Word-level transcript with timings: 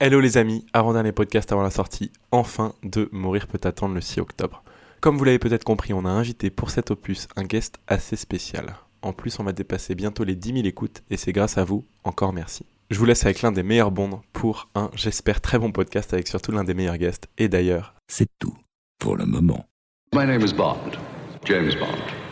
Hello 0.00 0.18
les 0.18 0.36
amis, 0.38 0.66
avant-dernier 0.72 1.12
podcast 1.12 1.52
avant 1.52 1.62
la 1.62 1.70
sortie, 1.70 2.10
enfin 2.32 2.74
de 2.82 3.08
Mourir 3.12 3.46
peut 3.46 3.60
attendre 3.62 3.94
le 3.94 4.00
6 4.00 4.18
octobre. 4.20 4.64
Comme 5.00 5.16
vous 5.16 5.22
l'avez 5.24 5.38
peut-être 5.38 5.62
compris, 5.62 5.92
on 5.92 6.04
a 6.04 6.10
invité 6.10 6.50
pour 6.50 6.70
cet 6.70 6.90
opus 6.90 7.28
un 7.36 7.44
guest 7.44 7.78
assez 7.86 8.16
spécial. 8.16 8.74
En 9.02 9.12
plus, 9.12 9.38
on 9.38 9.44
va 9.44 9.52
dépasser 9.52 9.94
bientôt 9.94 10.24
les 10.24 10.34
10 10.34 10.54
000 10.54 10.66
écoutes 10.66 11.04
et 11.10 11.16
c'est 11.16 11.32
grâce 11.32 11.58
à 11.58 11.64
vous, 11.64 11.86
encore 12.02 12.32
merci. 12.32 12.66
Je 12.90 12.98
vous 12.98 13.04
laisse 13.04 13.24
avec 13.24 13.42
l'un 13.42 13.52
des 13.52 13.62
meilleurs 13.62 13.92
bonds 13.92 14.20
pour 14.32 14.68
un, 14.74 14.90
j'espère, 14.94 15.40
très 15.40 15.60
bon 15.60 15.70
podcast 15.70 16.12
avec 16.12 16.26
surtout 16.26 16.50
l'un 16.50 16.64
des 16.64 16.74
meilleurs 16.74 16.98
guests. 16.98 17.28
Et 17.38 17.48
d'ailleurs, 17.48 17.94
C'est 18.08 18.28
tout 18.40 18.56
pour 18.98 19.16
le 19.16 19.26
moment. 19.26 19.64
My 20.12 20.26
name 20.26 20.42
is 20.44 20.52
Bond, 20.52 20.98
James 21.44 21.72
Bond. 21.78 22.23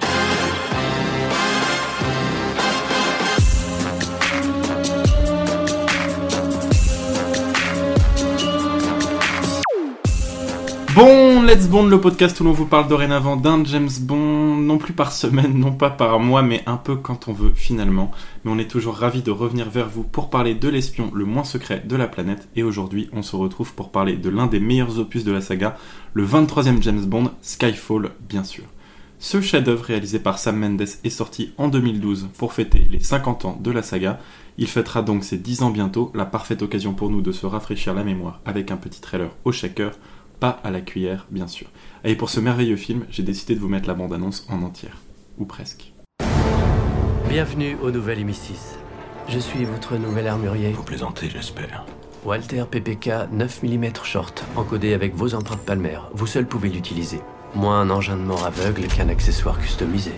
Bon, 10.94 11.40
Let's 11.42 11.68
Bond, 11.68 11.86
le 11.86 12.00
podcast 12.00 12.38
où 12.40 12.44
l'on 12.44 12.52
vous 12.52 12.66
parle 12.66 12.86
dorénavant 12.86 13.36
d'un 13.36 13.64
James 13.64 13.88
Bond, 14.02 14.56
non 14.56 14.76
plus 14.76 14.92
par 14.92 15.12
semaine, 15.12 15.54
non 15.54 15.72
pas 15.72 15.88
par 15.88 16.20
mois, 16.20 16.42
mais 16.42 16.62
un 16.66 16.76
peu 16.76 16.96
quand 16.96 17.28
on 17.28 17.32
veut 17.32 17.52
finalement. 17.54 18.10
Mais 18.44 18.50
on 18.50 18.58
est 18.58 18.70
toujours 18.70 18.96
ravis 18.96 19.22
de 19.22 19.30
revenir 19.30 19.70
vers 19.70 19.88
vous 19.88 20.02
pour 20.02 20.28
parler 20.28 20.54
de 20.54 20.68
l'espion 20.68 21.10
le 21.14 21.24
moins 21.24 21.44
secret 21.44 21.82
de 21.86 21.96
la 21.96 22.08
planète. 22.08 22.46
Et 22.56 22.62
aujourd'hui, 22.62 23.08
on 23.14 23.22
se 23.22 23.36
retrouve 23.36 23.72
pour 23.72 23.90
parler 23.90 24.16
de 24.16 24.28
l'un 24.28 24.48
des 24.48 24.60
meilleurs 24.60 24.98
opus 24.98 25.24
de 25.24 25.32
la 25.32 25.40
saga, 25.40 25.78
le 26.12 26.26
23e 26.26 26.82
James 26.82 27.06
Bond, 27.06 27.30
Skyfall, 27.40 28.10
bien 28.28 28.44
sûr. 28.44 28.64
Ce 29.18 29.40
chef-d'œuvre 29.40 29.84
réalisé 29.84 30.18
par 30.18 30.38
Sam 30.38 30.58
Mendes 30.58 30.82
est 31.04 31.10
sorti 31.10 31.54
en 31.56 31.68
2012 31.68 32.28
pour 32.36 32.52
fêter 32.52 32.86
les 32.90 33.00
50 33.00 33.44
ans 33.46 33.58
de 33.62 33.70
la 33.70 33.82
saga. 33.82 34.18
Il 34.58 34.66
fêtera 34.66 35.00
donc 35.00 35.24
ses 35.24 35.38
10 35.38 35.62
ans 35.62 35.70
bientôt, 35.70 36.12
la 36.14 36.26
parfaite 36.26 36.60
occasion 36.60 36.92
pour 36.92 37.08
nous 37.08 37.22
de 37.22 37.32
se 37.32 37.46
rafraîchir 37.46 37.94
la 37.94 38.04
mémoire 38.04 38.40
avec 38.44 38.70
un 38.70 38.76
petit 38.76 39.00
trailer 39.00 39.30
au 39.44 39.52
shaker 39.52 39.92
pas 40.42 40.58
à 40.64 40.72
la 40.72 40.80
cuillère, 40.80 41.28
bien 41.30 41.46
sûr. 41.46 41.68
Et 42.02 42.16
pour 42.16 42.28
ce 42.28 42.40
merveilleux 42.40 42.74
film, 42.74 43.06
j'ai 43.10 43.22
décidé 43.22 43.54
de 43.54 43.60
vous 43.60 43.68
mettre 43.68 43.86
la 43.86 43.94
bande-annonce 43.94 44.44
en 44.48 44.60
entière. 44.62 44.96
Ou 45.38 45.44
presque. 45.44 45.92
Bienvenue 47.28 47.76
au 47.80 47.92
nouvel 47.92 48.26
M6. 48.26 48.74
Je 49.28 49.38
suis 49.38 49.64
votre 49.64 49.96
nouvel 49.96 50.26
armurier, 50.26 50.72
Vous 50.72 50.82
plaisantez, 50.82 51.30
j'espère. 51.30 51.86
Walter 52.24 52.64
PPK 52.68 53.30
9 53.30 53.62
mm 53.62 53.92
short, 54.02 54.44
encodé 54.56 54.94
avec 54.94 55.14
vos 55.14 55.32
empreintes 55.36 55.64
palmaires. 55.64 56.10
Vous 56.12 56.26
seul 56.26 56.44
pouvez 56.44 56.70
l'utiliser. 56.70 57.20
Moins 57.54 57.80
un 57.80 57.90
engin 57.90 58.16
de 58.16 58.22
mort 58.22 58.44
aveugle 58.44 58.88
qu'un 58.88 59.10
accessoire 59.10 59.60
customisé. 59.60 60.10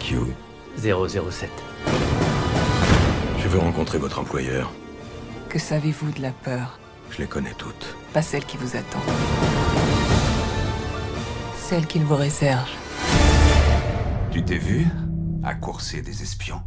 Q, 0.00 0.16
007. 0.78 1.48
je 3.38 3.46
veux 3.46 3.60
rencontrer 3.60 3.98
votre 3.98 4.18
employeur. 4.18 4.72
Que 5.48 5.60
savez-vous 5.60 6.10
de 6.10 6.22
la 6.22 6.32
peur 6.32 6.80
Je 7.14 7.22
les 7.22 7.28
connais 7.28 7.54
toutes. 7.56 7.94
Pas 8.12 8.22
celle 8.22 8.44
qui 8.44 8.56
vous 8.56 8.76
attend. 8.76 8.98
Celle 11.56 11.86
qu'il 11.86 12.02
vous 12.02 12.16
réserve. 12.16 12.68
Tu 14.32 14.44
t'es 14.44 14.58
vu 14.58 14.84
à 15.44 15.54
courser 15.54 16.02
des 16.02 16.22
espions? 16.22 16.60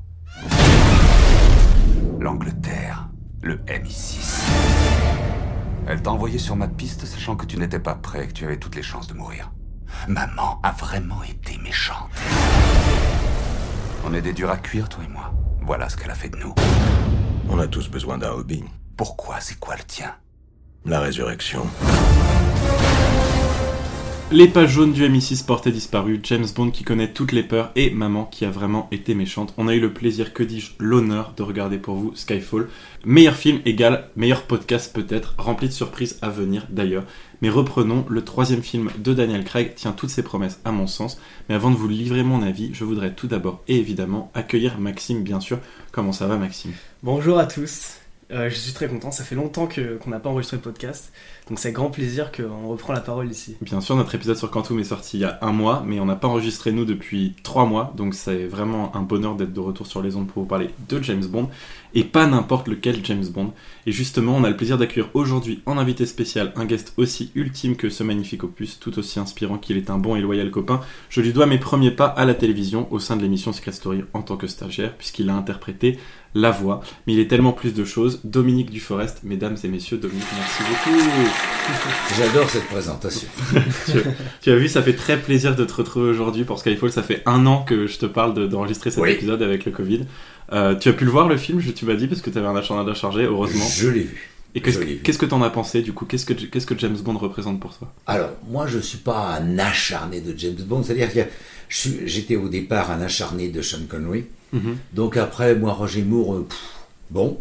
L'Angleterre, 2.21 3.09
le 3.41 3.57
MI6. 3.57 4.39
Elle 5.85 6.01
t'a 6.01 6.11
envoyé 6.11 6.39
sur 6.39 6.55
ma 6.55 6.69
piste 6.69 7.05
sachant 7.05 7.35
que 7.35 7.45
tu 7.45 7.57
n'étais 7.57 7.79
pas 7.79 7.95
prêt, 7.95 8.27
que 8.27 8.33
tu 8.33 8.45
avais 8.45 8.57
toutes 8.57 8.75
les 8.75 8.83
chances 8.83 9.07
de 9.07 9.15
mourir. 9.15 9.51
Maman 10.07 10.61
a 10.63 10.71
vraiment 10.71 11.23
été 11.23 11.57
méchante. 11.57 12.09
On 14.05 14.13
est 14.13 14.21
des 14.21 14.31
durs 14.31 14.51
à 14.51 14.57
cuire, 14.57 14.87
toi 14.87 15.03
et 15.03 15.09
moi. 15.09 15.33
Voilà 15.63 15.89
ce 15.89 15.97
qu'elle 15.97 16.11
a 16.11 16.15
fait 16.15 16.29
de 16.29 16.37
nous. 16.37 16.55
On 17.49 17.59
a 17.59 17.67
tous 17.67 17.89
besoin 17.89 18.17
d'un 18.17 18.31
hobby. 18.31 18.63
Pourquoi? 18.95 19.41
C'est 19.41 19.59
quoi 19.59 19.75
le 19.75 19.83
tien? 19.83 20.15
La 20.87 21.01
résurrection. 21.01 21.67
Les 24.31 24.47
pages 24.47 24.71
jaunes 24.71 24.93
du 24.93 25.03
MI6 25.03 25.45
portaient 25.45 25.71
disparu, 25.71 26.21
James 26.23 26.45
Bond 26.55 26.71
qui 26.71 26.85
connaît 26.85 27.11
toutes 27.11 27.33
les 27.33 27.43
peurs 27.43 27.71
et 27.75 27.89
maman 27.89 28.23
qui 28.23 28.45
a 28.45 28.49
vraiment 28.49 28.87
été 28.91 29.13
méchante. 29.13 29.53
On 29.57 29.67
a 29.67 29.75
eu 29.75 29.81
le 29.81 29.91
plaisir, 29.91 30.31
que 30.33 30.43
dis-je, 30.43 30.71
l'honneur 30.79 31.33
de 31.35 31.43
regarder 31.43 31.77
pour 31.77 31.95
vous 31.95 32.15
Skyfall. 32.15 32.69
Meilleur 33.03 33.35
film 33.35 33.59
égale 33.65 34.09
meilleur 34.15 34.43
podcast 34.43 34.95
peut-être, 34.95 35.35
rempli 35.37 35.67
de 35.67 35.73
surprises 35.73 36.19
à 36.21 36.29
venir 36.29 36.67
d'ailleurs. 36.69 37.03
Mais 37.41 37.49
reprenons, 37.49 38.05
le 38.07 38.23
troisième 38.23 38.63
film 38.63 38.89
de 38.97 39.13
Daniel 39.13 39.43
Craig 39.43 39.75
tient 39.75 39.91
toutes 39.91 40.09
ses 40.09 40.23
promesses 40.23 40.61
à 40.63 40.71
mon 40.71 40.87
sens. 40.87 41.19
Mais 41.49 41.55
avant 41.55 41.71
de 41.71 41.75
vous 41.75 41.89
livrer 41.89 42.23
mon 42.23 42.41
avis, 42.41 42.69
je 42.73 42.85
voudrais 42.85 43.13
tout 43.13 43.27
d'abord 43.27 43.61
et 43.67 43.75
évidemment 43.75 44.31
accueillir 44.33 44.79
Maxime 44.79 45.21
bien 45.21 45.41
sûr. 45.41 45.59
Comment 45.91 46.13
ça 46.13 46.27
va 46.27 46.37
Maxime? 46.37 46.71
Bonjour 47.03 47.37
à 47.39 47.45
tous. 47.45 47.97
Euh, 48.31 48.49
je 48.49 48.55
suis 48.55 48.73
très 48.73 48.87
content. 48.87 49.11
Ça 49.11 49.23
fait 49.23 49.35
longtemps 49.35 49.67
qu'on 49.67 50.09
n'a 50.09 50.19
pas 50.19 50.29
enregistré 50.29 50.57
de 50.57 50.61
podcast. 50.61 51.13
Donc 51.49 51.59
c'est 51.59 51.71
grand 51.71 51.89
plaisir 51.89 52.31
qu'on 52.31 52.67
reprend 52.67 52.93
la 52.93 52.99
parole 52.99 53.31
ici. 53.31 53.55
Bien 53.61 53.79
sûr, 53.79 53.95
notre 53.95 54.13
épisode 54.15 54.35
sur 54.35 54.51
Quantum 54.51 54.79
est 54.79 54.83
sorti 54.83 55.17
il 55.17 55.21
y 55.21 55.25
a 55.25 55.39
un 55.41 55.53
mois, 55.53 55.83
mais 55.85 55.99
on 55.99 56.05
n'a 56.05 56.15
pas 56.15 56.27
enregistré 56.27 56.71
nous 56.71 56.83
depuis 56.83 57.35
trois 57.41 57.65
mois, 57.65 57.93
donc 57.95 58.13
c'est 58.15 58.45
vraiment 58.47 58.95
un 58.95 59.01
bonheur 59.01 59.35
d'être 59.35 59.53
de 59.53 59.59
retour 59.59 59.87
sur 59.87 60.01
les 60.01 60.17
ondes 60.17 60.27
pour 60.27 60.43
vous 60.43 60.49
parler 60.49 60.69
de 60.89 61.01
James 61.01 61.25
Bond, 61.25 61.49
et 61.95 62.03
pas 62.03 62.27
n'importe 62.27 62.67
lequel 62.67 62.99
James 63.03 63.25
Bond. 63.25 63.53
Et 63.85 63.91
justement, 63.93 64.35
on 64.35 64.43
a 64.43 64.49
le 64.49 64.57
plaisir 64.57 64.77
d'accueillir 64.77 65.09
aujourd'hui 65.13 65.61
en 65.65 65.77
invité 65.77 66.05
spécial 66.05 66.51
un 66.57 66.65
guest 66.65 66.93
aussi 66.97 67.31
ultime 67.33 67.77
que 67.77 67.89
ce 67.89 68.03
magnifique 68.03 68.43
opus, 68.43 68.77
tout 68.79 68.99
aussi 68.99 69.19
inspirant 69.19 69.57
qu'il 69.57 69.77
est 69.77 69.89
un 69.89 69.97
bon 69.97 70.15
et 70.15 70.21
loyal 70.21 70.51
copain. 70.51 70.81
Je 71.09 71.21
lui 71.21 71.31
dois 71.31 71.45
mes 71.45 71.59
premiers 71.59 71.91
pas 71.91 72.07
à 72.07 72.25
la 72.25 72.33
télévision 72.33 72.87
au 72.91 72.99
sein 72.99 73.15
de 73.15 73.21
l'émission 73.21 73.53
Secret 73.53 73.71
Story 73.71 74.03
en 74.13 74.21
tant 74.21 74.35
que 74.35 74.47
stagiaire, 74.47 74.95
puisqu'il 74.97 75.29
a 75.29 75.35
interprété 75.35 75.97
la 76.35 76.51
voix, 76.51 76.81
mais 77.05 77.13
il 77.13 77.19
est 77.19 77.27
tellement 77.27 77.53
plus 77.53 77.73
de 77.73 77.83
choses. 77.85 78.21
Dominique 78.23 78.69
Duforest, 78.69 79.21
mesdames 79.23 79.57
et 79.63 79.67
messieurs, 79.67 79.97
Dominique, 79.97 80.27
merci 80.35 80.63
beaucoup. 80.69 81.36
J'adore 82.17 82.49
cette 82.49 82.65
présentation. 82.67 83.27
tu, 83.85 83.97
tu 84.41 84.51
as 84.51 84.55
vu, 84.55 84.67
ça 84.69 84.81
fait 84.81 84.93
très 84.95 85.17
plaisir 85.17 85.55
de 85.55 85.65
te 85.65 85.73
retrouver 85.73 86.09
aujourd'hui 86.09 86.45
pour 86.45 86.59
Skyfall. 86.59 86.91
Ça 86.91 87.03
fait 87.03 87.21
un 87.25 87.45
an 87.45 87.63
que 87.63 87.87
je 87.87 87.97
te 87.97 88.05
parle 88.05 88.33
de- 88.33 88.47
d'enregistrer 88.47 88.89
cet 88.89 89.01
Oui. 89.03 89.11
épisode 89.11 89.41
avec 89.41 89.65
le 89.65 89.71
Covid. 89.71 90.05
Euh, 90.53 90.75
tu 90.75 90.87
as 90.89 90.93
pu 90.93 91.03
le 91.05 91.11
voir 91.11 91.27
le 91.27 91.37
film, 91.37 91.59
je- 91.59 91.71
tu 91.71 91.85
m'as 91.85 91.95
dit, 91.95 92.07
parce 92.07 92.21
que 92.21 92.29
tu 92.29 92.37
avais 92.37 92.47
un 92.47 92.55
agenda 92.55 92.93
chargé, 92.93 93.23
heureusement. 93.23 93.65
Je 93.69 93.89
l'ai 93.89 94.03
vu. 94.03 94.29
Et 94.55 94.61
qu'est-ce 94.61 94.79
que 94.79 94.85
vu. 94.85 94.97
qu'est-ce 95.03 95.17
que 95.19 95.25
t'en 95.25 95.41
as 95.43 95.49
pensé 95.49 95.81
du 95.81 95.91
coup? 95.93 96.05
Qu'est-ce 96.05 96.25
que 96.25 96.79
James 96.79 96.95
Bond 96.97 97.17
représente 97.17 97.59
pour 97.59 97.77
toi? 97.77 97.93
Alors, 98.07 98.29
moi, 98.49 98.65
je 98.65 98.79
suis 98.79 98.97
pas 98.99 99.37
un 99.39 99.59
acharné 99.59 100.21
de 100.21 100.33
James 100.37 100.55
Bond. 100.65 100.81
C'est-à-dire 100.83 101.13
que 101.13 101.19
j'étais 101.69 102.37
au 102.37 102.47
départ 102.47 102.89
un 102.89 103.01
acharné 103.01 103.49
de 103.49 103.61
Sean 103.61 103.85
Connery. 103.87 104.25
Mhm. 104.53 104.77
Donc 104.93 105.17
après, 105.17 105.53
moi, 105.53 105.73
Roger 105.73 106.01
Moore, 106.01 106.35
euh, 106.35 106.45
pff, 106.49 106.57
bon. 107.11 107.37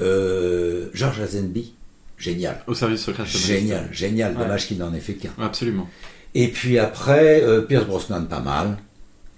Euh, 0.00 0.88
George 0.94 1.18
Lazenby, 1.20 1.73
génial. 2.18 2.62
Au 2.66 2.74
service 2.74 3.02
secret. 3.02 3.24
Génial, 3.26 3.88
génial. 3.92 4.32
Ouais. 4.32 4.42
Dommage 4.42 4.66
qu'il 4.66 4.78
n'en 4.78 4.92
ait 4.94 5.00
fait 5.00 5.14
qu'un. 5.14 5.32
Absolument. 5.40 5.88
Et 6.34 6.48
puis 6.48 6.78
après, 6.78 7.42
euh, 7.42 7.62
Pierce 7.62 7.86
Brosnan, 7.86 8.24
pas 8.26 8.40
mal. 8.40 8.76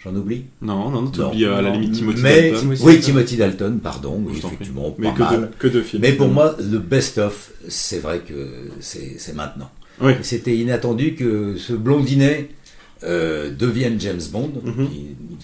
J'en 0.03 0.15
oublie 0.15 0.45
Non, 0.63 0.91
non, 0.91 1.03
non, 1.03 1.11
tu 1.11 1.21
oublies 1.21 1.45
euh, 1.47 1.57
à 1.57 1.63
la 1.63 1.71
limite 1.71 1.93
Timothy 1.93 2.23
Mais, 2.23 2.43
Dalton. 2.43 2.61
Timothy 2.61 2.83
oui. 2.85 3.01
Timothy 3.01 3.37
Dalton, 3.37 3.81
pardon, 3.83 4.23
oui, 4.25 4.39
effectivement, 4.39 4.95
Mais 4.99 5.09
pas 5.09 5.15
que 5.15 5.23
mal. 5.23 5.41
deux, 5.41 5.51
que 5.59 5.67
deux 5.67 5.83
films. 5.83 6.03
Mais 6.03 6.13
pour 6.13 6.29
moi, 6.29 6.55
le 6.61 6.79
best-of, 6.79 7.51
c'est 7.69 7.99
vrai 7.99 8.21
que 8.21 8.71
c'est 8.81 9.35
maintenant. 9.35 9.71
Oui. 10.01 10.13
C'était 10.23 10.57
inattendu 10.57 11.15
que 11.15 11.57
ce 11.57 11.73
blondinet 11.73 12.51
euh, 13.05 13.51
devienne 13.51 14.01
James 14.01 14.21
Bond. 14.33 14.53
Mhm. 14.65 14.89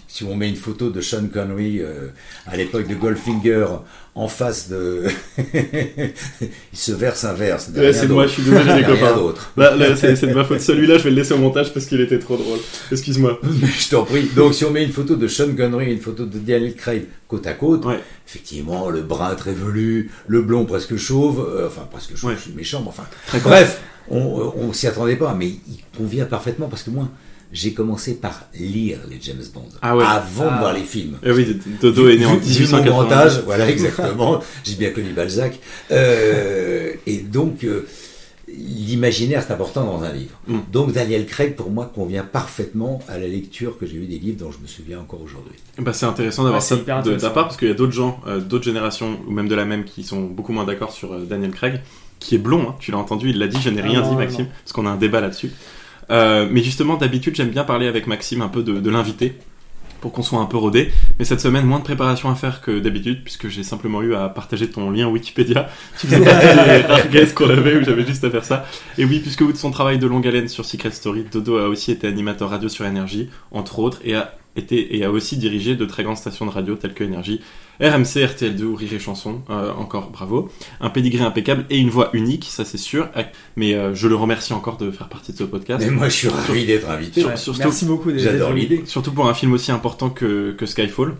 Si 0.09 0.25
on 0.25 0.35
met 0.35 0.49
une 0.49 0.57
photo 0.57 0.91
de 0.91 1.01
Sean 1.01 1.27
Connery 1.33 1.81
euh, 1.81 2.09
à 2.47 2.57
l'époque 2.57 2.87
de 2.89 2.95
Goldfinger 2.95 3.67
en 4.15 4.29
face 4.29 4.69
de... 4.69 5.05
il 5.55 6.79
se 6.79 6.93
verse 6.93 7.25
un 7.25 7.33
verse. 7.33 7.71
Ouais, 7.75 7.93
c'est 7.93 8.09
moi, 8.09 8.27
je 8.27 8.33
suis 8.33 8.43
désolé 8.43 8.77
les 8.77 8.85
copains. 8.85 9.15
d'autre. 9.17 9.53
Là, 9.57 9.75
là, 9.77 9.95
c'est 9.97 10.21
de 10.27 10.35
ma 10.35 10.45
faute. 10.45 10.61
Celui-là, 10.61 10.99
je 10.99 11.05
vais 11.05 11.11
le 11.11 11.17
laisser 11.17 11.35
au 11.35 11.39
montage 11.39 11.73
parce 11.73 11.87
qu'il 11.87 12.01
était 12.01 12.19
trop 12.19 12.37
drôle. 12.37 12.59
Excuse-moi. 12.91 13.41
je 13.79 13.89
t'en 13.91 14.05
prie. 14.05 14.25
Donc 14.37 14.55
si 14.55 14.65
on 14.65 14.71
met 14.71 14.85
une 14.85 14.93
photo 14.93 15.17
de 15.17 15.29
Sean 15.29 15.55
Connery 15.57 15.91
et 15.91 15.93
une 15.93 16.01
photo 16.01 16.25
de 16.27 16.39
Daniel 16.39 16.75
Craig 16.75 17.07
côte 17.29 17.47
à 17.47 17.55
côte, 17.55 17.85
Ouais. 17.85 18.01
effectivement, 18.29 18.91
le 18.91 19.01
brun 19.03 19.35
très 19.35 19.53
velu, 19.53 20.11
le 20.27 20.43
blond 20.43 20.65
presque 20.67 20.97
chauve, 20.97 21.47
euh, 21.49 21.67
enfin 21.69 21.89
presque 21.91 22.17
chauve, 22.17 22.31
Ouais. 22.31 22.37
je 22.37 22.43
suis 22.43 22.53
méchant, 22.53 22.81
mais 22.83 22.89
enfin... 22.89 23.05
Très 23.27 23.41
Bref, 23.41 23.81
on, 24.11 24.53
on 24.57 24.73
s'y 24.73 24.87
attendait 24.87 25.17
pas, 25.17 25.35
mais 25.35 25.47
il 25.49 25.81
convient 25.97 26.27
parfaitement 26.27 26.69
parce 26.69 26.83
que 26.83 26.91
moi, 26.91 27.09
j'ai 27.53 27.73
commencé 27.75 28.15
par 28.15 28.47
lire 28.59 28.99
les 29.11 29.19
James 29.21 29.43
Bond 29.53 29.69
Ah 29.83 29.95
ouais. 29.97 30.05
avant 30.05 30.45
de 30.45 30.49
Ah. 30.51 30.59
voir 30.61 30.73
les 30.73 30.83
films. 30.83 31.19
Eh 31.23 31.31
oui, 31.33 31.59
Dodo 31.81 32.09
est 32.09 32.17
né 32.17 32.25
en 32.27 32.37
Vu- 32.37 32.65
vu 32.65 32.65
mon 32.73 32.83
grand 32.83 33.03
1880. 33.05 33.17
âge, 33.17 33.43
voilà 33.45 33.69
exactement. 33.71 34.41
J'ai 34.65 34.75
bien 34.77 34.91
connu 34.91 35.11
Balzac. 35.13 35.59
Euh, 35.91 36.93
et 37.07 37.19
donc, 37.19 37.65
euh, 37.65 37.87
l'imaginaire, 38.49 39.43
c'est 39.47 39.53
important 39.53 39.85
dans 39.85 40.03
un 40.03 40.13
livre. 40.13 40.39
Mm. 40.47 40.59
Donc, 40.73 40.93
Daniel 40.93 41.27
Craig, 41.27 41.55
pour 41.55 41.71
moi, 41.71 41.91
convient 41.95 42.25
parfaitement 42.25 43.01
à 43.09 43.19
la 43.19 43.27
lecture 43.27 43.79
que 43.79 43.87
j'ai 43.87 43.97
eue 43.97 44.07
des 44.07 44.19
livres 44.19 44.39
dont 44.39 44.51
je 44.53 44.59
me 44.59 44.67
souviens 44.67 45.01
encore 45.01 45.21
aujourd'hui. 45.23 45.55
Bah, 45.79 45.93
c'est 45.93 46.07
intéressant 46.07 46.45
d'avoir 46.45 46.63
Ouais, 46.63 46.67
ça 46.69 46.77
de 46.77 47.17
ta 47.17 47.31
part 47.31 47.45
parce 47.45 47.57
qu'il 47.57 47.69
y 47.69 47.71
a 47.71 47.75
d'autres 47.75 47.93
gens, 47.93 48.21
euh, 48.27 48.41
d'autres 48.41 48.65
générations 48.65 49.19
ou 49.27 49.31
même 49.31 49.49
de 49.49 49.55
la 49.55 49.65
même 49.65 49.85
qui 49.85 50.05
sont 50.05 50.23
beaucoup 50.23 50.53
moins 50.53 50.65
d'accord 50.65 50.93
sur 50.93 51.13
euh, 51.15 51.25
Daniel 51.25 51.51
Craig, 51.51 51.81
qui 52.19 52.35
est 52.35 52.39
blond. 52.39 52.71
hein, 52.71 52.77
tu 52.79 52.91
l'as 52.93 52.99
entendu, 52.99 53.31
il 53.31 53.39
l'a 53.39 53.49
dit. 53.49 53.59
Je 53.61 53.71
n'ai 53.71 53.81
Ah 53.83 53.87
rien 53.89 54.01
non, 54.03 54.11
dit, 54.11 54.17
Maxime, 54.17 54.45
non. 54.45 54.51
parce 54.65 54.73
qu'on 54.73 54.87
a 54.87 54.91
un 54.91 54.97
débat 54.97 55.21
là-dessus. 55.21 55.51
Euh, 56.13 56.47
mais 56.51 56.63
justement, 56.63 56.97
d'habitude, 56.97 57.35
j'aime 57.35 57.51
bien 57.51 57.65
parler 57.65 57.87
avec 57.87 58.07
Maxime 58.07 58.43
un 58.43 58.49
peu 58.49 58.63
de, 58.63 58.81
de 58.81 58.91
l'invité 58.91 59.35
pour 60.03 60.13
qu'on 60.13 60.23
soit 60.23 60.41
un 60.41 60.47
peu 60.47 60.59
rodé. 60.59 60.93
Mais 61.19 61.25
cette 61.25 61.41
semaine, 61.41 61.65
moins 61.65 61.79
de 61.79 61.85
préparation 61.85 62.29
à 62.29 62.35
faire 62.35 62.61
que 62.61 62.81
d'habitude, 62.81 63.23
puisque 63.23 63.49
j'ai 63.49 63.63
simplement 63.63 64.03
eu 64.03 64.15
à 64.15 64.29
partager 64.29 64.69
ton 64.69 64.91
lien 64.91 65.09
Wikipédia. 65.09 65.71
Tu 65.99 66.09
faisais 66.09 66.83
partie 66.83 67.09
des 67.09 67.27
qu'on 67.35 67.49
avait 67.49 67.77
où 67.77 67.85
j'avais 67.85 68.05
juste 68.05 68.25
à 68.25 68.31
faire 68.31 68.45
ça. 68.45 68.67
Et 68.99 69.05
oui, 69.05 69.21
puisque 69.21 69.47
de 69.47 69.57
son 69.57 69.71
travail 69.71 69.99
de 69.99 70.07
longue 70.07 70.27
haleine 70.27 70.49
sur 70.49 70.65
Secret 70.65 70.91
Story, 70.91 71.25
Dodo 71.31 71.57
a 71.57 71.69
aussi 71.69 71.93
été 71.93 72.09
animateur 72.09 72.51
radio 72.51 72.69
sur 72.69 72.85
Énergie, 72.85 73.31
entre 73.53 73.79
autres, 73.79 74.01
et 74.05 74.17
a 74.17 74.35
été 74.57 74.97
et 74.97 75.05
a 75.05 75.11
aussi 75.11 75.37
dirigé 75.37 75.77
de 75.77 75.85
très 75.85 76.03
grandes 76.03 76.17
stations 76.17 76.45
de 76.47 76.51
radio 76.51 76.75
telles 76.75 76.95
que 76.95 77.05
Énergie, 77.05 77.41
RMC, 77.81 78.17
RTL2 78.27 78.63
ou 78.65 78.75
Rire 78.77 78.93
et 78.95 78.99
Chanson, 78.99 79.41
euh, 79.51 79.73
encore 79.73 80.11
bravo. 80.11 80.51
Un 80.81 80.91
pédigré 80.91 81.25
impeccable 81.25 81.65
et 81.71 81.79
une 81.79 81.89
voix 81.91 82.11
unique, 82.13 82.45
ça 82.51 82.65
c'est 82.65 82.79
sûr. 82.79 83.09
Mais 83.57 83.75
euh, 83.75 83.95
je 83.95 84.09
le 84.09 84.15
remercie 84.15 84.53
encore 84.53 84.77
de 84.77 84.91
faire 84.91 85.09
partie 85.09 85.33
de 85.33 85.39
ce 85.39 85.45
podcast. 85.45 85.85
Mais 85.85 85.91
moi 85.91 86.09
je 86.09 86.15
suis 86.17 86.29
ravi 86.29 86.65
d'être 86.67 86.89
invité. 86.91 87.21
Sur- 87.23 87.31
Ouais, 87.31 87.37
surtout- 87.37 87.59
Merci 87.61 87.85
beaucoup. 87.87 88.11
J'adore 88.15 88.53
l'idée. 88.53 88.83
Surtout 88.87 89.13
pour 89.13 89.29
un 89.29 89.35
film 89.35 89.53
aussi 89.53 89.73
important 89.73 90.11
que, 90.11 90.53
que 90.53 90.67
Skyfall. 90.67 91.15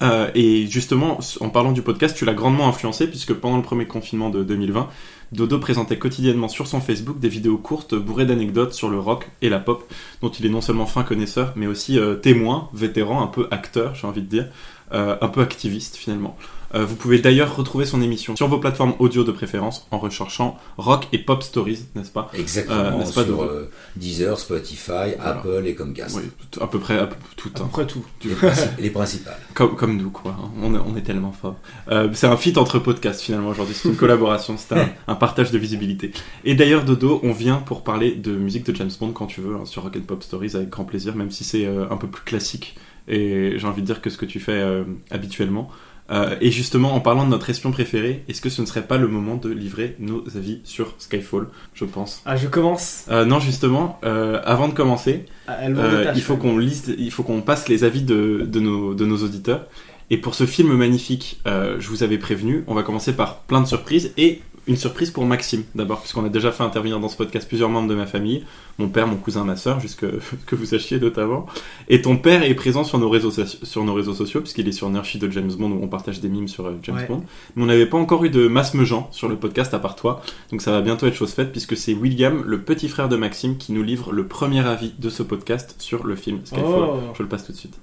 Euh, 0.00 0.30
et 0.36 0.66
justement, 0.68 1.18
en 1.40 1.48
parlant 1.48 1.72
du 1.72 1.82
podcast, 1.82 2.16
tu 2.16 2.24
l'as 2.24 2.34
grandement 2.34 2.68
influencé 2.68 3.08
puisque 3.08 3.32
pendant 3.34 3.56
le 3.56 3.62
premier 3.64 3.86
confinement 3.86 4.30
de 4.30 4.44
2020, 4.44 4.88
Dodo 5.32 5.58
présentait 5.58 5.98
quotidiennement 5.98 6.48
sur 6.48 6.66
son 6.66 6.80
Facebook 6.80 7.18
des 7.18 7.28
vidéos 7.28 7.58
courtes 7.58 7.94
bourrées 7.94 8.26
d'anecdotes 8.26 8.72
sur 8.72 8.88
le 8.88 8.98
rock 8.98 9.28
et 9.42 9.48
la 9.48 9.60
pop, 9.60 9.90
dont 10.22 10.30
il 10.30 10.46
est 10.46 10.50
non 10.50 10.60
seulement 10.60 10.86
fin 10.86 11.02
connaisseur, 11.02 11.52
mais 11.56 11.66
aussi 11.66 11.98
euh, 11.98 12.14
témoin, 12.14 12.70
vétéran, 12.72 13.22
un 13.22 13.26
peu 13.26 13.46
acteur, 13.50 13.94
j'ai 13.94 14.06
envie 14.06 14.22
de 14.22 14.26
dire, 14.26 14.46
euh, 14.92 15.16
un 15.20 15.28
peu 15.28 15.42
activiste 15.42 15.96
finalement. 15.96 16.36
Euh, 16.74 16.84
vous 16.84 16.96
pouvez 16.96 17.18
d'ailleurs 17.18 17.56
retrouver 17.56 17.86
son 17.86 18.02
émission 18.02 18.36
sur 18.36 18.46
vos 18.48 18.58
plateformes 18.58 18.94
audio 18.98 19.24
de 19.24 19.32
préférence 19.32 19.86
en 19.90 19.98
recherchant 19.98 20.58
Rock 20.76 21.08
et 21.12 21.18
Pop 21.18 21.42
Stories, 21.42 21.86
n'est-ce 21.94 22.10
pas? 22.10 22.30
Exactement, 22.34 22.76
Euh, 22.78 22.90
n'est-ce 22.98 23.14
pas, 23.14 23.24
sur 23.24 23.42
euh, 23.42 23.70
Deezer, 23.96 24.38
Spotify, 24.38 25.14
Apple 25.18 25.62
et 25.66 25.74
Comcast. 25.74 26.16
Oui, 26.16 26.24
à 26.60 26.66
peu 26.66 26.78
près 26.78 26.98
à 26.98 27.06
peu- 27.06 27.16
tout. 27.36 27.48
À 27.54 27.58
peu 27.58 27.64
hein. 27.64 27.68
près 27.72 27.86
tout. 27.86 28.04
Les, 28.24 28.34
princi- 28.34 28.68
les 28.78 28.90
principales. 28.90 29.38
Comme, 29.54 29.76
comme 29.76 29.96
nous, 29.96 30.10
quoi. 30.10 30.32
hein. 30.38 30.50
On 30.62 30.74
est, 30.74 30.78
on 30.86 30.94
est 30.96 31.00
tellement 31.02 31.32
forts. 31.32 31.56
Euh, 31.90 32.10
c'est 32.12 32.26
un 32.26 32.36
feat 32.36 32.58
entre 32.58 32.78
podcasts, 32.78 33.22
finalement, 33.22 33.48
aujourd'hui. 33.48 33.74
C'est 33.74 33.88
une 33.88 33.96
collaboration. 34.04 34.56
C'est 34.58 34.74
un, 34.76 34.88
un 35.08 35.14
partage 35.14 35.50
de 35.50 35.58
visibilité. 35.58 36.12
Et 36.44 36.54
d'ailleurs, 36.54 36.84
Dodo, 36.84 37.20
on 37.22 37.32
vient 37.32 37.56
pour 37.56 37.82
parler 37.82 38.12
de 38.14 38.32
musique 38.36 38.66
de 38.66 38.74
James 38.76 38.90
Bond 39.00 39.12
quand 39.12 39.26
tu 39.26 39.40
veux, 39.40 39.56
hein, 39.56 39.64
sur 39.64 39.82
Rock 39.84 39.96
and 39.96 40.02
Pop 40.06 40.22
Stories, 40.22 40.52
avec 40.54 40.68
grand 40.68 40.84
plaisir, 40.84 41.16
même 41.16 41.30
si 41.30 41.44
c'est 41.44 41.64
euh, 41.66 41.86
un 41.90 41.96
peu 41.96 42.08
plus 42.08 42.22
classique. 42.24 42.76
Et 43.10 43.54
j'ai 43.56 43.66
envie 43.66 43.80
de 43.80 43.86
dire 43.86 44.02
que 44.02 44.10
ce 44.10 44.18
que 44.18 44.26
tu 44.26 44.38
fais 44.38 44.52
euh, 44.52 44.84
habituellement. 45.10 45.70
Euh, 46.10 46.36
et 46.40 46.50
justement, 46.50 46.94
en 46.94 47.00
parlant 47.00 47.24
de 47.24 47.30
notre 47.30 47.50
espion 47.50 47.70
préféré, 47.70 48.24
est-ce 48.28 48.40
que 48.40 48.48
ce 48.48 48.62
ne 48.62 48.66
serait 48.66 48.86
pas 48.86 48.96
le 48.96 49.08
moment 49.08 49.36
de 49.36 49.50
livrer 49.50 49.94
nos 49.98 50.24
avis 50.36 50.60
sur 50.64 50.94
Skyfall, 50.98 51.48
je 51.74 51.84
pense? 51.84 52.22
Ah, 52.24 52.36
je 52.36 52.48
commence. 52.48 53.04
Euh, 53.10 53.24
Non, 53.24 53.40
justement, 53.40 53.98
euh, 54.04 54.40
avant 54.44 54.68
de 54.68 54.74
commencer, 54.74 55.26
Ah, 55.46 55.68
détache, 55.68 56.16
il 56.16 56.22
faut 56.22 56.36
qu'on 56.36 56.56
liste, 56.56 56.90
il 56.98 57.10
faut 57.10 57.22
qu'on 57.22 57.42
passe 57.42 57.68
les 57.68 57.84
avis 57.84 58.02
de, 58.02 58.46
de, 58.46 58.60
nos, 58.60 58.94
de 58.94 59.04
nos 59.04 59.18
auditeurs. 59.18 59.66
Et 60.10 60.16
pour 60.16 60.34
ce 60.34 60.46
film 60.46 60.72
magnifique, 60.74 61.38
euh, 61.46 61.76
je 61.78 61.88
vous 61.88 62.02
avais 62.02 62.16
prévenu, 62.16 62.64
on 62.66 62.74
va 62.74 62.82
commencer 62.82 63.12
par 63.14 63.40
plein 63.40 63.60
de 63.60 63.66
surprises 63.66 64.12
et 64.16 64.40
une 64.68 64.76
surprise 64.76 65.10
pour 65.10 65.24
Maxime 65.24 65.64
d'abord, 65.74 66.00
puisqu'on 66.00 66.24
a 66.24 66.28
déjà 66.28 66.52
fait 66.52 66.62
intervenir 66.62 67.00
dans 67.00 67.08
ce 67.08 67.16
podcast 67.16 67.48
plusieurs 67.48 67.70
membres 67.70 67.88
de 67.88 67.94
ma 67.94 68.06
famille, 68.06 68.44
mon 68.78 68.88
père, 68.88 69.06
mon 69.06 69.16
cousin, 69.16 69.42
ma 69.42 69.56
soeur, 69.56 69.80
jusque 69.80 70.06
que 70.46 70.54
vous 70.54 70.66
sachiez 70.66 71.00
notamment. 71.00 71.46
Et 71.88 72.02
ton 72.02 72.16
père 72.16 72.42
est 72.42 72.54
présent 72.54 72.84
sur 72.84 72.98
nos 72.98 73.08
réseaux, 73.08 73.30
sur 73.30 73.84
nos 73.84 73.94
réseaux 73.94 74.14
sociaux, 74.14 74.40
puisqu'il 74.40 74.68
est 74.68 74.72
sur 74.72 74.88
Nershi 74.90 75.18
de 75.18 75.30
James 75.30 75.50
Bond 75.58 75.70
où 75.72 75.80
on 75.82 75.88
partage 75.88 76.20
des 76.20 76.28
mimes 76.28 76.48
sur 76.48 76.66
euh, 76.66 76.78
James 76.82 76.96
Ouais. 76.96 77.06
Bond. 77.06 77.24
Mais 77.56 77.62
on 77.62 77.66
n'avait 77.66 77.86
pas 77.86 77.96
encore 77.98 78.24
eu 78.24 78.30
de 78.30 78.46
Mass 78.46 78.74
Mejean 78.74 79.08
sur 79.10 79.28
le 79.28 79.36
podcast 79.36 79.72
à 79.72 79.78
part 79.78 79.96
toi, 79.96 80.22
donc 80.50 80.60
ça 80.62 80.70
va 80.70 80.80
bientôt 80.80 81.06
être 81.06 81.14
chose 81.14 81.32
faite, 81.32 81.50
puisque 81.50 81.76
c'est 81.76 81.94
William, 81.94 82.42
le 82.44 82.60
petit 82.60 82.88
frère 82.88 83.08
de 83.08 83.16
Maxime, 83.16 83.56
qui 83.56 83.72
nous 83.72 83.82
livre 83.82 84.12
le 84.12 84.26
premier 84.26 84.66
avis 84.66 84.92
de 84.98 85.08
ce 85.08 85.22
podcast 85.22 85.76
sur 85.78 86.06
le 86.06 86.14
film 86.14 86.40
Skyfall. 86.44 86.64
Oh. 86.66 87.00
Je 87.16 87.22
le 87.22 87.28
passe 87.28 87.46
tout 87.46 87.52
de 87.52 87.56
suite. 87.56 87.78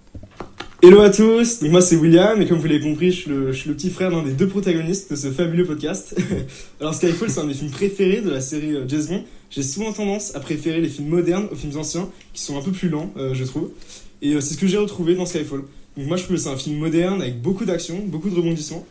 Hello 0.86 1.02
à 1.02 1.10
tous, 1.10 1.64
moi 1.64 1.82
c'est 1.82 1.96
William 1.96 2.40
et 2.40 2.46
comme 2.46 2.60
vous 2.60 2.68
l'avez 2.68 2.80
compris 2.80 3.12
je 3.12 3.52
suis, 3.54 3.70
le, 3.70 3.74
petit 3.74 3.90
frère 3.90 4.12
d'un 4.12 4.22
des 4.22 4.34
deux 4.34 4.48
protagonistes 4.48 5.10
de 5.10 5.16
ce 5.16 5.32
fabuleux 5.32 5.66
podcast. 5.66 6.16
Alors 6.80 6.94
Skyfall 6.94 7.32
c'est 7.32 7.40
un 7.40 7.48
des 7.48 7.56
films 7.56 7.72
préférés 7.72 8.22
de 8.22 8.30
la 8.30 8.40
série 8.40 8.76
euh, 8.76 8.88
James 8.88 9.06
Bond. 9.10 9.24
J'ai 9.50 9.64
souvent 9.64 9.92
tendance 9.94 10.36
à 10.36 10.40
préférer 10.40 10.82
les 10.82 10.88
films 10.88 11.08
modernes 11.08 11.48
aux 11.52 11.56
films 11.56 11.76
anciens 11.76 12.08
qui 12.34 12.44
sont 12.44 12.56
un 12.56 12.62
peu 12.62 12.70
plus 12.70 12.90
lents 12.90 13.12
euh, 13.18 13.34
je 13.34 13.44
trouve. 13.46 13.72
Et 14.22 14.34
euh, 14.34 14.42
c'est 14.42 14.54
ce 14.54 14.60
que 14.60 14.68
j'ai 14.68 14.78
retrouvé 14.78 15.16
dans 15.16 15.26
Skyfall. 15.26 15.62
Donc 15.98 16.06
moi 16.06 16.18
je 16.18 16.24
trouve 16.26 16.36
que 16.36 16.42
c'est 16.44 16.50
un 16.50 16.56
film 16.56 16.78
moderne 16.78 17.20
avec 17.20 17.42
beaucoup 17.42 17.66
d'action, 17.66 18.04
beaucoup 18.06 18.30
de 18.30 18.36
rebondissements. 18.36 18.86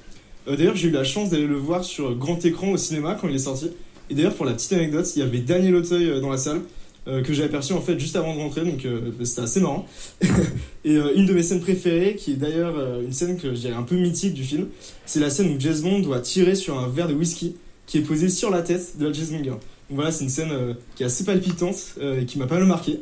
D'ailleurs 0.48 0.74
j'ai 0.74 0.88
eu 0.88 0.90
la 0.90 1.04
chance 1.04 1.30
d'aller 1.30 1.46
le 1.46 1.54
voir 1.54 1.84
sur 1.84 2.16
grand 2.16 2.44
écran 2.44 2.72
au 2.72 2.76
cinéma 2.76 3.16
quand 3.20 3.28
il 3.28 3.36
est 3.36 3.38
sorti. 3.38 3.70
Et 4.10 4.14
d'ailleurs 4.16 4.34
pour 4.34 4.46
la 4.46 4.54
petite 4.54 4.72
anecdote, 4.72 5.08
il 5.14 5.20
y 5.20 5.22
avait 5.22 5.38
Daniel 5.38 5.76
Auteuil 5.76 6.20
dans 6.20 6.30
la 6.30 6.38
salle. 6.38 6.62
Euh, 7.06 7.22
que 7.22 7.34
j'ai 7.34 7.44
aperçu 7.44 7.74
en 7.74 7.82
fait 7.82 7.98
juste 7.98 8.16
avant 8.16 8.34
de 8.34 8.40
rentrer 8.40 8.62
donc 8.62 8.86
euh, 8.86 9.12
c'était 9.24 9.42
assez 9.42 9.60
marrant 9.60 9.86
et 10.86 10.96
euh, 10.96 11.12
une 11.14 11.26
de 11.26 11.34
mes 11.34 11.42
scènes 11.42 11.60
préférées, 11.60 12.16
qui 12.16 12.32
est 12.32 12.36
d'ailleurs 12.36 12.76
une 13.02 13.12
scène 13.12 13.38
que 13.38 13.50
je 13.50 13.60
dirais 13.60 13.74
un 13.74 13.82
peu 13.82 13.96
mythique 13.96 14.32
du 14.32 14.42
film, 14.42 14.68
c'est 15.04 15.20
la 15.20 15.28
scène 15.28 15.54
où 15.54 15.56
James 15.58 15.80
Bond 15.82 16.00
doit 16.00 16.20
tirer 16.20 16.54
sur 16.54 16.78
un 16.78 16.88
verre 16.88 17.08
de 17.08 17.14
whisky 17.14 17.56
qui 17.86 17.98
est 17.98 18.02
posé 18.02 18.30
sur 18.30 18.50
la 18.50 18.62
tête 18.62 18.96
de 18.96 19.06
la 19.06 19.12
girl. 19.12 19.44
Donc 19.44 19.60
voilà, 19.90 20.10
c'est 20.12 20.24
une 20.24 20.30
scène 20.30 20.76
qui 20.96 21.02
est 21.02 21.06
assez 21.06 21.24
palpitante 21.24 21.76
et 22.00 22.24
qui 22.24 22.38
m'a 22.38 22.46
pas 22.46 22.58
mal 22.58 22.66
marqué. 22.66 23.00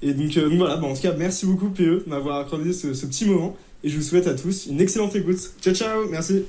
Et 0.00 0.14
donc, 0.14 0.34
donc 0.34 0.54
voilà, 0.54 0.76
bah, 0.76 0.86
en 0.86 0.94
tout 0.94 1.02
cas, 1.02 1.12
merci 1.12 1.44
beaucoup 1.44 1.68
PE 1.68 1.82
de 1.82 2.04
m'avoir 2.06 2.38
accordé 2.40 2.72
ce, 2.72 2.94
ce 2.94 3.04
petit 3.04 3.26
moment. 3.26 3.54
Et 3.82 3.90
je 3.90 3.96
vous 3.96 4.02
souhaite 4.02 4.26
à 4.26 4.32
tous 4.32 4.66
une 4.66 4.80
excellente 4.80 5.14
écoute. 5.14 5.38
Ciao 5.60 5.74
ciao, 5.74 6.08
merci. 6.10 6.44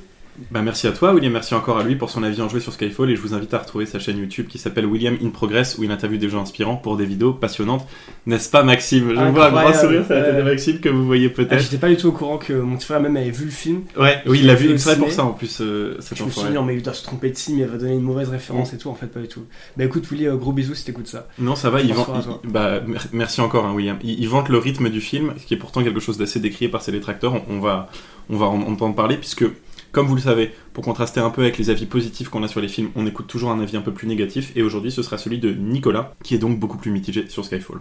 Bah, 0.52 0.62
merci 0.62 0.88
à 0.88 0.92
toi, 0.92 1.14
William. 1.14 1.32
Merci 1.34 1.54
encore 1.56 1.78
à 1.78 1.84
lui 1.84 1.96
pour 1.96 2.10
son 2.10 2.22
avis 2.24 2.42
en 2.42 2.50
joué 2.50 2.60
sur 2.60 2.74
Skyfall. 2.74 3.10
Et 3.12 3.16
je 3.16 3.22
vous 3.22 3.34
invite 3.34 3.54
à 3.54 3.60
retrouver 3.60 3.86
sa 3.86 4.00
chaîne 4.00 4.18
YouTube 4.18 4.48
qui 4.48 4.58
s'appelle 4.58 4.86
William 4.86 5.18
in 5.24 5.30
Progress 5.30 5.78
où 5.78 5.84
il 5.84 5.92
interviewe 5.92 6.18
des 6.20 6.30
gens 6.30 6.42
inspirants 6.42 6.76
pour 6.76 6.98
des 6.98 7.06
vidéos 7.06 7.34
passionnantes. 7.34 7.88
N'est-ce 8.26 8.50
pas, 8.50 8.64
Maxime? 8.64 9.10
Je 9.10 9.14
vois 9.16 9.48
un 9.48 9.52
grand 9.52 9.74
sourire 9.74 10.06
sur 10.06 10.14
la 10.16 10.22
tête 10.24 10.36
de 10.36 10.42
Ouais. 10.42 10.52
Maxime 10.52 10.80
que 10.80 10.90
vous 10.90 11.06
voyez 11.06 11.28
Ah, 11.32 11.36
peut-être. 11.36 11.60
J'étais 11.62 11.78
pas 11.78 11.90
du 11.90 11.98
tout 11.98 12.08
au 12.08 12.12
courant 12.12 12.38
que 12.38 12.54
mon 12.54 12.76
petit 12.76 12.86
frère 12.86 13.00
même 13.02 13.16
avait 13.18 13.30
vu 13.32 13.46
le 13.46 13.52
film. 13.52 13.82
ouais, 13.98 14.18
oui, 14.26 14.40
il 14.42 14.48
l'a 14.48 14.56
vu 14.56 14.72
exprès 14.74 14.98
pour 14.98 15.12
ça 15.12 15.24
en 15.26 15.32
plus, 15.32 15.60
euh, 15.62 15.98
Je 16.14 16.24
me 16.24 16.30
suis 16.30 16.42
dit, 16.44 16.54
non, 16.54 16.64
mais 16.64 16.76
il 16.76 16.82
doit 16.82 16.94
se 16.94 17.04
tromper 17.04 17.30
de 17.32 17.38
film, 17.38 17.60
il 17.60 17.66
va 17.66 17.78
donner 17.78 17.94
une 17.94 18.02
mauvaise 18.02 18.30
référence 18.30 18.74
et 18.74 18.78
tout. 18.78 18.90
En 18.90 18.96
fait, 18.96 19.08
pas 19.08 19.22
du 19.22 19.28
tout. 19.28 19.44
Bah 19.78 19.86
écoute, 19.86 20.06
Willy, 20.12 20.28
euh, 20.28 20.36
gros 20.36 20.52
bisous 20.54 20.76
si 20.76 20.84
t'écoutes 20.86 21.08
ça. 21.08 21.28
Non, 21.40 21.56
ça 21.56 21.70
va, 21.70 21.82
il 21.82 21.94
vend. 21.94 22.06
bah, 22.44 22.82
mer- 22.86 23.08
merci 23.14 23.42
encore, 23.42 23.66
hein, 23.66 23.74
William. 23.74 23.98
Il, 24.04 24.20
il 24.20 24.28
vante 24.30 24.50
le 24.50 24.58
rythme 24.58 24.90
du 24.90 25.02
film, 25.02 25.34
ce 25.40 25.46
qui 25.46 25.54
est 25.54 25.58
pourtant 25.58 25.84
quelque 25.84 26.00
chose 26.00 26.18
d'assez 26.18 26.40
décrié 26.40 26.70
par 26.70 26.82
ses 26.82 26.92
détracteurs. 26.92 27.34
On, 27.36 27.42
on 27.56 27.60
va, 27.60 27.90
on 28.30 28.38
va 28.38 28.48
en 28.48 28.62
entendre 28.64 28.96
parler, 28.96 29.18
puisque, 29.18 29.46
comme 29.96 30.08
vous 30.08 30.16
le 30.16 30.22
savez, 30.22 30.52
pour 30.74 30.84
contraster 30.84 31.22
un 31.22 31.30
peu 31.30 31.42
avec 31.44 31.58
les 31.58 31.70
avis 31.70 31.86
positifs 31.86 32.28
qu'on 32.28 32.44
a 32.44 32.50
sur 32.50 32.60
les 32.60 32.68
films, 32.68 32.90
on 32.96 33.08
écoute 33.08 33.28
toujours 33.28 33.52
un 33.52 33.62
avis 33.62 33.78
un 33.78 33.82
peu 33.82 33.94
plus 33.94 34.08
négatif. 34.08 34.52
Et 34.58 34.62
aujourd'hui, 34.62 34.92
ce 34.92 35.02
sera 35.02 35.18
celui 35.18 35.40
de 35.40 35.54
Nicolas, 35.54 36.14
qui 36.22 36.36
est 36.36 36.38
donc 36.38 36.60
beaucoup 36.60 36.78
plus 36.78 36.92
mitigé 36.92 37.30
sur 37.30 37.46
Skyfall. 37.46 37.78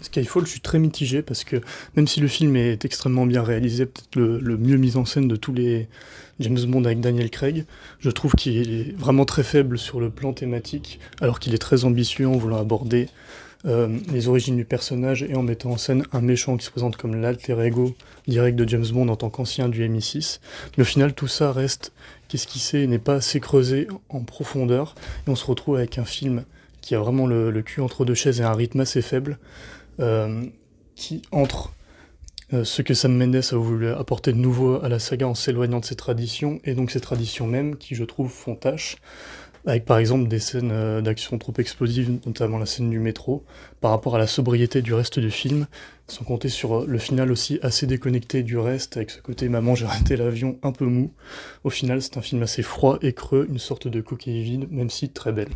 Skyfall, 0.00 0.46
je 0.46 0.50
suis 0.52 0.60
très 0.60 0.78
mitigé 0.78 1.22
parce 1.22 1.42
que 1.42 1.56
même 1.96 2.06
si 2.06 2.20
le 2.20 2.28
film 2.28 2.54
est 2.54 2.84
extrêmement 2.84 3.26
bien 3.26 3.42
réalisé, 3.42 3.86
peut-être 3.86 4.14
le, 4.14 4.56
mieux 4.58 4.76
mis 4.76 4.96
en 4.96 5.04
scène 5.04 5.26
de 5.26 5.34
tous 5.34 5.52
les 5.52 5.88
James 6.38 6.60
Bond 6.68 6.84
avec 6.84 7.00
Daniel 7.00 7.30
Craig, 7.30 7.66
je 7.98 8.10
trouve 8.10 8.34
qu'il 8.34 8.72
est 8.72 8.96
vraiment 8.96 9.24
très 9.24 9.42
faible 9.42 9.76
sur 9.76 9.98
le 9.98 10.08
plan 10.08 10.32
thématique, 10.32 11.00
alors 11.20 11.40
qu'il 11.40 11.52
est 11.52 11.58
très 11.58 11.84
ambitieux 11.84 12.28
en 12.28 12.36
voulant 12.36 12.60
aborder 12.60 13.08
euh, 13.66 13.98
les 14.10 14.28
origines 14.28 14.56
du 14.56 14.64
personnage 14.64 15.22
et 15.22 15.34
en 15.34 15.42
mettant 15.42 15.72
en 15.72 15.76
scène 15.76 16.06
un 16.12 16.22
méchant 16.22 16.56
qui 16.56 16.64
se 16.64 16.70
présente 16.70 16.96
comme 16.96 17.20
l'alter 17.20 17.60
ego 17.60 17.94
direct 18.26 18.56
de 18.58 18.66
James 18.66 18.86
Bond 18.90 19.08
en 19.08 19.16
tant 19.16 19.28
qu'ancien 19.28 19.68
du 19.68 19.86
MI6. 19.86 20.40
Mais 20.76 20.82
au 20.82 20.86
final, 20.86 21.12
tout 21.12 21.28
ça 21.28 21.52
reste 21.52 21.92
qu'esquissé 22.28 22.80
et 22.80 22.86
n'est 22.86 22.98
pas 22.98 23.16
assez 23.16 23.38
creusé 23.38 23.86
en 24.08 24.20
profondeur, 24.20 24.94
et 25.26 25.30
on 25.30 25.36
se 25.36 25.44
retrouve 25.44 25.76
avec 25.76 25.98
un 25.98 26.04
film 26.04 26.44
qui 26.80 26.94
a 26.94 27.00
vraiment 27.00 27.26
le, 27.26 27.52
cul 27.60 27.82
entre 27.82 28.06
deux 28.06 28.14
chaises 28.14 28.40
et 28.40 28.44
un 28.44 28.54
rythme 28.54 28.80
assez 28.80 29.02
faible 29.02 29.38
euh, 30.00 30.42
qui 30.94 31.20
entre 31.30 31.74
euh, 32.52 32.64
ce 32.64 32.82
que 32.82 32.94
Sam 32.94 33.14
Mendes 33.14 33.42
a 33.52 33.56
voulu 33.56 33.88
apporter 33.88 34.32
de 34.32 34.38
nouveau 34.38 34.82
à 34.82 34.88
la 34.88 34.98
saga 34.98 35.28
en 35.28 35.34
s'éloignant 35.34 35.80
de 35.80 35.84
ses 35.84 35.96
traditions, 35.96 36.60
et 36.64 36.74
donc 36.74 36.90
ces 36.90 37.00
traditions 37.00 37.46
mêmes 37.46 37.76
qui, 37.76 37.94
je 37.94 38.04
trouve, 38.04 38.30
font 38.30 38.54
tâche, 38.54 38.96
avec 39.66 39.84
par 39.84 39.98
exemple 39.98 40.28
des 40.28 40.38
scènes 40.38 40.70
euh, 40.72 41.00
d'action 41.00 41.38
trop 41.38 41.52
explosives, 41.58 42.18
notamment 42.26 42.58
la 42.58 42.66
scène 42.66 42.90
du 42.90 42.98
métro, 42.98 43.44
par 43.80 43.90
rapport 43.90 44.16
à 44.16 44.18
la 44.18 44.26
sobriété 44.26 44.82
du 44.82 44.94
reste 44.94 45.18
du 45.18 45.30
film, 45.30 45.66
sans 46.06 46.24
compter 46.24 46.48
sur 46.48 46.80
euh, 46.80 46.86
le 46.86 46.98
final 46.98 47.30
aussi 47.30 47.58
assez 47.62 47.86
déconnecté 47.86 48.42
du 48.42 48.58
reste, 48.58 48.96
avec 48.96 49.10
ce 49.10 49.20
côté 49.20 49.48
maman 49.48 49.74
j'ai 49.74 49.86
raté 49.86 50.16
l'avion 50.16 50.58
un 50.62 50.72
peu 50.72 50.86
mou. 50.86 51.12
Au 51.64 51.70
final, 51.70 52.02
c'est 52.02 52.16
un 52.16 52.22
film 52.22 52.42
assez 52.42 52.62
froid 52.62 52.98
et 53.02 53.12
creux, 53.12 53.46
une 53.50 53.58
sorte 53.58 53.88
de 53.88 54.00
coquille 54.00 54.42
vide, 54.42 54.66
même 54.70 54.90
si 54.90 55.10
très 55.10 55.32
belle. 55.32 55.50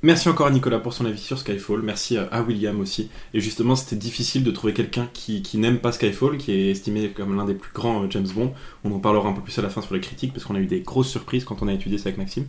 Merci 0.00 0.28
encore 0.28 0.46
à 0.46 0.50
Nicolas 0.52 0.78
pour 0.78 0.92
son 0.92 1.06
avis 1.06 1.18
sur 1.20 1.40
Skyfall. 1.40 1.82
Merci 1.82 2.16
à- 2.16 2.28
à 2.30 2.42
William 2.42 2.78
aussi. 2.78 3.10
Et 3.34 3.40
justement, 3.40 3.74
c'était 3.74 3.96
difficile 3.96 4.44
de 4.44 4.52
trouver 4.52 4.72
quelqu'un 4.72 5.08
qui, 5.12 5.42
qui 5.42 5.58
n'aime 5.58 5.80
pas 5.80 5.90
Skyfall, 5.90 6.38
qui 6.38 6.52
est 6.52 6.70
estimé 6.70 7.08
comme 7.10 7.36
l'un 7.36 7.44
des 7.44 7.54
plus 7.54 7.72
grands 7.72 8.04
euh, 8.04 8.06
James 8.10 8.28
Bond. 8.32 8.52
On 8.84 8.92
en 8.92 9.00
parlera 9.00 9.28
un 9.28 9.32
peu 9.32 9.40
plus 9.42 9.58
à 9.58 9.62
la 9.62 9.68
fin 9.70 9.82
sur 9.82 9.94
les 9.94 10.00
critiques, 10.00 10.32
parce 10.32 10.44
qu'on 10.44 10.54
a 10.54 10.60
eu 10.60 10.66
des 10.66 10.82
grosses 10.82 11.08
surprises 11.08 11.44
quand 11.44 11.62
on 11.62 11.68
a 11.68 11.72
étudié 11.72 11.98
ça 11.98 12.10
avec 12.10 12.18
Maxime. 12.18 12.46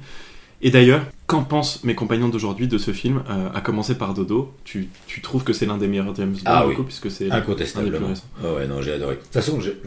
Et 0.61 0.71
d'ailleurs, 0.71 1.05
qu'en 1.27 1.43
pensent 1.43 1.83
mes 1.83 1.95
compagnons 1.95 2.27
d'aujourd'hui 2.29 2.67
de 2.67 2.77
ce 2.77 2.91
film 2.91 3.23
euh, 3.29 3.49
À 3.53 3.61
commencer 3.61 3.95
par 3.95 4.13
Dodo, 4.13 4.51
tu, 4.65 4.89
tu 5.07 5.21
trouves 5.21 5.43
que 5.43 5.53
c'est 5.53 5.65
l'un 5.65 5.77
des 5.77 5.87
meilleurs 5.87 6.13
James 6.15 6.33
Bond, 6.33 6.39
Ah 6.45 6.67
oui. 6.67 6.75
coup, 6.75 6.83
puisque 6.83 7.09
c'est 7.09 7.31
Incontestablement. 7.31 8.13
Ah 8.43 8.53
ouais, 8.55 8.67
non, 8.67 8.81
j'ai 8.81 8.93
adoré. 8.93 9.15
De 9.15 9.21
toute 9.21 9.31
façon, 9.33 9.61
j'ai- 9.61 9.77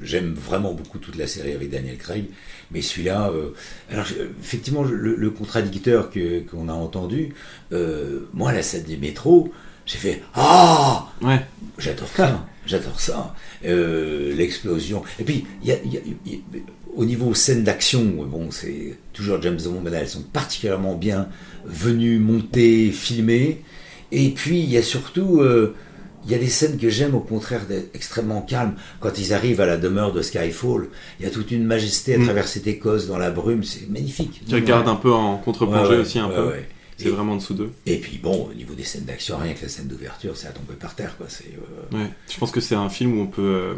j'aime 0.00 0.34
vraiment 0.34 0.74
beaucoup 0.74 0.98
toute 0.98 1.16
la 1.16 1.26
série 1.26 1.52
avec 1.52 1.70
Daniel 1.70 1.96
Craig, 1.96 2.26
mais 2.70 2.82
celui-là, 2.82 3.30
euh, 3.30 3.50
alors 3.90 4.06
effectivement, 4.40 4.84
le, 4.84 5.16
le 5.16 5.30
contradicteur 5.30 6.10
qu'on 6.50 6.68
a 6.68 6.72
entendu, 6.72 7.34
euh, 7.72 8.28
moi 8.34 8.52
la 8.52 8.62
scène 8.62 8.84
des 8.84 8.96
métros, 8.96 9.52
j'ai 9.88 9.98
fait 9.98 10.22
ah 10.34 11.08
Ouais. 11.20 11.40
J'adore 11.78 12.08
ça, 12.14 12.46
j'adore 12.66 13.00
ça. 13.00 13.34
Euh, 13.64 14.32
L'explosion. 14.36 15.02
Et 15.18 15.24
puis, 15.24 15.44
il 15.62 15.68
y 15.68 15.72
a, 15.72 15.76
y 15.84 15.96
a- 15.96 16.00
il 16.26 16.32
y 16.32 16.36
a- 16.36 16.58
au 16.96 17.04
niveau 17.04 17.34
scène 17.34 17.64
d'action, 17.64 18.02
bon, 18.04 18.50
c'est 18.50 18.96
toujours 19.12 19.40
James 19.42 19.58
Bond, 19.64 19.80
mais 19.84 19.90
là, 19.90 19.98
elles 20.00 20.08
sont 20.08 20.22
particulièrement 20.22 20.94
bien 20.94 21.28
venues, 21.64 22.18
montées, 22.18 22.90
filmées. 22.92 23.62
Et 24.12 24.30
puis, 24.30 24.60
il 24.60 24.70
y 24.70 24.76
a 24.76 24.82
surtout, 24.82 25.40
euh, 25.40 25.74
il 26.24 26.32
y 26.32 26.34
a 26.34 26.38
des 26.38 26.48
scènes 26.48 26.76
que 26.78 26.88
j'aime 26.90 27.14
au 27.14 27.20
contraire 27.20 27.66
d'être 27.66 27.94
extrêmement 27.94 28.40
calmes. 28.42 28.74
Quand 29.00 29.16
ils 29.18 29.32
arrivent 29.32 29.60
à 29.60 29.66
la 29.66 29.76
demeure 29.76 30.12
de 30.12 30.22
Skyfall, 30.22 30.88
il 31.20 31.24
y 31.26 31.28
a 31.28 31.30
toute 31.30 31.50
une 31.52 31.64
majesté 31.64 32.14
à 32.14 32.18
Mm. 32.18 32.24
travers 32.24 32.48
cette 32.48 32.66
Écosse 32.66 33.06
dans 33.06 33.18
la 33.18 33.30
brume, 33.30 33.62
c'est 33.64 33.88
magnifique. 33.88 34.42
Qui 34.46 34.54
regarde 34.54 34.88
un 34.88 34.96
peu 34.96 35.12
en 35.12 35.36
contre-plongée 35.38 35.90
Ouais, 35.90 35.96
ouais, 35.96 36.02
aussi 36.02 36.18
un 36.18 36.28
peu. 36.28 36.52
C'est 36.98 37.08
vraiment 37.10 37.32
en 37.32 37.36
dessous 37.36 37.54
d'eux. 37.54 37.70
Et 37.86 37.98
puis 37.98 38.18
bon, 38.18 38.48
au 38.50 38.54
niveau 38.54 38.74
des 38.74 38.84
scènes 38.84 39.04
d'action, 39.04 39.38
rien 39.38 39.54
que 39.54 39.62
la 39.62 39.68
scène 39.68 39.86
d'ouverture, 39.86 40.36
c'est 40.36 40.48
à 40.48 40.50
tomber 40.50 40.74
par 40.74 40.94
terre, 40.94 41.16
quoi. 41.16 41.26
C'est 41.28 41.52
euh, 41.92 41.96
Ouais. 41.96 42.10
Je 42.28 42.38
pense 42.38 42.50
que 42.50 42.60
c'est 42.60 42.74
un 42.74 42.88
film 42.88 43.18
où 43.18 43.22
on 43.22 43.26
peut, 43.26 43.42
euh, 43.42 43.74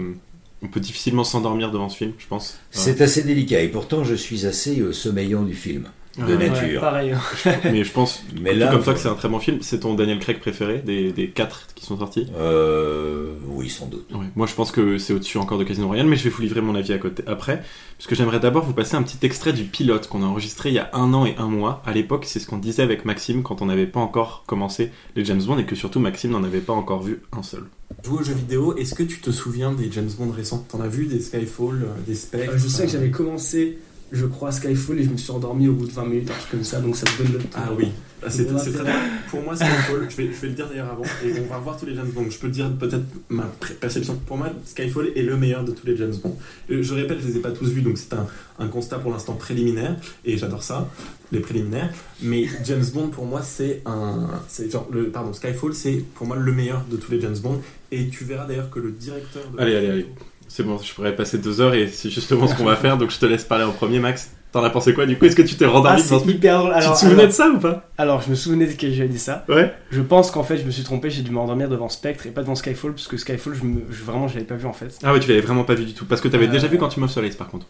on 0.62 0.68
peut 0.68 0.80
difficilement 0.80 1.24
s'endormir 1.24 1.70
devant 1.70 1.88
ce 1.88 1.98
film, 1.98 2.12
je 2.18 2.26
pense. 2.26 2.58
c'est 2.70 3.00
assez 3.00 3.22
délicat. 3.22 3.60
Et 3.60 3.68
pourtant, 3.68 4.04
je 4.04 4.14
suis 4.14 4.46
assez 4.46 4.80
euh, 4.80 4.92
sommeillant 4.92 5.42
du 5.42 5.54
film, 5.54 5.84
de 6.18 6.24
Ouais. 6.24 6.34
Ouais, 6.36 6.48
nature. 6.50 6.80
pareil. 6.80 7.14
Mais 7.64 7.84
je 7.84 7.92
pense, 7.92 8.22
Mais 8.40 8.54
là, 8.54 8.66
comme 8.68 8.82
ça, 8.82 8.92
que 8.94 8.98
c'est 8.98 9.08
un 9.08 9.14
très 9.14 9.28
bon 9.28 9.38
film. 9.38 9.58
C'est 9.62 9.80
ton 9.80 9.94
Daniel 9.94 10.18
Craig 10.18 10.40
préféré 10.40 10.78
des, 10.84 11.12
des 11.12 11.28
quatre 11.28 11.66
qui 11.74 11.86
sont 11.86 11.96
sortis? 11.98 12.26
Euh, 12.36 13.32
oui, 13.48 13.70
sans 13.70 13.86
doute. 13.86 14.06
Ouais. 14.12 14.26
Moi, 14.34 14.46
je 14.46 14.54
pense 14.54 14.72
que 14.72 14.98
c'est 14.98 15.12
au-dessus 15.12 15.38
encore 15.38 15.58
de 15.58 15.64
Casino 15.64 15.86
Royale, 15.86 16.06
mais 16.06 16.16
je 16.16 16.24
vais 16.24 16.30
vous 16.30 16.42
livrer 16.42 16.60
mon 16.60 16.74
avis 16.74 16.92
à 16.92 16.98
côté 16.98 17.22
après, 17.26 17.62
puisque 17.96 18.14
j'aimerais 18.14 18.40
d'abord 18.40 18.64
vous 18.64 18.72
passer 18.72 18.96
un 18.96 19.02
petit 19.02 19.18
extrait 19.24 19.52
du 19.52 19.64
pilote 19.64 20.08
qu'on 20.08 20.22
a 20.22 20.26
enregistré 20.26 20.70
il 20.70 20.74
y 20.74 20.78
a 20.78 20.90
un 20.94 21.14
an 21.14 21.26
et 21.26 21.36
un 21.38 21.46
mois. 21.48 21.82
À 21.86 21.92
l'époque, 21.92 22.24
c'est 22.26 22.40
ce 22.40 22.46
qu'on 22.46 22.58
disait 22.58 22.82
avec 22.82 23.04
Maxime 23.04 23.42
quand 23.42 23.62
on 23.62 23.66
n'avait 23.66 23.86
pas 23.86 24.00
encore 24.00 24.42
commencé 24.46 24.90
les 25.16 25.24
James 25.24 25.42
Bond 25.42 25.58
et 25.58 25.64
que 25.64 25.76
surtout 25.76 26.00
Maxime 26.00 26.32
n'en 26.32 26.42
avait 26.44 26.60
pas 26.60 26.72
encore 26.72 27.02
vu 27.02 27.20
un 27.32 27.42
seul. 27.42 27.64
Jouer 28.04 28.18
aux 28.20 28.22
jeux 28.24 28.34
vidéo, 28.34 28.76
est-ce 28.76 28.94
que 28.94 29.02
tu 29.02 29.20
te 29.20 29.30
souviens 29.30 29.72
des 29.72 29.90
James 29.92 30.10
Bond 30.18 30.30
récents? 30.30 30.64
T'en 30.68 30.80
as 30.80 30.86
vu 30.88 31.06
des 31.06 31.20
Skyfall, 31.20 31.82
euh, 31.82 31.86
des 32.06 32.14
Spectre? 32.14 32.52
Euh, 32.54 32.58
je 32.58 32.68
sais 32.68 32.84
que 32.86 32.92
j'avais 32.92 33.10
commencé, 33.10 33.78
je 34.12 34.26
crois, 34.26 34.50
Skyfall 34.52 34.98
et 35.00 35.04
je 35.04 35.10
me 35.10 35.16
suis 35.16 35.30
endormi 35.30 35.68
au 35.68 35.72
bout 35.74 35.86
de 35.86 35.92
20 35.92 36.04
minutes, 36.06 36.30
un 36.30 36.34
truc 36.38 36.50
comme 36.50 36.64
ça, 36.64 36.80
donc 36.80 36.96
ça 36.96 37.04
me 37.10 37.24
donne 37.24 37.32
le 37.34 37.38
Ah 37.54 37.68
oui, 37.76 37.88
Ah, 38.22 38.28
c'est 38.28 38.42
Voilà, 38.44 38.58
c'est 38.58 38.72
très 38.72 38.84
bien. 38.84 38.94
Pour 39.30 39.42
moi, 39.42 39.54
Skyfall, 39.54 40.08
je 40.10 40.16
vais, 40.16 40.26
je 40.32 40.40
vais 40.40 40.48
le 40.48 40.54
dire 40.54 40.68
d'ailleurs 40.68 40.90
avant, 40.90 41.04
et 41.24 41.32
on 41.40 41.46
va 41.48 41.58
revoir 41.58 41.76
tous 41.78 41.86
les 41.86 41.94
James 41.94 42.10
Bond. 42.12 42.26
Je 42.28 42.38
peux 42.38 42.48
te 42.48 42.52
dire 42.54 42.70
peut-être 42.78 43.04
ma 43.28 43.44
perception. 43.80 44.16
Pour 44.26 44.36
moi, 44.36 44.50
Skyfall 44.64 45.10
est 45.14 45.22
le 45.22 45.36
meilleur 45.36 45.64
de 45.64 45.70
tous 45.72 45.86
les 45.86 45.96
James 45.96 46.14
Bond. 46.22 46.36
Euh, 46.70 46.82
Je 46.82 46.94
répète, 46.94 47.18
je 47.22 47.28
les 47.28 47.36
ai 47.36 47.40
pas 47.40 47.52
tous 47.52 47.68
vus, 47.70 47.82
donc 47.82 47.98
c'est 47.98 48.12
un, 48.14 48.26
un 48.58 48.66
constat 48.68 48.98
pour 48.98 49.12
l'instant 49.12 49.34
préliminaire, 49.34 49.96
et 50.24 50.36
j'adore 50.36 50.62
ça, 50.64 50.88
les 51.30 51.38
préliminaires. 51.40 51.92
Mais 52.20 52.46
James 52.64 52.84
Bond, 52.92 53.08
pour 53.08 53.26
moi, 53.26 53.42
c'est 53.42 53.82
un. 53.86 54.28
Genre, 54.68 54.88
le, 54.92 55.08
pardon, 55.10 55.32
Skyfall, 55.32 55.72
c'est 55.74 56.04
pour 56.14 56.26
moi 56.26 56.36
le 56.36 56.52
meilleur 56.52 56.84
de 56.90 56.96
tous 56.96 57.12
les 57.12 57.20
James 57.20 57.38
Bond, 57.38 57.60
et 57.92 58.08
tu 58.08 58.24
verras 58.24 58.46
d'ailleurs 58.46 58.70
que 58.70 58.80
le 58.80 58.90
directeur 58.90 59.42
de. 59.52 59.60
Allez, 59.60 59.76
allez, 59.76 59.88
allez. 59.88 60.06
C'est 60.52 60.64
bon, 60.64 60.78
je 60.82 60.92
pourrais 60.92 61.14
passer 61.14 61.38
deux 61.38 61.60
heures 61.60 61.74
et 61.74 61.86
c'est 61.86 62.10
justement 62.10 62.48
ce 62.48 62.56
qu'on 62.56 62.64
va 62.64 62.74
faire, 62.74 62.98
donc 62.98 63.12
je 63.12 63.18
te 63.20 63.24
laisse 63.26 63.44
parler 63.44 63.64
en 63.64 63.70
premier, 63.70 64.00
Max. 64.00 64.32
T'en 64.50 64.64
as 64.64 64.70
pensé 64.70 64.92
quoi 64.94 65.06
du 65.06 65.16
coup? 65.16 65.24
Est-ce 65.26 65.36
que 65.36 65.42
tu 65.42 65.54
t'es 65.54 65.64
Ah, 65.64 65.68
rendormi 65.68 66.02
devant 66.02 66.18
c'est 66.18 66.26
hyper 66.32 66.58
drôle. 66.58 66.72
Tu 66.72 66.76
Alors, 66.78 66.94
te 66.94 66.98
souvenais 66.98 67.14
alors- 67.20 67.26
de 67.28 67.32
ça 67.32 67.48
ou 67.50 67.58
pas? 67.60 67.88
Alors, 67.96 68.20
je 68.22 68.30
me 68.30 68.34
souvenais 68.34 68.66
que 68.66 68.90
j'avais 68.90 69.08
dit 69.08 69.20
ça. 69.20 69.44
Ouais. 69.48 69.72
Je 69.92 70.00
pense 70.00 70.32
qu'en 70.32 70.42
fait, 70.42 70.56
je 70.58 70.64
me 70.64 70.72
suis 70.72 70.82
trompé, 70.82 71.08
j'ai 71.08 71.22
dû 71.22 71.30
m'endormir 71.30 71.68
devant 71.68 71.88
Spectre 71.88 72.26
et 72.26 72.30
pas 72.30 72.40
devant 72.42 72.56
Skyfall, 72.56 72.92
parce 72.94 73.06
que 73.06 73.16
Skyfall, 73.16 73.54
je 73.54 73.62
me, 73.62 73.82
je- 73.90 74.02
vraiment, 74.02 74.26
je 74.26 74.34
l'avais 74.34 74.46
pas 74.46 74.56
vu 74.56 74.66
en 74.66 74.72
fait. 74.72 74.98
Ah 75.04 75.12
ouais, 75.12 75.20
tu 75.20 75.28
l'avais 75.28 75.40
vraiment 75.40 75.62
pas 75.62 75.74
vu 75.74 75.84
du 75.84 75.94
tout, 75.94 76.04
parce 76.04 76.20
que 76.20 76.26
t'avais 76.26 76.48
Euh, 76.48 76.50
déjà 76.50 76.66
vu 76.66 76.78
quand 76.78 76.88
tu 76.88 76.98
m'as 76.98 77.06
Soleil 77.06 77.30
par 77.30 77.46
contre. 77.48 77.66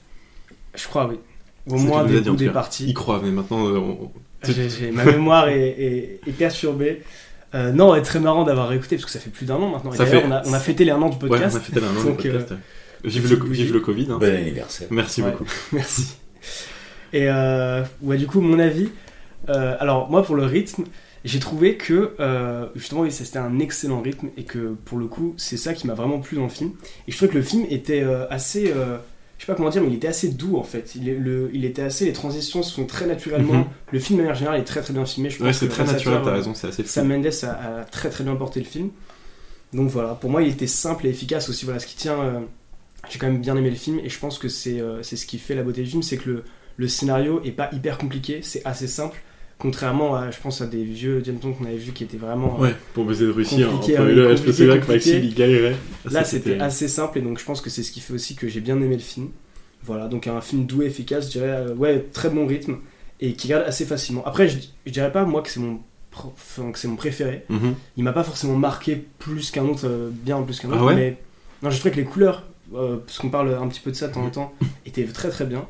Je 0.75 0.85
crois, 0.89 1.07
oui. 1.07 1.17
Au 1.69 1.77
moins 1.77 2.03
des 2.05 2.23
des 2.23 2.49
parties. 2.49 2.87
Il 2.89 2.95
croit, 2.95 3.21
mais 3.23 3.31
maintenant. 3.31 3.67
euh, 3.69 3.81
ma 4.93 5.05
mémoire 5.05 5.49
est, 5.49 5.61
est- 5.69 6.21
est 6.27 6.33
perturbée. 6.33 7.03
Euh, 7.55 7.73
non, 7.73 7.95
c'est 7.97 8.03
très 8.03 8.21
marrant 8.21 8.45
d'avoir 8.45 8.69
réécouté 8.69 8.97
parce 8.97 9.07
que 9.07 9.11
ça 9.11 9.19
fait 9.19 9.31
plus 9.31 9.47
d'un 9.47 9.57
an 9.57 9.69
maintenant. 9.71 9.93
Et 9.93 9.97
Ça 9.97 10.07
fait- 10.07 10.23
on, 10.25 10.31
a, 10.31 10.43
on 10.47 10.53
a 10.53 10.59
fêté 10.61 10.85
les 10.85 10.93
un 10.93 11.03
an 11.03 11.09
du 11.09 11.17
Ouais, 11.17 11.29
podcast. 11.29 11.57
on 11.57 11.59
a 11.59 11.61
fêté 11.61 11.81
un 11.81 11.91
an 12.01 12.05
Donc, 12.05 12.25
euh, 12.27 12.33
podcast. 12.33 12.51
ouais. 12.53 12.57
Vive, 13.11 13.31
le, 13.31 13.37
bougie. 13.37 13.63
vive 13.65 13.73
le 13.73 13.81
Covid. 13.81 14.07
hein. 14.11 14.19
Bon 14.21 14.35
anniversaire. 14.37 14.89
Merci 14.91 15.23
Ouais. 15.23 15.31
beaucoup. 15.31 15.47
Merci. 15.73 16.17
Et 17.13 17.29
euh, 17.29 17.83
ouais, 18.03 18.17
du 18.19 18.27
coup, 18.27 18.41
mon 18.41 18.59
avis. 18.59 18.89
euh, 19.49 19.75
alors, 19.81 20.11
moi, 20.11 20.23
pour 20.23 20.37
le 20.37 20.45
rythme, 20.45 20.85
j'ai 21.25 21.39
trouvé 21.41 21.77
que 21.77 22.13
euh, 22.21 22.67
justement, 22.77 23.01
oui, 23.03 23.11
c'était 23.11 23.39
un 23.39 23.59
excellent 23.59 24.01
rythme 24.01 24.29
et 24.37 24.45
que 24.45 24.75
pour 24.85 24.99
le 24.99 25.07
coup, 25.07 25.35
c'est 25.39 25.57
ça 25.57 25.75
qui 25.75 25.87
m'a 25.87 25.95
vraiment 25.95 26.21
plu 26.21 26.37
dans 26.37 26.45
le 26.45 26.49
film. 26.51 26.71
Et 27.09 27.13
je 27.13 27.17
trouvais 27.17 27.33
que 27.33 27.37
le 27.39 27.43
film 27.43 27.67
était 27.69 28.03
euh, 28.03 28.27
assez. 28.31 28.73
Je 29.41 29.47
sais 29.47 29.53
pas 29.53 29.57
comment 29.57 29.71
dire, 29.71 29.81
mais 29.81 29.89
il 29.89 29.95
était 29.95 30.09
assez 30.09 30.29
doux 30.29 30.59
en 30.59 30.63
fait. 30.63 30.93
Il, 30.97 31.09
est- 31.09 31.15
le, 31.15 31.49
il 31.55 31.65
était 31.65 31.81
assez. 31.81 32.05
Les 32.05 32.13
transitions 32.13 32.63
se 32.63 32.75
font 32.75 32.85
très 32.85 33.07
naturellement. 33.07 33.55
Mhm. 33.55 33.65
Le 33.91 33.99
film, 33.99 34.19
de 34.19 34.23
manière 34.25 34.37
générale, 34.37 34.61
est 34.61 34.65
très 34.65 34.83
très 34.83 34.93
bien 34.93 35.07
filmé. 35.07 35.31
Je 35.31 35.43
Ouais, 35.43 35.55
c'est 35.55 35.69
très 35.69 35.85
naturel, 35.85 36.21
t'as 36.23 36.29
euh, 36.29 36.35
raison, 36.35 36.53
c'est 36.53 36.67
assez 36.69 36.83
fou. 36.83 36.91
Sam 36.91 37.09
Mendes 37.09 37.27
a, 37.45 37.79
a 37.81 37.85
très 37.85 38.11
très 38.11 38.23
bien 38.23 38.37
porté 38.37 38.61
le 38.61 38.67
film. 38.67 38.91
Donc 39.73 39.89
voilà, 39.89 40.15
pour 40.15 40.29
moi 40.29 40.43
il 40.43 40.49
était 40.51 40.67
simple 40.67 41.07
et 41.07 41.09
efficace 41.11 41.49
aussi. 41.49 41.65
Voilà, 41.65 41.81
ce 41.81 41.87
qui 41.87 41.97
tient. 41.97 42.21
euh, 42.21 42.41
J'ai 43.09 43.19
quand 43.19 43.29
même 43.29 43.41
bien 43.41 43.57
aimé 43.57 43.71
le 43.71 43.77
film 43.77 43.99
et 44.01 44.11
je 44.11 44.19
pense 44.19 44.39
que 44.39 44.49
c'est 44.51 44.79
euh, 44.79 45.03
ce 45.03 45.15
qui 45.25 45.39
fait 45.39 45.55
la 45.55 45.63
beauté 45.63 45.83
du 45.85 45.89
film, 45.89 46.03
c'est 46.03 46.19
que 46.19 46.29
le, 46.29 46.45
le 46.77 46.87
scénario 46.89 47.41
est 47.43 47.53
pas 47.53 47.71
hyper 47.73 47.97
compliqué, 47.97 48.41
c'est 48.43 48.61
assez 48.67 48.87
simple. 48.89 49.19
Contrairement 49.61 50.15
à, 50.17 50.31
je 50.31 50.41
pense, 50.41 50.63
à 50.63 50.67
des 50.67 50.83
vieux 50.83 51.23
James 51.25 51.37
Bond 51.37 51.53
qu'on 51.53 51.67
avait 51.67 51.77
vu 51.77 51.93
qui 51.93 52.03
étaient 52.03 52.17
vraiment. 52.17 52.57
euh, 52.59 52.63
Ouais, 52.65 52.75
pour 52.95 53.05
baiser 53.05 53.27
de 53.27 53.31
Russie, 53.31 53.63
hein, 53.63 53.69
je 53.71 53.77
compliqué, 53.77 54.53
souviens 54.53 54.79
que. 54.79 54.91
Maxime 54.93 55.21
il 55.23 55.35
galérait. 55.35 55.77
Là, 56.11 56.25
c'était 56.25 56.59
assez 56.59 56.89
simple 56.89 57.19
et 57.19 57.21
donc 57.21 57.39
je 57.39 57.45
pense 57.45 57.61
que 57.61 57.69
c'est 57.71 57.83
ce 57.83 57.93
qui 57.93 58.01
fait 58.01 58.15
aussi 58.15 58.35
que 58.35 58.49
j'ai 58.49 58.61
bien 58.61 58.77
aimé 58.81 58.95
le 58.97 59.03
film. 59.03 59.29
Voilà, 59.83 60.09
donc 60.09 60.27
un 60.27 60.41
film 60.41 60.65
doux 60.67 60.83
et 60.83 60.87
efficace, 60.87 61.27
je 61.27 61.33
dirais, 61.33 61.49
euh, 61.51 61.75
ouais, 61.75 62.07
très 62.13 62.31
bon 62.31 62.47
rythme 62.47 62.79
et 63.21 63.35
qui 63.35 63.49
regarde 63.49 63.69
assez 63.69 63.85
facilement. 63.85 64.25
Après, 64.27 64.49
je, 64.49 64.59
je 64.87 64.91
dirais 64.93 65.13
pas 65.13 65.25
moi 65.25 65.43
que 65.43 65.51
c'est 65.51 65.61
mon, 65.61 65.81
que 66.73 66.79
c'est 66.79 66.89
mon 66.89 66.97
préféré. 66.97 67.45
Mhm. 67.51 67.75
Il 67.99 68.05
m'a 68.05 68.13
pas 68.13 68.25
forcément 68.25 68.57
marqué 68.57 68.97
plus 69.19 69.51
qu'un 69.51 69.65
autre, 69.67 69.87
euh, 69.87 70.09
bien 70.11 70.41
plus 70.43 70.59
qu'un 70.59 70.69
autre, 70.69 70.79
Ah 70.81 70.85
ouais? 70.87 70.95
mais 70.95 71.17
non, 71.63 71.71
je 71.71 71.79
trouvais 71.79 71.93
que 71.95 72.01
les 72.01 72.05
couleurs, 72.07 72.45
euh, 72.75 72.97
parce 72.97 73.19
qu'on 73.19 73.29
parle 73.29 73.55
un 73.55 73.69
petit 73.69 73.81
peu 73.81 73.91
de 73.91 73.97
ça 73.97 74.09
de 74.09 74.15
temps 74.15 74.25
en 74.25 74.31
temps, 74.31 74.55
étaient 74.87 75.05
très 75.05 75.29
très 75.29 75.45
bien. 75.45 75.67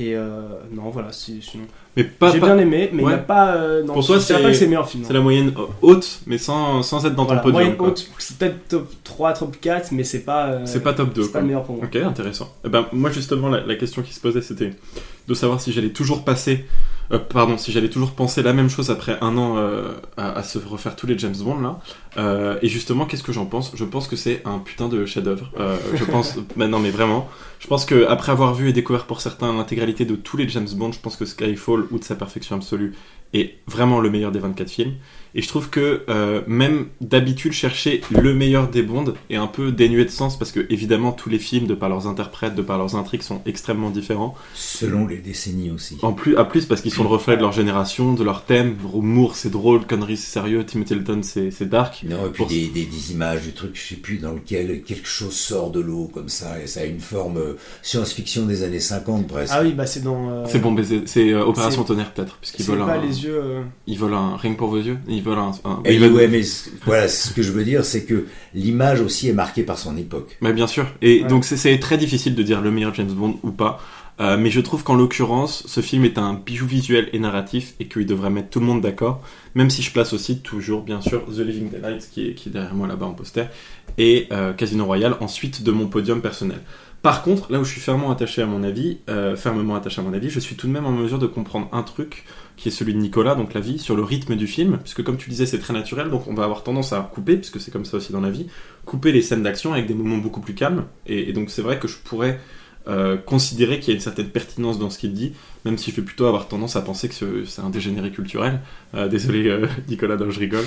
Et 0.00 0.14
euh, 0.14 0.40
non, 0.72 0.90
voilà, 0.90 1.10
c'est- 1.10 1.42
sinon. 1.42 1.64
Mais 1.96 2.04
pas. 2.04 2.30
J'ai 2.30 2.38
pas- 2.38 2.46
bien 2.46 2.58
aimé, 2.58 2.88
mais 2.92 3.02
il 3.02 3.04
Ouais. 3.06 3.12
n'y 3.14 3.18
a 3.18 3.22
pas. 3.22 3.56
euh, 3.56 3.82
non, 3.82 3.94
Pour 3.94 4.06
toi, 4.06 4.20
c'est- 4.20 4.32
pas 4.34 4.40
que 4.42 4.52
c'est 4.52 4.64
le 4.66 4.70
meilleur 4.70 4.88
film. 4.88 5.02
C'est 5.04 5.12
la 5.12 5.20
moyenne 5.20 5.52
euh, 5.58 5.62
haute, 5.82 6.20
mais 6.28 6.38
sans, 6.38 6.82
sans 6.84 7.04
être 7.04 7.16
dans 7.16 7.24
Voilà, 7.24 7.40
ton 7.40 7.50
podium. 7.50 7.62
moyenne 7.76 7.80
haute, 7.80 8.08
c'est 8.18 8.38
peut-être 8.38 8.68
top 8.68 8.88
3, 9.02 9.32
top 9.32 9.56
4, 9.60 9.90
mais 9.90 10.04
c'est 10.04 10.20
pas. 10.20 10.46
euh, 10.50 10.60
C'est 10.66 10.82
pas 10.84 10.92
top 10.92 11.12
2. 11.12 11.24
c'est 11.24 11.32
pas 11.32 11.40
le 11.40 11.46
meilleur 11.46 11.64
pour 11.64 11.74
moi. 11.76 11.84
Ok, 11.86 11.96
intéressant. 11.96 12.54
Eh 12.64 12.68
ben, 12.68 12.86
moi, 12.92 13.10
justement, 13.10 13.48
la, 13.48 13.66
la 13.66 13.74
question 13.74 14.02
qui 14.02 14.14
se 14.14 14.20
posait, 14.20 14.40
c'était 14.42 14.70
de 15.26 15.34
savoir 15.34 15.60
si 15.60 15.72
j'allais 15.72 15.90
toujours 15.90 16.22
passer, 16.24 16.64
euh, 17.12 17.18
pardon, 17.18 17.56
si 17.56 17.72
j'allais 17.72 17.88
toujours 17.88 18.12
penser 18.12 18.42
la 18.42 18.52
même 18.52 18.68
chose 18.68 18.90
après 18.90 19.18
un 19.20 19.36
an 19.38 19.56
euh, 19.56 19.92
à, 20.16 20.38
à 20.38 20.42
se 20.42 20.58
refaire 20.58 20.96
tous 20.96 21.06
les 21.06 21.18
James 21.18 21.36
Bond 21.36 21.60
là. 21.60 21.78
Euh, 22.18 22.58
et 22.62 22.68
justement, 22.68 23.06
qu'est-ce 23.06 23.22
que 23.22 23.32
j'en 23.32 23.46
pense? 23.46 23.72
Je 23.74 23.84
pense 23.84 24.08
que 24.08 24.16
c'est 24.16 24.42
un 24.44 24.58
putain 24.58 24.88
de 24.88 25.06
chef-d'œuvre. 25.06 25.50
Euh, 25.58 25.76
je 25.94 26.04
pense, 26.10 26.38
bah 26.56 26.66
non, 26.68 26.80
mais 26.80 26.90
vraiment, 26.90 27.28
je 27.60 27.66
pense 27.66 27.84
que 27.84 28.06
après 28.06 28.32
avoir 28.32 28.54
vu 28.54 28.68
et 28.68 28.72
découvert 28.72 29.06
pour 29.06 29.20
certains 29.20 29.52
l'intégralité 29.52 30.04
de 30.04 30.16
tous 30.16 30.36
les 30.36 30.48
James 30.48 30.68
Bond, 30.74 30.92
je 30.92 31.00
pense 31.00 31.16
que 31.16 31.24
Skyfall 31.24 31.86
ou 31.90 31.98
de 31.98 32.04
sa 32.04 32.14
perfection 32.14 32.56
absolue 32.56 32.94
est 33.34 33.54
vraiment 33.66 34.00
le 34.00 34.10
meilleur 34.10 34.32
des 34.32 34.38
24 34.38 34.70
films. 34.70 34.94
Et 35.34 35.42
je 35.42 35.48
trouve 35.48 35.68
que 35.68 36.04
euh, 36.08 36.40
même 36.46 36.86
d'habitude 37.02 37.52
chercher 37.52 38.00
le 38.10 38.32
meilleur 38.34 38.68
des 38.68 38.82
Bonds 38.82 39.12
est 39.28 39.36
un 39.36 39.46
peu 39.46 39.70
dénué 39.70 40.06
de 40.06 40.10
sens 40.10 40.38
parce 40.38 40.50
que 40.52 40.66
évidemment 40.70 41.12
tous 41.12 41.28
les 41.28 41.38
films, 41.38 41.66
de 41.66 41.74
par 41.74 41.90
leurs 41.90 42.06
interprètes, 42.06 42.54
de 42.54 42.62
par 42.62 42.78
leurs 42.78 42.96
intrigues, 42.96 43.20
sont 43.22 43.42
extrêmement 43.44 43.90
différents. 43.90 44.34
Selon 44.54 45.06
les 45.06 45.18
décennies 45.18 45.70
aussi. 45.70 45.98
En 46.00 46.14
plus, 46.14 46.36
à 46.38 46.44
plus 46.46 46.64
parce 46.64 46.80
qu'ils 46.80 46.92
sont 46.92 47.02
le 47.02 47.10
reflet 47.10 47.36
de 47.36 47.42
leur 47.42 47.52
génération, 47.52 48.14
de 48.14 48.24
leur 48.24 48.44
thème. 48.44 48.76
Moore 48.94 49.36
c'est 49.36 49.50
drôle, 49.50 49.86
Connery 49.86 50.16
c'est 50.16 50.30
sérieux, 50.32 50.64
Timothy 50.64 50.94
Dalton 50.94 51.22
c'est 51.22 51.50
c'est 51.50 51.68
dark. 51.68 52.04
Non, 52.08 52.26
et 52.26 52.30
puis 52.30 52.38
Pour- 52.38 52.46
des, 52.46 52.68
des, 52.68 52.86
des 52.86 53.12
images, 53.12 53.42
du 53.42 53.52
truc, 53.52 53.72
je 53.74 53.86
sais 53.86 53.96
plus, 54.00 54.16
dans 54.16 54.32
lequel 54.32 54.82
quelque 54.82 55.06
chose 55.06 55.34
sort 55.34 55.70
de 55.70 55.80
l'eau 55.80 56.10
comme 56.12 56.30
ça, 56.30 56.60
et 56.60 56.66
ça 56.66 56.80
a 56.80 56.84
une 56.84 57.00
forme 57.00 57.36
euh, 57.36 57.52
science-fiction 57.82 58.46
des 58.46 58.62
années 58.62 58.80
50 58.80 59.28
presque. 59.28 59.52
Ah 59.54 59.60
oui, 59.62 59.72
bah 59.72 59.86
c'est 59.86 60.02
dans. 60.02 60.30
euh, 60.30 60.44
C'est 60.48 60.58
bon 60.60 60.74
c'est 61.04 61.32
euh, 61.32 61.44
Opération 61.44 61.84
Tonnerre 61.84 62.12
peut-être, 62.12 62.38
puisqu'ils 62.38 62.64
C'est 62.64 62.72
veulent 62.72 62.86
pas 62.86 62.94
un, 62.94 63.02
les 63.02 63.17
yeux. 63.24 63.40
euh, 63.42 63.62
ils 63.86 63.98
veulent 63.98 64.14
un 64.14 64.36
rien 64.36 64.52
que 64.52 64.58
pour 64.58 64.68
vos 64.68 64.78
yeux, 64.80 64.98
ils 65.08 65.22
veulent 65.22 65.38
un. 65.38 65.52
un- 65.64 65.80
Et 65.84 65.94
ils 65.94 66.00
veulent- 66.00 66.12
ouais, 66.12 66.28
mais 66.28 66.42
voilà, 66.84 67.08
ce 67.08 67.32
que 67.32 67.42
je 67.42 67.52
veux 67.52 67.64
dire, 67.64 67.84
c'est 67.84 68.04
que 68.04 68.26
l'image 68.54 69.00
aussi 69.00 69.28
est 69.28 69.32
marquée 69.32 69.62
par 69.62 69.78
son 69.78 69.96
époque. 69.96 70.36
Mais 70.40 70.52
bien 70.52 70.66
sûr. 70.66 70.86
Et 71.02 71.22
Ouais. 71.22 71.28
donc 71.28 71.44
c'est- 71.44 71.56
c'est 71.56 71.78
très 71.78 71.98
difficile 71.98 72.34
de 72.34 72.42
dire 72.42 72.60
le 72.60 72.70
meilleur 72.70 72.94
James 72.94 73.10
Bond 73.12 73.38
ou 73.42 73.50
pas. 73.50 73.80
Euh, 74.20 74.36
mais 74.36 74.50
je 74.50 74.60
trouve 74.60 74.82
qu'en 74.82 74.96
l'occurrence, 74.96 75.62
ce 75.68 75.80
film 75.80 76.04
est 76.04 76.18
un 76.18 76.34
bijou 76.34 76.66
visuel 76.66 77.08
et 77.12 77.20
narratif 77.20 77.74
et 77.78 77.86
qu'il 77.86 78.04
devrait 78.04 78.30
mettre 78.30 78.50
tout 78.50 78.58
le 78.58 78.66
monde 78.66 78.80
d'accord. 78.80 79.22
Même 79.54 79.70
si 79.70 79.80
je 79.80 79.92
place 79.92 80.12
aussi 80.12 80.40
toujours, 80.40 80.82
bien 80.82 81.00
sûr, 81.00 81.24
The 81.26 81.38
Living 81.38 81.70
Daylights 81.70 82.08
qui 82.12 82.26
est, 82.30 82.34
qui 82.34 82.48
est 82.48 82.52
derrière 82.52 82.74
moi 82.74 82.88
là-bas 82.88 83.06
en 83.06 83.12
poster 83.14 83.44
et 83.96 84.26
euh, 84.32 84.52
Casino 84.54 84.84
Royale 84.86 85.14
ensuite 85.20 85.62
de 85.62 85.70
mon 85.70 85.86
podium 85.86 86.20
personnel. 86.20 86.58
Par 87.00 87.22
contre, 87.22 87.52
là 87.52 87.60
où 87.60 87.64
je 87.64 87.70
suis 87.70 87.80
fermement 87.80 88.10
attaché 88.10 88.42
à 88.42 88.46
mon 88.46 88.64
avis, 88.64 88.98
euh, 89.08 89.36
fermement 89.36 89.76
attaché 89.76 90.00
à 90.00 90.04
mon 90.04 90.12
avis, 90.12 90.30
je 90.30 90.40
suis 90.40 90.56
tout 90.56 90.66
de 90.66 90.72
même 90.72 90.84
en 90.84 90.90
mesure 90.90 91.20
de 91.20 91.28
comprendre 91.28 91.68
un 91.70 91.84
truc 91.84 92.24
qui 92.58 92.68
est 92.68 92.72
celui 92.72 92.92
de 92.92 92.98
Nicolas, 92.98 93.34
donc 93.36 93.54
la 93.54 93.60
vie, 93.60 93.78
sur 93.78 93.96
le 93.96 94.02
rythme 94.02 94.34
du 94.36 94.46
film, 94.46 94.78
puisque 94.82 95.02
comme 95.02 95.16
tu 95.16 95.30
disais, 95.30 95.46
c'est 95.46 95.58
très 95.60 95.72
naturel, 95.72 96.10
donc 96.10 96.26
on 96.28 96.34
va 96.34 96.44
avoir 96.44 96.62
tendance 96.64 96.92
à 96.92 97.00
couper, 97.14 97.36
puisque 97.36 97.60
c'est 97.60 97.70
comme 97.70 97.84
ça 97.86 97.96
aussi 97.96 98.12
dans 98.12 98.20
la 98.20 98.30
vie, 98.30 98.48
couper 98.84 99.12
les 99.12 99.22
scènes 99.22 99.42
d'action 99.42 99.72
avec 99.72 99.86
des 99.86 99.94
moments 99.94 100.18
beaucoup 100.18 100.40
plus 100.40 100.54
calmes, 100.54 100.84
et, 101.06 101.32
donc 101.32 101.50
c'est 101.50 101.62
vrai 101.62 101.78
que 101.78 101.88
je 101.88 101.96
pourrais 101.96 102.38
euh, 102.88 103.16
considérer 103.16 103.78
qu'il 103.80 103.88
y 103.88 103.90
a 103.92 103.94
une 103.94 104.00
certaine 104.00 104.28
pertinence 104.28 104.78
dans 104.78 104.90
ce 104.90 104.98
qu'il 104.98 105.12
dit, 105.12 105.32
même 105.64 105.78
si 105.78 105.90
je 105.90 105.96
vais 105.96 106.02
plutôt 106.02 106.26
avoir 106.26 106.48
tendance 106.48 106.74
à 106.74 106.80
penser 106.80 107.08
que 107.08 107.14
ce- 107.14 107.44
c'est 107.44 107.60
un 107.60 107.70
dégénéré 107.70 108.10
culturel. 108.10 108.60
Euh, 108.94 109.08
désolé 109.08 109.46
euh, 109.48 109.66
Nicolas, 109.88 110.16
non, 110.16 110.30
je 110.30 110.40
rigole. 110.40 110.64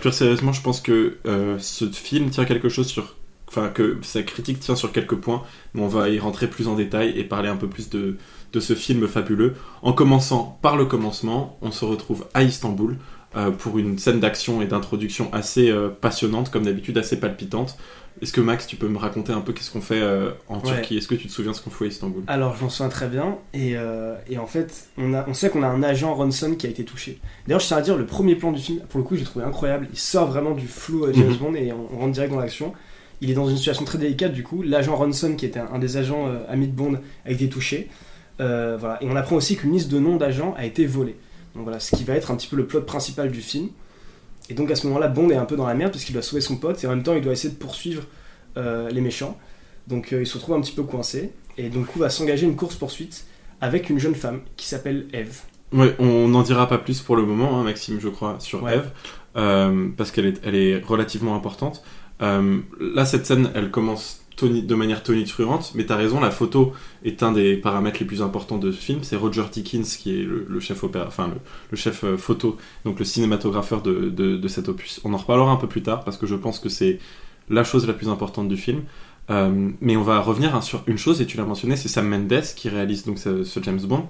Plus 0.00 0.12
sérieusement, 0.12 0.52
je 0.52 0.60
pense 0.62 0.80
que 0.80 1.16
ce 1.58 1.86
film 1.86 2.30
tient 2.30 2.44
quelque 2.44 2.68
chose 2.68 2.86
sur... 2.86 3.16
Enfin, 3.48 3.68
que 3.68 3.98
sa 4.02 4.22
critique 4.22 4.58
tient 4.60 4.74
sur 4.74 4.90
quelques 4.90 5.14
points, 5.14 5.42
mais 5.74 5.82
on 5.82 5.86
va 5.88 6.08
y 6.08 6.18
rentrer 6.18 6.48
plus 6.48 6.66
en 6.66 6.74
détail 6.74 7.12
et 7.16 7.22
parler 7.24 7.48
un 7.48 7.56
peu 7.56 7.68
plus 7.68 7.88
de, 7.88 8.16
de 8.54 8.60
ce 8.60 8.74
film 8.74 9.06
fabuleux. 9.08 9.54
En 9.82 9.92
commençant 9.92 10.58
par 10.62 10.76
le 10.76 10.86
commencement, 10.86 11.58
on 11.60 11.70
se 11.72 11.84
retrouve 11.84 12.26
à 12.34 12.42
Istanbul 12.42 12.96
euh, 13.36 13.50
pour 13.50 13.78
une 13.78 13.98
scène 13.98 14.20
d'action 14.20 14.62
et 14.62 14.66
d'introduction 14.66 15.28
assez 15.32 15.68
euh, 15.70 15.88
passionnante, 15.88 16.50
comme 16.50 16.64
d'habitude, 16.64 16.96
assez 16.96 17.18
palpitante. 17.18 17.76
Est-ce 18.22 18.32
que 18.32 18.40
Max, 18.40 18.68
tu 18.68 18.76
peux 18.76 18.86
me 18.86 18.96
raconter 18.96 19.32
un 19.32 19.40
peu 19.40 19.52
qu'est-ce 19.52 19.72
qu'on 19.72 19.80
fait 19.80 20.00
euh, 20.00 20.30
en 20.48 20.60
Ouais. 20.60 20.62
Turquie? 20.66 20.96
Est-ce 20.98 21.08
que 21.08 21.16
tu 21.16 21.26
te 21.26 21.32
souviens 21.32 21.52
ce 21.52 21.60
qu'on 21.60 21.70
fait 21.70 21.86
à 21.86 21.88
Istanbul? 21.88 22.22
Alors, 22.28 22.54
j'en 22.56 22.68
souviens 22.68 22.88
très 22.88 23.08
bien. 23.08 23.38
Et, 23.54 23.74
et 24.30 24.38
en 24.38 24.46
fait, 24.46 24.86
on, 24.98 25.14
a, 25.14 25.24
on 25.28 25.34
sait 25.34 25.50
qu'on 25.50 25.64
a 25.64 25.66
un 25.66 25.82
agent 25.82 26.14
Ronson 26.14 26.54
qui 26.54 26.68
a 26.68 26.70
été 26.70 26.84
touché. 26.84 27.18
D'ailleurs, 27.48 27.58
je 27.60 27.66
tiens 27.66 27.78
à 27.78 27.82
dire, 27.82 27.96
le 27.96 28.06
premier 28.06 28.36
plan 28.36 28.52
du 28.52 28.60
film, 28.62 28.80
pour 28.88 28.98
le 28.98 29.04
coup, 29.04 29.16
j'ai 29.16 29.24
trouvé 29.24 29.44
incroyable. 29.44 29.88
Il 29.92 29.98
sort 29.98 30.28
vraiment 30.28 30.52
du 30.52 30.68
flou 30.68 31.04
euh, 31.04 31.12
James 31.12 31.30
Mhm. 31.30 31.36
Bond 31.38 31.54
et 31.56 31.72
on, 31.72 31.88
on 31.92 31.98
rentre 31.98 32.12
direct 32.12 32.32
dans 32.32 32.38
l'action. 32.38 32.72
Il 33.20 33.30
est 33.32 33.34
dans 33.34 33.48
une 33.48 33.56
situation 33.56 33.84
très 33.84 33.98
délicate, 33.98 34.32
du 34.32 34.44
coup. 34.44 34.62
L'agent 34.62 34.94
Ronson, 34.94 35.34
qui 35.34 35.46
était 35.46 35.58
un, 35.60 35.68
un 35.72 35.78
des 35.80 35.96
agents 35.96 36.28
amis 36.48 36.68
de 36.68 36.72
Bond, 36.72 36.98
a 37.26 37.30
été 37.32 37.48
touché. 37.48 37.88
Euh, 38.40 38.76
voilà. 38.78 39.02
Et 39.02 39.08
on 39.08 39.16
apprend 39.16 39.36
aussi 39.36 39.56
qu'une 39.56 39.72
liste 39.72 39.90
de 39.90 39.98
noms 39.98 40.16
d'agents 40.16 40.54
a 40.56 40.64
été 40.64 40.86
volée. 40.86 41.16
Donc 41.54 41.64
voilà, 41.64 41.80
ce 41.80 41.94
qui 41.94 42.04
va 42.04 42.14
être 42.14 42.30
un 42.30 42.36
petit 42.36 42.48
peu 42.48 42.56
le 42.56 42.66
plot 42.66 42.82
principal 42.82 43.30
du 43.30 43.40
film. 43.40 43.68
Et 44.50 44.54
donc 44.54 44.70
à 44.70 44.76
ce 44.76 44.86
moment-là, 44.86 45.08
Bond 45.08 45.30
est 45.30 45.36
un 45.36 45.44
peu 45.44 45.56
dans 45.56 45.66
la 45.66 45.74
merde 45.74 45.92
parce 45.92 46.04
qu'il 46.04 46.12
doit 46.12 46.22
sauver 46.22 46.42
son 46.42 46.56
pote 46.56 46.82
et 46.84 46.86
en 46.86 46.90
même 46.90 47.02
temps 47.02 47.14
il 47.14 47.22
doit 47.22 47.32
essayer 47.32 47.52
de 47.52 47.58
poursuivre 47.58 48.02
euh, 48.56 48.90
les 48.90 49.00
méchants. 49.00 49.38
Donc 49.86 50.12
euh, 50.12 50.22
il 50.22 50.26
se 50.26 50.34
retrouve 50.34 50.56
un 50.56 50.60
petit 50.60 50.72
peu 50.72 50.82
coincé 50.82 51.32
et 51.56 51.68
donc 51.68 51.86
coup 51.86 51.98
va 51.98 52.10
s'engager 52.10 52.44
une 52.44 52.56
course 52.56 52.74
poursuite 52.74 53.24
avec 53.60 53.88
une 53.88 53.98
jeune 53.98 54.14
femme 54.14 54.40
qui 54.56 54.66
s'appelle 54.66 55.06
Eve. 55.12 55.40
Ouais, 55.72 55.94
on 55.98 56.28
n'en 56.28 56.42
dira 56.42 56.68
pas 56.68 56.78
plus 56.78 57.00
pour 57.00 57.16
le 57.16 57.24
moment, 57.24 57.58
hein, 57.58 57.64
Maxime, 57.64 57.98
je 58.00 58.08
crois, 58.08 58.36
sur 58.38 58.62
Ouais. 58.62 58.76
Eve, 58.76 58.90
euh, 59.36 59.88
parce 59.96 60.10
qu'elle 60.10 60.26
est, 60.26 60.40
elle 60.44 60.54
est 60.54 60.78
relativement 60.84 61.34
importante. 61.34 61.82
Là, 62.20 63.04
cette 63.04 63.26
scène, 63.26 63.50
elle 63.54 63.70
commence 63.70 64.23
de 64.42 64.74
manière 64.74 65.02
tonitruante, 65.02 65.72
mais 65.74 65.86
t'as 65.86 65.96
raison, 65.96 66.20
la 66.20 66.30
photo 66.30 66.72
est 67.04 67.22
un 67.22 67.32
des 67.32 67.56
paramètres 67.56 67.98
les 68.00 68.06
plus 68.06 68.22
importants 68.22 68.58
de 68.58 68.72
ce 68.72 68.80
film. 68.80 69.00
C'est 69.02 69.16
Roger 69.16 69.44
Dickens 69.50 69.96
qui 69.96 70.20
est 70.20 70.24
le, 70.24 70.60
chef 70.60 70.82
opéra, 70.82 71.06
enfin 71.06 71.32
le, 71.70 71.76
chef 71.76 72.04
euh, 72.04 72.16
photo, 72.16 72.56
donc 72.84 72.98
le 72.98 73.04
cinématographeur 73.04 73.82
de, 73.82 74.10
de, 74.10 74.48
cet 74.48 74.68
opus. 74.68 75.00
On 75.04 75.14
en 75.14 75.16
reparlera 75.16 75.50
un 75.50 75.56
peu 75.56 75.68
plus 75.68 75.82
tard 75.82 76.04
parce 76.04 76.16
que 76.16 76.26
je 76.26 76.34
pense 76.34 76.58
que 76.58 76.68
c'est 76.68 76.98
la 77.48 77.64
chose 77.64 77.86
la 77.86 77.92
plus 77.92 78.08
importante 78.08 78.48
du 78.48 78.56
film. 78.56 78.82
Euh, 79.30 79.70
mais 79.80 79.96
on 79.96 80.02
va 80.02 80.20
revenir 80.20 80.54
hein, 80.54 80.60
sur 80.60 80.82
une 80.86 80.98
chose, 80.98 81.22
et 81.22 81.26
tu 81.26 81.38
l'as 81.38 81.44
mentionné, 81.44 81.76
c'est 81.76 81.88
Sam 81.88 82.06
Mendes 82.06 82.42
qui 82.56 82.68
réalise 82.68 83.06
donc 83.06 83.18
ce 83.18 83.60
James 83.62 83.80
Bond. 83.80 84.06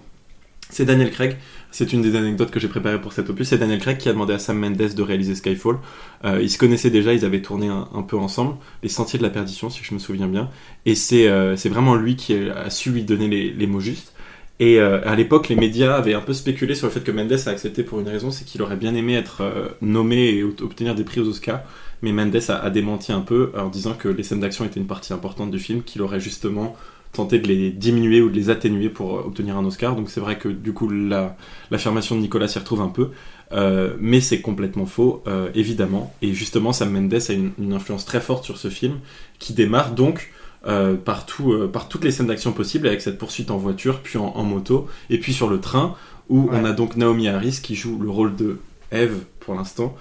C'est 0.71 0.85
Daniel 0.85 1.11
Craig, 1.11 1.37
c'est 1.71 1.93
une 1.93 2.03
des 2.03 2.17
anecdotes 2.17 2.51
que 2.51 2.59
j'ai 2.59 2.69
préparées 2.69 3.01
pour 3.01 3.13
cet 3.13 3.31
opus. 3.31 3.49
C'est 3.49 3.59
Daniel 3.59 3.79
Craig 3.79 3.99
qui 3.99 4.09
a 4.09 4.13
demandé 4.13 4.33
à 4.33 4.39
Sam 4.39 4.59
Mendes 4.59 4.77
de 4.77 5.03
réaliser 5.03 5.35
Skyfall. 5.35 5.79
Euh, 6.25 6.41
ils 6.43 6.51
se 6.51 6.59
connaissaient 6.59 6.91
déjà, 6.91 7.13
ils 7.13 7.25
avaient 7.25 7.43
tourné 7.43 7.69
un, 7.69 8.03
peu 8.03 8.17
ensemble, 8.17 8.57
Les 8.83 8.89
Sentiers 8.89 9.19
de 9.19 9.25
la 9.25 9.31
Perdition, 9.31 9.71
si 9.71 9.85
je 9.85 9.95
me 9.95 9.99
souviens 9.99 10.27
bien. 10.27 10.51
Et 10.87 10.95
c'est 10.95 11.29
euh, 11.29 11.55
vraiment 11.67 11.95
lui 11.95 12.17
qui 12.17 12.35
a 12.35 12.71
su 12.71 12.91
lui 12.91 13.05
donner 13.05 13.29
les, 13.29 13.67
mots 13.67 13.81
justes. 13.81 14.15
Et 14.61 14.79
euh, 14.79 15.01
à 15.05 15.17
l'époque, 15.17 15.49
les 15.49 15.57
médias 15.57 15.97
avaient 15.97 16.15
un 16.15 16.21
peu 16.21 16.33
spéculé 16.33 16.75
sur 16.75 16.87
le 16.87 16.93
fait 16.93 17.03
que 17.03 17.11
Mendes 17.11 17.33
a 17.33 17.51
accepté 17.51 17.83
pour 17.83 17.99
une 17.99 18.09
raison, 18.09 18.31
c'est 18.31 18.45
qu'il 18.45 18.63
aurait 18.63 18.77
bien 18.77 18.95
aimé 18.95 19.15
être 19.15 19.41
euh, 19.41 19.69
nommé 19.83 20.29
et 20.29 20.45
obtenir 20.45 20.95
des 20.95 21.03
prix 21.03 21.21
aux 21.21 21.29
Oscars. 21.29 21.63
Mais 22.03 22.13
Mendes 22.13 22.39
a 22.49 22.71
démenti 22.71 23.13
un 23.13 23.21
peu 23.21 23.51
en 23.57 23.69
disant 23.69 23.95
que 23.95 24.09
les 24.09 24.23
scènes 24.23 24.41
d'action 24.41 24.65
étaient 24.65 24.79
une 24.79 24.87
partie 24.87 25.13
importante 25.13 25.51
du 25.51 25.59
film, 25.59 25.83
qu'il 25.83 26.03
aurait 26.03 26.21
justement 26.21 26.77
tenté 27.15 27.39
de 27.39 27.49
les 27.49 27.71
diminuer 27.71 28.21
ou 28.21 28.29
de 28.29 28.37
les 28.37 28.51
atténuer 28.51 28.91
pour 28.91 29.17
euh, 29.17 29.23
obtenir 29.27 29.57
un 29.57 29.65
Oscar. 29.65 29.97
Donc 29.97 30.11
c'est 30.11 30.21
vrai 30.21 30.37
que 30.39 30.49
du 30.49 30.73
coup 30.73 30.89
la- 30.91 31.37
l'affirmation 31.71 32.15
de 32.17 32.21
Nicolas 32.21 32.49
s'y 32.49 32.59
retrouve 32.59 32.83
un 32.83 32.89
peu, 32.89 33.09
Euh, 33.53 33.95
mais 34.01 34.21
c'est 34.21 34.41
complètement 34.41 34.87
faux, 34.87 35.23
euh, 35.27 35.49
évidemment. 35.55 36.13
Et 36.23 36.33
justement, 36.33 36.73
Sam 36.73 36.91
Mendes 36.91 37.21
a 37.29 37.33
une, 37.33 37.53
une 37.59 37.73
influence 37.75 38.05
très 38.05 38.21
forte 38.21 38.43
sur 38.43 38.57
ce 38.57 38.69
film, 38.69 38.95
qui 39.39 39.53
démarre 39.53 39.91
donc 39.95 40.33
euh, 40.67 40.97
par, 40.97 41.25
tout, 41.27 41.53
par 41.73 41.87
toutes 41.89 42.05
les 42.05 42.11
scènes 42.11 42.27
d'action 42.27 42.53
possibles, 42.53 42.89
avec 42.89 43.01
cette 43.01 43.19
poursuite 43.19 43.51
en 43.51 43.59
voiture, 43.59 44.01
puis 44.01 44.19
en, 44.19 44.33
en 44.35 44.43
moto, 44.43 44.89
et 45.11 45.19
puis 45.19 45.33
sur 45.35 45.49
le 45.49 45.61
train, 45.61 45.95
où 46.29 46.49
on 46.53 46.65
a 46.65 46.73
donc 46.73 46.97
Naomi 46.97 47.29
Harris 47.29 47.61
qui 47.63 47.75
joue 47.77 47.97
le 48.01 48.11
rôle 48.11 48.35
de 48.35 48.59
Eve 48.91 49.19
pour 49.41 49.55
l'instant, 49.55 49.95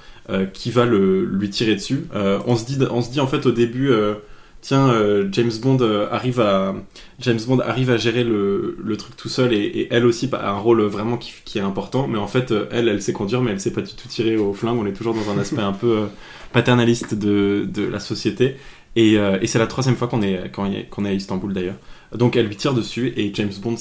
qui 0.54 0.72
va 0.72 0.86
le, 0.86 1.26
lui 1.26 1.50
tirer 1.50 1.76
dessus. 1.76 2.08
On, 2.48 2.56
se 2.56 2.66
dit, 2.66 2.78
on 2.90 3.02
se 3.02 3.12
dit 3.12 3.20
en 3.20 3.28
fait 3.28 3.46
au 3.46 3.52
début, 3.52 3.92
tiens, 4.64 4.90
euh, 4.90 5.28
James 5.32 5.52
Bond 5.62 5.78
euh, 5.82 6.08
arrive 6.10 6.40
à 6.40 6.74
James 7.20 7.40
Bond 7.48 7.60
arrive 7.60 7.92
à 7.92 7.98
gérer 7.98 8.24
le, 8.24 8.96
truc 8.98 9.16
tout 9.16 9.30
seul 9.30 9.54
et, 9.54 9.88
elle 9.92 10.06
aussi 10.06 10.30
a 10.32 10.50
un 10.50 10.58
rôle 10.58 10.82
vraiment 10.84 11.18
qui, 11.18 11.58
est 11.58 11.62
important. 11.62 12.08
Mais 12.08 12.18
en 12.18 12.28
fait, 12.28 12.52
euh, 12.52 12.66
elle, 12.72 12.88
elle 12.88 13.02
sait 13.02 13.14
conduire, 13.14 13.42
mais 13.42 13.52
elle 13.52 13.60
sait 13.60 13.74
pas 13.74 13.82
du 13.82 13.94
tout 13.94 14.08
tirer 14.08 14.38
au 14.38 14.54
flingue. 14.54 14.80
On 14.80 14.86
est 14.86 14.94
toujours 14.94 15.14
dans 15.14 15.30
un 15.30 15.38
aspect 15.38 15.62
un 15.62 15.74
peu 15.74 16.08
paternaliste 16.54 17.14
de, 17.14 17.68
la 17.92 18.00
société. 18.00 18.56
Et, 18.96 19.18
c'est 19.46 19.60
la 19.60 19.68
troisième 19.68 19.96
fois 19.96 20.08
qu'on 20.08 20.22
est, 20.22 20.34
est, 20.34 21.06
à 21.06 21.14
Istanbul 21.14 21.54
d'ailleurs. 21.54 21.78
Donc 22.16 22.36
elle 22.36 22.46
lui 22.46 22.56
tire 22.56 22.76
dessus 22.76 23.12
et 23.18 23.32
James 23.34 23.52
Bond 23.62 23.76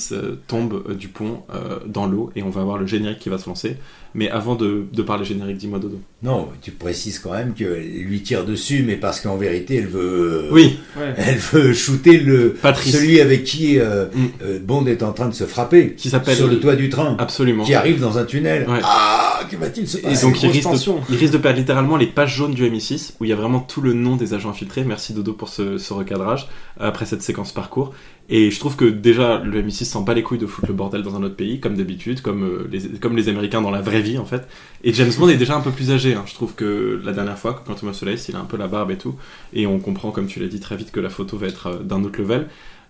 tombe 0.47 0.97
du 0.97 1.09
pont 1.09 1.43
dans 1.87 2.07
l'eau 2.07 2.31
et 2.35 2.43
on 2.43 2.49
va 2.51 2.65
voir 2.65 2.79
le 2.79 2.87
générique 2.87 3.19
qui 3.19 3.29
va 3.29 3.39
se 3.39 3.47
lancer. 3.49 3.77
Mais 4.15 4.29
avant 4.31 4.55
de, 4.57 4.85
de 4.93 5.03
parler 5.03 5.25
générique, 5.25 5.57
dis-moi 5.57 5.79
Dodo. 5.79 5.99
Non, 6.23 6.49
tu 6.61 6.71
précises 6.71 7.19
quand 7.19 7.33
même 7.33 7.55
qu'elle 7.55 7.83
lui 7.83 8.21
tire 8.23 8.45
dessus, 8.45 8.85
mais 8.87 8.97
parce 8.97 9.21
qu'en 9.21 9.37
vérité, 9.37 9.77
elle 9.77 9.87
veut. 9.87 10.49
Oui. 10.53 10.79
Ouais. 10.97 11.15
Elle 11.17 11.39
veut 11.39 11.73
shooter 11.73 12.19
le 12.19 12.51
Patrice. 12.53 12.95
celui 12.97 13.21
avec 13.21 13.45
qui 13.45 13.79
euh, 13.79 14.07
Mm. 14.15 14.27
euh, 14.43 14.59
Bond 14.61 14.87
est 14.87 15.03
en 15.03 15.13
train 15.13 15.29
de 15.29 15.35
se 15.35 15.45
frapper. 15.45 15.95
Qui 15.97 16.11
s'appelle- 16.11 16.37
sur 16.37 16.47
le 16.49 16.61
toit 16.61 16.77
du 16.77 16.89
train. 16.91 17.17
Absolument. 17.19 17.65
Qui 17.65 17.75
arrive 17.75 18.01
dans 18.01 18.19
un 18.19 18.25
tunnel. 18.25 18.69
Ouais. 18.69 18.81
Ah, 18.83 19.41
que 19.51 19.57
va-t-il 19.57 19.89
se 19.89 19.99
Et 19.99 20.03
passer? 20.03 20.27
donc 20.27 20.43
il 20.43 20.51
risque, 20.51 20.69
de, 20.69 20.73
tension. 20.75 21.01
il 21.09 21.17
risque 21.17 21.33
de 21.33 21.39
perdre 21.39 21.59
littéralement 21.59 21.97
les 21.97 22.07
pages 22.07 22.37
jaunes 22.37 22.55
du 22.55 22.65
MI6 22.69 23.15
où 23.21 23.25
il 23.25 23.29
y 23.31 23.33
a 23.33 23.37
vraiment 23.37 23.61
tout 23.61 23.81
le 23.81 23.93
nom 23.95 24.17
des 24.17 24.35
agents 24.35 24.51
infiltrés. 24.51 24.85
Merci 24.85 25.15
Dodo 25.15 25.33
pour 25.33 25.49
ce, 25.49 25.79
ce 25.79 25.93
recadrage 25.95 26.49
après 26.79 27.07
cette 27.07 27.23
séquence 27.23 27.53
parcours. 27.53 27.95
Et 28.29 28.51
je 28.51 28.59
trouve 28.61 28.77
que 28.77 28.85
déjà 28.85 29.43
le 29.45 29.63
MI6 29.63 29.85
s'en 29.85 30.03
bat 30.03 30.15
les 30.15 30.23
couilles 30.23 30.39
de 30.39 30.47
foutre 30.47 30.69
le 30.69 30.75
bordel 30.75 31.03
dans 31.03 31.17
un 31.17 31.23
autre 31.23 31.35
pays, 31.37 31.59
comme 31.61 31.75
d'habitude, 31.77 32.21
comme, 32.23 32.45
euh, 32.45 32.69
les, 32.71 32.81
comme 33.01 33.17
les 33.17 33.29
Américains 33.29 33.61
dans 33.61 33.71
la 33.71 33.81
vraie 33.81 34.01
vie 34.03 34.19
en 34.19 34.27
fait. 34.27 34.47
Et 34.85 34.93
James 34.93 35.11
Bond 35.19 35.29
est 35.31 35.37
déjà 35.37 35.57
un 35.57 35.61
peu 35.63 35.71
plus 35.71 35.91
âgé. 35.91 36.13
hein. 36.15 36.25
Je 36.27 36.35
trouve 36.35 36.55
que 36.55 37.01
la 37.05 37.13
dernière 37.13 37.39
fois, 37.39 37.63
quand 37.67 37.75
Thomas 37.75 37.95
Soleil, 37.95 38.19
il 38.29 38.37
a 38.37 38.41
un 38.41 38.45
peu 38.45 38.59
la 38.59 38.67
barbe 38.69 38.91
et 38.91 38.99
tout. 38.99 39.15
Et 39.55 39.67
on 39.67 39.79
comprend, 39.79 40.11
comme 40.11 40.27
tu 40.27 40.41
l'as 40.41 40.49
dit 40.49 40.61
très 40.61 40.77
vite, 40.77 40.91
que 40.93 41.01
la 41.01 41.09
photo 41.11 41.39
va 41.39 41.47
être 41.47 41.67
euh, 41.69 41.79
d'un 41.83 42.05
autre 42.05 42.21
level. 42.21 42.49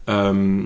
Euh, 0.08 0.62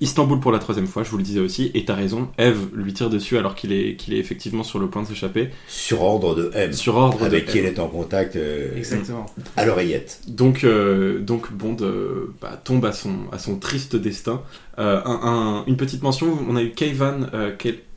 Istanbul 0.00 0.40
pour 0.40 0.50
la 0.50 0.58
troisième 0.58 0.88
fois, 0.88 1.04
je 1.04 1.10
vous 1.10 1.18
le 1.18 1.22
disais 1.22 1.38
aussi, 1.38 1.70
et 1.72 1.84
t'as 1.84 1.94
raison, 1.94 2.28
Eve 2.36 2.66
lui 2.74 2.92
tire 2.92 3.08
dessus 3.10 3.38
alors 3.38 3.54
qu'il 3.54 3.70
est, 3.72 3.94
qu'il 3.94 4.12
est 4.12 4.18
effectivement 4.18 4.64
sur 4.64 4.80
le 4.80 4.88
point 4.88 5.02
de 5.02 5.06
s'échapper. 5.06 5.50
Sur 5.68 6.02
ordre 6.02 6.34
de 6.34 6.50
M. 6.52 6.72
Sur 6.72 6.96
ordre 6.96 7.20
de 7.20 7.24
avec 7.26 7.46
qui 7.46 7.58
M. 7.58 7.66
elle 7.66 7.72
est 7.74 7.78
en 7.78 7.86
contact 7.86 8.34
euh, 8.34 8.76
Exactement. 8.76 9.24
à 9.56 9.64
l'oreillette. 9.64 10.20
Donc, 10.26 10.64
euh, 10.64 11.20
donc 11.20 11.52
Bond 11.52 11.76
euh, 11.82 12.34
bah, 12.42 12.60
tombe 12.62 12.84
à 12.84 12.92
son, 12.92 13.12
à 13.30 13.38
son 13.38 13.56
triste 13.56 13.94
destin. 13.94 14.42
Euh, 14.80 15.00
un- 15.04 15.20
un- 15.22 15.64
une 15.68 15.76
petite 15.76 16.02
mention, 16.02 16.38
on 16.50 16.56
a 16.56 16.62
eu 16.62 16.70
Kayvan 16.72 17.28
euh, 17.32 17.52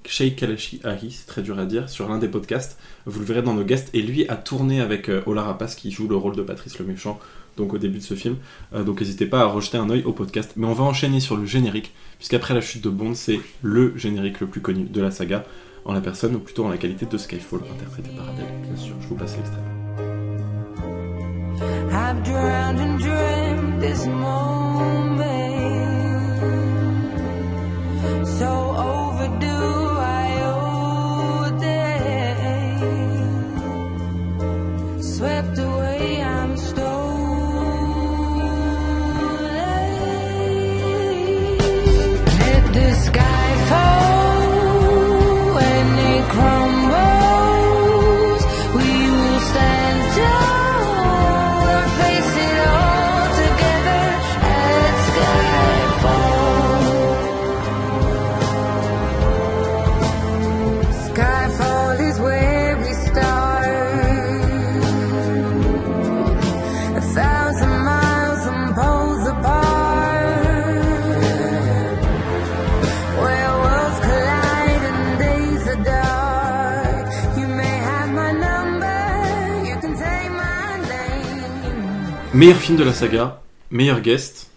Sheikh 0.07 0.37
Kalashi 0.37 0.79
Ahi, 0.83 1.11
c'est 1.11 1.27
très 1.27 1.41
dur 1.41 1.59
à 1.59 1.65
dire, 1.65 1.89
sur 1.89 2.07
l'un 2.07 2.17
des 2.17 2.29
podcasts. 2.29 2.79
Vous 3.05 3.19
le 3.19 3.25
verrez 3.25 3.41
dans 3.41 3.53
nos 3.53 3.63
guests. 3.63 3.89
Et 3.93 4.01
lui 4.01 4.27
a 4.29 4.35
tourné 4.35 4.79
avec 4.79 5.09
euh, 5.09 5.21
Ola 5.25 5.43
Rapace 5.43 5.75
qui 5.75 5.91
joue 5.91 6.07
le 6.07 6.15
rôle 6.15 6.35
de 6.35 6.41
Patrice 6.41 6.79
le 6.79 6.85
Méchant, 6.85 7.19
donc 7.57 7.73
au 7.73 7.77
début 7.77 7.99
de 7.99 8.03
ce 8.03 8.13
film. 8.13 8.37
Euh, 8.73 8.83
donc 8.83 9.01
n'hésitez 9.01 9.25
pas 9.25 9.41
à 9.41 9.45
rejeter 9.45 9.77
un 9.77 9.89
œil 9.89 10.03
au 10.03 10.13
podcast. 10.13 10.53
Mais 10.55 10.65
on 10.65 10.73
va 10.73 10.85
enchaîner 10.85 11.19
sur 11.19 11.35
le 11.35 11.45
générique, 11.45 11.93
puisqu'après 12.17 12.53
la 12.53 12.61
chute 12.61 12.83
de 12.83 12.89
Bond, 12.89 13.15
c'est 13.15 13.41
le 13.61 13.97
générique 13.97 14.39
le 14.39 14.47
plus 14.47 14.61
connu 14.61 14.85
de 14.85 15.01
la 15.01 15.11
saga, 15.11 15.43
en 15.83 15.93
la 15.93 16.01
personne, 16.01 16.35
ou 16.35 16.39
plutôt 16.39 16.65
en 16.65 16.69
la 16.69 16.77
qualité 16.77 17.05
de 17.05 17.17
Skyfall, 17.17 17.59
interprété 17.69 18.09
par 18.15 18.29
Adele, 18.29 18.45
bien 18.63 18.77
sûr. 18.77 18.95
Je 19.01 19.07
vous 19.09 19.15
passe 19.15 19.35
l'extrait. 19.35 19.61
So 28.39 29.06
Meilleur 82.37 82.57
film 82.57 82.77
de 82.77 82.83
la 82.83 82.93
saga, 82.93 83.41
meilleur 83.71 83.99
guest, 83.99 84.51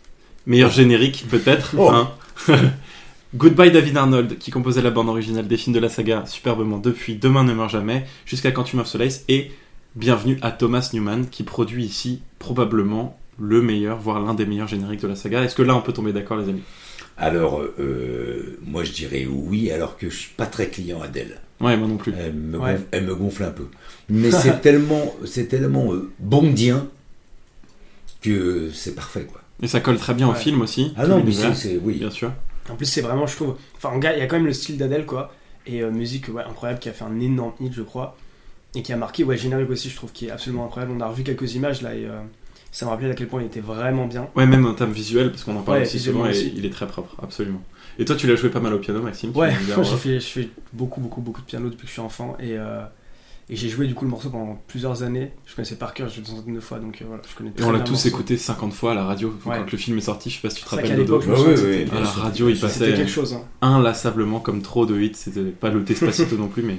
meilleur 0.44 0.70
générique 0.70 1.24
peut-être. 1.30 1.74
Oh. 1.78 1.88
hein. 1.90 2.10
Goodbye 3.34 3.70
David 3.70 3.96
Arnold 3.96 4.36
qui 4.36 4.50
composait 4.50 4.82
la 4.82 4.90
bande 4.90 5.08
originale 5.08 5.48
des 5.48 5.56
films 5.56 5.74
de 5.74 5.80
la 5.80 5.88
saga 5.88 6.24
superbement 6.26 6.76
depuis 6.76 7.14
Demain 7.14 7.42
ne 7.42 7.54
meurt 7.54 7.70
jamais 7.70 8.04
jusqu'à 8.26 8.50
Quantum 8.52 8.80
of 8.80 8.86
Solace 8.86 9.24
et 9.30 9.50
bienvenue 9.96 10.38
à 10.42 10.50
Thomas 10.50 10.90
Newman 10.92 11.24
qui 11.30 11.42
produit 11.42 11.86
ici 11.86 12.20
probablement 12.38 13.18
le 13.38 13.62
meilleur, 13.62 13.98
voire 13.98 14.20
l'un 14.20 14.34
des 14.34 14.44
meilleurs 14.44 14.68
génériques 14.68 15.00
de 15.00 15.08
la 15.08 15.16
saga. 15.16 15.42
Est-ce 15.42 15.54
que 15.54 15.62
là 15.62 15.74
on 15.74 15.80
peut 15.80 15.94
tomber 15.94 16.12
d'accord 16.12 16.36
les 16.36 16.50
amis? 16.50 16.62
Alors, 17.16 17.62
euh, 17.78 18.58
moi 18.62 18.84
je 18.84 18.92
dirais 18.92 19.26
oui, 19.26 19.70
alors 19.70 19.96
que 19.96 20.10
je 20.10 20.16
suis 20.16 20.34
pas 20.36 20.44
très 20.44 20.68
client 20.68 21.00
Adèle. 21.00 21.40
Ouais, 21.62 21.78
moi 21.78 21.88
non 21.88 21.96
plus. 21.96 22.12
Elle 22.18 22.34
me, 22.34 22.58
Ouais. 22.58 22.72
gonfle, 22.72 22.84
elle 22.90 23.04
me 23.04 23.14
gonfle 23.14 23.44
un 23.44 23.50
peu. 23.52 23.68
Mais 24.10 24.30
c'est 24.30 24.60
tellement, 24.62 25.14
c'est 25.24 25.46
tellement 25.46 25.94
euh, 25.94 26.10
bondien 26.18 26.86
que 28.20 28.70
c'est 28.72 28.94
parfait, 28.94 29.24
quoi. 29.24 29.40
Et 29.62 29.68
ça 29.68 29.80
colle 29.80 29.98
très 29.98 30.14
bien 30.14 30.28
au 30.28 30.34
film 30.34 30.60
aussi. 30.62 30.92
Ah 30.96 31.06
non, 31.06 31.22
mais 31.24 31.32
c'est, 31.32 31.78
oui. 31.82 31.98
bien 31.98 32.10
sûr. 32.10 32.32
En 32.70 32.76
plus, 32.76 32.86
c'est 32.86 33.00
vraiment, 33.02 33.26
je 33.26 33.36
trouve. 33.36 33.56
Enfin, 33.76 33.90
en 33.90 33.98
gars, 33.98 34.14
il 34.14 34.20
y 34.20 34.22
a 34.22 34.26
quand 34.26 34.36
même 34.36 34.46
le 34.46 34.52
style 34.52 34.78
d'Adèle, 34.78 35.04
quoi. 35.06 35.32
Et 35.66 35.82
euh, 35.82 35.90
musique, 35.90 36.28
ouais, 36.28 36.42
incroyable, 36.42 36.80
qui 36.80 36.88
a 36.88 36.92
fait 36.92 37.04
un 37.04 37.20
énorme 37.20 37.52
hit, 37.60 37.72
je 37.72 37.82
crois. 37.82 38.16
Et 38.74 38.82
qui 38.82 38.92
a 38.92 38.96
marqué, 38.96 39.24
ouais, 39.24 39.36
générique 39.36 39.70
aussi, 39.70 39.90
je 39.90 39.96
trouve, 39.96 40.12
qui 40.12 40.26
est 40.26 40.30
absolument 40.30 40.64
incroyable. 40.64 40.94
On 40.96 41.00
a 41.00 41.08
revu 41.08 41.24
quelques 41.24 41.54
images 41.54 41.82
là 41.82 41.94
et 41.94 42.06
euh, 42.06 42.20
ça 42.70 42.86
me 42.86 42.90
rappelait 42.90 43.10
à 43.10 43.14
quel 43.14 43.26
point 43.26 43.42
il 43.42 43.46
était 43.46 43.60
vraiment 43.60 44.06
bien. 44.06 44.28
Ouais, 44.36 44.46
même 44.46 44.64
en 44.64 44.74
termes 44.74 44.92
visuels, 44.92 45.30
parce 45.30 45.44
qu'on 45.44 45.56
en 45.56 45.62
parle 45.62 45.78
Ouais, 45.78 45.84
aussi 45.84 45.98
souvent, 45.98 46.26
et 46.26 46.38
il 46.38 46.64
est 46.64 46.70
très 46.70 46.86
propre, 46.86 47.16
absolument. 47.22 47.62
Et 47.98 48.04
toi, 48.04 48.14
tu 48.16 48.26
l'as 48.26 48.36
joué 48.36 48.48
pas 48.48 48.60
mal 48.60 48.72
au 48.72 48.78
piano, 48.78 49.02
Maxime 49.02 49.32
Ouais, 49.36 49.52
moi 49.74 49.84
je 49.84 50.18
fais 50.20 50.48
beaucoup, 50.72 51.00
beaucoup, 51.00 51.20
beaucoup 51.20 51.40
de 51.40 51.46
piano 51.46 51.68
depuis 51.68 51.82
que 51.82 51.88
je 51.88 51.92
suis 51.92 52.00
enfant 52.00 52.36
et, 52.38 52.56
euh, 52.56 52.82
et 53.50 53.56
j'ai 53.56 53.68
joué 53.68 53.86
du 53.86 53.94
coup 53.94 54.04
le 54.04 54.10
morceau 54.10 54.30
pendant 54.30 54.58
plusieurs 54.68 55.02
années. 55.02 55.32
Je 55.46 55.54
connaissais 55.56 55.74
par 55.76 55.92
cœur, 55.92 56.08
j'ai 56.08 56.22
joué 56.22 56.30
une 56.30 56.36
centaine 56.38 56.54
de 56.54 56.60
fois 56.60 56.78
donc 56.78 56.98
euh, 57.02 57.04
voilà, 57.08 57.22
je 57.28 57.34
connais 57.36 57.50
Et 57.58 57.62
on 57.64 57.70
l'a 57.72 57.80
tous 57.80 57.92
morceau. 57.92 58.08
écouté 58.08 58.36
50 58.36 58.72
fois 58.72 58.92
à 58.92 58.94
la 58.94 59.04
radio 59.04 59.28
Ouais. 59.46 59.56
quand 59.58 59.70
le 59.72 59.78
film 59.78 59.98
est 59.98 60.02
sorti. 60.02 60.30
Je 60.30 60.36
sais 60.36 60.40
pas 60.42 60.50
si 60.50 60.56
tu 60.58 60.64
te 60.64 60.70
rappelles 60.70 60.90
Dodo. 60.96 61.18
l'époque, 61.18 61.22
je 61.24 61.30
me 61.30 61.36
Ouais, 61.36 61.84
ouais. 61.84 61.86
À 61.96 62.00
la 62.00 62.08
radio, 62.10 62.48
il 62.48 62.58
passait 62.58 62.92
quelque 62.94 63.10
chose. 63.10 63.34
hein. 63.34 63.42
inlassablement 63.60 64.40
comme 64.40 64.62
trop 64.62 64.86
de 64.86 64.98
hits. 65.00 65.12
C'était 65.14 65.40
pas 65.42 65.70
le 65.70 65.80
Despacito 65.82 66.36
non 66.38 66.48
plus, 66.48 66.62
mais, 66.62 66.76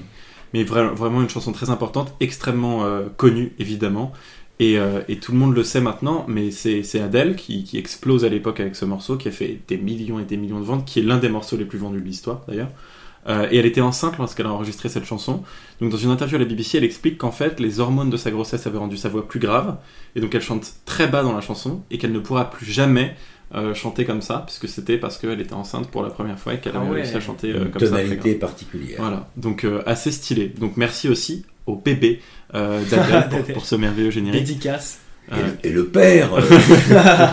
mais 0.53 0.63
vra- 0.63 0.93
vraiment 0.93 1.21
une 1.21 1.29
chanson 1.29 1.51
très 1.51 1.69
importante, 1.69 2.13
extrêmement 2.19 2.85
euh, 2.85 3.07
connue 3.17 3.53
évidemment. 3.59 4.11
Et, 4.59 4.77
euh, 4.77 5.01
et 5.09 5.17
tout 5.17 5.31
le 5.31 5.39
monde 5.39 5.55
le 5.55 5.63
sait 5.63 5.81
maintenant, 5.81 6.23
mais 6.27 6.51
c'est 6.51 6.83
c'est 6.83 7.01
Adele 7.01 7.35
qui, 7.35 7.63
qui 7.63 7.79
explose 7.79 8.25
à 8.25 8.29
l'époque 8.29 8.59
avec 8.59 8.75
ce 8.75 8.85
morceau, 8.85 9.17
qui 9.17 9.27
a 9.27 9.31
fait 9.31 9.59
des 9.67 9.77
millions 9.77 10.19
et 10.19 10.23
des 10.23 10.37
millions 10.37 10.59
de 10.59 10.65
ventes, 10.65 10.85
qui 10.85 10.99
est 10.99 11.01
l'un 11.03 11.17
des 11.17 11.29
morceaux 11.29 11.57
les 11.57 11.65
plus 11.65 11.79
vendus 11.79 11.99
de 11.99 12.05
l'histoire 12.05 12.43
d'ailleurs. 12.47 12.69
Euh, 13.27 13.47
et 13.51 13.57
elle 13.57 13.65
était 13.67 13.81
enceinte 13.81 14.17
lorsqu'elle 14.17 14.47
a 14.47 14.51
enregistré 14.51 14.89
cette 14.89 15.05
chanson. 15.05 15.43
Donc 15.79 15.91
dans 15.91 15.97
une 15.97 16.09
interview 16.09 16.37
à 16.37 16.39
la 16.39 16.45
BBC, 16.45 16.77
elle 16.79 16.83
explique 16.83 17.17
qu'en 17.19 17.31
fait 17.31 17.59
les 17.59 17.79
hormones 17.79 18.09
de 18.09 18.17
sa 18.17 18.31
grossesse 18.31 18.65
avaient 18.65 18.79
rendu 18.79 18.97
sa 18.97 19.09
voix 19.09 19.27
plus 19.27 19.39
grave, 19.39 19.77
et 20.15 20.21
donc 20.21 20.33
elle 20.33 20.41
chante 20.41 20.73
très 20.85 21.07
bas 21.07 21.21
dans 21.23 21.33
la 21.33 21.41
chanson, 21.41 21.81
et 21.91 21.97
qu'elle 21.99 22.11
ne 22.13 22.19
pourra 22.19 22.49
plus 22.49 22.65
jamais 22.65 23.15
euh, 23.53 23.73
chanter 23.75 24.05
comme 24.05 24.21
ça, 24.21 24.43
puisque 24.47 24.67
c'était 24.67 24.97
parce 24.97 25.17
qu'elle 25.17 25.39
était 25.41 25.53
enceinte 25.53 25.87
pour 25.89 26.01
la 26.03 26.09
première 26.09 26.39
fois 26.39 26.53
et 26.55 26.59
qu'elle 26.59 26.71
Ah 26.75 26.79
avait 26.81 26.89
ouais. 26.89 26.95
réussi 27.01 27.15
à 27.15 27.19
chanter 27.19 27.51
euh, 27.51 27.65
Une 27.65 27.71
comme 27.71 27.81
ça. 27.81 27.87
très 27.89 28.03
tonalité 28.03 28.33
particulière. 28.35 28.97
Voilà, 28.99 29.27
donc 29.37 29.65
euh, 29.65 29.83
assez 29.85 30.11
stylé. 30.11 30.47
Donc 30.47 30.77
merci 30.77 31.07
aussi 31.09 31.45
au 31.67 31.75
bébé 31.75 32.21
euh, 32.55 32.81
d'Adèle 32.89 33.29
pour, 33.45 33.53
pour 33.55 33.65
ce 33.65 33.75
merveilleux 33.75 34.09
générique. 34.09 34.45
Dédicace. 34.45 34.99
Et, 35.29 35.33
Euh, 35.35 35.37
le- 35.63 35.69
et 35.69 35.71
le 35.73 35.85
père, 35.85 36.33
euh, 36.33 36.41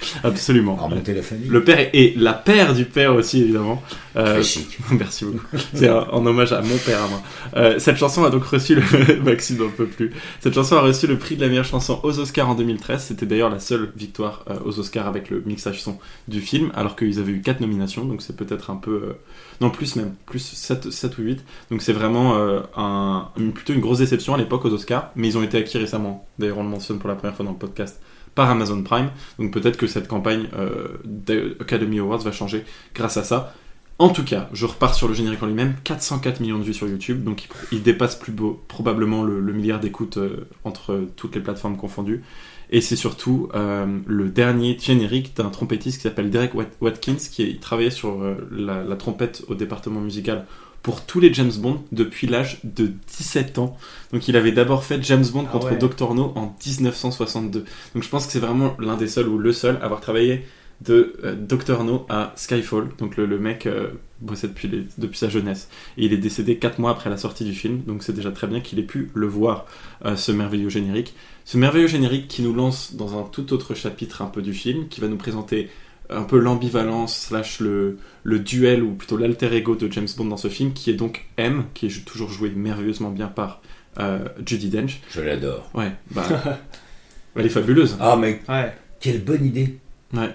absolument. 0.24 0.78
a 0.78 0.82
remonté 0.82 1.14
la 1.14 1.22
famille. 1.22 1.48
Le 1.48 1.64
père 1.64 1.78
et, 1.78 1.90
et 1.92 2.14
la 2.16 2.32
paire 2.32 2.74
du 2.74 2.84
père 2.84 3.14
aussi 3.14 3.42
évidemment. 3.42 3.82
Euh. 4.16 4.42
Merci 4.92 5.24
beaucoup. 5.24 5.46
C'est 5.74 5.90
en 5.90 6.24
hommage 6.26 6.52
à 6.52 6.60
mon 6.60 6.76
père 6.78 7.02
à 7.02 7.08
moi. 7.08 7.22
Euh, 7.56 7.78
cette 7.78 7.96
chanson 7.96 8.24
a 8.24 8.30
donc 8.30 8.44
reçu 8.44 8.74
le 8.74 9.22
Maxime 9.24 9.58
n'en 9.58 9.68
peut 9.68 9.86
plus. 9.86 10.12
Cette 10.40 10.54
chanson 10.54 10.76
a 10.76 10.80
reçu 10.80 11.06
le 11.06 11.18
prix 11.18 11.36
de 11.36 11.42
la 11.42 11.48
meilleure 11.48 11.64
chanson 11.64 12.00
aux 12.02 12.18
Oscars 12.18 12.48
en 12.48 12.54
2013. 12.54 13.02
C'était 13.02 13.26
d'ailleurs 13.26 13.50
la 13.50 13.60
seule 13.60 13.92
victoire 13.96 14.44
euh, 14.50 14.54
aux 14.64 14.78
Oscars 14.78 15.06
avec 15.06 15.30
le 15.30 15.42
mixage 15.46 15.82
son 15.82 15.98
du 16.26 16.40
film, 16.40 16.72
alors 16.74 16.96
qu'ils 16.96 17.18
avaient 17.18 17.32
eu 17.32 17.42
quatre 17.42 17.60
nominations. 17.60 18.04
Donc 18.04 18.22
c'est 18.22 18.36
peut-être 18.36 18.70
un 18.70 18.76
peu 18.76 18.90
euh, 18.90 19.12
non 19.60 19.70
plus 19.70 19.96
même 19.96 20.14
plus 20.26 20.40
7, 20.40 20.90
7 20.90 21.18
ou 21.18 21.22
8. 21.22 21.44
Donc 21.70 21.82
c'est 21.82 21.92
vraiment 21.92 22.36
un, 22.76 23.28
plutôt 23.54 23.72
une 23.72 23.80
grosse 23.80 23.98
déception 23.98 24.34
à 24.34 24.38
l'époque 24.38 24.64
aux 24.64 24.72
Oscars, 24.72 25.10
mais 25.16 25.28
ils 25.28 25.38
ont 25.38 25.42
été 25.42 25.58
acquis 25.58 25.78
récemment. 25.78 26.28
D'ailleurs 26.38 26.58
on 26.58 26.62
le 26.62 26.68
mentionne 26.68 26.98
pour 26.98 27.08
la 27.08 27.16
première 27.16 27.34
fois 27.34 27.44
dans 27.44 27.52
le 27.52 27.58
podcast 27.58 28.00
par 28.38 28.50
Amazon 28.52 28.80
Prime. 28.84 29.10
Donc 29.40 29.52
peut-être 29.52 29.76
que 29.76 29.88
cette 29.88 30.06
campagne 30.06 30.46
euh, 30.56 30.90
d'Academy 31.04 31.98
Awards 31.98 32.18
va 32.20 32.30
changer 32.30 32.64
grâce 32.94 33.16
à 33.16 33.24
ça. 33.24 33.52
En 33.98 34.10
tout 34.10 34.22
cas, 34.22 34.48
je 34.52 34.64
repars 34.64 34.94
sur 34.94 35.08
le 35.08 35.14
générique 35.14 35.42
en 35.42 35.46
lui-même, 35.46 35.74
404 35.82 36.38
millions 36.38 36.60
de 36.60 36.62
vues 36.62 36.72
sur 36.72 36.86
YouTube, 36.86 37.24
donc 37.24 37.48
il, 37.72 37.82
dépasse 37.82 38.14
plus 38.14 38.30
beau, 38.30 38.62
probablement 38.68 39.24
le, 39.24 39.40
milliard 39.52 39.80
d'écoutes 39.80 40.18
euh, 40.18 40.46
entre 40.62 41.04
toutes 41.16 41.34
les 41.34 41.40
plateformes 41.40 41.76
confondues. 41.76 42.22
Et 42.70 42.80
c'est 42.80 42.94
surtout 42.94 43.48
euh, 43.56 43.98
le 44.06 44.28
dernier 44.28 44.78
générique 44.78 45.36
d'un 45.36 45.50
trompettiste 45.50 45.96
qui 45.96 46.02
s'appelle 46.04 46.30
Derek 46.30 46.54
Wat- 46.54 46.76
Watkins, 46.80 47.16
qui 47.16 47.58
travaillait 47.58 47.90
sur 47.90 48.22
euh, 48.22 48.36
la 48.52 48.94
trompette 48.94 49.42
au 49.48 49.56
département 49.56 50.00
musical 50.00 50.46
pour 50.82 51.04
tous 51.04 51.20
les 51.20 51.32
James 51.34 51.52
Bond 51.58 51.82
depuis 51.92 52.26
l'âge 52.26 52.60
de 52.64 52.92
17 53.18 53.58
ans. 53.58 53.76
Donc 54.12 54.28
il 54.28 54.36
avait 54.36 54.52
d'abord 54.52 54.84
fait 54.84 55.02
James 55.02 55.26
Bond 55.32 55.44
Ah 55.48 55.52
contre 55.52 55.72
ouais. 55.72 55.76
Dr 55.78 56.14
No 56.14 56.32
en 56.36 56.54
1962. 56.64 57.64
Donc 57.94 58.02
je 58.02 58.08
pense 58.08 58.26
que 58.26 58.32
c'est 58.32 58.38
vraiment 58.38 58.76
l'un 58.78 58.96
des 58.96 59.08
seuls 59.08 59.28
ou 59.28 59.38
le 59.38 59.52
seul 59.52 59.76
à 59.82 59.84
avoir 59.84 60.00
travaillé 60.00 60.44
de 60.80 61.16
euh, 61.24 61.34
Dr 61.34 61.82
No 61.84 62.06
à 62.08 62.32
Skyfall. 62.36 62.88
Donc 62.98 63.16
le, 63.16 63.26
le 63.26 63.38
mec 63.38 63.66
euh, 63.66 63.88
bossait 64.20 64.46
depuis, 64.48 64.68
les- 64.68 64.84
depuis 64.96 65.18
sa 65.18 65.28
jeunesse. 65.28 65.68
Et 65.96 66.06
il 66.06 66.12
est 66.12 66.18
décédé 66.18 66.56
4 66.56 66.78
mois 66.78 66.92
après 66.92 67.10
la 67.10 67.16
sortie 67.16 67.44
du 67.44 67.52
film. 67.52 67.82
Donc 67.86 68.02
c'est 68.04 68.12
déjà 68.14 68.30
très 68.30 68.46
bien 68.46 68.60
qu'il 68.60 68.78
ait 68.78 68.82
pu 68.84 69.10
le 69.14 69.26
voir, 69.26 69.66
euh, 70.04 70.14
ce 70.16 70.30
merveilleux 70.32 70.68
générique. 70.68 71.14
Ce 71.44 71.58
merveilleux 71.58 71.88
générique 71.88 72.28
qui 72.28 72.42
nous 72.42 72.54
lance 72.54 72.94
dans 72.94 73.18
un 73.18 73.24
tout 73.24 73.52
autre 73.52 73.74
chapitre 73.74 74.22
un 74.22 74.26
peu 74.26 74.40
du 74.42 74.54
film, 74.54 74.86
qui 74.88 75.00
va 75.00 75.08
nous 75.08 75.16
présenter 75.16 75.68
un 76.10 76.22
peu 76.22 76.38
l'ambivalence 76.38 77.16
slash 77.26 77.60
le, 77.60 77.98
le 78.22 78.38
duel 78.38 78.82
ou 78.82 78.92
plutôt 78.94 79.16
l'alter 79.16 79.52
ego 79.54 79.76
de 79.76 79.90
James 79.92 80.08
Bond 80.16 80.24
dans 80.26 80.36
ce 80.36 80.48
film 80.48 80.72
qui 80.72 80.90
est 80.90 80.94
donc 80.94 81.26
M 81.36 81.64
qui 81.74 81.86
est 81.86 82.04
toujours 82.04 82.30
joué 82.30 82.50
merveilleusement 82.50 83.10
bien 83.10 83.26
par 83.28 83.60
euh, 84.00 84.20
Judy 84.46 84.68
Dench 84.70 85.00
Je 85.10 85.20
l'adore. 85.20 85.70
ouais 85.74 85.92
bah 86.10 86.24
elle 87.36 87.46
est 87.46 87.50
fabuleuse 87.50 87.96
Ah, 88.00 88.16
mais 88.16 88.40
Ouais. 88.48 88.72
quelle 89.00 89.22
bonne 89.22 89.44
idée. 89.44 89.78
ouais 90.14 90.34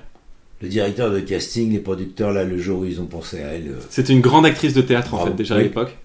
Le 0.62 0.70
directeur 0.70 1.12
de 1.12 1.20
casting, 1.20 1.72
les 1.72 1.80
producteurs, 1.80 2.32
là, 2.32 2.44
le 2.44 2.58
jour 2.58 2.80
où 2.82 2.86
ils 2.86 3.02
ont 3.02 3.06
pensé 3.08 3.42
à 3.42 3.48
elle. 3.54 3.70
euh, 3.70 3.80
c'était 3.90 4.14
une 4.14 4.22
grande 4.22 4.46
actrice 4.46 4.74
de 4.74 4.82
théâtre 4.82 5.14
en 5.14 5.26
fait 5.26 5.34
déjà 5.36 5.56
à 5.56 5.60
l'époque 5.62 5.98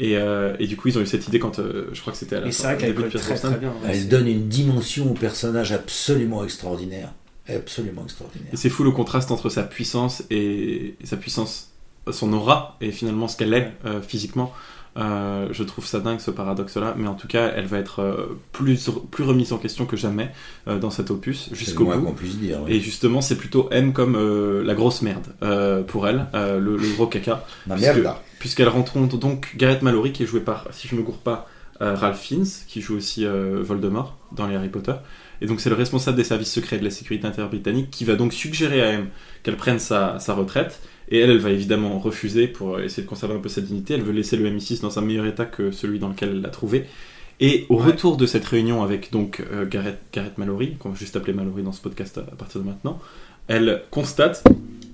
et, 0.00 0.16
euh, 0.16 0.54
et 0.60 0.68
du 0.68 0.76
coup 0.76 0.86
ils 0.88 0.96
ont 0.96 1.00
eu 1.00 1.06
cette 1.06 1.26
idée 1.26 1.40
quand 1.40 1.58
euh, 1.58 1.88
je 1.92 2.00
crois 2.00 2.12
que 2.12 2.18
c'était 2.20 2.36
à 2.36 2.40
la 2.40 2.46
Et 2.46 2.52
c'est 2.52 2.62
fin- 2.62 2.74
vrai 2.74 2.78
qu'elle 2.78 2.94
colle 2.94 3.10
très 3.10 3.18
Brosnan. 3.34 3.50
très 3.50 3.58
bien. 3.58 3.70
ouais, 3.70 3.90
Elle 3.90 4.08
donne 4.08 4.28
une 4.28 4.46
dimension 4.48 5.10
au 5.10 5.14
personnage 5.14 5.72
absolument 5.72 6.44
extraordinaire. 6.44 7.12
Absolument 7.48 8.04
extraordinaire. 8.04 8.48
Et 8.52 8.56
c'est 8.56 8.68
fou 8.70 8.84
le 8.84 8.90
contraste 8.90 9.30
entre 9.30 9.48
sa 9.48 9.62
puissance 9.62 10.22
et, 10.30 10.94
et 11.00 11.06
sa 11.06 11.16
puissance, 11.16 11.70
son 12.10 12.32
aura, 12.32 12.76
et 12.80 12.90
finalement 12.92 13.28
ce 13.28 13.36
qu'elle 13.36 13.54
est 13.54 13.72
euh, 13.86 14.00
physiquement. 14.02 14.52
Euh, 14.96 15.46
je 15.52 15.62
trouve 15.62 15.86
ça 15.86 16.00
dingue 16.00 16.18
ce 16.18 16.32
paradoxe-là, 16.32 16.94
mais 16.96 17.06
en 17.06 17.14
tout 17.14 17.28
cas, 17.28 17.52
elle 17.54 17.66
va 17.66 17.78
être 17.78 18.00
euh, 18.00 18.38
plus, 18.50 18.90
plus 19.12 19.22
remise 19.22 19.52
en 19.52 19.58
question 19.58 19.86
que 19.86 19.96
jamais 19.96 20.30
euh, 20.66 20.78
dans 20.80 20.90
cet 20.90 21.12
opus 21.12 21.50
jusqu'au 21.52 21.84
bout. 21.84 22.00
qu'on 22.02 22.14
puisse 22.14 22.36
dire. 22.36 22.58
oui. 22.64 22.72
Et 22.72 22.80
justement, 22.80 23.20
c'est 23.20 23.36
plutôt 23.36 23.68
M 23.70 23.92
comme 23.92 24.16
la 24.64 24.74
grosse 24.74 25.02
merde 25.02 25.26
pour 25.86 26.08
elle, 26.08 26.26
le, 26.34 26.76
le 26.76 26.92
gros 26.94 27.06
caca, 27.06 27.44
Ma 27.66 27.74
puisque- 27.76 27.86
merde, 27.94 28.02
là. 28.02 28.22
puisqu'elle 28.40 28.68
rencontre 28.68 29.16
donc 29.18 29.54
Gareth 29.56 29.82
Mallory 29.82 30.12
qui 30.12 30.24
est 30.24 30.26
joué 30.26 30.40
par, 30.40 30.66
si 30.72 30.88
je 30.88 30.96
me 30.96 31.02
gourre 31.02 31.18
pas, 31.18 31.48
Ralph 31.80 32.18
Fiennes, 32.18 32.46
qui 32.66 32.80
joue 32.80 32.96
aussi 32.96 33.24
Voldemort 33.24 34.16
dans 34.32 34.48
les 34.48 34.56
Harry 34.56 34.68
Potter. 34.68 34.94
Et 35.40 35.46
donc 35.46 35.60
c'est 35.60 35.70
le 35.70 35.76
responsable 35.76 36.16
des 36.16 36.24
services 36.24 36.52
secrets 36.52 36.78
de 36.78 36.84
la 36.84 36.90
sécurité 36.90 37.26
intérieure 37.26 37.50
britannique 37.50 37.90
qui 37.90 38.04
va 38.04 38.14
donc 38.16 38.32
suggérer 38.32 38.82
à 38.82 38.90
M 38.92 39.08
qu'elle 39.42 39.56
prenne 39.56 39.78
sa, 39.78 40.18
sa 40.18 40.34
retraite. 40.34 40.80
Et 41.10 41.18
elle, 41.20 41.30
elle 41.30 41.38
va 41.38 41.50
évidemment 41.50 41.98
refuser 41.98 42.48
pour 42.48 42.80
essayer 42.80 43.02
de 43.02 43.08
conserver 43.08 43.34
un 43.34 43.38
peu 43.38 43.48
sa 43.48 43.60
dignité. 43.62 43.94
Elle 43.94 44.02
veut 44.02 44.12
laisser 44.12 44.36
le 44.36 44.48
MI6 44.50 44.82
dans 44.82 44.98
un 44.98 45.02
meilleur 45.02 45.24
état 45.26 45.46
que 45.46 45.70
celui 45.70 45.98
dans 45.98 46.08
lequel 46.08 46.30
elle 46.30 46.40
l'a 46.42 46.50
trouvé. 46.50 46.84
Et 47.40 47.66
au 47.68 47.76
Ouais. 47.78 47.84
retour 47.86 48.16
de 48.16 48.26
cette 48.26 48.44
réunion 48.44 48.82
avec 48.82 49.10
donc 49.12 49.42
euh, 49.52 49.64
Gareth, 49.64 49.98
Gareth 50.12 50.36
Mallory, 50.38 50.74
qu'on 50.78 50.90
va 50.90 50.96
juste 50.96 51.16
appeler 51.16 51.32
Mallory 51.32 51.62
dans 51.62 51.72
ce 51.72 51.80
podcast 51.80 52.18
à, 52.18 52.22
à 52.22 52.36
partir 52.36 52.60
de 52.60 52.66
maintenant, 52.66 53.00
elle 53.46 53.82
constate 53.90 54.44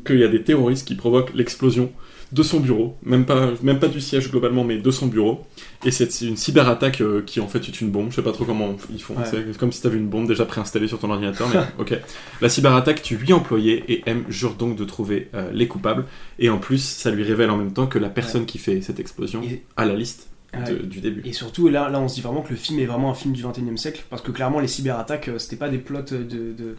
qu'il 0.07 0.19
y 0.19 0.25
a 0.25 0.29
des 0.29 0.43
terroristes 0.43 0.87
qui 0.87 0.95
provoquent 0.95 1.33
l'explosion 1.35 1.91
de 2.35 2.43
son 2.43 2.59
bureau, 2.61 2.97
même 3.05 3.25
pas, 3.25 3.53
même 3.63 3.79
pas 3.79 3.87
du 3.89 4.01
siège 4.01 4.31
globalement, 4.31 4.65
mais 4.65 4.79
de 4.79 4.91
son 4.91 5.07
bureau. 5.07 5.45
Et 5.85 5.91
c'est 5.91 6.21
une 6.23 6.37
cyberattaque 6.37 7.01
euh, 7.01 7.23
qui 7.25 7.41
en 7.41 7.47
fait 7.47 7.59
est 7.61 7.81
une 7.81 7.91
bombe. 7.91 8.11
Je 8.11 8.17
sais 8.17 8.23
pas 8.23 8.33
trop 8.33 8.45
comment 8.45 8.77
ils 8.93 9.01
font. 9.01 9.15
Ouais. 9.15 9.23
C'est 9.31 9.57
comme 9.57 9.71
si 9.73 9.81
t'avais 9.81 9.97
une 9.99 10.09
bombe 10.09 10.27
déjà 10.27 10.45
préinstallée 10.45 10.89
sur 10.89 10.99
ton 10.99 11.11
ordinateur, 11.11 11.49
mais 11.55 11.61
ok. 11.79 11.97
La 12.41 12.49
cyberattaque 12.49 13.03
tue 13.03 13.17
8 13.17 13.33
employés 13.35 13.85
et 13.89 14.03
M 14.07 14.25
jure 14.29 14.55
donc 14.55 14.77
de 14.77 14.85
trouver 14.85 15.29
euh, 15.35 15.51
les 15.53 15.69
coupables. 15.69 16.05
Et 16.39 16.51
en 16.51 16.59
plus, 16.59 16.83
ça 16.83 17.11
lui 17.13 17.23
révèle 17.23 17.51
en 17.51 17.57
même 17.57 17.73
temps 17.73 17.87
que 17.87 17.99
la 18.01 18.09
personne 18.11 18.47
qui 18.47 18.59
fait 18.59 18.81
cette 18.83 18.99
explosion 18.99 19.43
Et- 19.43 19.63
a 19.77 19.85
la 19.85 19.95
liste 19.95 20.29
Ouais. 20.57 20.73
de- 20.73 20.83
du 20.87 21.01
début. 21.01 21.21
Et 21.25 21.33
surtout, 21.33 21.69
là, 21.69 21.89
là, 21.89 21.99
on 22.01 22.07
se 22.07 22.15
dit 22.15 22.21
vraiment 22.21 22.41
que 22.43 22.51
le 22.51 22.57
film 22.57 22.79
est 22.79 22.87
vraiment 22.87 23.11
un 23.11 23.15
film 23.15 23.35
du 23.35 23.43
21 23.43 23.73
e 23.75 23.77
siècle, 23.77 24.05
parce 24.09 24.23
que 24.23 24.31
clairement, 24.31 24.61
les 24.61 24.69
cyberattaques, 24.69 25.27
euh, 25.29 25.39
c'était 25.39 25.57
pas 25.57 25.69
des 25.69 25.79
plots 25.79 26.03
de, 26.03 26.19
de, 26.19 26.77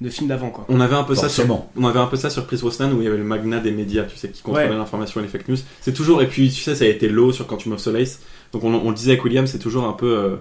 de 0.00 0.08
films 0.08 0.28
d'avant, 0.28 0.50
quoi. 0.50 0.64
On 0.68 0.80
avait 0.80 0.96
un 0.96 1.02
peu 1.04 1.14
ça 1.14 1.28
sur, 1.28 1.44
on 1.76 1.86
avait 1.86 1.98
un 1.98 2.06
peu 2.06 2.16
ça 2.16 2.30
sur 2.30 2.46
Chris 2.46 2.56
Brosnan 2.60 2.90
où 2.92 3.00
il 3.00 3.04
y 3.04 3.06
avait 3.06 3.18
le 3.18 3.24
magnat 3.24 3.60
des 3.60 3.70
médias, 3.70 4.04
tu 4.04 4.16
sais, 4.16 4.30
qui 4.30 4.40
contrôlait 4.42 4.68
Ouais. 4.68 4.74
l'information 4.76 5.20
et 5.20 5.24
les 5.24 5.28
fake 5.28 5.48
news. 5.48 5.56
C'est 5.82 5.92
toujours 5.92 6.22
et 6.22 6.26
puis 6.26 6.48
tu 6.50 6.60
sais, 6.62 6.74
ça 6.74 6.84
a 6.84 6.88
été 6.88 7.08
low 7.08 7.32
sur 7.32 7.46
Quantum 7.46 7.72
of 7.74 7.80
Solace. 7.80 8.20
Donc 8.52 8.64
on, 8.64 8.72
on 8.74 8.88
le 8.90 8.94
disait 8.96 9.10
avec 9.12 9.24
William, 9.24 9.46
c'est 9.46 9.58
toujours 9.58 9.84
un 9.84 9.92
peu. 9.92 10.16
euh, 10.16 10.36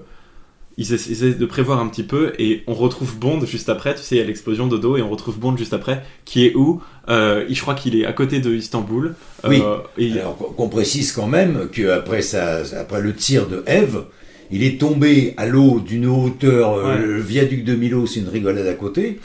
ils 0.78 0.94
essa- 0.94 1.10
ils 1.10 1.12
essaient 1.12 1.34
de 1.34 1.46
prévoir 1.46 1.82
un 1.82 1.88
petit 1.90 2.04
peu 2.04 2.32
et 2.40 2.64
on 2.68 2.74
retrouve 2.74 3.18
Bond 3.20 3.46
juste 3.46 3.68
après, 3.68 3.96
tu 3.96 4.02
sais, 4.02 4.16
il 4.16 4.20
y 4.20 4.22
a 4.22 4.24
l'explosion 4.24 4.68
de 4.68 4.78
dos 4.78 4.96
et 4.96 5.02
on 5.02 5.10
retrouve 5.10 5.38
Bond 5.38 5.58
juste 5.58 5.74
après, 5.74 6.04
qui 6.24 6.46
est 6.46 6.56
où 6.56 6.82
Euh, 7.10 7.44
Je 7.50 7.60
crois 7.62 7.74
qu'il 7.74 7.98
est 8.00 8.06
à 8.06 8.14
côté 8.14 8.40
de 8.40 8.54
Istanbul. 8.54 9.16
Euh, 9.44 9.50
Oui. 9.50 9.62
et- 9.98 10.20
Alors 10.20 10.38
qu'on- 10.38 10.70
précise 10.70 11.12
quand 11.12 11.28
même 11.28 11.68
qu'après 11.74 12.22
après 12.36 13.02
le 13.02 13.14
tir 13.14 13.48
de 13.48 13.62
Eve, 13.68 14.04
il 14.52 14.64
est 14.64 14.80
tombé 14.80 15.34
à 15.38 15.48
l'eau 15.48 15.80
d'une 15.82 16.06
hauteur, 16.06 16.78
Ouais. 16.86 16.98
le 17.00 17.20
viaduc 17.20 17.66
de 17.66 17.76
Milo, 17.76 18.06
c'est 18.08 18.20
une 18.22 18.30
rigolade 18.30 18.66
à 18.68 18.74
côté, 18.74 19.20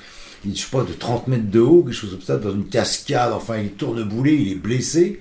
je 0.52 0.60
sais 0.60 0.66
pas, 0.70 0.82
de 0.82 0.92
30 0.92 1.28
mètres 1.28 1.50
de 1.50 1.60
haut, 1.60 1.82
quelque 1.82 1.94
chose 1.94 2.10
comme 2.10 2.20
ça, 2.22 2.36
dans 2.36 2.52
une 2.52 2.66
cascade, 2.66 3.32
enfin 3.32 3.58
il 3.58 3.70
tourne 3.70 4.02
boulet, 4.02 4.34
il 4.34 4.52
est 4.52 4.56
blessé. 4.56 5.20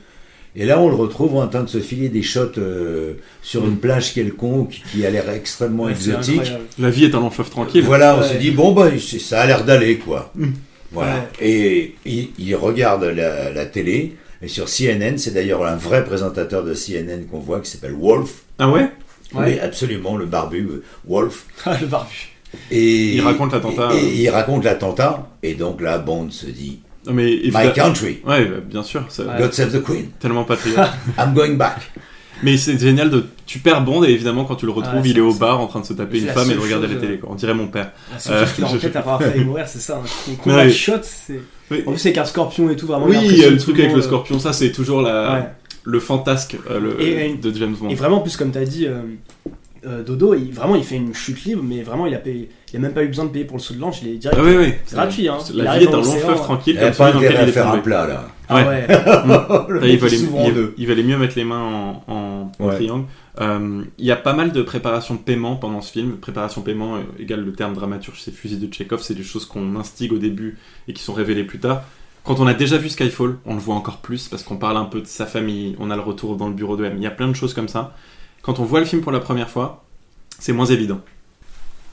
Et 0.56 0.66
là, 0.66 0.80
on 0.80 0.88
le 0.88 0.94
retrouve 0.96 1.36
en 1.38 1.48
train 1.48 1.64
de 1.64 1.68
se 1.70 1.80
filer 1.80 2.10
des 2.10 2.22
shots 2.22 2.60
euh, 2.60 3.14
sur 3.42 3.66
une 3.66 3.78
plage 3.78 4.14
quelconque 4.14 4.82
qui 4.92 5.04
a 5.04 5.10
l'air 5.10 5.28
extrêmement 5.32 5.86
Ouais, 5.86 5.92
exotique. 5.94 6.52
La 6.78 6.92
vie 6.92 7.06
est 7.06 7.16
un 7.16 7.22
long 7.22 7.32
fleuve 7.32 7.50
tranquille. 7.50 7.84
Voilà, 7.84 8.16
on 8.18 8.22
Ouais. 8.22 8.28
se 8.30 8.34
dit, 8.38 8.52
bon, 8.52 8.72
bah, 8.72 8.92
ça 9.20 9.42
a 9.42 9.48
l'air 9.48 9.66
d'aller, 9.66 9.98
quoi. 9.98 10.32
Mm. 10.36 10.50
Voilà. 10.92 11.28
Et 11.42 11.96
il, 12.06 12.30
il 12.38 12.56
regarde 12.56 13.04
la, 13.04 13.52
la 13.52 13.66
télé, 13.66 14.16
et 14.44 14.48
sur 14.48 14.66
CNN, 14.70 15.18
c'est 15.18 15.32
d'ailleurs 15.34 15.66
un 15.66 15.76
vrai 15.76 16.04
présentateur 16.06 16.64
de 16.64 16.76
CNN 16.76 17.26
qu'on 17.32 17.40
voit, 17.40 17.60
qui 17.62 17.72
s'appelle 17.72 17.96
Wolf. 18.00 18.44
Ah 18.60 18.70
ouais? 18.70 18.92
Oui, 19.34 19.58
absolument, 19.58 20.16
le 20.18 20.28
barbu 20.28 20.60
euh, 20.70 20.84
Wolf. 21.08 21.48
Ah, 21.66 21.76
le 21.82 21.88
barbu. 21.88 22.30
Et 22.72 23.16
Il 23.16 23.22
raconte 23.22 23.54
l'attentat. 23.54 23.90
Et, 23.96 23.98
et 24.06 24.22
il 24.24 24.30
raconte 24.30 24.64
l'attentat, 24.64 25.28
et 25.42 25.54
donc 25.56 25.82
là, 25.82 25.98
Bond 25.98 26.30
se 26.32 26.46
dit, 26.48 26.80
Non, 27.08 27.14
mais 27.14 27.40
My 27.46 27.74
country, 27.74 28.20
Ouais, 28.26 28.46
bah, 28.46 28.58
bien 28.66 28.84
sûr. 28.84 29.06
God 29.38 29.54
save 29.54 29.72
the 29.72 29.84
Queen, 29.84 30.08
Tellement 30.20 30.44
patriote. 30.44 30.80
I'm 31.18 31.34
going 31.34 31.56
back. 31.56 31.92
mais 32.44 32.58
c'est 32.58 32.78
génial 32.80 33.10
de. 33.10 33.26
Tu 33.46 33.60
perds 33.60 33.84
Bond 33.84 34.04
et 34.04 34.10
évidemment, 34.10 34.46
quand 34.46 34.56
tu 34.56 34.66
le 34.66 34.72
retrouves, 34.72 35.02
Ah, 35.04 35.06
il 35.08 35.18
est 35.18 35.22
au 35.22 35.34
bar 35.34 35.60
en 35.60 35.68
train 35.68 35.82
de 35.82 35.86
se 35.86 35.94
taper 35.94 36.20
une 36.20 36.26
la 36.28 36.34
femme 36.34 36.50
et 36.50 36.56
de 36.56 36.60
regarder 36.60 36.88
la 36.88 36.94
chose, 36.94 37.02
télé. 37.02 37.14
euh, 37.16 37.18
Quoi. 37.18 37.30
On 37.32 37.36
dirait 37.36 37.54
mon 37.54 37.68
père. 37.68 37.92
La 38.12 38.20
seule 38.20 38.34
Euh, 38.36 38.40
chose 38.46 38.54
qu'il 38.54 38.64
a 38.64 38.68
en 38.68 38.70
je- 38.72 38.78
tête 38.78 38.96
après 38.96 39.12
avoir 39.14 39.22
failli 39.32 39.44
mourir, 39.46 39.68
c'est 39.68 39.80
ça. 39.82 40.02
Un 40.32 40.36
combat 40.36 40.56
Ouais. 40.58 40.70
shot, 40.70 40.94
c'est. 41.04 41.40
Oui. 41.72 41.84
En 41.86 41.92
plus, 41.92 42.00
c'est 42.00 42.14
qu'un 42.14 42.26
scorpion 42.26 42.70
et 42.70 42.76
tout, 42.76 42.88
vraiment. 42.88 43.06
Oui, 43.06 43.18
il 43.24 43.38
y 43.38 43.44
a 43.46 43.50
le 43.50 43.58
truc 43.58 43.80
avec 43.80 43.94
le 43.94 44.02
scorpion, 44.02 44.40
ça 44.40 44.54
c'est 44.54 44.72
toujours 44.72 45.02
la, 45.02 45.34
Ouais. 45.34 45.44
le 45.84 46.00
fantasque 46.00 46.58
euh, 46.72 46.80
le, 46.80 47.02
Et- 47.02 47.34
de 47.36 47.54
James 47.54 47.76
Bond. 47.80 47.90
Et 47.90 47.96
vraiment, 47.96 48.18
en 48.18 48.22
plus, 48.22 48.38
comme 48.38 48.52
tu 48.52 48.58
as 48.58 48.66
dit, 48.66 48.88
euh, 49.86 50.04
Dodo, 50.04 50.34
il, 50.34 50.52
vraiment, 50.52 50.76
il 50.76 50.84
fait 50.84 50.96
une 50.96 51.14
chute 51.14 51.44
libre, 51.46 51.64
mais 51.64 51.82
vraiment, 51.84 52.06
il 52.06 52.14
a, 52.16 52.20
payé, 52.20 52.50
il 52.74 52.78
a 52.78 52.80
même 52.80 52.94
pas 52.94 53.04
eu 53.04 53.08
besoin 53.08 53.26
de 53.26 53.30
payer 53.32 53.46
pour 53.46 53.58
le 53.58 53.62
saut 53.62 53.74
de 53.74 53.80
l'ange, 53.80 54.00
il 54.04 54.10
est 54.10 54.16
direct. 54.18 54.38
Ah 54.40 54.44
oui, 54.46 54.56
oui. 54.58 54.74
C'est 54.86 54.96
gratuit, 54.96 55.28
hein. 55.28 55.38
La 55.54 55.78
vie 55.78 55.86
est 55.86 55.88
un 55.90 55.98
long 55.98 56.04
fleuve 56.04 56.36
tranquille, 56.38 56.76
Il 56.78 56.82
n'a 56.82 56.88
comme 56.92 56.98
pas 56.98 57.14
intérêt 57.16 57.38
à 57.38 57.48
faire 57.48 57.68
un 57.70 57.78
plat, 57.80 58.08
là. 58.08 58.28
Ah 58.50 58.68
ouais. 58.68 58.86
Ça, 58.88 59.68
il, 59.88 59.98
valait, 59.98 60.18
il- 60.78 60.90
il 61.00 61.06
mieux 61.06 61.18
mettre 61.18 61.36
les 61.38 61.44
mains 61.44 61.62
en, 62.08 62.14
en- 62.14 62.52
en 62.60 62.66
Ouais. 62.68 62.76
triangle. 62.76 63.06
Euh, 63.42 63.84
Il 63.98 64.06
y 64.06 64.12
a 64.12 64.16
pas 64.16 64.34
mal 64.34 64.52
de 64.52 64.62
préparation 64.62 65.16
de 65.16 65.20
paiement 65.20 65.56
pendant 65.56 65.82
ce 65.82 65.92
film. 65.92 66.18
Préparation 66.18 66.62
paiement 66.62 66.96
euh, 66.98 67.00
égale 67.20 67.44
le 67.44 67.54
terme 67.54 67.74
dramaturge, 67.74 68.20
c'est 68.22 68.34
fusil 68.34 68.58
de 68.58 68.72
Chekhov, 68.72 69.02
c'est 69.02 69.16
des 69.16 69.24
choses 69.24 69.46
qu'on 69.46 69.76
instigue 69.76 70.14
au 70.14 70.18
début 70.20 70.58
et 70.88 70.94
qui 70.94 71.02
sont 71.02 71.14
révélées 71.14 71.44
plus 71.46 71.60
tard. 71.60 71.84
Quand 72.24 72.40
on 72.40 72.48
a 72.48 72.54
déjà 72.54 72.78
vu 72.78 72.90
Skyfall, 72.90 73.38
on 73.46 73.56
le 73.56 73.60
voit 73.60 73.76
encore 73.76 73.98
plus 73.98 74.28
parce 74.30 74.44
qu'on 74.44 74.56
parle 74.58 74.78
un 74.78 74.86
peu 74.86 75.02
de 75.02 75.08
sa 75.08 75.26
famille, 75.26 75.76
on 75.80 75.90
a 75.92 75.96
le 75.96 76.02
retour 76.02 76.38
dans 76.38 76.48
le 76.48 76.54
bureau 76.54 76.78
de 76.78 76.86
M. 76.86 76.94
Il 76.98 77.04
y 77.04 77.08
a 77.08 77.12
plein 77.12 77.28
de 77.28 77.34
choses 77.34 77.54
comme 77.54 77.68
ça. 77.68 77.96
Quand 78.44 78.60
on 78.60 78.66
voit 78.66 78.82
le 78.82 78.86
film 78.86 79.02
pour 79.02 79.14
la 79.14 79.22
première 79.22 79.50
fois, 79.50 79.86
c'est 80.38 80.52
moins 80.52 80.66
évident. 80.66 81.00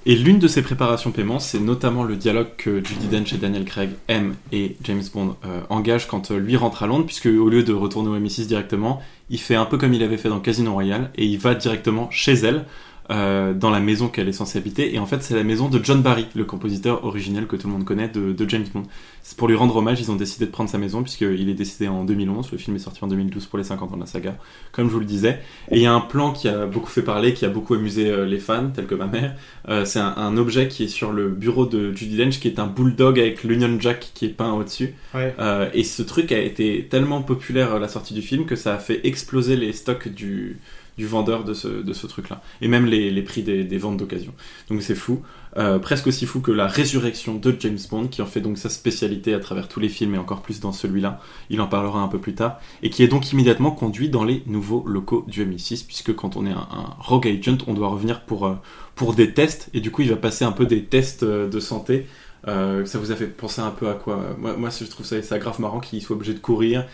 Et 0.05 0.17
l'une 0.17 0.41
de 0.41 0.49
ces 0.49 0.63
préparations 0.63 1.13
paiement, 1.13 1.39
c'est 1.39 1.61
notamment 1.61 2.03
le 2.03 2.17
dialogue 2.17 2.49
que 2.57 2.85
Judy 2.85 3.07
Dench 3.07 3.33
et 3.33 3.37
Daniel 3.37 3.65
Craig 3.65 3.91
aiment 4.09 4.35
et 4.51 4.77
James 4.83 5.03
Bond 5.15 5.37
euh, 5.45 5.61
engagent 5.69 6.09
quand 6.09 6.33
euh, 6.33 6.39
lui 6.39 6.57
rentre 6.57 6.83
à 6.83 6.89
Londres, 6.89 7.07
puisque 7.07 7.27
au 7.27 7.49
lieu 7.49 7.63
de 7.63 7.73
retourner 7.73 8.09
au 8.09 8.19
MI6 8.19 8.49
directement, 8.49 9.01
il 9.29 9.39
fait 9.39 9.55
un 9.55 9.65
peu 9.65 9.79
comme 9.79 9.95
il 9.95 10.03
avait 10.03 10.17
fait 10.17 10.29
dans 10.29 10.41
Casino 10.41 10.73
Royale 10.73 11.13
et 11.15 11.25
il 11.25 11.39
va 11.39 11.55
directement 11.55 12.11
chez 12.11 12.33
elle. 12.33 12.65
Euh, 13.11 13.53
dans 13.55 13.71
la 13.71 13.81
maison 13.81 14.09
qu'elle 14.09 14.29
est 14.29 14.33
censée 14.33 14.59
habiter, 14.59 14.95
et 14.95 14.99
en 14.99 15.07
fait 15.07 15.23
c'est 15.23 15.35
la 15.35 15.43
maison 15.43 15.69
de 15.69 15.83
John 15.83 16.01
Barry, 16.01 16.27
le 16.35 16.45
compositeur 16.45 17.05
originel 17.05 17.47
que 17.47 17.57
tout 17.57 17.67
le 17.67 17.73
monde 17.73 17.85
connaît 17.85 18.09
de, 18.09 18.33
de 18.33 18.49
James 18.49 18.67
Bond. 18.73 18.85
C'est 19.23 19.37
pour 19.37 19.49
lui 19.49 19.57
rendre 19.57 19.77
hommage, 19.77 20.01
ils 20.01 20.11
ont 20.11 20.17
décidé 20.17 20.47
de 20.47 20.51
prendre 20.51 20.71
sa 20.71 20.79
maison, 20.79 21.03
puisqu'il 21.03 21.49
est 21.49 21.55
décédé 21.55 21.89
en 21.89 22.05
2011, 22.05 22.51
le 22.53 22.59
film 22.59 22.77
est 22.77 22.81
sorti 22.81 23.05
en 23.05 23.09
2012 23.09 23.47
pour 23.47 23.59
les 23.59 23.65
50 23.65 23.93
ans 23.93 23.97
de 23.97 24.01
la 24.01 24.07
saga, 24.07 24.37
comme 24.73 24.89
je 24.89 24.93
vous 24.93 25.01
le 25.01 25.07
disais. 25.07 25.41
Et 25.71 25.77
il 25.77 25.83
y 25.83 25.87
a 25.87 25.93
un 25.93 26.01
plan 26.01 26.33
qui 26.33 26.49
a 26.49 26.67
beaucoup 26.67 26.89
fait 26.89 27.03
parler, 27.03 27.35
qui 27.35 27.45
a 27.45 27.49
beaucoup 27.49 27.75
amusé 27.75 28.11
euh, 28.11 28.27
les 28.27 28.39
fans, 28.39 28.71
tels 28.75 28.87
que 28.87 28.95
ma 28.95 29.07
mère. 29.07 29.37
Euh, 29.69 29.85
c'est 29.85 29.99
un, 29.99 30.15
un 30.17 30.37
objet 30.37 30.69
qui 30.69 30.85
est 30.85 30.89
sur 30.89 31.13
le 31.13 31.29
bureau 31.29 31.67
de 31.67 31.93
Judy 31.93 32.17
Dench, 32.17 32.41
qui 32.41 32.49
est 32.49 32.59
un 32.59 32.67
bulldog 32.67 33.19
avec 33.19 33.45
l'Union 33.45 33.77
Jack 33.79 34.13
qui 34.15 34.25
est 34.25 34.31
peint 34.31 34.53
au-dessus. 34.53 34.95
Ouais. 35.15 35.35
Et 35.75 35.85
ce 35.85 36.03
truc 36.03 36.33
a 36.33 36.39
été 36.39 36.87
tellement 36.89 37.23
populaire 37.23 37.75
à 37.75 37.79
la 37.79 37.89
sortie 37.89 38.15
du 38.15 38.23
film 38.23 38.47
que 38.47 38.57
ça 38.57 38.75
a 38.75 38.79
fait 38.79 39.07
exploser 39.07 39.57
les 39.57 39.73
stocks 39.73 40.09
du, 40.09 40.59
du 40.99 41.07
vendeur 41.07 41.45
de 41.45 41.55
ce, 41.55 41.69
de 41.69 41.93
ce 41.93 42.07
truc-là. 42.07 42.43
Et 42.61 42.69
même 42.69 42.87
les, 42.87 43.11
les 43.11 43.23
prix 43.23 43.43
des, 43.43 43.65
des 43.65 43.79
ventes 43.79 43.97
d'occasion. 43.97 44.33
Donc 44.69 44.83
c'est 44.83 44.95
fou. 44.95 45.23
Euh, 45.57 45.81
presque 45.81 46.07
aussi 46.07 46.27
fou 46.27 46.41
que 46.41 46.53
la 46.53 46.69
résurrection 46.69 47.35
de 47.35 47.57
James 47.59 47.79
Bond, 47.91 48.07
qui 48.07 48.23
en 48.23 48.27
fait 48.27 48.41
donc 48.41 48.57
sa 48.57 48.69
spécialité 48.69 49.35
à 49.35 49.41
travers 49.41 49.67
tous 49.67 49.81
les 49.81 49.89
films 49.89 50.15
et 50.15 50.19
encore 50.19 50.43
plus 50.43 50.61
dans 50.61 50.73
celui-là. 50.73 51.21
Il 51.49 51.61
en 51.61 51.67
parlera 51.67 52.01
un 52.01 52.09
peu 52.09 52.19
plus 52.19 52.35
tard. 52.35 52.61
Et 52.83 52.91
qui 52.91 53.03
est 53.03 53.09
donc 53.09 53.33
immédiatement 53.33 53.71
conduit 53.73 54.09
dans 54.09 54.25
les 54.25 54.43
nouveaux 54.47 54.85
locaux 54.87 55.25
du 55.27 55.45
MI6, 55.45 55.87
puisque 55.87 56.15
quand 56.15 56.37
on 56.37 56.47
est 56.47 56.53
un, 56.53 56.69
un 56.71 56.95
rogue 56.99 57.27
agent, 57.27 57.59
on 57.67 57.75
doit 57.75 57.89
revenir 57.89 58.23
pour, 58.23 58.47
euh, 58.47 58.55
pour 58.95 59.15
des 59.15 59.33
tests. 59.33 59.71
Et 59.75 59.81
du 59.81 59.91
coup, 59.91 60.03
il 60.03 60.11
va 60.11 60.17
passer 60.17 60.45
un 60.45 60.53
peu 60.53 60.67
des 60.67 60.85
tests 60.85 61.23
euh, 61.25 61.49
de 61.49 61.59
santé. 61.61 62.07
Euh, 62.49 62.87
ça 62.87 62.99
vous 62.99 63.13
a 63.13 63.17
fait 63.17 63.27
penser 63.27 63.61
un 63.61 63.71
peu 63.71 63.89
à 63.89 63.95
quoi? 63.95 64.19
Moi, 64.39 64.57
moi 64.57 64.71
je 64.71 64.85
trouve 64.85 65.05
ça, 65.05 65.21
ça 65.23 65.39
grave 65.39 65.61
marrant 65.61 65.81
qu'il 65.81 66.01
soit 66.03 66.17
obligé 66.17 66.35
de 66.35 66.39
courir. 66.39 66.87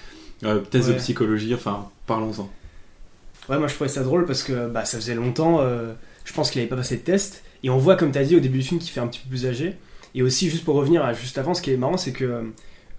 Euh, 0.44 0.60
tests 0.60 0.88
de 0.88 0.94
psychologie, 0.94 1.54
enfin, 1.54 1.88
parlons-en. 2.06 2.50
Ouais, 3.48 3.58
moi 3.58 3.68
je 3.68 3.74
trouvais 3.74 3.88
ça 3.88 4.02
drôle 4.02 4.26
parce 4.26 4.42
que 4.42 4.68
bah, 4.68 4.84
ça 4.84 4.98
faisait 4.98 5.14
longtemps, 5.14 5.60
euh, 5.60 5.92
je 6.24 6.32
pense 6.32 6.50
qu'il 6.50 6.60
avait 6.60 6.68
pas 6.68 6.76
passé 6.76 6.96
de 6.96 7.02
test. 7.02 7.42
Et 7.62 7.70
on 7.70 7.78
voit, 7.78 7.96
comme 7.96 8.12
tu 8.12 8.18
as 8.18 8.24
dit 8.24 8.36
au 8.36 8.40
début 8.40 8.58
du 8.58 8.64
film, 8.64 8.80
qu'il 8.80 8.90
fait 8.90 9.00
un 9.00 9.06
petit 9.06 9.20
peu 9.20 9.28
plus 9.30 9.46
âgé. 9.46 9.74
Et 10.14 10.22
aussi, 10.22 10.48
juste 10.50 10.64
pour 10.64 10.74
revenir 10.76 11.04
à 11.04 11.12
juste 11.12 11.38
avant, 11.38 11.54
ce 11.54 11.62
qui 11.62 11.70
est 11.72 11.76
marrant, 11.76 11.96
c'est 11.96 12.12
que 12.12 12.44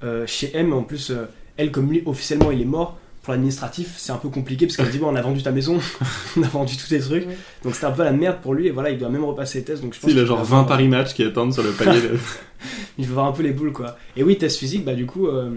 euh, 0.03 0.23
chez 0.27 0.55
M, 0.55 0.73
en 0.73 0.83
plus, 0.83 1.11
euh, 1.11 1.25
elle, 1.57 1.71
comme 1.71 1.89
lui, 1.91 2.01
officiellement, 2.05 2.51
il 2.51 2.61
est 2.61 2.65
mort. 2.65 2.97
Pour 3.23 3.33
l'administratif, 3.33 3.95
c'est 3.97 4.13
un 4.13 4.17
peu 4.17 4.29
compliqué 4.29 4.67
parce 4.67 4.77
qu'elle 4.77 4.89
dit 4.89 4.99
bon, 4.99 5.09
on 5.11 5.15
a 5.15 5.21
vendu 5.21 5.43
ta 5.43 5.51
maison, 5.51 5.79
on 6.37 6.43
a 6.43 6.47
vendu 6.47 6.77
tous 6.77 6.87
tes 6.87 6.99
trucs. 6.99 7.25
Donc 7.61 7.73
c'était 7.73 7.87
un 7.87 7.91
peu 7.91 8.05
la 8.05 8.13
merde 8.13 8.37
pour 8.41 8.53
lui. 8.53 8.67
Et 8.67 8.71
voilà, 8.71 8.89
il 8.89 8.97
doit 8.97 9.09
même 9.09 9.25
repasser 9.25 9.57
les 9.59 9.63
tests. 9.65 9.83
Donc 9.83 9.93
je 9.95 9.99
pense 9.99 10.09
Il 10.09 10.17
a 10.17 10.23
genre 10.25 10.37
va 10.37 10.43
20 10.43 10.49
avoir- 10.49 10.67
paris 10.67 10.87
match 10.87 11.13
qui 11.13 11.23
attendent 11.23 11.53
sur 11.53 11.61
le 11.63 11.71
palier. 11.71 11.99
de- 12.01 12.17
il 12.97 13.05
veut 13.05 13.13
voir 13.13 13.25
un 13.25 13.33
peu 13.33 13.43
les 13.43 13.51
boules 13.51 13.73
quoi. 13.73 13.97
Et 14.15 14.23
oui, 14.23 14.37
test 14.37 14.57
physique, 14.57 14.85
bah 14.85 14.93
du 14.95 15.05
coup, 15.05 15.27
euh, 15.27 15.49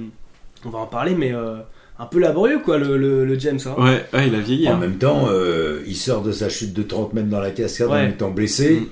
on 0.64 0.70
va 0.70 0.80
en 0.80 0.86
parler, 0.86 1.14
mais 1.14 1.32
euh, 1.32 1.58
un 2.00 2.06
peu 2.06 2.18
laborieux 2.18 2.60
quoi, 2.64 2.78
le, 2.78 2.96
le, 2.96 3.24
le 3.26 3.38
James. 3.38 3.58
Hein. 3.66 3.74
Ouais, 3.78 4.04
ouais, 4.14 4.28
il 4.28 4.34
a 4.34 4.40
vieilli. 4.40 4.68
En 4.68 4.74
hein. 4.74 4.78
même 4.78 4.96
temps, 4.96 5.28
euh, 5.30 5.80
il 5.86 5.94
sort 5.96 6.22
de 6.22 6.32
sa 6.32 6.48
chute 6.48 6.72
de 6.72 6.82
30 6.82 7.12
mètres 7.12 7.28
dans 7.28 7.40
la 7.40 7.50
cascade 7.50 7.88
en 7.90 8.02
étant 8.02 8.30
blessé. 8.30 8.80
Mm. 8.80 8.86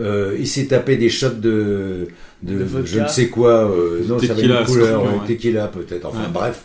Euh, 0.00 0.36
il 0.38 0.46
s'est 0.46 0.66
tapé 0.66 0.96
des 0.96 1.10
shots 1.10 1.30
de, 1.30 2.08
de, 2.42 2.58
De 2.58 2.64
vodka. 2.64 2.86
je 2.90 3.00
ne 3.00 3.08
sais 3.08 3.28
quoi. 3.28 3.68
euh, 3.70 4.00
non, 4.06 4.18
ça 4.18 4.32
avait 4.32 4.42
une 4.42 4.64
couleur, 4.64 5.02
tequila 5.26 5.66
peut-être. 5.68 6.06
Enfin 6.06 6.20
Ouais. 6.20 6.26
bref. 6.32 6.64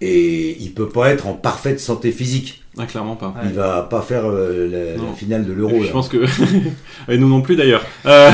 Et 0.00 0.56
il 0.60 0.72
peut 0.72 0.88
pas 0.88 1.10
être 1.10 1.26
en 1.26 1.32
parfaite 1.32 1.80
santé 1.80 2.12
physique. 2.12 2.62
Ah, 2.78 2.84
clairement 2.84 3.16
pas. 3.16 3.34
Il 3.44 3.52
va 3.52 3.80
pas 3.82 4.02
faire 4.02 4.26
euh, 4.26 4.96
la, 4.98 5.12
finale 5.14 5.46
de 5.46 5.52
l'euro. 5.54 5.80
Je 5.80 5.86
là. 5.86 5.92
pense 5.92 6.10
que. 6.10 6.26
Et 7.08 7.16
nous 7.16 7.28
non 7.28 7.40
plus 7.40 7.56
d'ailleurs. 7.56 7.82
Euh, 8.04 8.30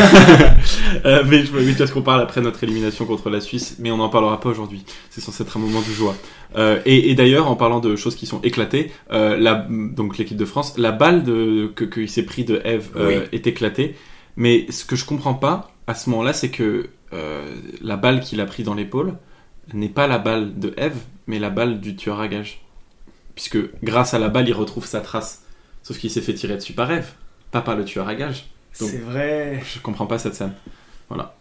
euh, 1.04 1.22
mais 1.28 1.44
je 1.44 1.52
oui, 1.52 1.74
parce 1.78 1.92
qu'on 1.92 2.02
parle 2.02 2.20
après 2.20 2.40
notre 2.40 2.64
élimination 2.64 3.04
contre 3.04 3.30
la 3.30 3.40
Suisse, 3.40 3.76
mais 3.78 3.92
on 3.92 3.98
n'en 3.98 4.08
parlera 4.08 4.40
pas 4.40 4.48
aujourd'hui. 4.48 4.84
C'est 5.10 5.20
censé 5.20 5.44
être 5.44 5.56
un 5.56 5.60
moment 5.60 5.80
de 5.80 5.92
joie. 5.92 6.16
Euh, 6.56 6.80
et 6.84 7.10
et 7.10 7.14
d'ailleurs, 7.14 7.48
en 7.48 7.54
parlant 7.54 7.78
de 7.78 7.94
choses 7.94 8.16
qui 8.16 8.26
sont 8.26 8.40
éclatées, 8.40 8.90
la, 9.10 9.66
donc 9.70 10.18
l'équipe 10.18 10.36
de 10.36 10.44
France, 10.44 10.76
la 10.76 10.90
balle 10.90 11.22
de, 11.22 11.70
que 11.76 11.84
qu'il 11.84 12.10
s'est 12.10 12.24
pris 12.24 12.44
de 12.44 12.60
Eve 12.64 12.88
Oui. 12.96 13.14
est 13.30 13.46
éclatée. 13.46 13.94
Mais 14.36 14.66
ce 14.70 14.84
que 14.84 14.96
je 14.96 15.04
comprends 15.04 15.34
pas 15.34 15.70
à 15.86 15.94
ce 15.94 16.10
moment-là, 16.10 16.32
c'est 16.32 16.50
que 16.50 16.88
la 17.80 17.96
balle 17.96 18.20
qu'il 18.20 18.40
a 18.40 18.46
pris 18.46 18.64
dans 18.64 18.74
l'épaule 18.74 19.14
n'est 19.72 19.88
pas 19.88 20.08
la 20.08 20.18
balle 20.18 20.58
de 20.58 20.74
Eve, 20.76 20.96
mais 21.26 21.38
la 21.38 21.50
balle 21.50 21.80
du 21.80 21.96
tueur 21.96 22.20
à 22.20 22.28
gages. 22.28 22.60
Puisque 23.34 23.58
grâce 23.82 24.14
à 24.14 24.18
la 24.18 24.28
balle, 24.28 24.48
il 24.48 24.52
retrouve 24.52 24.86
sa 24.86 25.00
trace. 25.00 25.42
Sauf 25.82 25.98
qu'il 25.98 26.10
s'est 26.10 26.20
fait 26.20 26.34
tirer 26.34 26.56
dessus 26.56 26.74
par 26.74 26.90
Eve, 26.92 27.08
pas 27.50 27.60
par 27.62 27.76
le 27.76 27.84
tueur 27.84 28.06
à 28.08 28.14
gages. 28.14 28.46
Donc, 28.80 28.90
C'est 28.90 28.98
vrai. 28.98 29.62
je 29.74 29.80
comprends 29.80 30.06
pas 30.06 30.18
cette 30.18 30.34
scène. 30.34 30.52
Voilà. 31.08 31.34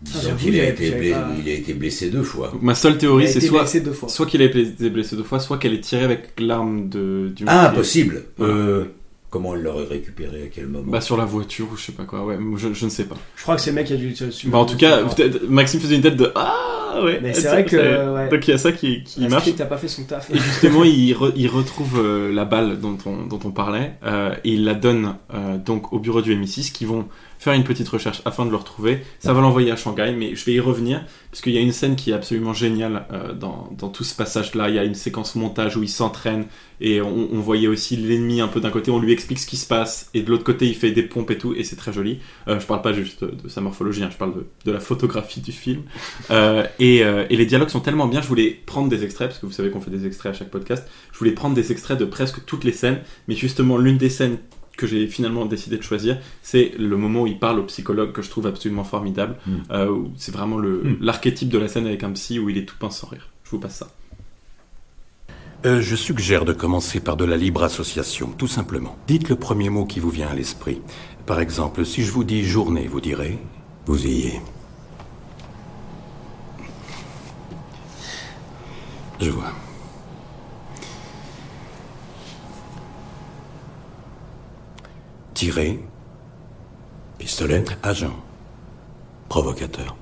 Disons 0.00 0.20
j'avoue, 0.22 0.38
qu'il 0.44 0.60
a, 0.60 0.68
été 0.68 0.90
blessé, 0.92 1.10
pas- 1.12 1.28
il 1.42 1.48
a 1.48 1.52
été 1.52 1.74
blessé 1.74 2.08
deux 2.10 2.22
fois. 2.22 2.52
Ma 2.62 2.76
seule 2.76 2.92
Il 2.92 2.98
théorie, 2.98 3.24
a 3.24 3.26
c'est 3.28 3.38
été 3.38 3.48
soit, 3.48 3.62
blessé 3.62 3.80
deux 3.80 3.92
fois. 3.92 4.08
soit 4.08 4.26
qu'il 4.26 4.40
a 4.42 4.44
été 4.44 4.90
blessé 4.90 5.16
deux 5.16 5.24
fois, 5.24 5.40
soit 5.40 5.58
qu'elle 5.58 5.74
est 5.74 5.80
tirée 5.80 6.04
avec 6.04 6.38
l'arme 6.40 6.88
de, 6.88 7.32
du 7.34 7.42
Ah, 7.48 7.54
meurtrier. 7.62 7.76
possible. 7.76 8.24
Voilà. 8.36 8.54
Euh, 8.54 8.84
comment 9.30 9.54
il 9.56 9.62
l'aurait 9.62 9.84
récupéré 9.84 10.44
À 10.44 10.46
quel 10.46 10.66
moment 10.66 10.90
Bah, 10.90 11.00
sur 11.00 11.16
la 11.16 11.24
voiture 11.24 11.66
ou 11.72 11.76
je 11.76 11.82
sais 11.84 11.92
pas 11.92 12.04
quoi, 12.04 12.24
ouais, 12.24 12.38
je, 12.56 12.72
je 12.72 12.84
ne 12.84 12.90
sais 12.90 13.04
pas. 13.04 13.16
Je 13.36 13.42
crois 13.42 13.56
que 13.56 13.60
c'est 13.60 13.70
le 13.70 13.76
mec 13.76 13.86
qui 13.86 13.92
a 13.92 13.96
dû 13.96 14.14
se 14.14 14.48
Bah, 14.48 14.58
en 14.58 14.64
tout 14.66 14.76
cas, 14.76 15.00
Maxime 15.48 15.80
faisait 15.80 15.96
une 15.96 16.02
tête 16.02 16.16
de 16.16 16.32
Ah, 16.34 17.00
ouais. 17.04 17.20
Mais 17.22 17.34
c'est 17.34 17.48
vrai 17.48 17.64
que, 17.64 17.76
ouais. 18.14 18.28
Donc 18.28 18.46
il 18.48 18.50
y 18.50 18.54
a 18.54 18.58
ça 18.58 18.72
qui, 18.72 19.02
qui 19.04 19.20
la 19.20 19.28
marche. 19.28 19.48
a 19.60 19.66
pas 19.66 19.76
fait 19.78 19.88
son 19.88 20.04
taf. 20.04 20.30
Et 20.30 20.38
justement, 20.38 20.84
il, 20.84 21.12
re- 21.14 21.32
il 21.36 21.48
retrouve 21.48 22.00
euh, 22.00 22.32
la 22.32 22.44
balle 22.44 22.78
dont 22.80 22.96
on, 23.06 23.26
dont 23.26 23.40
on 23.44 23.50
parlait 23.50 23.92
euh, 24.04 24.34
et 24.44 24.52
il 24.54 24.64
la 24.64 24.74
donne 24.74 25.16
euh, 25.34 25.58
donc 25.58 25.92
au 25.92 25.98
bureau 25.98 26.22
du 26.22 26.34
MI6 26.34 26.72
qui 26.72 26.84
vont 26.84 27.06
faire 27.38 27.52
une 27.52 27.64
petite 27.64 27.88
recherche 27.88 28.22
afin 28.24 28.44
de 28.44 28.50
le 28.50 28.56
retrouver. 28.56 29.02
Ça 29.20 29.32
va 29.32 29.40
l'envoyer 29.40 29.70
à 29.70 29.76
Shanghai, 29.76 30.14
mais 30.16 30.34
je 30.34 30.44
vais 30.44 30.54
y 30.54 30.60
revenir 30.60 31.04
parce 31.30 31.40
qu'il 31.40 31.52
y 31.52 31.58
a 31.58 31.60
une 31.60 31.72
scène 31.72 31.96
qui 31.96 32.10
est 32.10 32.14
absolument 32.14 32.52
géniale 32.52 33.06
euh, 33.12 33.32
dans, 33.32 33.70
dans 33.76 33.88
tout 33.88 34.04
ce 34.04 34.14
passage-là. 34.14 34.68
Il 34.68 34.74
y 34.74 34.78
a 34.78 34.84
une 34.84 34.94
séquence 34.94 35.34
montage 35.34 35.76
où 35.76 35.82
il 35.82 35.88
s'entraîne 35.88 36.46
et 36.80 37.00
on, 37.00 37.28
on 37.32 37.40
voyait 37.40 37.66
aussi 37.66 37.96
l'ennemi 37.96 38.40
un 38.40 38.48
peu 38.48 38.60
d'un 38.60 38.70
côté. 38.70 38.90
On 38.90 39.00
lui 39.00 39.12
explique 39.12 39.38
ce 39.38 39.46
qui 39.46 39.56
se 39.56 39.66
passe, 39.66 40.10
et 40.14 40.22
de 40.22 40.30
l'autre 40.30 40.44
côté, 40.44 40.66
il 40.66 40.74
fait 40.74 40.90
des 40.90 41.02
pompes 41.02 41.30
et 41.30 41.38
tout, 41.38 41.54
et 41.54 41.64
c'est 41.64 41.76
très 41.76 41.92
joli. 41.92 42.20
Euh, 42.46 42.60
je 42.60 42.66
parle 42.66 42.82
pas 42.82 42.92
juste 42.92 43.24
de, 43.24 43.30
de 43.30 43.48
sa 43.48 43.60
morphologie, 43.60 44.02
hein, 44.02 44.10
je 44.12 44.16
parle 44.16 44.34
de, 44.34 44.46
de 44.64 44.72
la 44.72 44.80
photographie 44.80 45.40
du 45.40 45.52
film. 45.52 45.82
Euh, 46.30 46.66
et, 46.78 47.04
euh, 47.04 47.24
et 47.30 47.36
les 47.36 47.46
dialogues 47.46 47.70
sont 47.70 47.80
tellement 47.80 48.06
bien, 48.06 48.20
je 48.20 48.28
voulais 48.28 48.50
prendre 48.66 48.88
des 48.88 49.02
extraits, 49.02 49.28
parce 49.28 49.40
que 49.40 49.46
vous 49.46 49.52
savez 49.52 49.70
qu'on 49.70 49.80
fait 49.80 49.90
des 49.90 50.06
extraits 50.06 50.34
à 50.34 50.38
chaque 50.38 50.50
podcast. 50.50 50.86
Je 51.12 51.18
voulais 51.18 51.32
prendre 51.32 51.54
des 51.54 51.72
extraits 51.72 51.98
de 51.98 52.04
presque 52.04 52.44
toutes 52.44 52.64
les 52.64 52.72
scènes, 52.72 53.00
mais 53.28 53.34
justement, 53.34 53.78
l'une 53.78 53.96
des 53.96 54.10
scènes 54.10 54.38
que 54.78 54.86
j'ai 54.86 55.06
finalement 55.08 55.44
décidé 55.44 55.76
de 55.76 55.82
choisir, 55.82 56.16
c'est 56.42 56.72
le 56.78 56.96
moment 56.96 57.22
où 57.22 57.26
il 57.26 57.38
parle 57.38 57.58
au 57.58 57.64
psychologue 57.64 58.12
que 58.12 58.22
je 58.22 58.30
trouve 58.30 58.46
absolument 58.46 58.84
formidable. 58.84 59.36
Mm. 59.46 59.52
Euh, 59.72 59.98
c'est 60.16 60.32
vraiment 60.32 60.56
Mm. 60.58 60.96
l'archétype 61.02 61.50
de 61.50 61.58
la 61.58 61.68
scène 61.68 61.86
avec 61.86 62.02
un 62.04 62.12
psy 62.12 62.38
où 62.38 62.48
il 62.48 62.56
est 62.56 62.64
tout 62.64 62.76
pince 62.78 62.98
sans 62.98 63.08
rire. 63.08 63.28
Je 63.44 63.50
vous 63.50 63.58
passe 63.58 63.76
ça. 63.76 63.88
Euh, 65.66 65.80
je 65.82 65.96
suggère 65.96 66.44
de 66.44 66.52
commencer 66.52 67.00
par 67.00 67.16
de 67.16 67.24
la 67.24 67.36
libre 67.36 67.64
association, 67.64 68.28
tout 68.38 68.46
simplement. 68.46 68.96
Dites 69.08 69.28
le 69.28 69.34
premier 69.36 69.70
mot 69.70 69.84
qui 69.84 69.98
vous 69.98 70.10
vient 70.10 70.28
à 70.28 70.34
l'esprit. 70.34 70.80
Par 71.26 71.40
exemple, 71.40 71.84
si 71.84 72.04
je 72.04 72.12
vous 72.12 72.22
dis 72.24 72.44
journée, 72.44 72.86
vous 72.86 73.00
direz 73.00 73.38
Vous 73.86 74.06
y 74.06 74.28
êtes. 74.28 74.42
Je 79.20 79.30
vois. 79.30 79.52
Tirer. 85.38 85.78
Pistolet. 87.16 87.64
Agent. 87.84 88.16
Provocateur. 89.28 89.94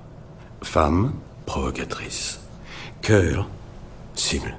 Femme. 0.63 1.13
Provocatrice. 1.45 2.41
Cœur. 3.03 3.47
Cible. 4.15 4.57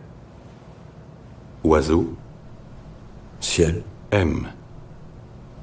Oiseau. 1.64 2.16
Ciel. 3.40 3.82
M. 4.12 4.54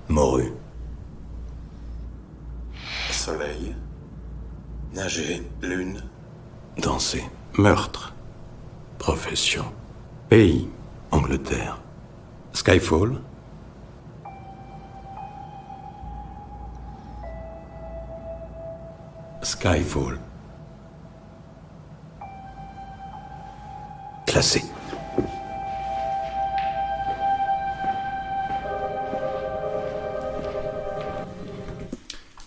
Morue. 0.09 0.53
Soleil. 3.13 3.77
Nager. 4.95 5.45
Lune. 5.63 6.03
Danser. 6.77 7.23
Meurtre. 7.57 8.13
Profession. 8.99 9.67
Pays. 10.29 10.69
Angleterre. 11.13 11.79
Skyfall. 12.53 13.21
Skyfall. 19.45 20.19
Classé. 24.27 24.63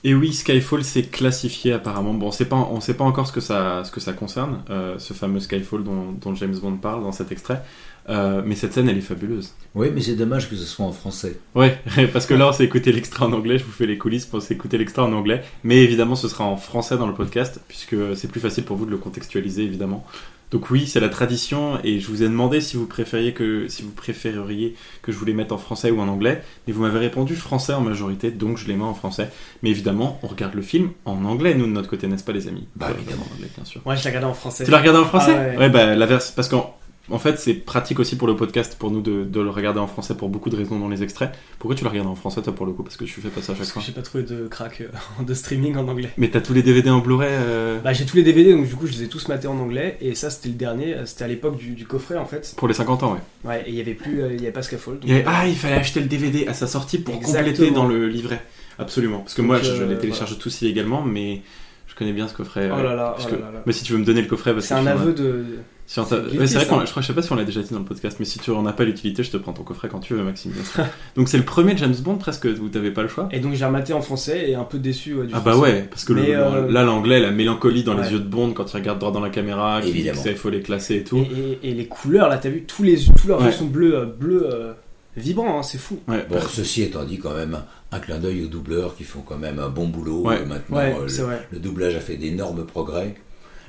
Et 0.04 0.14
oui, 0.14 0.34
Skyfall 0.34 0.84
c'est 0.84 1.04
classifié 1.04 1.74
apparemment. 1.74 2.14
Bon, 2.14 2.30
on 2.30 2.46
pas, 2.46 2.56
on 2.56 2.80
sait 2.80 2.94
pas 2.94 3.04
encore 3.04 3.28
ce 3.28 3.34
que 3.34 3.42
ça, 3.42 3.84
ce 3.84 3.92
que 3.92 4.00
ça 4.00 4.14
concerne, 4.14 4.64
euh, 4.70 5.00
ce 5.00 5.14
fameux 5.14 5.40
Skyfall 5.40 5.84
dont, 5.84 6.12
dont 6.12 6.36
James 6.36 6.56
Bond 6.56 6.78
parle 6.78 7.04
dans 7.04 7.12
cet 7.12 7.32
extrait. 7.32 7.62
Euh, 8.10 8.42
mais 8.46 8.56
cette 8.56 8.74
scène, 8.74 8.88
elle 8.88 8.98
est 8.98 9.02
fabuleuse. 9.02 9.54
Oui, 9.76 9.90
mais 9.94 10.00
c'est 10.00 10.16
dommage 10.16 10.50
que 10.50 10.56
ce 10.56 10.64
soit 10.64 10.86
en 10.86 10.94
français. 10.94 11.40
Ouais, 11.56 11.78
parce 12.14 12.26
que 12.26 12.34
là, 12.34 12.48
on 12.48 12.54
s'est 12.54 12.64
écouté 12.64 12.94
l'extrait 12.94 13.26
en 13.26 13.34
anglais. 13.34 13.58
Je 13.58 13.66
vous 13.66 13.72
fais 13.72 13.86
les 13.86 13.98
coulisses 13.98 14.26
pour 14.26 14.42
s'écouter 14.42 14.78
l'extrait 14.78 15.02
en 15.02 15.12
anglais. 15.12 15.44
Mais 15.64 15.78
évidemment, 15.84 16.16
ce 16.16 16.30
sera 16.30 16.46
en 16.46 16.56
français 16.56 16.98
dans 16.98 17.08
le 17.08 17.14
podcast, 17.14 17.60
puisque 17.68 17.96
c'est 18.16 18.30
plus 18.30 18.40
facile 18.40 18.64
pour 18.64 18.78
vous 18.78 18.86
de 18.86 18.92
le 18.92 18.98
contextualiser, 18.98 19.64
évidemment. 19.64 20.06
Donc 20.52 20.70
oui, 20.70 20.88
c'est 20.88 21.02
la 21.02 21.10
tradition, 21.10 21.78
et 21.84 22.00
je 22.00 22.08
vous 22.08 22.24
ai 22.24 22.28
demandé 22.28 22.62
si 22.62 22.78
vous 22.78 22.86
préfériez 22.86 23.34
que, 23.34 23.68
si 23.68 23.84
vous 23.84 23.92
préféreriez 23.92 24.76
que 25.02 25.12
je 25.12 25.18
vous 25.18 25.26
les 25.26 25.34
mette 25.34 25.52
en 25.52 25.58
français 25.58 25.92
ou 25.92 26.00
en 26.00 26.08
anglais, 26.08 26.42
mais 26.66 26.74
vous 26.74 26.84
m'avez 26.84 27.00
répondu 27.00 27.36
français 27.36 27.74
en 27.74 27.82
majorité, 27.82 28.32
donc 28.32 28.58
je 28.58 28.68
les 28.68 28.76
mets 28.76 28.84
en 28.84 28.94
français. 28.94 29.30
Mais 29.62 29.70
évidemment, 29.72 30.20
on 30.24 30.28
regarde 30.28 30.54
le 30.54 30.62
film 30.62 30.92
en 31.04 31.26
anglais, 31.26 31.54
nous 31.54 31.66
de 31.66 31.72
notre 31.72 31.90
côté, 31.90 32.08
n'est-ce 32.08 32.24
pas, 32.24 32.32
les 32.32 32.48
amis? 32.48 32.66
Bah, 32.78 32.88
évidemment, 32.98 33.26
en 33.30 33.36
anglais, 33.36 33.50
bien 33.54 33.66
sûr. 33.66 33.82
Moi, 33.84 33.96
je 33.96 34.04
l'ai 34.04 34.10
regardé 34.10 34.28
en 34.28 34.34
français. 34.34 34.64
Tu 34.64 34.72
l'as 34.72 34.80
regardé 34.80 35.00
en 35.00 35.06
français? 35.06 35.36
Ah 35.36 35.60
ouais. 35.60 35.70
bah 35.70 35.96
la 35.96 36.06
version 36.06 36.34
parce 36.36 36.48
qu'en 36.48 36.78
en 37.10 37.20
fait 37.20 37.40
c'est 37.40 37.54
pratique 37.54 38.00
aussi 38.00 38.18
pour 38.18 38.28
le 38.28 38.36
podcast 38.36 38.76
pour 38.78 38.92
nous 38.92 39.02
de, 39.02 39.24
de 39.24 39.40
le 39.42 39.50
regarder 39.50 39.80
en 39.80 39.88
français 39.88 40.16
pour 40.16 40.30
beaucoup 40.30 40.50
de 40.50 40.56
raisons 40.56 40.78
dans 40.80 40.90
les 40.90 41.04
extraits. 41.04 41.32
Pourquoi 41.60 41.76
tu 41.76 41.84
le 41.84 41.90
regardes 41.90 42.08
en 42.08 42.16
français 42.16 42.42
toi 42.42 42.54
pour 42.54 42.66
le 42.66 42.74
coup? 42.74 42.84
Parce 42.84 42.98
que 42.98 43.06
tu 43.06 43.22
fais 43.22 43.30
pas 43.30 43.42
ça 43.42 43.54
à 43.54 43.56
chaque 43.56 43.60
Parce 43.60 43.72
fois. 43.72 43.82
j'ai 43.86 43.92
pas 43.94 44.02
trouvé 44.02 44.24
de 44.24 44.48
crack 44.48 44.82
euh, 44.82 44.88
de 45.24 45.34
streaming 45.34 45.76
en 45.78 45.88
anglais. 45.88 46.10
Mais 46.18 46.30
t'as 46.30 46.42
tous 46.42 46.54
les 46.54 46.64
DVD 46.64 46.90
en 46.90 47.00
Blu-ray 47.00 47.30
euh, 47.32 47.80
Bah, 47.80 47.94
j'ai 47.94 48.06
tous 48.06 48.18
les 48.18 48.24
DVD, 48.24 48.54
donc 48.54 48.68
du 48.68 48.76
coup, 48.76 48.88
je 48.88 48.94
les 48.94 49.04
ai 49.04 49.08
tous 49.08 49.28
matés 49.30 49.48
en 49.48 49.58
anglais. 49.58 49.98
Et 50.02 50.16
ça, 50.16 50.30
c'était 50.30 50.50
le 50.50 50.56
dernier. 50.56 50.96
C'était 51.06 51.24
à 51.24 51.28
l'époque 51.28 51.58
du, 51.58 51.72
du 51.72 51.86
coffret, 51.86 52.18
en 52.18 52.26
fait. 52.26 52.54
pour 52.58 52.68
les 52.68 52.74
50 52.74 53.04
ans, 53.04 53.14
ouais. 53.14 53.50
Ouais, 53.50 53.64
et 53.66 53.70
il 53.70 53.76
y 53.76 53.82
avait 53.82 53.94
plus, 53.94 54.22
euh, 54.22 54.34
il 54.34 54.40
y 54.42 54.44
avait 54.44 54.52
pas 54.52 54.62
Skyfall. 54.62 54.96
donc, 54.96 55.04
Il 55.06 55.10
y 55.10 55.14
avait- 55.14 55.24
ah, 55.28 55.48
il 55.48 55.56
fallait 55.56 55.76
acheter 55.76 56.00
le 56.02 56.08
DVD 56.08 56.48
à 56.48 56.54
sa 56.54 56.68
sortie 56.68 56.98
pour 57.00 57.16
Exactement. 57.16 57.52
compléter 57.54 57.72
dans 57.74 57.88
le 57.88 58.08
livret. 58.08 58.42
Absolument. 58.80 59.20
Parce 59.20 59.34
que 59.34 59.42
moi, 59.42 59.60
je, 59.62 59.74
je 59.76 59.84
les 59.84 59.98
télécharge 59.98 60.38
tous 60.38 60.62
illégalement, 60.62 61.02
mais 61.02 61.42
je 61.88 61.96
connais 61.96 62.14
bien 62.14 62.28
ce 62.28 62.34
coffret. 62.36 62.70
Oh 62.72 62.84
là 62.84 62.94
là, 62.96 63.14
parce 63.16 63.28
oh 63.30 63.36
là 63.36 63.38
là 63.46 63.52
là. 63.54 63.64
Mais 63.66 63.72
si 63.74 63.84
tu 63.84 63.94
veux 63.94 64.00
me 64.00 64.06
donner 64.06 64.22
le 64.22 64.28
coffret, 64.28 64.54
parce 64.54 64.66
C'est 64.68 64.74
un 64.76 64.86
aveu 64.88 65.14
de. 65.14 65.46
Si 65.90 66.00
on 66.02 66.04
t'a- 66.04 66.18
C'est 66.18 66.22
Ouais, 66.24 66.30
guilty, 66.32 66.48
c'est 66.50 66.56
vrai 66.56 66.66
qu'on 66.68 66.86
je 66.86 66.92
crois, 66.92 67.02
je 67.02 67.08
sais 67.08 67.14
pas 67.14 67.22
si 67.22 67.32
on 67.32 67.36
l'a 67.36 67.46
déjà 67.46 67.62
dit 67.62 67.72
dans 67.72 67.80
le 67.80 67.86
podcast, 67.86 68.18
mais 68.20 68.26
si 68.26 68.40
tu 68.40 68.52
en 68.52 68.66
as 68.66 68.74
pas 68.74 68.84
l'utilité, 68.84 69.24
je 69.24 69.32
te 69.32 69.38
prends 69.38 69.54
ton 69.54 69.64
coffret 69.64 69.88
quand 69.88 70.00
tu 70.02 70.14
veux, 70.16 70.22
Maxime. 70.22 70.52
bien 70.52 70.64
sûr. 70.66 70.84
Donc 71.16 71.30
c'est 71.30 71.38
le 71.38 71.46
premier 71.46 71.78
James 71.78 71.96
Bond 72.04 72.16
presque 72.18 72.46
où 72.62 72.68
t'avais 72.68 72.92
pas 72.92 73.04
le 73.04 73.08
choix? 73.08 73.30
Et 73.32 73.40
donc, 73.40 73.54
j'ai 73.54 73.64
rematé 73.64 73.94
en 73.94 74.02
français 74.02 74.50
et 74.50 74.56
un 74.56 74.66
peu 74.66 74.80
déçu 74.80 75.14
ouais, 75.14 75.28
du 75.28 75.34
Ah 75.34 75.40
bah 75.40 75.54
français. 75.54 75.72
ouais, 75.72 75.88
parce 75.90 76.04
que 76.04 76.12
le- 76.12 76.24
euh, 76.28 76.70
là 76.70 76.84
l'anglais, 76.84 77.22
la 77.22 77.32
mélancolie 77.32 77.86
dans 77.86 77.96
ouais. 77.96 78.04
les 78.04 78.12
yeux 78.12 78.20
de 78.20 78.28
Bond 78.28 78.52
quand 78.52 78.72
il 78.74 78.76
regarde 78.76 79.00
droit 79.00 79.14
dans 79.14 79.22
la 79.22 79.30
caméra, 79.30 79.80
il 79.82 80.36
faut 80.36 80.50
les 80.50 80.62
classer 80.62 80.98
et 80.98 81.04
tout. 81.06 81.20
Et, 81.20 81.60
et- 81.64 81.70
et 81.72 81.74
les 81.74 81.86
couleurs, 81.88 82.28
là, 82.28 82.38
t'as 82.38 82.50
vu, 82.50 82.64
tous, 82.66 82.84
les, 82.84 82.98
tous 82.98 83.28
leurs 83.30 83.40
Ouais. 83.40 83.46
yeux 83.46 83.52
sont 83.54 83.66
bleus, 83.68 83.96
euh, 83.96 84.06
bleus 84.06 84.44
euh, 84.54 84.74
vibrants, 85.16 85.58
hein, 85.60 85.64
c'est 85.64 85.78
fou. 85.78 86.00
Ouais, 86.10 86.26
Bon, 86.30 86.38
ceci 86.50 86.84
étant 86.84 87.06
dit, 87.06 87.18
quand 87.18 87.34
même, 87.34 87.60
un 87.94 88.00
clin 88.00 88.20
d'œil 88.20 88.44
aux 88.44 88.48
doubleurs 88.50 88.94
qui 88.98 89.06
font 89.06 89.22
quand 89.22 89.38
même 89.38 89.58
un 89.60 89.70
bon 89.70 89.88
boulot. 89.88 90.24
Ouais. 90.28 90.46
Maintenant, 90.46 90.80
euh, 90.80 91.38
le 91.52 91.60
doublage 91.60 91.96
a 91.96 92.02
fait 92.02 92.18
d'énormes 92.18 92.66
progrès. 92.66 93.16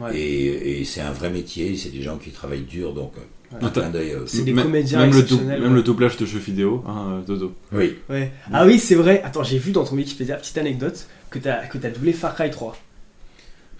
Ouais. 0.00 0.16
Et, 0.16 0.80
et 0.80 0.84
c'est 0.84 1.00
un 1.00 1.11
vrai 1.12 1.30
métier, 1.30 1.76
c'est 1.76 1.90
des 1.90 2.02
gens 2.02 2.16
qui 2.18 2.30
travaillent 2.30 2.61
dur, 2.62 2.92
donc 2.94 3.12
euh, 3.16 3.20
Ouais. 3.50 3.70
euh, 3.94 4.24
C'est 4.26 4.42
des 4.44 4.52
Même- 4.52 4.64
comédiens 4.66 4.98
même 5.00 5.11
le, 5.11 5.20
exceptionnels, 5.20 5.61
même 5.62 5.70
ouais. 5.70 5.76
le 5.76 5.82
doublage 5.82 6.18
de 6.18 6.26
jeux 6.26 6.38
vidéo, 6.38 6.84
hein, 6.87 7.06
euh, 7.12 7.20
Dodo. 7.26 7.54
Oui. 7.72 7.96
Ouais. 8.11 8.30
Ah 8.52 8.66
oui, 8.66 8.78
c'est 8.78 8.94
vrai. 8.94 9.22
Attends, 9.24 9.42
j'ai 9.42 9.56
vu 9.58 9.72
dans 9.72 9.84
ton 9.84 9.96
Wikipédia, 9.96 10.37
petite 10.37 10.58
anecdote, 10.58 11.06
que 11.30 11.38
t'as 11.38 11.66
que 11.66 11.78
t'as 11.78 11.88
doublé 11.88 12.12
Far 12.12 12.34
Cry 12.34 12.50
3. 12.50 12.76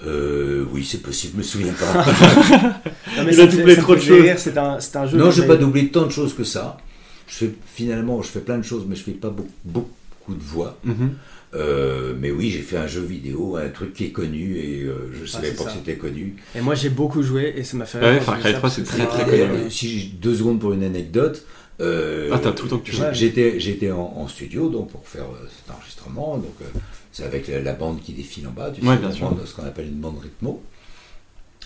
Euh, 0.07 0.65
oui, 0.73 0.85
c'est 0.85 1.03
possible, 1.03 1.33
je 1.35 1.39
me 1.39 1.43
souviens 1.43 1.73
pas. 1.75 2.05
Non, 3.17 3.25
mais 3.25 3.35
Il 3.35 3.41
a 3.41 3.47
doublé 3.47 3.77
trop 3.77 3.95
de 3.97 4.01
choses. 4.01 4.25
C'est 4.37 4.57
un, 4.57 4.79
c'est 4.81 4.97
un 4.97 5.07
jeu. 5.07 5.19
non, 5.19 5.31
j'ai 5.31 5.47
pas 5.47 5.57
doublé 5.57 5.89
tant 5.89 6.07
de 6.07 6.11
choses 6.13 6.35
que 6.35 6.45
ça. 6.45 6.79
Je 7.27 7.35
fais 7.35 7.51
finalement, 7.75 8.23
je 8.23 8.29
fais 8.29 8.41
plein 8.41 8.59
de 8.59 8.63
choses, 8.63 8.85
mais 8.89 8.95
je 8.97 9.03
fais 9.03 9.11
pas 9.13 9.29
beaucoup, 9.31 9.51
beaucoup 9.65 10.35
de 10.35 10.43
voix. 10.43 10.79
Mhm. 10.85 11.11
Euh, 11.55 12.15
mais 12.19 12.31
oui, 12.31 12.51
j'ai 12.51 12.61
fait 12.61 12.77
un 12.77 12.87
jeu 12.87 13.01
vidéo, 13.01 13.57
un 13.57 13.71
truc 13.71 13.95
qui 13.95 14.05
est 14.05 14.11
connu 14.11 14.59
et 14.59 14.83
euh, 14.83 15.11
je 15.19 15.25
savais 15.25 15.49
Ah, 15.49 15.51
c'est 15.51 15.57
pas 15.57 15.65
ça. 15.65 15.71
que 15.71 15.77
c'était 15.79 15.97
connu. 15.97 16.37
Et 16.55 16.61
moi, 16.61 16.75
j'ai 16.75 16.91
beaucoup 16.91 17.23
joué 17.23 17.55
et 17.57 17.65
ça 17.65 17.77
m'a 17.79 17.87
fait. 17.87 17.99
Ouais, 18.01 18.11
rire 18.13 18.23
Far 18.23 18.35
quand 18.35 18.41
Cry 18.43 18.49
j'ai 18.51 18.55
vu 18.55 18.59
3, 18.59 18.71
ça, 18.71 18.77
c'est 18.77 18.83
très, 18.85 19.07
très 19.07 19.25
connu, 19.25 19.41
Euh, 19.43 19.71
Si 19.71 19.89
j'ai 19.99 20.07
deux 20.09 20.35
secondes 20.35 20.61
pour 20.61 20.73
une 20.75 20.83
anecdote. 20.85 21.47
euh, 21.81 22.29
Ah, 22.33 22.39
t'as 22.39 22.53
tout 22.53 22.65
le 22.65 22.71
temps 22.71 22.79
que 22.79 22.85
tu 22.91 22.93
veux. 22.97 23.13
J'étais, 23.15 23.59
j'étais 23.61 23.91
en, 23.91 24.01
en 24.17 24.29
studio 24.29 24.69
donc 24.69 24.91
pour 24.91 25.07
faire 25.09 25.25
euh, 25.25 25.49
cet 25.49 25.75
enregistrement. 25.75 26.37
Donc 26.37 26.55
euh, 26.61 26.65
c'est 27.13 27.25
avec 27.25 27.49
la, 27.49 27.61
la 27.63 27.73
bande 27.73 28.03
qui 28.03 28.13
défile 28.13 28.47
en 28.47 28.51
bas, 28.51 28.71
tu 28.71 28.83
Ouais, 28.85 28.95
sais, 28.95 29.01
bien 29.01 29.09
la 29.09 29.15
sûr. 29.15 29.31
bande, 29.31 29.41
ce 29.47 29.55
qu'on 29.55 29.65
appelle 29.65 29.87
une 29.87 30.01
bande 30.01 30.19
rythmo. 30.21 30.63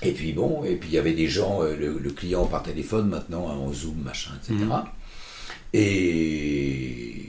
Et 0.05 0.13
puis 0.13 0.33
bon, 0.33 0.63
et 0.65 0.77
puis 0.77 0.91
il 0.91 0.95
y 0.95 0.99
avait 0.99 1.13
des 1.13 1.27
gens, 1.29 1.63
euh, 1.63 1.77
le, 1.77 1.99
le 1.99 2.11
client 2.11 2.47
par 2.47 2.63
téléphone 2.63 3.09
maintenant, 3.09 3.49
hein, 3.51 3.55
en 3.57 3.73
Zoom, 3.73 3.97
machin, 4.05 4.31
etc. 4.43 4.65
Et, 5.75 7.22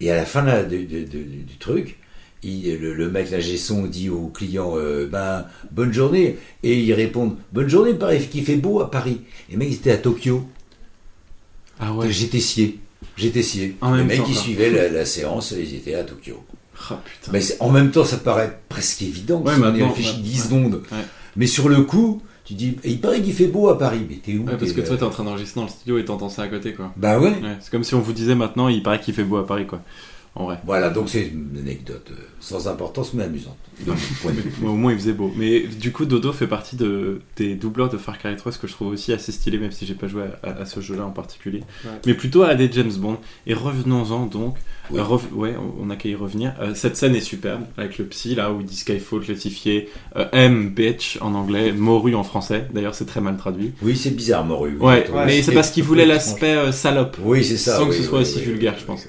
et 0.00 0.10
à 0.10 0.16
la 0.16 0.24
fin 0.24 0.42
là, 0.42 0.62
de- 0.62 0.76
de- 0.78 1.04
de- 1.04 1.42
du 1.42 1.56
truc, 1.58 1.98
il- 2.42 2.78
le, 2.78 2.94
le 2.94 3.10
mec, 3.10 3.30
la 3.30 3.40
son 3.56 3.84
dit 3.86 4.10
au 4.10 4.26
client 4.28 4.74
euh, 4.76 5.06
ben, 5.06 5.46
bonne 5.70 5.92
journée. 5.92 6.36
Et 6.62 6.78
ils 6.80 6.92
répondent 6.92 7.36
bonne 7.52 7.68
journée, 7.68 7.94
Paris, 7.94 8.26
qui 8.30 8.42
fait 8.42 8.56
beau 8.56 8.80
à 8.80 8.90
Paris. 8.90 9.20
Et 9.48 9.52
les 9.52 9.56
mecs, 9.56 9.68
ils 9.70 9.74
étaient 9.76 9.92
à 9.92 9.96
Tokyo. 9.98 10.46
Ah 11.78 11.92
ouais. 11.92 12.10
J'étais 12.10 12.40
scié. 12.40 12.78
J'étais 13.16 13.42
scié. 13.42 13.76
En 13.80 13.94
les 13.94 14.04
mecs 14.04 14.18
temps, 14.18 14.26
suivaient 14.32 14.70
la, 14.70 14.88
la 14.88 15.04
séance, 15.04 15.52
ils 15.56 15.74
étaient 15.74 15.94
à 15.94 16.04
Tokyo. 16.04 16.44
Ah 16.90 17.00
putain. 17.04 17.32
Mais 17.32 17.40
en 17.60 17.70
même 17.70 17.90
temps, 17.90 18.04
ça 18.04 18.16
paraît 18.16 18.58
presque 18.68 19.02
évident 19.02 19.40
Ouais, 19.42 19.54
si 19.54 19.60
on 19.60 19.74
y 19.74 19.82
réfléchit 19.82 20.16
ouais, 20.16 20.22
10 20.22 20.38
ouais. 20.38 20.44
secondes. 20.44 20.74
Ouais. 20.90 20.98
Mais 21.36 21.46
sur 21.46 21.68
le 21.68 21.82
coup, 21.82 22.20
tu 22.44 22.54
dis, 22.54 22.76
il 22.84 23.00
paraît 23.00 23.22
qu'il 23.22 23.32
fait 23.32 23.46
beau 23.46 23.68
à 23.68 23.78
Paris. 23.78 24.06
Mais 24.08 24.16
t'es 24.16 24.36
où 24.36 24.44
Ouais, 24.44 24.56
parce 24.58 24.72
que 24.72 24.80
toi 24.82 24.94
euh, 24.94 24.98
t'es 24.98 25.02
en 25.04 25.10
train 25.10 25.24
d'enregistrer 25.24 25.60
dans 25.60 25.66
le 25.66 25.70
studio 25.72 25.98
et 25.98 26.04
t'entends 26.04 26.28
ça 26.28 26.42
à 26.42 26.48
côté 26.48 26.74
quoi. 26.74 26.92
Bah 26.96 27.18
ouais. 27.18 27.30
Ouais, 27.30 27.56
c'est 27.60 27.70
comme 27.70 27.84
si 27.84 27.94
on 27.94 28.00
vous 28.00 28.12
disait 28.12 28.34
maintenant 28.34 28.68
il 28.68 28.82
paraît 28.82 29.00
qu'il 29.00 29.14
fait 29.14 29.24
beau 29.24 29.38
à 29.38 29.46
Paris 29.46 29.66
quoi. 29.66 29.80
En 30.36 30.44
vrai. 30.46 30.58
Voilà, 30.66 30.90
donc 30.90 31.08
c'est 31.08 31.26
une 31.28 31.56
anecdote 31.58 32.08
euh, 32.10 32.14
sans 32.40 32.66
importance 32.68 33.14
mais 33.14 33.22
amusante. 33.24 33.56
Mais 33.86 33.92
au 34.68 34.74
moins 34.74 34.92
il 34.92 34.98
faisait 34.98 35.12
beau. 35.12 35.32
Mais 35.36 35.60
du 35.60 35.92
coup, 35.92 36.04
Dodo 36.06 36.32
fait 36.32 36.46
partie 36.46 36.76
de, 36.76 37.20
des 37.36 37.54
doubleurs 37.54 37.88
de 37.88 37.96
Far 37.98 38.18
Cry 38.18 38.34
3, 38.36 38.52
ce 38.52 38.58
que 38.58 38.66
je 38.66 38.72
trouve 38.72 38.88
aussi 38.88 39.12
assez 39.12 39.32
stylé, 39.32 39.58
même 39.58 39.70
si 39.72 39.86
j'ai 39.86 39.94
pas 39.94 40.06
joué 40.08 40.22
à, 40.42 40.48
à 40.62 40.66
ce 40.66 40.80
jeu-là 40.80 41.04
en 41.04 41.10
particulier. 41.10 41.62
Ouais. 41.84 41.90
Mais 42.06 42.14
plutôt 42.14 42.42
à 42.42 42.54
des 42.54 42.70
James 42.72 42.92
Bond. 42.96 43.18
Et 43.46 43.54
revenons-en 43.54 44.26
donc. 44.26 44.56
Oui. 44.90 45.00
Euh, 45.00 45.02
rev- 45.04 45.32
ouais, 45.32 45.54
on 45.80 45.88
a 45.90 45.96
qu'à 45.96 46.08
y 46.08 46.14
revenir. 46.14 46.52
Euh, 46.60 46.74
cette 46.74 46.96
scène 46.96 47.14
est 47.16 47.20
superbe, 47.20 47.62
avec 47.76 47.96
le 47.98 48.04
psy 48.04 48.34
là 48.34 48.52
où 48.52 48.60
il 48.60 48.66
dit 48.66 48.76
Skyfall 48.76 49.20
classifié, 49.20 49.88
euh, 50.16 50.26
M, 50.32 50.70
bitch 50.70 51.18
en 51.22 51.34
anglais, 51.34 51.72
morue 51.72 52.14
en 52.14 52.22
français. 52.24 52.66
D'ailleurs, 52.74 52.94
c'est 52.94 53.06
très 53.06 53.20
mal 53.20 53.36
traduit. 53.36 53.72
Oui, 53.82 53.96
c'est 53.96 54.10
bizarre, 54.10 54.44
Moru. 54.44 54.76
oui, 54.78 54.86
Ouais, 54.86 55.06
mais 55.26 55.42
c'est 55.42 55.52
parce 55.54 55.70
qu'il 55.70 55.84
voulait 55.84 56.06
l'aspect 56.06 56.54
euh, 56.54 56.70
salope. 56.72 57.16
Oui, 57.22 57.42
c'est 57.44 57.56
ça. 57.56 57.76
Sans 57.78 57.86
que 57.86 57.94
ce 57.94 58.02
soit 58.02 58.18
oui, 58.18 58.22
aussi 58.24 58.38
oui, 58.40 58.44
vulgaire, 58.44 58.74
oui, 58.74 58.80
je 58.80 58.84
pense. 58.86 59.06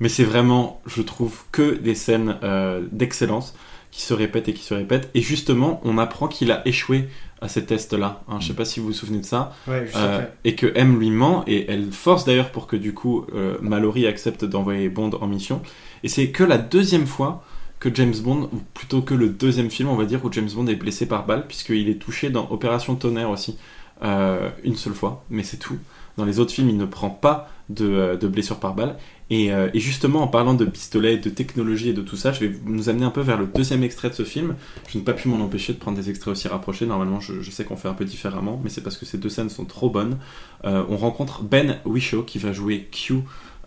Mais 0.00 0.08
c'est 0.08 0.24
vraiment, 0.24 0.80
je 0.86 1.02
trouve, 1.02 1.44
que 1.52 1.74
des 1.74 1.94
scènes 1.94 2.36
euh, 2.42 2.82
d'excellence 2.92 3.54
qui 3.90 4.02
se 4.02 4.12
répètent 4.12 4.48
et 4.48 4.54
qui 4.54 4.64
se 4.64 4.74
répètent. 4.74 5.08
Et 5.14 5.20
justement, 5.20 5.80
on 5.84 5.98
apprend 5.98 6.26
qu'il 6.26 6.50
a 6.50 6.66
échoué 6.66 7.08
à 7.40 7.48
ces 7.48 7.64
tests-là. 7.64 8.22
Hein, 8.28 8.38
je 8.40 8.48
sais 8.48 8.54
pas 8.54 8.64
si 8.64 8.80
vous 8.80 8.86
vous 8.86 8.92
souvenez 8.92 9.20
de 9.20 9.24
ça. 9.24 9.52
Ouais, 9.68 9.86
Euh, 9.94 10.24
et 10.44 10.54
que 10.56 10.72
M 10.74 10.98
lui 10.98 11.10
ment, 11.10 11.44
et 11.46 11.70
elle 11.70 11.92
force 11.92 12.24
d'ailleurs 12.24 12.50
pour 12.50 12.66
que 12.66 12.74
du 12.74 12.92
coup 12.94 13.26
euh, 13.34 13.56
Mallory 13.60 14.06
accepte 14.06 14.44
d'envoyer 14.44 14.88
Bond 14.88 15.10
en 15.20 15.26
mission. 15.28 15.62
Et 16.02 16.08
c'est 16.08 16.30
que 16.30 16.42
la 16.42 16.58
deuxième 16.58 17.06
fois 17.06 17.44
que 17.78 17.94
James 17.94 18.14
Bond, 18.22 18.48
ou 18.52 18.62
plutôt 18.72 19.02
que 19.02 19.14
le 19.14 19.28
deuxième 19.28 19.70
film, 19.70 19.90
on 19.90 19.96
va 19.96 20.06
dire, 20.06 20.24
où 20.24 20.32
James 20.32 20.48
Bond 20.52 20.66
est 20.68 20.74
blessé 20.74 21.06
par 21.06 21.26
balle, 21.26 21.46
puisqu'il 21.46 21.88
est 21.88 22.00
touché 22.00 22.30
dans 22.30 22.50
Opération 22.50 22.94
Tonnerre 22.96 23.30
aussi, 23.30 23.58
euh, 24.02 24.48
une 24.64 24.74
seule 24.76 24.94
fois, 24.94 25.22
mais 25.30 25.42
c'est 25.42 25.58
tout. 25.58 25.78
Dans 26.16 26.24
les 26.24 26.38
autres 26.38 26.52
films, 26.52 26.70
il 26.70 26.76
ne 26.78 26.86
prend 26.86 27.10
pas 27.10 27.50
de, 27.68 28.16
de 28.20 28.28
blessure 28.28 28.58
par 28.58 28.74
balle. 28.74 28.96
Et, 29.30 29.52
euh, 29.52 29.68
et 29.72 29.80
justement, 29.80 30.22
en 30.22 30.28
parlant 30.28 30.54
de 30.54 30.64
pistolet, 30.64 31.16
de 31.16 31.30
technologie 31.30 31.88
et 31.88 31.92
de 31.94 32.02
tout 32.02 32.16
ça, 32.16 32.32
je 32.32 32.40
vais 32.40 32.52
nous 32.66 32.88
amener 32.88 33.04
un 33.04 33.10
peu 33.10 33.22
vers 33.22 33.38
le 33.38 33.46
deuxième 33.46 33.82
extrait 33.82 34.10
de 34.10 34.14
ce 34.14 34.22
film. 34.22 34.54
Je 34.88 34.98
n'ai 34.98 35.04
pas 35.04 35.14
pu 35.14 35.28
m'en 35.28 35.42
empêcher 35.42 35.72
de 35.72 35.78
prendre 35.78 35.96
des 35.96 36.10
extraits 36.10 36.32
aussi 36.32 36.48
rapprochés. 36.48 36.84
Normalement, 36.84 37.20
je, 37.20 37.40
je 37.40 37.50
sais 37.50 37.64
qu'on 37.64 37.76
fait 37.76 37.88
un 37.88 37.94
peu 37.94 38.04
différemment, 38.04 38.60
mais 38.62 38.68
c'est 38.68 38.82
parce 38.82 38.98
que 38.98 39.06
ces 39.06 39.16
deux 39.16 39.30
scènes 39.30 39.48
sont 39.48 39.64
trop 39.64 39.88
bonnes. 39.88 40.18
Euh, 40.64 40.84
on 40.90 40.96
rencontre 40.96 41.42
Ben 41.42 41.78
Whishaw 41.86 42.22
qui 42.22 42.38
va 42.38 42.52
jouer 42.52 42.86
Q 42.92 43.20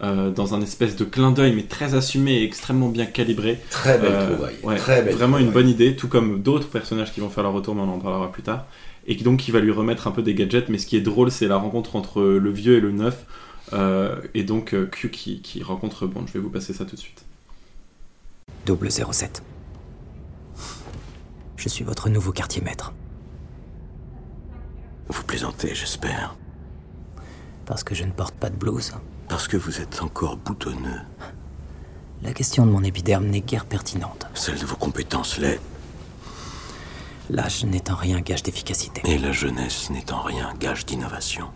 euh, 0.03 0.29
dans 0.29 0.53
un 0.53 0.61
espèce 0.61 0.95
de 0.95 1.05
clin 1.05 1.31
d'œil, 1.31 1.53
mais 1.55 1.63
très 1.63 1.95
assumé 1.95 2.33
et 2.33 2.43
extrêmement 2.43 2.89
bien 2.89 3.07
calibré. 3.07 3.59
Très 3.71 3.97
belle 3.97 4.29
trouvaille. 4.31 4.55
ouais, 4.61 4.75
très 4.75 5.01
belle 5.01 5.15
vraiment 5.15 5.39
une 5.39 5.49
bonne 5.49 5.69
idée, 5.69 5.95
tout 5.95 6.07
comme 6.07 6.43
d'autres 6.43 6.67
personnages 6.67 7.11
qui 7.11 7.19
vont 7.19 7.29
faire 7.29 7.43
leur 7.43 7.53
retour, 7.53 7.73
mais 7.73 7.81
on 7.81 7.95
en 7.95 7.99
parlera 7.99 8.31
plus 8.31 8.43
tard. 8.43 8.67
Et 9.07 9.15
donc 9.15 9.39
qui 9.39 9.51
va 9.51 9.59
lui 9.59 9.71
remettre 9.71 10.05
un 10.07 10.11
peu 10.11 10.21
des 10.21 10.35
gadgets, 10.35 10.69
mais 10.69 10.77
ce 10.77 10.85
qui 10.85 10.97
est 10.97 11.01
drôle, 11.01 11.31
c'est 11.31 11.47
la 11.47 11.57
rencontre 11.57 11.95
entre 11.95 12.21
le 12.21 12.51
vieux 12.51 12.77
et 12.77 12.79
le 12.79 12.91
neuf. 12.91 13.25
Euh, 13.73 14.21
et 14.33 14.43
donc 14.43 14.73
euh, 14.73 14.85
Q 14.85 15.09
qui, 15.09 15.41
qui 15.41 15.63
rencontre 15.63 16.07
Bond. 16.07 16.25
Je 16.27 16.33
vais 16.33 16.39
vous 16.39 16.49
passer 16.49 16.73
ça 16.73 16.85
tout 16.85 16.95
de 16.95 17.01
suite. 17.01 17.25
Double 18.65 18.89
07. 18.91 19.43
Je 21.55 21.69
suis 21.69 21.83
votre 21.83 22.09
nouveau 22.09 22.31
quartier 22.31 22.61
maître. 22.61 22.93
Vous 25.09 25.23
plaisantez, 25.23 25.73
j'espère. 25.73 26.35
Parce 27.65 27.83
que 27.83 27.95
je 27.95 28.03
ne 28.03 28.11
porte 28.11 28.35
pas 28.35 28.49
de 28.49 28.55
blouse. 28.55 28.93
Parce 29.27 29.47
que 29.47 29.57
vous 29.57 29.81
êtes 29.81 30.01
encore 30.01 30.37
boutonneux. 30.37 31.01
La 32.23 32.33
question 32.33 32.65
de 32.65 32.71
mon 32.71 32.83
épiderme 32.83 33.25
n'est 33.25 33.41
guère 33.41 33.65
pertinente. 33.65 34.27
Celle 34.33 34.59
de 34.59 34.65
vos 34.65 34.75
compétences 34.75 35.37
l'est. 35.37 35.59
L'âge 37.29 37.65
n'est 37.65 37.91
en 37.91 37.95
rien 37.95 38.21
gage 38.21 38.43
d'efficacité. 38.43 39.01
Et 39.05 39.17
la 39.17 39.33
jeunesse 39.33 39.89
n'est 39.89 40.11
en 40.13 40.21
rien 40.21 40.53
gage 40.59 40.85
d'innovation. 40.85 41.47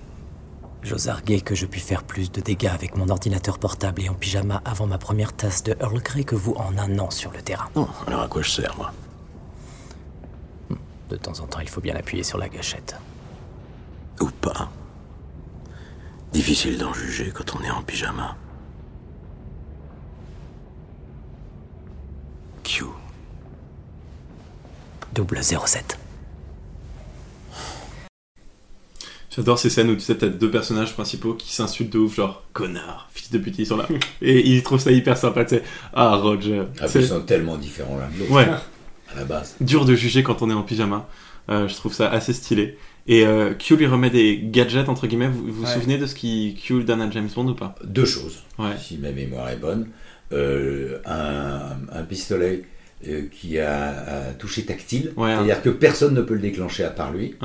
J'ose 0.83 1.09
arguer 1.09 1.41
que 1.41 1.53
je 1.53 1.67
puis 1.67 1.79
faire 1.79 2.03
plus 2.03 2.31
de 2.31 2.41
dégâts 2.41 2.71
avec 2.73 2.97
mon 2.97 3.09
ordinateur 3.09 3.59
portable 3.59 4.01
et 4.01 4.09
en 4.09 4.15
pyjama 4.15 4.61
avant 4.65 4.87
ma 4.87 4.97
première 4.97 5.33
tasse 5.33 5.63
de 5.63 5.75
Earl 5.79 6.01
Grey 6.01 6.23
que 6.23 6.35
vous 6.35 6.53
en 6.53 6.75
un 6.77 6.97
an 6.97 7.11
sur 7.11 7.31
le 7.31 7.41
terrain. 7.41 7.69
Non, 7.75 7.87
alors 8.07 8.21
à 8.21 8.27
quoi 8.27 8.41
je 8.41 8.49
sers, 8.49 8.75
moi? 8.77 8.91
De 11.09 11.17
temps 11.17 11.39
en 11.39 11.45
temps, 11.45 11.59
il 11.59 11.69
faut 11.69 11.81
bien 11.81 11.95
appuyer 11.95 12.23
sur 12.23 12.37
la 12.37 12.49
gâchette. 12.49 12.95
Ou 14.21 14.29
pas. 14.31 14.71
Difficile 16.33 16.77
d'en 16.77 16.93
juger 16.93 17.31
quand 17.31 17.55
on 17.55 17.63
est 17.63 17.69
en 17.69 17.83
pyjama. 17.83 18.35
Q. 22.63 22.85
Double 25.13 25.43
07. 25.43 25.99
J'adore 29.33 29.57
ces 29.59 29.69
scènes 29.69 29.89
où 29.89 29.93
tu 29.95 30.01
sais, 30.01 30.15
t'as 30.17 30.27
deux 30.27 30.51
personnages 30.51 30.93
principaux 30.93 31.33
qui 31.33 31.53
s'insultent 31.53 31.93
de 31.93 31.99
ouf, 31.99 32.15
genre 32.15 32.43
connard, 32.51 33.09
fils 33.13 33.31
de 33.31 33.37
pute, 33.37 33.57
ils 33.59 33.65
sont 33.65 33.77
là. 33.77 33.87
et 34.21 34.45
ils 34.49 34.61
trouvent 34.61 34.79
ça 34.81 34.91
hyper 34.91 35.15
sympa, 35.17 35.45
tu 35.45 35.55
sais. 35.55 35.63
Ah, 35.93 36.15
Roger. 36.17 36.63
Ah, 36.81 36.87
ils 36.93 37.05
sont 37.05 37.21
tellement 37.21 37.57
différents 37.57 37.97
l'un 37.97 38.09
de 38.09 38.19
l'autre. 38.19 38.31
Ouais. 38.31 38.47
À 39.13 39.19
la 39.19 39.25
base. 39.25 39.55
dur 39.59 39.83
de 39.83 39.93
juger 39.93 40.23
quand 40.23 40.41
on 40.41 40.49
est 40.49 40.53
en 40.53 40.63
pyjama. 40.63 41.05
Euh, 41.49 41.67
je 41.67 41.75
trouve 41.75 41.93
ça 41.93 42.09
assez 42.09 42.31
stylé. 42.31 42.77
Et 43.07 43.25
euh, 43.25 43.53
Q 43.53 43.75
lui 43.75 43.85
remet 43.85 44.09
des 44.09 44.39
gadgets, 44.41 44.87
entre 44.87 45.05
guillemets. 45.05 45.27
Vous 45.27 45.47
vous, 45.47 45.51
vous 45.53 45.63
Ouais. 45.65 45.73
souvenez 45.73 45.97
de 45.97 46.05
ce 46.05 46.15
qui 46.15 46.57
Q 46.61 46.85
donne 46.85 47.01
à 47.01 47.11
James 47.11 47.27
Bond 47.35 47.47
ou 47.49 47.53
pas? 47.55 47.75
Deux 47.83 48.05
choses, 48.05 48.43
Ouais. 48.57 48.69
si 48.79 48.97
ma 48.97 49.11
mémoire 49.11 49.49
est 49.49 49.57
bonne. 49.57 49.87
Euh, 50.31 50.99
un, 51.05 51.71
un 51.91 52.03
pistolet 52.03 52.63
euh, 53.05 53.23
qui 53.29 53.59
a 53.59 54.29
un 54.29 54.33
toucher 54.33 54.63
tactile, 54.63 55.11
Ouais, 55.17 55.35
c'est-à-dire 55.35 55.61
que 55.61 55.69
personne 55.71 56.13
ne 56.13 56.21
peut 56.21 56.35
le 56.35 56.39
déclencher 56.39 56.85
à 56.85 56.89
part 56.89 57.11
lui. 57.11 57.35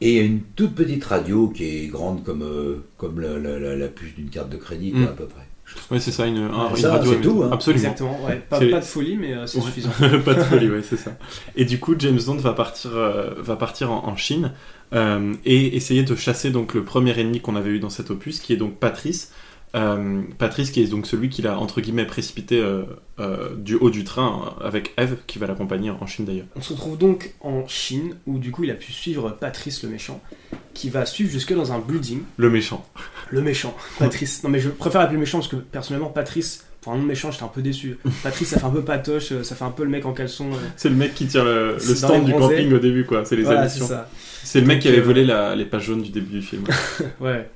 Et 0.00 0.18
une 0.18 0.40
toute 0.54 0.74
petite 0.74 1.04
radio 1.04 1.48
qui 1.48 1.64
est 1.64 1.86
grande 1.88 2.22
comme, 2.22 2.42
euh, 2.42 2.84
comme 2.96 3.20
la, 3.20 3.36
la- 3.38 3.58
la- 3.58 3.76
la 3.76 3.88
puce 3.88 4.14
d'une 4.14 4.30
carte 4.30 4.48
de 4.50 4.56
crédit, 4.56 4.92
quoi, 4.92 5.00
Mm. 5.00 5.04
à 5.04 5.08
peu 5.08 5.26
près. 5.26 5.42
Ouais, 5.90 6.00
c'est 6.00 6.12
ça, 6.12 6.26
une, 6.26 6.38
un- 6.38 6.70
une 6.70 6.76
ça, 6.76 6.92
radio. 6.92 7.12
c'est 7.12 7.20
tout, 7.20 7.42
hein. 7.42 7.50
Absolument. 7.52 7.82
Exactement, 7.82 8.24
ouais. 8.24 8.40
Pas, 8.48 8.58
de 8.60 8.80
folie, 8.80 9.16
mais 9.18 9.34
euh, 9.34 9.46
c'est 9.46 9.58
Ouais. 9.58 9.64
suffisant. 9.64 9.90
pas 10.24 10.34
de 10.34 10.42
folie, 10.42 10.70
ouais, 10.70 10.80
c'est 10.88 10.96
ça. 10.96 11.10
Et 11.56 11.64
du 11.66 11.78
coup, 11.78 11.94
James 11.98 12.18
Bond 12.24 12.36
va 12.36 12.52
partir, 12.54 12.92
euh, 12.94 13.34
va 13.38 13.56
partir 13.56 13.90
en, 13.92 14.06
en 14.06 14.16
Chine 14.16 14.52
euh, 14.94 15.34
et 15.44 15.76
essayer 15.76 16.04
de 16.04 16.14
chasser 16.14 16.50
donc 16.50 16.72
le 16.74 16.84
premier 16.84 17.18
ennemi 17.18 17.40
qu'on 17.40 17.54
avait 17.56 17.70
eu 17.70 17.80
dans 17.80 17.90
cet 17.90 18.10
opus, 18.10 18.40
qui 18.40 18.52
est 18.54 18.56
donc 18.56 18.76
Patrice. 18.78 19.32
Euh, 19.74 20.22
Patrice, 20.38 20.70
qui 20.70 20.82
est 20.82 20.86
donc 20.86 21.06
celui 21.06 21.28
qu'il 21.28 21.46
a 21.46 21.58
entre 21.58 21.80
guillemets 21.80 22.06
précipité 22.06 22.58
euh, 22.58 22.84
euh, 23.20 23.54
du 23.56 23.74
haut 23.74 23.90
du 23.90 24.04
train 24.04 24.54
avec 24.62 24.94
Eve, 24.96 25.16
qui 25.26 25.38
va 25.38 25.46
l'accompagner 25.46 25.90
en 25.90 26.06
Chine 26.06 26.24
d'ailleurs. 26.24 26.46
On 26.56 26.62
se 26.62 26.72
retrouve 26.72 26.96
donc 26.96 27.34
en 27.40 27.66
Chine, 27.66 28.16
où 28.26 28.38
du 28.38 28.50
coup 28.50 28.64
il 28.64 28.70
a 28.70 28.74
pu 28.74 28.92
suivre 28.92 29.30
Patrice 29.30 29.82
le 29.82 29.90
méchant, 29.90 30.22
qui 30.72 30.88
va 30.88 31.04
suivre 31.04 31.30
jusque 31.30 31.52
dans 31.52 31.72
un 31.72 31.80
building. 31.80 32.20
Le 32.36 32.50
méchant. 32.50 32.86
Le 33.30 33.42
méchant, 33.42 33.76
Patrice. 33.98 34.42
Non 34.42 34.50
mais 34.50 34.60
je 34.60 34.70
préfère 34.70 35.02
appeler 35.02 35.18
méchant 35.18 35.38
parce 35.38 35.50
que 35.50 35.56
personnellement 35.56 36.08
Patrice, 36.08 36.64
pour 36.80 36.92
un 36.92 36.96
nom 36.96 37.02
de 37.02 37.08
méchant, 37.08 37.30
j'étais 37.30 37.44
un 37.44 37.48
peu 37.48 37.60
déçu. 37.60 37.98
Patrice, 38.22 38.48
ça 38.48 38.58
fait 38.60 38.66
un 38.66 38.70
peu 38.70 38.82
patoche, 38.82 39.42
ça 39.42 39.54
fait 39.54 39.64
un 39.64 39.70
peu 39.70 39.84
le 39.84 39.90
mec 39.90 40.06
en 40.06 40.12
caleçon. 40.12 40.50
C'est 40.76 40.88
le 40.88 40.94
mec 40.94 41.14
qui 41.14 41.26
tire 41.26 41.44
le, 41.44 41.78
stand 41.78 42.24
du 42.24 42.32
camping 42.32 42.72
au 42.72 42.78
début, 42.78 43.04
quoi. 43.04 43.24
C'est 43.26 43.36
les 43.36 43.42
Voilà, 43.42 43.68
c'est 43.68 44.60
le 44.60 44.66
mec 44.66 44.80
qui 44.80 44.88
avait 44.88 45.00
volé 45.00 45.24
la- 45.24 45.54
les 45.54 45.66
pages 45.66 45.84
jaunes 45.84 46.02
du 46.02 46.10
début 46.10 46.38
du 46.38 46.42
film. 46.42 46.64
ouais. 47.20 47.50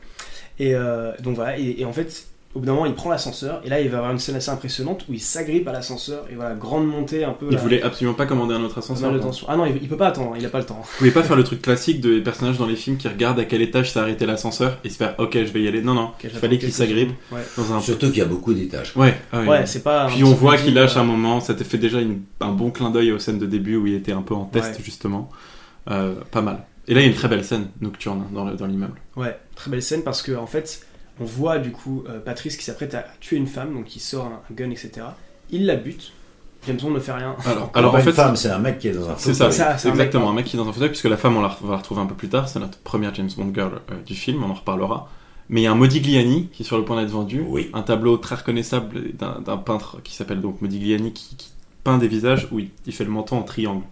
Et 0.63 0.75
euh, 0.75 1.13
donc 1.23 1.35
voilà, 1.35 1.59
et, 1.59 1.77
et 1.81 1.85
en 1.85 1.93
fait, 1.93 2.27
au 2.55 2.61
bout 2.61 2.67
d'un 2.67 2.75
moment, 2.75 2.85
il 2.85 2.93
prend 2.95 3.09
l'ascenseur, 3.09 3.63
et 3.65 3.71
là, 3.71 3.81
il 3.81 3.89
va 3.89 3.97
avoir 3.97 4.13
une 4.13 4.19
scène 4.19 4.37
assez 4.37 4.51
impressionnante 4.51 5.07
où 5.09 5.15
il 5.15 5.21
s'agrippe 5.21 5.67
à 5.67 5.73
l'ascenseur, 5.73 6.27
et 6.31 6.35
voilà, 6.35 6.55
grande 6.55 6.87
montée 6.87 7.25
un 7.25 7.33
peu. 7.33 7.47
Il 7.49 7.55
là. 7.57 7.61
voulait 7.63 7.83
absolument 7.83 8.13
pas 8.15 8.27
commander 8.27 8.55
un 8.55 8.63
autre 8.63 8.77
ascenseur. 8.79 9.11
Ah 9.49 9.57
non, 9.57 9.65
il, 9.65 9.79
il 9.83 9.89
peut 9.89 9.97
pas 9.97 10.09
attendre, 10.09 10.35
il 10.39 10.45
a 10.45 10.51
pas 10.51 10.59
le 10.59 10.67
temps. 10.67 10.79
Vous 10.83 10.99
pouvez 10.99 11.11
pas 11.11 11.23
faire 11.23 11.35
le 11.35 11.45
truc 11.45 11.63
classique 11.63 12.01
des 12.03 12.21
personnages 12.21 12.59
dans 12.59 12.67
les 12.67 12.77
films 12.77 12.99
qui 12.99 13.09
regardent 13.09 13.41
à 13.41 13.47
quel 13.47 13.63
étage 13.63 13.91
s'est 13.91 13.99
arrêté 14.01 14.27
l'ascenseur 14.27 14.77
et 14.85 14.91
se 14.91 14.97
faire 14.99 15.15
ok 15.19 15.33
je 15.33 15.51
vais 15.51 15.63
y 15.63 15.69
aller. 15.69 15.81
Non 15.81 15.95
non, 15.95 16.11
il 16.23 16.29
fallait 16.31 16.59
qu'il 16.59 16.73
s'agrippe 16.73 17.09
secondes. 17.31 17.41
Ouais. 17.41 17.47
dans 17.57 17.73
un. 17.73 17.81
Surtout 17.81 18.09
qu'il 18.11 18.19
y 18.19 18.23
a 18.23 18.27
beaucoup 18.27 18.53
d'étages. 18.53 18.93
Ouais. 18.97 19.15
ah 19.33 19.41
oui. 19.41 19.49
Ouais, 19.49 19.67
c'est 19.67 19.83
pas 19.83 20.07
Puis 20.09 20.23
on 20.23 20.35
voit 20.35 20.59
qu'il 20.59 20.75
lâche 20.75 20.97
euh, 20.99 21.01
un 21.01 21.05
moment. 21.05 21.41
Ça 21.41 21.55
te 21.55 21.65
fait 21.65 21.79
déjà 21.79 22.01
une- 22.01 22.21
un 22.41 22.53
bon 22.53 22.71
clin 22.71 22.91
d'œil 22.91 23.11
aux 23.13 23.19
scènes 23.19 23.39
de 23.39 23.47
début 23.47 23.77
où 23.77 23.87
il 23.87 23.95
était 23.95 24.13
un 24.13 24.23
peu 24.23 24.35
en 24.35 24.45
test 24.45 24.77
Ouais. 24.77 24.85
justement. 24.85 25.31
Euh, 25.91 26.15
pas 26.31 26.43
mal. 26.43 26.59
Et 26.93 26.95
là 26.95 27.01
il 27.01 27.05
y 27.05 27.07
a 27.07 27.11
une 27.11 27.17
très 27.17 27.29
belle 27.29 27.45
scène 27.45 27.69
nocturne 27.81 28.21
hein, 28.23 28.31
dans 28.35 28.45
le- 28.45 28.55
dans 28.57 28.67
l'immeuble. 28.67 29.01
Ouais, 29.17 29.37
très 29.57 29.71
belle 29.71 29.83
scène 29.83 30.03
parce 30.03 30.23
que 30.23 30.33
en 30.37 30.47
fait, 30.47 30.87
on 31.21 31.25
voit 31.25 31.59
du 31.59 31.71
coup 31.73 32.05
euh, 32.09 32.21
Patrice 32.21 32.57
qui 32.57 32.65
s'apprête 32.65 32.95
à 32.95 33.05
tuer 33.21 33.37
une 33.37 33.47
femme, 33.47 33.75
donc 33.75 33.97
il 33.97 34.01
sort 34.01 34.27
un, 34.27 34.41
un 34.51 34.55
gun, 34.55 34.71
etc. 34.71 34.91
Il 35.51 35.67
la 35.67 35.77
bute. 35.77 36.13
James 36.67 36.77
Bond 36.81 36.91
ne 36.93 37.01
fait 37.01 37.11
rien. 37.13 37.35
Alors, 37.45 37.71
C'est 37.73 37.79
alors 37.79 37.91
pas 37.93 37.97
en 37.97 38.01
une 38.01 38.05
fait, 38.05 38.13
femme, 38.13 38.37
c'est 38.37 38.49
un 38.51 38.59
mec 38.61 38.79
qui 38.79 38.87
est 38.89 38.93
dans 38.93 39.09
un 39.11 39.17
C'est 39.19 39.33
fauteuil. 39.33 39.53
ça, 39.53 39.65
Ça, 39.73 39.79
c'est 39.79 39.83
c'est 39.83 39.89
un 39.89 39.91
mec, 39.93 40.01
exactement 40.01 40.25
quoi. 40.27 40.33
un 40.33 40.37
mec 40.37 40.45
qui 40.47 40.55
est 40.57 40.59
dans 40.61 40.69
un 40.69 40.73
fauteuil, 40.73 40.91
puisque 40.91 41.07
la 41.07 41.17
femme 41.17 41.37
on 41.37 41.41
la, 41.41 41.57
on 41.63 41.67
va 41.67 41.73
la 41.73 41.79
retrouver 41.79 42.01
un 42.03 42.07
peu 42.07 42.15
plus 42.15 42.29
tard, 42.29 42.49
c'est 42.49 42.61
notre 42.61 42.79
première 42.79 43.13
James 43.17 43.31
Bond 43.37 43.51
girl 43.53 43.81
euh, 43.91 43.95
du 44.07 44.15
film, 44.15 44.45
on 44.45 44.51
en 44.51 44.55
reparlera. 44.55 45.11
Mais 45.49 45.63
il 45.63 45.65
y 45.65 45.67
a 45.67 45.73
un 45.73 45.77
Modigliani 45.77 46.49
qui 46.53 46.63
est 46.63 46.67
sur 46.67 46.79
le 46.79 46.85
point 46.85 47.01
d'être 47.01 47.11
vendu, 47.11 47.45
Oui. 47.49 47.69
un 47.75 47.83
tableau 47.83 48.17
très 48.17 48.37
reconnaissable 48.37 49.13
d'un 49.17 49.41
d'un 49.41 49.57
peintre 49.57 50.01
qui 50.05 50.15
s'appelle 50.15 50.41
donc 50.41 50.63
Modigliani 50.63 51.13
qui, 51.13 51.35
qui 51.37 51.51
peint 51.83 51.99
des 51.99 52.07
visages 52.09 52.47
où 52.53 52.61
il, 52.61 52.71
il 52.87 52.93
fait 52.93 53.03
le 53.05 53.11
menton 53.11 53.39
en 53.39 53.43
triangle. 53.43 53.83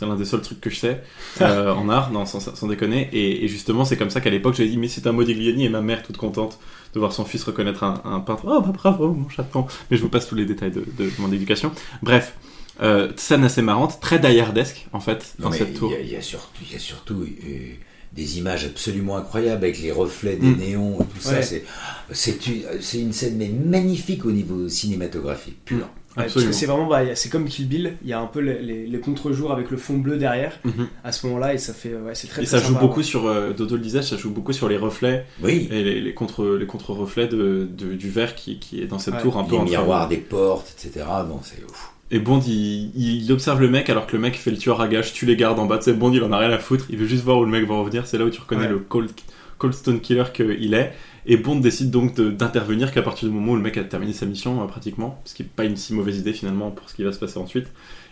C'est 0.00 0.06
l'un 0.06 0.16
des 0.16 0.24
seuls 0.24 0.40
trucs 0.40 0.62
que 0.62 0.70
je 0.70 0.76
sais 0.76 1.02
euh, 1.42 1.74
en 1.74 1.90
art, 1.90 2.10
non, 2.10 2.24
sans, 2.24 2.40
sans 2.40 2.66
déconner. 2.66 3.10
Et, 3.12 3.44
et 3.44 3.48
justement, 3.48 3.84
c'est 3.84 3.98
comme 3.98 4.08
ça 4.08 4.22
qu'à 4.22 4.30
l'époque, 4.30 4.54
j'ai 4.54 4.66
dit, 4.66 4.78
mais 4.78 4.88
c'est 4.88 5.06
un 5.06 5.12
Modigliani 5.12 5.66
et 5.66 5.68
ma 5.68 5.82
mère 5.82 6.02
toute 6.02 6.16
contente 6.16 6.58
de 6.94 6.98
voir 6.98 7.12
son 7.12 7.26
fils 7.26 7.44
reconnaître 7.44 7.84
un, 7.84 8.00
un 8.06 8.20
peintre. 8.20 8.44
Oh, 8.48 8.62
bah 8.62 8.72
bravo, 8.72 9.12
mon 9.12 9.28
chaton. 9.28 9.66
Mais 9.90 9.98
je 9.98 10.02
vous 10.02 10.08
passe 10.08 10.26
tous 10.26 10.34
les 10.36 10.46
détails 10.46 10.70
de, 10.70 10.82
de 10.98 11.10
mon 11.18 11.30
éducation. 11.30 11.70
Bref, 12.02 12.34
euh, 12.82 13.12
scène 13.16 13.44
assez 13.44 13.60
marrante, 13.60 14.00
très 14.00 14.18
daillardesque 14.18 14.86
en 14.94 15.00
fait, 15.00 15.34
Non, 15.38 15.44
dans 15.44 15.50
mais 15.50 15.58
cette 15.58 15.68
il 15.68 15.74
tour. 15.74 15.92
y, 15.92 15.96
a- 15.96 16.00
il 16.00 16.10
y 16.10 16.16
a 16.16 16.22
surtout, 16.22 16.62
il 16.66 16.72
y 16.72 16.76
a 16.76 16.78
surtout 16.78 17.22
euh, 17.22 17.74
des 18.14 18.38
images 18.38 18.64
absolument 18.64 19.18
incroyables 19.18 19.62
avec 19.64 19.80
les 19.82 19.92
reflets 19.92 20.36
des 20.36 20.46
Mm. 20.48 20.56
néons 20.56 20.94
et 21.00 21.04
tout 21.04 21.20
ça. 21.20 21.34
Ouais. 21.34 21.42
C'est, 21.42 21.64
c'est, 22.12 22.46
une, 22.46 22.62
une 23.06 23.12
scène 23.12 23.36
mais 23.36 23.48
magnifique 23.50 24.24
au 24.24 24.32
niveau 24.32 24.66
cinématographique 24.68 25.62
pur. 25.64 25.86
Absolument. 26.24 26.50
que 26.50 26.56
c'est 26.56 26.66
vraiment, 26.66 26.86
bah, 26.86 27.00
c'est 27.14 27.28
comme 27.28 27.44
Kill 27.46 27.68
Bill, 27.68 27.92
il 28.02 28.08
y 28.08 28.12
a 28.12 28.20
un 28.20 28.26
peu 28.26 28.40
les, 28.40 28.60
les- 28.62 28.86
les 28.86 29.00
contre-jours 29.00 29.52
avec 29.52 29.70
le 29.70 29.76
fond 29.76 29.98
bleu 29.98 30.16
derrière 30.16 30.58
Mhm. 30.64 30.86
à 31.04 31.12
ce 31.12 31.26
moment-là 31.26 31.54
et 31.54 31.58
ça 31.58 31.72
fait, 31.74 31.94
ouais, 31.94 32.14
c'est 32.14 32.28
très 32.28 32.42
Et 32.42 32.44
très 32.46 32.58
ça 32.58 32.62
joue 32.64 32.72
sympa, 32.74 32.80
beaucoup 32.80 32.98
ouais. 33.00 33.04
sur, 33.04 33.26
euh, 33.26 33.52
Dodo 33.52 33.76
le 33.76 33.82
disait, 33.82 34.02
ça 34.02 34.16
joue 34.16 34.30
beaucoup 34.30 34.52
sur 34.52 34.68
les 34.68 34.76
reflets 34.76 35.26
Oui. 35.42 35.68
et 35.70 35.82
les, 35.82 36.00
les 36.00 36.14
contre 36.14 36.44
les 36.58 36.66
contre 36.66 36.92
reflets 36.92 37.28
de, 37.28 37.68
de- 37.70 37.94
du 37.94 38.10
verre 38.10 38.34
qui, 38.34 38.58
qui 38.58 38.80
est 38.82 38.86
dans 38.86 38.98
cette 38.98 39.14
Ouais. 39.14 39.22
tour 39.22 39.36
un 39.38 39.44
peu 39.44 39.56
les 39.56 39.62
miroirs 39.62 40.08
des 40.08 40.16
portes, 40.18 40.74
etc. 40.78 41.04
Non, 41.28 41.40
c'est 41.42 41.62
ouf. 41.64 41.92
Et 42.12 42.18
Bond 42.18 42.40
il, 42.46 42.90
il 42.96 43.30
observe 43.32 43.60
le 43.60 43.68
mec 43.68 43.88
alors 43.88 44.06
que 44.06 44.16
le 44.16 44.22
mec 44.22 44.34
fait 44.36 44.50
le 44.50 44.56
tueur 44.58 44.80
à 44.80 44.88
gage, 44.88 45.12
tue 45.12 45.26
les 45.26 45.36
gardes 45.36 45.58
en 45.60 45.66
bas. 45.66 45.78
Tu 45.78 45.84
sais, 45.84 45.92
Bond 45.92 46.12
il 46.12 46.22
en 46.24 46.32
a 46.32 46.38
rien 46.38 46.50
à 46.50 46.58
foutre, 46.58 46.86
il 46.90 46.96
veut 46.96 47.06
juste 47.06 47.22
voir 47.22 47.38
où 47.38 47.44
le 47.44 47.50
mec 47.50 47.64
va 47.68 47.76
revenir. 47.76 48.06
C'est 48.06 48.18
là 48.18 48.24
où 48.24 48.30
tu 48.30 48.40
reconnais 48.40 48.62
Ouais. 48.62 48.68
le 48.68 48.78
cold, 48.80 49.10
cold 49.58 49.74
stone 49.74 50.00
killer 50.00 50.24
qu'il 50.34 50.74
est. 50.74 50.92
Et 51.26 51.36
Bond 51.36 51.56
décide 51.60 51.90
donc 51.90 52.14
d'intervenir 52.20 52.92
qu'à 52.92 53.02
partir 53.02 53.28
du 53.28 53.34
moment 53.34 53.52
où 53.52 53.56
le 53.56 53.62
mec 53.62 53.76
a 53.76 53.84
terminé 53.84 54.12
sa 54.12 54.26
mission 54.26 54.62
euh, 54.62 54.66
pratiquement, 54.66 55.20
ce 55.24 55.34
qui 55.34 55.42
n'est 55.42 55.48
pas 55.54 55.64
une 55.64 55.76
si 55.76 55.92
mauvaise 55.94 56.18
idée 56.18 56.32
finalement 56.32 56.70
pour 56.70 56.88
ce 56.88 56.94
qui 56.94 57.02
va 57.04 57.12
se 57.12 57.18
passer 57.18 57.38
ensuite. 57.38 57.66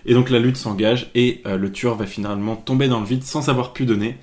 Et 0.07 0.15
donc 0.15 0.31
la 0.31 0.39
lutte 0.39 0.57
s'engage 0.57 1.11
et 1.15 1.41
euh, 1.47 1.57
le 1.57 1.73
tueur 1.73 1.97
va 1.97 2.07
finalement 2.07 2.57
tomber 2.57 2.89
dans 2.89 3.01
le 3.01 3.07
vide 3.07 3.25
sans 3.25 3.49
avoir 3.49 3.73
pu 3.73 3.85
donner 3.87 4.17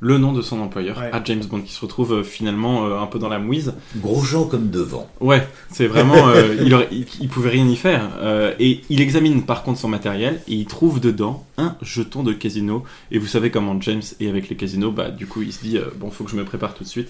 le 0.00 0.16
nom 0.16 0.32
de 0.32 0.42
son 0.42 0.60
employeur 0.60 0.96
Ouais. 0.98 1.10
à 1.12 1.20
James 1.24 1.42
Bond 1.44 1.60
qui 1.62 1.72
se 1.72 1.80
retrouve 1.80 2.12
euh, 2.18 2.22
finalement 2.22 2.86
euh, 2.86 3.00
un 3.00 3.06
peu 3.06 3.18
dans 3.18 3.28
la 3.28 3.40
mouise. 3.40 3.74
Gros 3.96 4.22
gens 4.22 4.44
comme 4.46 4.70
devant. 4.70 5.08
Ouais, 5.20 5.44
c'est 5.72 5.88
vraiment. 5.88 6.28
euh, 6.28 6.54
il, 6.64 6.72
aurait- 6.72 6.86
il, 6.92 7.04
il 7.20 7.28
pouvait 7.28 7.50
rien 7.50 7.66
y 7.66 7.74
faire. 7.74 8.08
Euh, 8.20 8.54
et 8.60 8.82
il 8.90 9.00
examine 9.00 9.42
par 9.44 9.64
contre 9.64 9.80
son 9.80 9.88
matériel 9.88 10.40
et 10.46 10.54
il 10.54 10.66
trouve 10.66 11.00
dedans 11.00 11.44
un 11.56 11.74
jeton 11.82 12.22
de 12.22 12.32
casino. 12.32 12.84
Et 13.10 13.18
vous 13.18 13.26
savez 13.26 13.50
comment 13.50 13.80
James 13.80 14.02
est 14.20 14.28
avec 14.28 14.48
les 14.48 14.54
casinos, 14.54 14.92
bah 14.92 15.10
du 15.10 15.26
coup 15.26 15.42
il 15.42 15.52
se 15.52 15.62
dit 15.64 15.78
euh, 15.78 15.86
bon, 15.96 16.10
faut 16.12 16.22
que 16.22 16.30
je 16.30 16.36
me 16.36 16.44
prépare 16.44 16.74
tout 16.74 16.84
de 16.84 16.88
suite. 16.88 17.08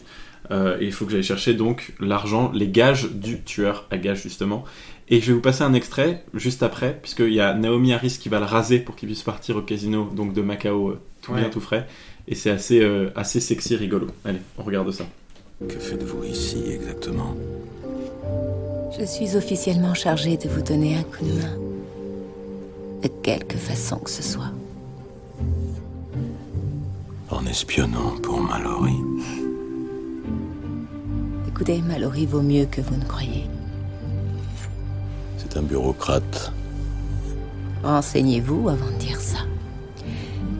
Euh, 0.50 0.78
et 0.80 0.86
il 0.86 0.92
faut 0.92 1.04
que 1.04 1.12
j'aille 1.12 1.22
chercher 1.22 1.54
donc 1.54 1.92
l'argent, 2.00 2.50
les 2.54 2.68
gages 2.68 3.10
du 3.10 3.42
tueur 3.42 3.86
à 3.90 3.98
gages 3.98 4.22
justement. 4.22 4.64
Et 5.10 5.20
je 5.20 5.26
vais 5.28 5.32
vous 5.34 5.40
passer 5.40 5.62
un 5.62 5.72
extrait 5.74 6.24
juste 6.34 6.62
après, 6.62 6.98
puisqu'il 7.02 7.32
y 7.32 7.40
a 7.40 7.54
Naomi 7.54 7.92
Harris 7.92 8.18
qui 8.20 8.28
va 8.28 8.38
le 8.38 8.44
raser 8.44 8.78
pour 8.78 8.94
qu'il 8.96 9.08
puisse 9.08 9.22
partir 9.22 9.56
au 9.56 9.62
casino 9.62 10.08
donc 10.14 10.32
de 10.32 10.42
Macao 10.42 10.90
euh, 10.90 11.00
tout 11.22 11.32
Ouais. 11.32 11.40
bien 11.40 11.50
tout 11.50 11.60
frais. 11.60 11.86
Et 12.26 12.34
c'est 12.34 12.50
assez, 12.50 12.80
euh, 12.80 13.10
assez 13.16 13.40
sexy, 13.40 13.74
rigolo. 13.76 14.06
Allez, 14.24 14.38
on 14.58 14.62
regarde 14.62 14.90
ça. 14.92 15.04
Que 15.66 15.74
faites-vous 15.78 16.24
ici 16.24 16.62
exactement? 16.70 17.34
Je 18.98 19.04
suis 19.04 19.34
officiellement 19.36 19.94
chargée 19.94 20.36
de 20.36 20.48
vous 20.48 20.62
donner 20.62 20.96
un 20.96 21.02
coup 21.02 21.24
de 21.24 21.32
main. 21.32 21.56
De 23.02 23.08
quelque 23.22 23.56
façon 23.56 23.96
que 23.96 24.10
ce 24.10 24.22
soit. 24.22 24.50
En 27.30 27.44
espionnant 27.46 28.16
pour 28.22 28.40
Mallory. 28.40 28.94
Écoutez, 31.60 31.82
Mallory 31.82 32.24
vaut 32.24 32.40
mieux 32.40 32.66
que 32.66 32.80
vous 32.80 32.94
ne 32.94 33.04
croyez. 33.04 33.50
C'est 35.38 35.56
un 35.56 35.62
bureaucrate. 35.62 36.52
Renseignez-vous 37.82 38.68
avant 38.68 38.86
de 38.86 38.98
dire 39.00 39.20
ça. 39.20 39.38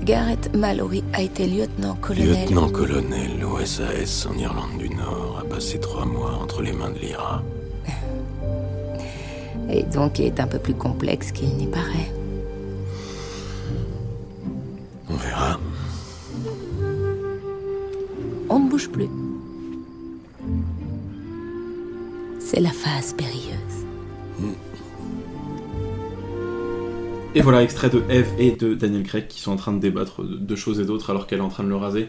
Garrett 0.02 0.52
Mallory 0.56 1.04
a 1.12 1.22
été 1.22 1.46
lieutenant-colonel. 1.46 2.40
Lieutenant-colonel 2.40 3.44
au 3.44 3.64
SAS 3.64 4.26
en 4.26 4.36
Irlande 4.36 4.76
du 4.76 4.90
Nord 4.90 5.40
a 5.40 5.44
passé 5.48 5.78
trois 5.78 6.04
mois 6.04 6.32
entre 6.32 6.62
les 6.62 6.72
mains 6.72 6.90
de 6.90 6.98
l'IRA. 6.98 7.44
Et 9.70 9.84
donc 9.84 10.18
il 10.18 10.24
est 10.24 10.40
un 10.40 10.48
peu 10.48 10.58
plus 10.58 10.74
complexe 10.74 11.30
qu'il 11.30 11.50
n'y 11.50 11.68
paraît. 11.68 12.10
On 15.08 15.14
verra. 15.14 15.60
On 18.50 18.58
ne 18.58 18.68
bouge 18.68 18.90
plus. 18.90 19.08
C'est 22.50 22.60
la 22.60 22.70
phase 22.70 23.12
périlleuse. 23.12 23.84
Et 27.34 27.42
voilà, 27.42 27.62
extrait 27.62 27.90
de 27.90 28.02
Eve 28.08 28.30
et 28.38 28.52
de 28.52 28.72
Daniel 28.72 29.02
Craig 29.02 29.26
qui 29.28 29.42
sont 29.42 29.52
en 29.52 29.56
train 29.56 29.74
de 29.74 29.78
débattre 29.78 30.22
de, 30.24 30.56
choses 30.56 30.80
et 30.80 30.86
d'autres 30.86 31.10
alors 31.10 31.26
qu'elle 31.26 31.40
est 31.40 31.42
en 31.42 31.50
train 31.50 31.62
de 31.62 31.68
le 31.68 31.76
raser. 31.76 32.08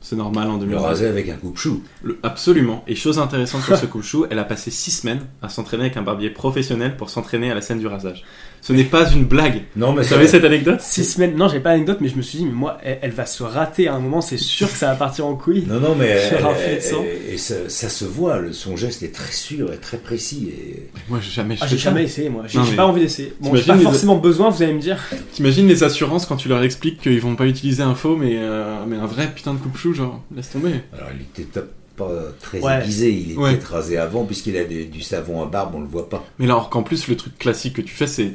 C'est 0.00 0.16
normal 0.16 0.48
en 0.48 0.54
Le 0.54 0.60
2020. 0.62 0.80
raser 0.80 1.06
avec 1.06 1.28
un 1.28 1.36
coupe-chou. 1.36 1.84
Le- 2.02 2.18
absolument. 2.24 2.82
Et 2.88 2.96
chose 2.96 3.20
intéressante 3.20 3.62
sur 3.62 3.76
ce 3.76 3.86
coupe-chou, 3.86 4.26
elle 4.30 4.40
a 4.40 4.44
passé 4.44 4.72
6 4.72 4.90
semaines 4.90 5.24
à 5.42 5.48
s'entraîner 5.48 5.84
avec 5.84 5.96
un 5.96 6.02
barbier 6.02 6.30
professionnel 6.30 6.96
pour 6.96 7.08
s'entraîner 7.08 7.48
à 7.48 7.54
la 7.54 7.60
scène 7.60 7.78
du 7.78 7.86
rasage. 7.86 8.24
Ce 8.60 8.72
n'est 8.72 8.84
pas 8.84 9.10
une 9.10 9.24
blague. 9.24 9.62
Non, 9.76 9.92
mais 9.92 10.02
Vous 10.02 10.08
savez 10.08 10.26
cette 10.26 10.44
anecdote? 10.44 10.80
Six 10.80 11.04
semaines, 11.04 11.36
non, 11.36 11.48
j'ai 11.48 11.60
pas 11.60 11.70
l'anecdote, 11.70 11.98
mais 12.00 12.08
je 12.08 12.16
me 12.16 12.22
suis 12.22 12.38
dit, 12.38 12.44
mais 12.46 12.52
moi, 12.52 12.78
elle, 12.82 12.98
elle 13.02 13.10
va 13.12 13.24
se 13.24 13.42
rater 13.42 13.88
à 13.88 13.94
un 13.94 13.98
moment, 14.00 14.20
c'est 14.20 14.36
sûr 14.36 14.70
que 14.70 14.76
ça 14.76 14.88
va 14.88 14.94
partir 14.94 15.26
en 15.26 15.34
couille. 15.36 15.64
Non, 15.66 15.80
non, 15.80 15.94
mais 15.94 16.06
elle- 16.06 16.38
filet 16.38 16.76
de 16.76 16.80
sang. 16.82 17.04
elle- 17.04 17.34
et 17.34 17.38
ça, 17.38 17.54
ça 17.68 17.88
se 17.88 18.04
voit, 18.04 18.38
le, 18.38 18.52
son 18.52 18.76
geste 18.76 19.02
est 19.02 19.14
très 19.14 19.32
sûr 19.32 19.72
et 19.72 19.76
très 19.78 19.96
précis. 19.98 20.50
Et... 20.50 20.88
Moi, 21.08 21.18
j'ai 21.22 21.30
jamais 21.30 21.56
Ah, 21.60 21.66
j'ai 21.66 21.78
jamais 21.78 22.04
essayé, 22.04 22.28
moi. 22.28 22.44
J'ai 22.46 22.58
mais 22.58 22.76
pas 22.76 22.86
envie 22.86 23.00
d'essayer. 23.00 23.32
Bon, 23.40 23.54
j'ai 23.54 23.62
t'imagines 23.62 23.72
pas 23.72 23.76
les- 23.78 23.84
forcément 23.84 24.16
besoin, 24.16 24.50
vous 24.50 24.62
allez 24.62 24.74
me 24.74 24.80
dire. 24.80 24.98
T'imagines 25.32 25.66
les 25.68 25.82
assurances 25.84 26.26
quand 26.26 26.36
tu 26.36 26.48
leur 26.48 26.62
expliques 26.62 27.00
qu'ils 27.00 27.20
vont 27.20 27.36
pas 27.36 27.46
utiliser 27.46 27.82
un 27.82 27.94
faux 27.94 28.16
mais, 28.16 28.34
euh, 28.36 28.84
mais 28.86 28.96
un 28.96 29.06
vrai 29.06 29.30
putain 29.34 29.54
de 29.54 29.58
coupe-chou, 29.58 29.94
genre, 29.94 30.20
laisse 30.34 30.50
tomber. 30.50 30.72
Alors, 30.92 31.08
il 31.14 31.22
était 31.22 31.50
top- 31.50 31.72
pas 31.96 32.10
très 32.40 32.60
Ouais. 32.60 32.80
aiguisé, 32.80 33.10
il 33.10 33.30
était 33.32 33.40
Ouais. 33.40 33.58
rasé 33.68 33.98
avant, 33.98 34.24
puisqu'il 34.24 34.56
a 34.56 34.62
des- 34.62 34.84
du 34.84 35.00
savon 35.02 35.42
à 35.42 35.46
barbe, 35.46 35.74
on 35.74 35.80
le 35.80 35.86
voit 35.88 36.08
pas. 36.08 36.24
Mais 36.38 36.46
là, 36.46 36.52
alors 36.52 36.70
qu'en 36.70 36.84
plus, 36.84 37.08
le 37.08 37.16
truc 37.16 37.36
classique 37.38 37.74
que 37.74 37.80
tu 37.82 37.92
fais, 37.92 38.06
c'est 38.06 38.34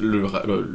le- 0.00 0.22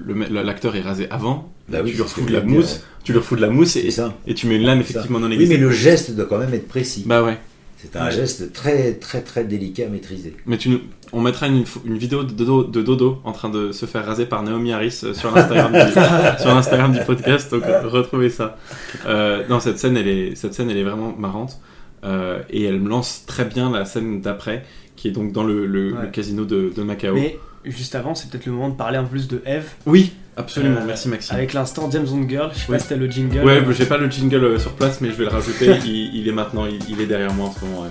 le- 0.07 0.43
l'acteur 0.43 0.75
est 0.75 0.81
rasé 0.81 1.07
avant, 1.09 1.51
Bah 1.69 1.79
oui, 1.83 1.91
tu 1.91 1.95
lui 1.97 2.03
refous 2.03 2.25
de 2.25 2.33
la 2.33 2.41
mousse, 2.41 2.83
tu 3.03 3.11
lui 3.11 3.19
refous 3.19 3.35
de 3.35 3.41
la 3.41 3.49
mousse 3.49 3.75
et, 3.75 3.91
ça. 3.91 4.13
et 4.27 4.33
tu 4.33 4.47
mets 4.47 4.55
une 4.57 4.63
lame 4.65 4.79
C'est 4.85 4.93
ça. 4.93 4.99
effectivement 4.99 5.19
non 5.19 5.27
Oui, 5.29 5.45
mais 5.47 5.57
le 5.57 5.71
geste 5.71 6.15
doit 6.15 6.25
quand 6.25 6.37
même 6.39 6.53
être 6.53 6.67
précis. 6.67 7.03
Bah 7.05 7.23
ouais. 7.23 7.37
C'est 7.77 7.97
un 7.97 8.05
Ouais. 8.05 8.11
geste 8.11 8.53
très, 8.53 8.93
très, 8.93 9.19
très 9.21 9.43
délicat, 9.43 9.87
maîtrisé. 9.89 10.33
Mais 10.45 10.57
tu 10.57 10.69
nous- 10.69 10.79
on 11.11 11.19
mettra 11.19 11.47
une, 11.47 11.65
une 11.85 11.97
vidéo 11.97 12.23
de 12.23 12.31
Dodo, 12.31 12.63
de 12.63 12.81
Dodo 12.81 13.19
en 13.25 13.33
train 13.33 13.49
de 13.49 13.73
se 13.73 13.85
faire 13.85 14.05
raser 14.05 14.25
par 14.25 14.41
Naomi 14.41 14.71
Harris 14.71 15.01
euh, 15.03 15.13
sur 15.13 15.35
l'Instagram 15.35 15.73
du, 15.73 15.91
sur 16.41 16.55
l'Instagram 16.55 16.93
du 16.93 16.99
podcast, 17.01 17.51
donc 17.51 17.63
euh, 17.65 17.81
retrouvez 17.87 18.29
ça. 18.29 18.57
Euh, 19.05 19.43
non, 19.49 19.59
cette 19.59 19.79
scène, 19.79 19.97
elle 19.97 20.07
est, 20.07 20.35
cette 20.35 20.53
scène, 20.53 20.69
elle 20.69 20.77
est 20.77 20.83
vraiment 20.83 21.13
marrante 21.17 21.59
euh, 22.05 22.39
et 22.49 22.63
elle 22.63 22.79
me 22.79 22.87
lance 22.89 23.25
très 23.27 23.43
bien 23.43 23.69
la 23.69 23.83
scène 23.83 24.21
d'après, 24.21 24.63
qui 24.95 25.09
est 25.09 25.11
donc 25.11 25.33
dans 25.33 25.43
le, 25.43 25.65
le- 25.65 25.91
Ouais. 25.93 26.01
le 26.03 26.07
casino 26.07 26.45
de, 26.45 26.71
de 26.73 26.83
Macao. 26.83 27.13
Mais 27.15 27.37
juste 27.65 27.95
avant, 27.95 28.15
c'est 28.15 28.29
peut-être 28.29 28.45
le 28.45 28.51
moment 28.53 28.69
de 28.69 28.75
parler 28.75 28.97
un 28.97 29.03
peu 29.03 29.09
plus 29.11 29.27
de 29.27 29.41
Eve. 29.45 29.69
Oui, 29.85 30.13
absolument. 30.37 30.79
Euh, 30.81 30.85
Merci 30.87 31.09
Maxime. 31.09 31.35
Avec 31.35 31.53
l'instant 31.53 31.89
James 31.91 32.05
Bond 32.05 32.27
Girl, 32.29 32.51
je 32.53 32.59
sais 32.59 32.65
Oui. 32.69 32.77
pas 32.77 32.83
si 32.83 32.89
t'as 32.89 32.95
le 32.95 33.09
jingle. 33.09 33.43
Ouais, 33.43 33.57
Euh, 33.65 33.71
j'ai 33.71 33.85
pas 33.85 33.97
le 33.97 34.09
jingle 34.09 34.43
euh, 34.43 34.59
sur 34.59 34.73
place, 34.73 35.01
mais 35.01 35.09
je 35.09 35.15
vais 35.15 35.23
le 35.25 35.29
rajouter. 35.29 35.77
il, 35.85 36.15
il 36.15 36.27
est 36.27 36.31
maintenant, 36.33 36.65
il, 36.65 36.79
il 36.89 36.99
est 37.01 37.07
derrière 37.07 37.33
moi 37.33 37.47
en 37.47 37.51
ce 37.51 37.63
moment. 37.65 37.81
ouais. 37.83 37.89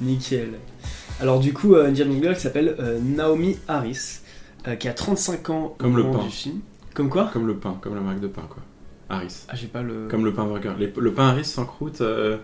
Nickel. 0.00 0.50
Alors 1.20 1.40
du 1.40 1.52
coup, 1.54 1.74
euh, 1.74 1.90
James 1.94 2.08
Bond 2.08 2.20
Girl 2.22 2.34
qui 2.34 2.40
s'appelle 2.42 2.76
euh, 2.78 2.98
Naomi 3.02 3.56
Harris, 3.68 4.20
euh, 4.68 4.74
qui 4.76 4.88
a 4.88 4.92
35 4.92 5.48
ans 5.50 5.74
Comme 5.78 5.94
au 5.94 5.96
le 5.96 6.02
moment 6.02 6.18
pain. 6.18 6.24
du 6.26 6.30
film. 6.32 6.60
Comme 6.94 7.08
quoi? 7.08 7.30
Comme 7.32 7.46
le 7.46 7.56
pain, 7.56 7.78
comme 7.80 7.94
la 7.94 8.00
marque 8.02 8.20
de 8.20 8.26
pain, 8.28 8.42
quoi. 8.48 8.62
Harris. 9.08 9.44
Ah, 9.48 9.54
j'ai 9.54 9.68
pas 9.68 9.82
le... 9.82 10.08
Comme 10.10 10.24
le 10.24 10.32
pain 10.34 10.44
burger. 10.44 10.72
Les- 10.78 10.92
le 10.96 11.12
pain 11.12 11.28
Harris 11.28 11.44
sans 11.44 11.64
croûte. 11.64 12.00
euh, 12.00 12.36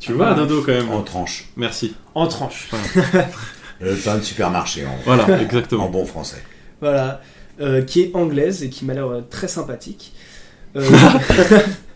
Tu 0.00 0.12
Ah, 0.12 0.14
vois, 0.14 0.26
bah, 0.34 0.34
Dodo, 0.44 0.62
quand 0.62 0.72
même. 0.72 0.90
En 0.90 1.02
tranche. 1.02 1.48
Merci. 1.56 1.94
En 2.14 2.26
tranche. 2.28 2.70
Le 3.84 3.94
pain 3.94 4.16
de 4.16 4.22
supermarché, 4.22 4.84
en, 4.86 4.96
Voilà, 5.04 5.40
exactement. 5.42 5.86
en 5.86 5.90
bon 5.90 6.04
français. 6.06 6.42
Voilà. 6.80 7.20
Euh, 7.60 7.82
qui 7.82 8.02
est 8.02 8.10
anglaise 8.14 8.62
et 8.64 8.68
qui 8.68 8.84
m'a 8.84 8.94
l'air 8.94 9.06
euh, 9.06 9.20
très 9.30 9.46
sympathique. 9.48 10.12
Euh, 10.76 10.82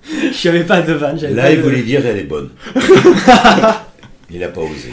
Je 0.32 0.49
n'avais 0.49 0.64
pas 0.64 0.80
de 0.82 0.93
vanne. 0.93 1.18
j'avais 1.18 1.34
Là, 1.34 1.43
pas 1.45 1.51
il 1.53 1.57
de- 1.59 1.62
voulait 1.62 1.82
dire 1.82 2.05
elle 2.07 2.18
est 2.18 2.24
bonne. 2.24 2.51
il 4.30 4.43
a 4.45 4.49
pas 4.49 4.61
osé. 4.61 4.91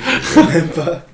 Même 0.53 0.67
pas. 0.69 1.05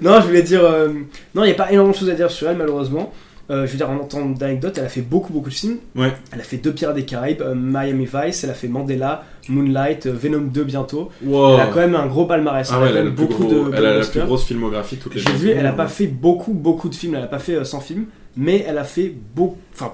non, 0.00 0.20
je 0.20 0.26
voulais 0.26 0.42
dire. 0.42 0.64
euh, 0.64 0.88
Non, 1.34 1.42
il 1.44 1.46
n'y 1.46 1.52
a 1.52 1.54
pas 1.56 1.70
énormément 1.70 1.92
de 1.92 1.98
choses 1.98 2.10
à 2.10 2.14
dire 2.14 2.30
sur 2.30 2.48
elle, 2.48 2.56
malheureusement. 2.56 3.12
Euh, 3.50 3.64
je 3.66 3.72
veux 3.72 3.76
dire, 3.78 3.88
en 3.90 3.96
entendant 3.96 4.30
d'anecdotes, 4.30 4.76
elle 4.78 4.86
a 4.86 4.88
fait 4.88 5.02
beaucoup, 5.02 5.32
beaucoup 5.32 5.50
de 5.50 5.54
films. 5.54 5.78
Ouais. 5.94 6.12
Elle 6.32 6.40
a 6.40 6.44
fait 6.44 6.56
Deux 6.56 6.72
Pirates 6.72 6.96
des 6.96 7.04
Caraïbes, 7.04 7.42
euh, 7.42 7.54
Miami 7.54 8.06
Vice, 8.12 8.42
elle 8.42 8.50
a 8.50 8.54
fait 8.54 8.66
Mandela, 8.68 9.24
Moonlight, 9.48 10.06
euh, 10.06 10.12
Venom 10.12 10.40
2 10.52 10.64
bientôt. 10.64 11.10
Wow. 11.24 11.54
Elle 11.54 11.60
a 11.60 11.66
quand 11.66 11.80
même 11.80 11.94
un 11.94 12.06
gros 12.06 12.26
palmarès. 12.26 12.68
Ah 12.72 12.76
elle 12.82 12.92
ouais, 12.92 12.98
a 12.98 13.00
elle 13.02 13.10
beaucoup 13.10 13.44
gros- 13.44 13.68
de 13.68 13.74
elle 13.76 13.86
a 13.86 13.98
la 13.98 14.04
plus 14.06 14.20
grosse 14.20 14.44
filmographie 14.44 14.96
de 14.96 15.02
toutes 15.02 15.14
les 15.14 15.20
J'ai 15.20 15.32
vu, 15.32 15.50
elle 15.50 15.66
a 15.66 15.72
pas 15.72 15.88
fait 15.88 16.06
beaucoup, 16.06 16.52
beaucoup 16.52 16.88
de 16.88 16.94
films. 16.94 17.14
Elle 17.14 17.22
a 17.24 17.28
pas 17.28 17.38
fait 17.38 17.54
euh, 17.56 17.64
100 17.64 17.80
films, 17.80 18.06
mais 18.36 18.64
elle 18.66 18.78
a 18.78 18.84
fait 18.84 19.12
beaucoup. 19.34 19.58
Enfin, 19.74 19.92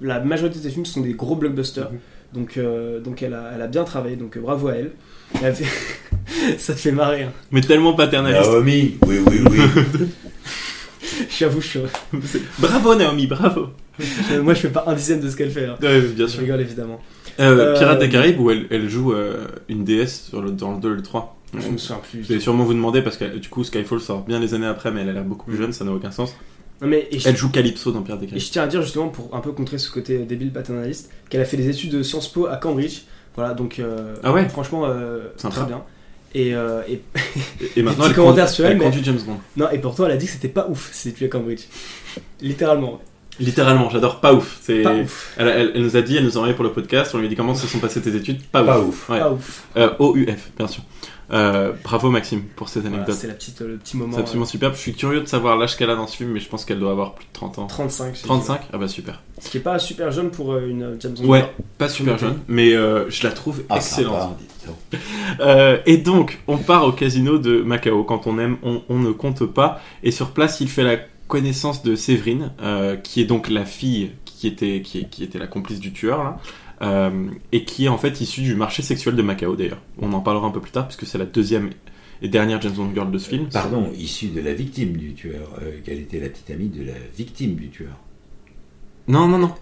la 0.00 0.20
majorité 0.20 0.58
de 0.58 0.62
ses 0.64 0.70
films 0.70 0.86
sont 0.86 1.00
des 1.00 1.14
gros 1.14 1.36
blockbusters. 1.36 1.90
Donc, 2.34 2.56
euh, 2.56 2.98
donc 3.00 3.22
elle, 3.22 3.34
a, 3.34 3.52
elle 3.54 3.62
a 3.62 3.66
bien 3.66 3.84
travaillé. 3.84 4.16
Donc, 4.16 4.36
euh, 4.36 4.40
bravo 4.40 4.68
à 4.68 4.74
elle. 4.76 4.92
Elle 5.40 5.46
a 5.48 5.52
fait- 5.54 5.64
Ça 6.58 6.72
te 6.74 6.78
fait 6.78 6.92
marrer. 6.92 7.24
hein. 7.24 7.32
Mais 7.50 7.60
tellement 7.60 7.92
paternaliste. 7.94 8.50
Naomi, 8.50 8.96
oui, 9.06 9.18
oui, 9.30 9.40
oui. 9.50 9.58
J'avoue, 11.38 11.60
je 11.60 11.66
suis- 11.66 11.80
Bravo 12.58 12.94
Naomi, 12.94 13.26
bravo. 13.26 13.68
je- 13.98 14.38
moi, 14.40 14.54
je 14.54 14.60
fais 14.60 14.68
pas 14.70 14.84
un 14.86 14.94
dixième 14.94 15.20
de 15.20 15.28
ce 15.28 15.36
qu'elle 15.36 15.50
fait. 15.50 15.66
hein. 15.66 15.76
Ouais, 15.82 16.00
bien 16.00 16.26
Je 16.26 16.30
sûr. 16.32 16.40
rigole 16.40 16.60
évidemment. 16.60 17.00
Euh, 17.40 17.74
Euh, 17.74 17.78
Pirates 17.78 17.98
des 18.00 18.08
Caraïbes 18.08 18.40
où 18.40 18.50
elle, 18.50 18.66
elle 18.70 18.88
joue 18.88 19.12
euh, 19.12 19.46
une 19.68 19.84
déesse 19.84 20.26
sur 20.28 20.42
le, 20.42 20.50
dans 20.50 20.72
le 20.72 20.80
2 20.80 20.92
et 20.92 20.96
le 20.96 21.02
3. 21.02 21.36
Je 21.54 21.68
me 21.68 21.76
souviens 21.78 22.00
plus. 22.02 22.24
Je 22.24 22.32
vais 22.34 22.40
sûrement 22.40 22.64
vous 22.64 22.72
demander 22.74 23.02
parce 23.02 23.16
que 23.16 23.24
du 23.36 23.48
coup 23.48 23.62
Skyfall 23.64 24.00
sort 24.00 24.22
bien 24.22 24.38
les 24.38 24.54
années 24.54 24.66
après 24.66 24.90
mais 24.90 25.02
elle 25.02 25.10
a 25.10 25.12
l'air 25.12 25.24
beaucoup 25.24 25.46
plus 25.46 25.56
jeune, 25.58 25.72
ça 25.72 25.84
n'a 25.84 25.92
aucun 25.92 26.10
sens. 26.10 26.34
Non, 26.80 26.88
mais, 26.88 27.06
et 27.10 27.18
je- 27.18 27.28
Elle 27.28 27.36
joue 27.36 27.50
Calypso 27.50 27.92
dans 27.92 28.02
Pierre 28.02 28.16
Et 28.16 28.20
Descailles. 28.20 28.40
je 28.40 28.50
tiens 28.50 28.62
à 28.64 28.66
dire 28.66 28.82
justement 28.82 29.08
pour 29.08 29.34
un 29.36 29.40
peu 29.40 29.52
contrer 29.52 29.78
ce 29.78 29.90
côté 29.90 30.18
débile 30.20 30.50
paternaliste 30.52 31.10
qu'elle 31.28 31.40
a 31.42 31.44
fait 31.44 31.56
des 31.58 31.68
études 31.68 31.90
de 31.92 32.02
Sciences 32.02 32.28
Po 32.32 32.46
à 32.46 32.56
Cambridge. 32.56 33.02
Voilà 33.36 33.54
donc 33.54 33.78
euh, 33.78 34.14
Ah 34.22 34.32
ouais 34.32 34.48
franchement 34.48 34.84
euh, 34.86 35.28
très 35.36 35.64
bien. 35.66 35.82
Et, 36.34 36.54
euh, 36.54 36.80
et, 36.88 37.02
Et 37.76 37.82
maintenant, 37.82 38.04
des 38.04 38.10
elle 38.10 38.16
conduit- 38.16 38.48
sur 38.48 38.64
elle, 38.64 38.72
elle 38.72 38.78
mais- 38.78 38.84
conduit 38.84 39.04
James 39.04 39.20
Bond. 39.26 39.36
Non 39.58 39.68
et 39.70 39.78
pourtant 39.78 40.06
elle 40.06 40.12
a 40.12 40.16
dit 40.16 40.24
que 40.26 40.32
c'était 40.32 40.48
pas 40.48 40.66
ouf 40.70 40.90
ses 40.92 41.10
études 41.10 41.26
à 41.26 41.28
Cambridge. 41.30 41.60
Littéralement. 42.40 43.00
Littéralement, 43.44 43.90
j'adore 43.90 44.20
pas 44.20 44.32
ouf. 44.34 44.58
C'est, 44.62 44.82
Pas 44.82 44.94
ouf. 44.94 45.34
Elle, 45.36 45.48
elle- 45.48 45.72
elle 45.74 45.82
nous 45.82 45.96
a 45.96 46.02
dit, 46.02 46.16
elle 46.16 46.24
nous 46.24 46.34
a 46.34 46.38
envoyé 46.38 46.54
pour 46.54 46.64
le 46.64 46.72
podcast, 46.72 47.14
on 47.14 47.18
lui 47.18 47.26
a 47.26 47.28
dit 47.28 47.36
comment 47.36 47.54
se 47.54 47.66
sont 47.66 47.78
passées 47.78 48.00
tes 48.00 48.14
études. 48.16 48.42
Pas, 48.42 48.62
Pas 48.62 48.78
ouf. 48.80 48.88
ouf. 48.88 49.08
Ouais. 49.10 49.18
Pas 49.18 49.32
ouf. 49.32 49.66
Euh, 49.76 49.90
OUF, 49.98 50.50
bien 50.56 50.66
sûr. 50.68 50.82
Euh, 51.32 51.72
bravo 51.82 52.10
Maxime 52.10 52.42
pour 52.56 52.68
cette 52.68 52.82
Voilà, 52.82 52.96
anecdote. 52.98 53.16
c'est 53.18 53.26
la 53.26 53.32
petite 53.32 53.60
le 53.62 53.76
petit 53.76 53.96
moment. 53.96 54.12
C'est 54.16 54.20
absolument 54.20 54.44
superbe. 54.44 54.74
Je 54.74 54.80
suis 54.80 54.92
curieux 54.92 55.20
de 55.22 55.26
savoir 55.26 55.56
l'âge 55.56 55.76
qu'elle 55.78 55.88
a 55.88 55.94
dans 55.96 56.06
ce 56.06 56.16
film, 56.16 56.30
mais 56.30 56.40
je 56.40 56.48
pense 56.48 56.66
qu'elle 56.66 56.78
doit 56.78 56.90
avoir 56.90 57.14
plus 57.14 57.24
de 57.24 57.30
30 57.32 57.58
ans. 57.58 57.64
euh, 57.64 57.68
35. 57.68 58.14
j'ai 58.14 58.22
35 58.22 58.60
Ah 58.72 58.76
bah 58.76 58.86
super. 58.88 59.22
Ce 59.40 59.48
qui 59.48 59.56
est 59.56 59.60
pas 59.60 59.78
super 59.78 60.10
jeune 60.12 60.30
pour 60.30 60.52
euh, 60.52 60.66
une 60.68 60.96
James 61.00 61.14
Bond. 61.18 61.26
Ouais, 61.28 61.50
pas 61.78 61.88
super 61.88 62.18
jeune, 62.18 62.38
mais 62.48 62.74
euh, 62.74 63.08
je 63.08 63.22
la 63.26 63.32
trouve 63.32 63.62
Ah, 63.70 63.76
excellente. 63.76 64.36
Euh, 65.40 65.78
et 65.86 65.96
donc, 65.96 66.38
on 66.46 66.56
part 66.58 66.84
au 66.86 66.92
casino 66.92 67.38
de 67.38 67.62
Macao. 67.62 68.04
Quand 68.04 68.26
on 68.28 68.38
aime, 68.38 68.58
on, 68.62 68.82
on 68.88 68.98
ne 68.98 69.10
compte 69.10 69.44
pas. 69.46 69.80
Et 70.04 70.10
sur 70.12 70.30
place, 70.30 70.60
il 70.60 70.68
fait 70.68 70.84
la 70.84 70.98
connaissance 71.32 71.82
de 71.82 71.94
Séverine, 71.96 72.52
euh, 72.60 72.94
qui 72.96 73.22
est 73.22 73.24
donc 73.24 73.48
la 73.48 73.64
fille 73.64 74.10
qui 74.26 74.46
était, 74.46 74.82
qui, 74.82 75.06
qui 75.08 75.24
était 75.24 75.38
la 75.38 75.46
complice 75.46 75.80
du 75.80 75.90
tueur, 75.92 76.22
là. 76.24 76.38
euh, 76.82 77.30
et 77.52 77.64
qui 77.64 77.86
est 77.86 77.88
en 77.88 77.96
fait 77.96 78.20
issue 78.20 78.42
du 78.42 78.54
marché 78.54 78.82
sexuel 78.82 79.16
de 79.16 79.22
Macao 79.22 79.56
d'ailleurs. 79.56 79.80
On 79.98 80.12
en 80.12 80.20
parlera 80.20 80.46
un 80.46 80.50
peu 80.50 80.60
plus 80.60 80.72
tard, 80.72 80.86
puisque 80.88 81.06
c'est 81.06 81.16
la 81.16 81.24
deuxième 81.24 81.70
et 82.20 82.28
dernière 82.28 82.60
James 82.60 82.74
Bond 82.76 82.90
girl 82.94 83.10
de 83.10 83.16
ce 83.18 83.28
film. 83.30 83.48
Pardon, 83.50 83.90
issue 83.98 84.28
de 84.28 84.42
la 84.42 84.52
victime 84.52 84.92
du 84.96 85.14
tueur. 85.14 85.48
euh, 85.62 85.80
qu'elle 85.84 86.00
était 86.00 86.20
la 86.20 86.28
petite 86.28 86.50
amie 86.50 86.68
de 86.68 86.84
la 86.84 86.92
victime 87.16 87.54
du 87.54 87.68
tueur. 87.70 87.96
Non, 89.08 89.26
non, 89.26 89.38
non. 89.38 89.54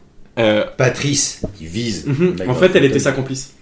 Patrice, 0.76 1.42
qui 1.56 1.66
vise. 1.66 2.06
Mhm. 2.06 2.36
En 2.48 2.54
fait, 2.54 2.74
elle 2.74 2.84
était 2.86 2.98
sa 2.98 3.12
complice. 3.12 3.54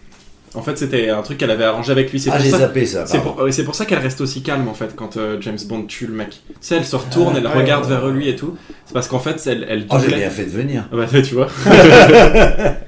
En 0.55 0.63
fait, 0.63 0.79
c'était 0.79 1.11
un 1.11 1.23
truc 1.23 1.39
qu'elle 1.39 1.51
avait 1.51 1.65
arrangé 1.65 1.93
avec 1.93 2.11
lui. 2.11 2.21
C'est 2.21 2.31
Ah, 2.31 2.37
pour 2.37 2.45
j'ai 2.45 2.51
ça- 2.51 2.59
zappé 2.59 2.87
ça, 2.87 3.07
C'est 3.07 3.65
pour, 3.65 3.75
ça 3.75 3.85
qu'elle 3.85 3.99
reste 3.99 4.21
aussi 4.21 4.43
calme 4.43 4.69
en 4.69 4.75
fait 4.75 4.95
quand 4.97 5.17
euh, 5.17 5.37
James 5.41 5.59
Bond 5.69 5.83
tue 5.83 6.07
le 6.07 6.15
mec. 6.15 6.31
Tu 6.31 6.55
sais, 6.61 6.77
elle 6.77 6.87
se 6.87 6.97
retourne, 6.97 7.35
Ah, 7.37 7.41
elle 7.41 7.47
ouais, 7.47 7.53
regarde 7.63 7.85
ouais, 7.85 7.91
vers 7.91 8.05
ouais. 8.05 8.13
lui 8.13 8.29
et 8.29 8.37
tout. 8.37 8.57
C'est 8.87 8.95
parce 8.95 9.09
qu'en 9.09 9.19
fait, 9.19 9.43
elle, 9.47 9.67
elle 9.69 9.87
Oh, 9.91 9.97
j'ai 9.99 10.05
doublait. 10.07 10.19
bien 10.21 10.31
fait 10.31 10.45
de 10.45 10.51
venir. 10.51 10.85
Ah 10.93 10.97
Bah, 10.97 11.07
tu 11.23 11.35
vois. 11.35 11.49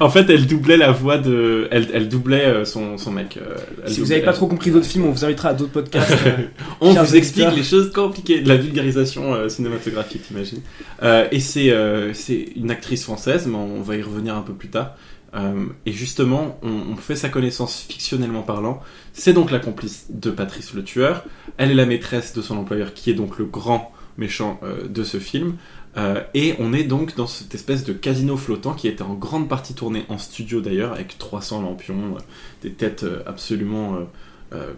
en 0.00 0.10
fait, 0.10 0.28
elle 0.28 0.46
doublait 0.46 0.76
la 0.76 0.92
voix 0.92 1.18
de. 1.18 1.68
Elle, 1.70 1.88
elle 1.94 2.08
doublait 2.08 2.44
euh, 2.44 2.64
son, 2.64 2.98
son 2.98 3.10
mec. 3.10 3.38
euh, 3.40 3.54
elle 3.84 3.90
Si 3.92 4.00
vous 4.00 4.06
doublait- 4.06 4.16
avez 4.16 4.24
pas 4.24 4.32
trop 4.32 4.46
compris 4.46 4.70
d'autres 4.70 4.86
films, 4.86 5.06
on 5.06 5.12
vous 5.12 5.24
invitera 5.24 5.50
à 5.50 5.54
d'autres 5.54 5.72
podcasts. 5.72 6.12
euh, 6.26 6.30
On 6.80 6.92
vous 6.92 7.16
explique 7.16 7.54
les 7.54 7.62
choses 7.62 7.90
compliquées, 7.92 8.40
de 8.40 8.48
la 8.48 8.56
vulgarisation 8.56 9.34
euh, 9.34 9.48
cinématographique, 9.48 10.26
t'imagines. 10.26 10.60
Euh, 11.02 11.26
et 11.32 11.40
c'est 11.40 11.70
euh, 11.70 12.12
c'est 12.12 12.46
une 12.56 12.70
actrice 12.70 13.04
française, 13.04 13.46
mais 13.46 13.56
on 13.56 13.82
va 13.82 13.96
y 13.96 14.02
revenir 14.02 14.34
un 14.36 14.42
peu 14.42 14.52
plus 14.52 14.68
tard. 14.68 14.96
Euh, 15.34 15.66
et 15.86 15.92
justement, 15.92 16.58
on, 16.62 16.96
fait 16.96 17.16
sa 17.16 17.28
connaissance 17.28 17.80
fictionnellement 17.80 18.42
parlant. 18.42 18.80
C'est 19.12 19.32
donc 19.32 19.50
la 19.50 19.58
complice 19.58 20.06
de 20.10 20.30
Patrice 20.30 20.74
le 20.74 20.84
tueur. 20.84 21.24
Elle 21.56 21.70
est 21.70 21.74
la 21.74 21.86
maîtresse 21.86 22.34
de 22.34 22.42
son 22.42 22.56
employeur, 22.58 22.94
qui 22.94 23.10
est 23.10 23.14
donc 23.14 23.38
le 23.38 23.44
grand 23.44 23.92
méchant 24.18 24.60
euh, 24.62 24.86
de 24.88 25.04
ce 25.04 25.18
film. 25.18 25.56
Euh, 25.96 26.22
et 26.34 26.54
on 26.58 26.72
est 26.72 26.84
donc 26.84 27.16
dans 27.16 27.26
cette 27.26 27.54
espèce 27.54 27.84
de 27.84 27.92
casino 27.92 28.36
flottant 28.36 28.72
qui 28.72 28.88
était 28.88 29.02
en 29.02 29.14
grande 29.14 29.48
partie 29.48 29.74
tourné 29.74 30.04
en 30.08 30.18
studio 30.18 30.60
d'ailleurs, 30.60 30.92
avec 30.92 31.18
300 31.18 31.62
lampions, 31.62 32.16
des 32.62 32.72
têtes 32.72 33.04
absolument 33.26 33.98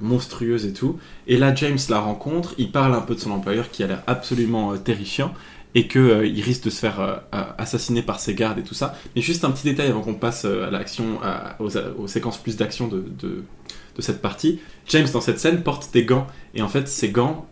monstrueuses 0.00 0.66
et 0.66 0.72
tout. 0.72 0.98
Et 1.26 1.36
là, 1.36 1.52
James 1.54 1.78
la 1.88 1.98
rencontre, 1.98 2.54
il 2.58 2.70
parle 2.70 2.94
un 2.94 3.00
peu 3.00 3.16
de 3.16 3.20
son 3.20 3.32
employeur 3.32 3.70
qui 3.70 3.82
a 3.82 3.88
l'air 3.88 4.02
absolument 4.06 4.76
terrifiant 4.76 5.34
et 5.74 5.86
que 5.86 5.98
euh, 5.98 6.18
risque 6.42 6.64
de 6.64 6.70
se 6.70 6.78
faire 6.78 7.00
euh, 7.00 7.16
euh, 7.34 7.42
assassiner 7.58 8.02
par 8.02 8.20
ses 8.20 8.34
gardes 8.34 8.58
et 8.58 8.62
tout 8.62 8.74
ça. 8.74 8.94
Mais 9.14 9.22
juste 9.22 9.44
un 9.44 9.50
petit 9.50 9.64
détail 9.64 9.88
avant 9.88 10.02
qu'on 10.02 10.14
passe 10.14 10.44
euh, 10.44 10.66
à 10.66 10.70
l'action, 10.70 11.18
aux, 11.58 11.76
aux 11.98 12.06
séquences 12.06 12.38
plus 12.38 12.56
d'action 12.56 12.88
de, 12.88 13.04
de, 13.20 13.42
cette 14.00 14.20
partie. 14.20 14.58
James 14.88 15.06
dans 15.12 15.20
cette 15.20 15.38
scène 15.38 15.62
porte 15.62 15.90
des 15.92 16.04
gants 16.04 16.26
et 16.54 16.62
en 16.62 16.68
fait 16.68 16.88
ces 16.88 17.10
gants, 17.10 17.46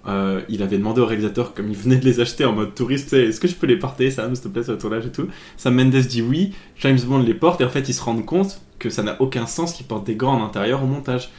il 0.49 0.63
avait 0.65 0.77
demandé 0.77 1.01
au 1.01 1.07
réalisateur 1.07 1.55
comme 1.55 1.69
il 1.71 1.77
venait 1.77 1.97
de 1.97 2.05
les 2.05 2.19
acheter 2.19 2.45
en 2.45 2.53
mode 2.53 2.75
touriste, 2.75 3.13
est-ce 3.13 3.39
que 3.39 3.47
je 3.47 3.55
peux 3.55 3.69
les 3.69 3.79
porter 3.79 4.11
Sam 4.11 4.35
s'il 4.35 4.43
te 4.43 4.49
plaît 4.49 4.65
sur 4.65 4.73
le 4.73 4.79
tournage 4.79 5.07
et 5.07 5.13
tout. 5.13 5.29
Sam 5.57 5.77
Mendes 5.77 5.91
dit 5.91 6.21
oui, 6.21 6.53
James 6.81 6.99
Bond 6.99 7.21
les 7.21 7.35
porte 7.35 7.61
et 7.61 7.65
en 7.65 7.69
fait 7.69 7.89
ils 7.89 7.95
se 7.95 8.03
rendent 8.03 8.27
compte 8.27 8.61
que 8.81 8.91
ça 8.91 9.05
n'a 9.05 9.23
aucun 9.23 9.47
sens 9.47 9.73
qu'il 9.73 9.87
porte 9.87 10.05
des 10.05 10.17
gants 10.17 10.33
en 10.33 10.45
intérieur 10.45 10.83
au 10.83 10.87
montage. 10.87 11.31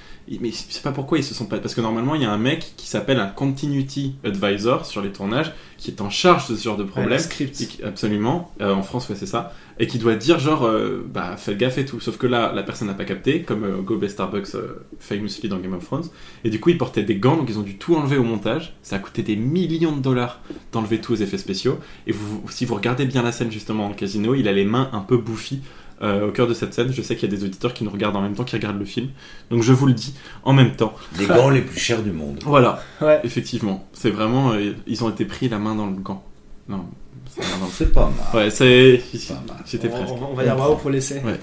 Mais 0.42 0.52
je 0.52 0.56
sais 0.74 0.82
pas 0.82 0.92
pourquoi 0.92 1.18
ils 1.18 1.24
se 1.24 1.34
sont 1.34 1.46
pas. 1.46 1.60
Parce 1.60 1.76
que 1.76 1.82
normalement, 1.82 2.16
il 2.16 2.22
y 2.22 2.26
a 2.26 2.32
un 2.32 2.38
mec 2.38 2.74
qui 2.78 2.88
s'appelle 2.88 3.20
un 3.20 3.28
Continuity 3.28 4.16
Advisor 4.24 4.86
sur 4.86 5.02
les 5.02 5.12
tournages, 5.12 5.52
qui 5.78 5.92
est 5.92 6.02
en 6.02 6.10
charge 6.10 6.48
de 6.50 6.56
ce 6.56 6.64
genre 6.64 6.78
de 6.78 6.84
problème. 6.84 7.12
Ouais, 7.42 7.46
qui- 7.68 7.84
absolument. 7.84 8.52
Euh, 8.62 8.74
en 8.74 8.84
France, 8.84 9.10
ouais, 9.10 9.16
c'est 9.18 9.26
ça. 9.26 9.54
Et 9.80 9.88
qui 9.88 9.98
doit 9.98 10.16
dire, 10.16 10.40
genre, 10.40 10.66
euh, 10.66 11.06
bah, 11.12 11.36
faites 11.38 11.58
gaffe 11.58 11.78
et 11.78 11.86
tout. 11.86 12.00
Sauf 12.00 12.18
que 12.18 12.28
là, 12.28 12.54
la 12.54 12.64
personne 12.64 12.88
n'a 12.88 12.94
pas 12.94 13.06
capté, 13.06 13.42
comme 13.42 13.64
euh, 13.64 13.82
Go 13.82 13.98
Best 13.98 14.14
Starbucks 14.14 14.56
euh, 14.56 14.86
famously 15.00 15.50
dans 15.50 15.58
Game 15.58 15.74
of 15.74 15.84
Thrones. 15.84 16.06
Et 16.44 16.50
du 16.50 16.60
coup, 16.60 16.70
ils 16.70 16.78
portaient 16.78 17.04
des 17.04 17.16
gants, 17.16 17.36
donc 17.38 17.50
ils 17.50 17.58
ont 17.60 17.64
dû 17.64 17.78
tout 17.78 17.96
enlever 17.96 18.18
au 18.18 18.24
montage. 18.24 18.76
Ça 18.84 18.96
a 18.98 19.00
coûté 19.00 19.24
des 19.24 19.36
millions 19.36 19.96
de 19.96 20.02
dollars 20.02 20.40
d'enlever 20.72 21.02
tous 21.02 21.14
les 21.14 21.24
effets 21.24 21.38
spéciaux. 21.40 21.80
Et 22.08 22.12
vous, 22.12 22.44
si 22.50 22.66
vous 22.66 22.76
regardez 22.76 23.06
bien 23.06 23.24
la 23.24 23.32
scène, 23.32 23.52
justement, 23.52 23.88
en 23.88 23.94
casino, 23.94 24.36
il 24.36 24.48
a 24.48 24.54
les 24.54 24.66
mains 24.66 24.90
un 24.94 25.00
peu 25.02 25.18
bouffies. 25.18 25.62
Euh, 26.04 26.28
au 26.28 26.32
cœur 26.32 26.48
de 26.48 26.54
cette 26.54 26.74
scène, 26.74 26.92
je 26.94 27.02
sais 27.02 27.16
qu'il 27.16 27.32
y 27.32 27.34
a 27.34 27.36
des 27.38 27.44
auditeurs 27.44 27.74
qui 27.74 27.84
nous 27.84 27.90
regardent 27.90 28.16
en 28.18 28.22
même 28.22 28.36
temps, 28.36 28.44
qui 28.44 28.56
regardent 28.56 28.78
le 28.80 28.86
film. 28.86 29.08
Donc 29.50 29.64
je 29.64 29.74
vous 29.74 29.86
le 29.88 29.94
dis 29.94 30.14
en 30.44 30.54
même 30.54 30.76
temps. 30.76 30.94
Les 31.18 31.26
gants 31.26 31.50
les 31.50 31.62
plus 31.62 31.80
chers 31.80 32.02
du 32.04 32.12
monde. 32.12 32.40
Voilà, 32.46 32.82
Ouais. 33.02 33.20
effectivement. 33.24 33.88
C'est 33.94 34.10
vraiment. 34.12 34.52
euh, 34.54 34.74
ils 34.88 35.04
ont 35.04 35.10
été 35.10 35.26
pris 35.26 35.50
la 35.50 35.58
main 35.60 35.76
dans 35.76 35.88
le 35.88 35.94
gant. 35.96 36.24
Non, 36.68 36.86
c'est 37.72 37.92
pas 37.94 38.12
mal. 38.34 38.44
Ouais, 38.44 38.50
c'est. 38.52 39.02
J'étais 39.66 39.88
On, 39.88 39.92
presque. 39.92 40.14
on- 40.14 40.32
on 40.32 40.34
va 40.36 40.44
dire 40.44 40.56
bravo 40.56 40.76
pour 40.76 40.90
l'essai. 40.92 41.22
Ouais. 41.26 41.40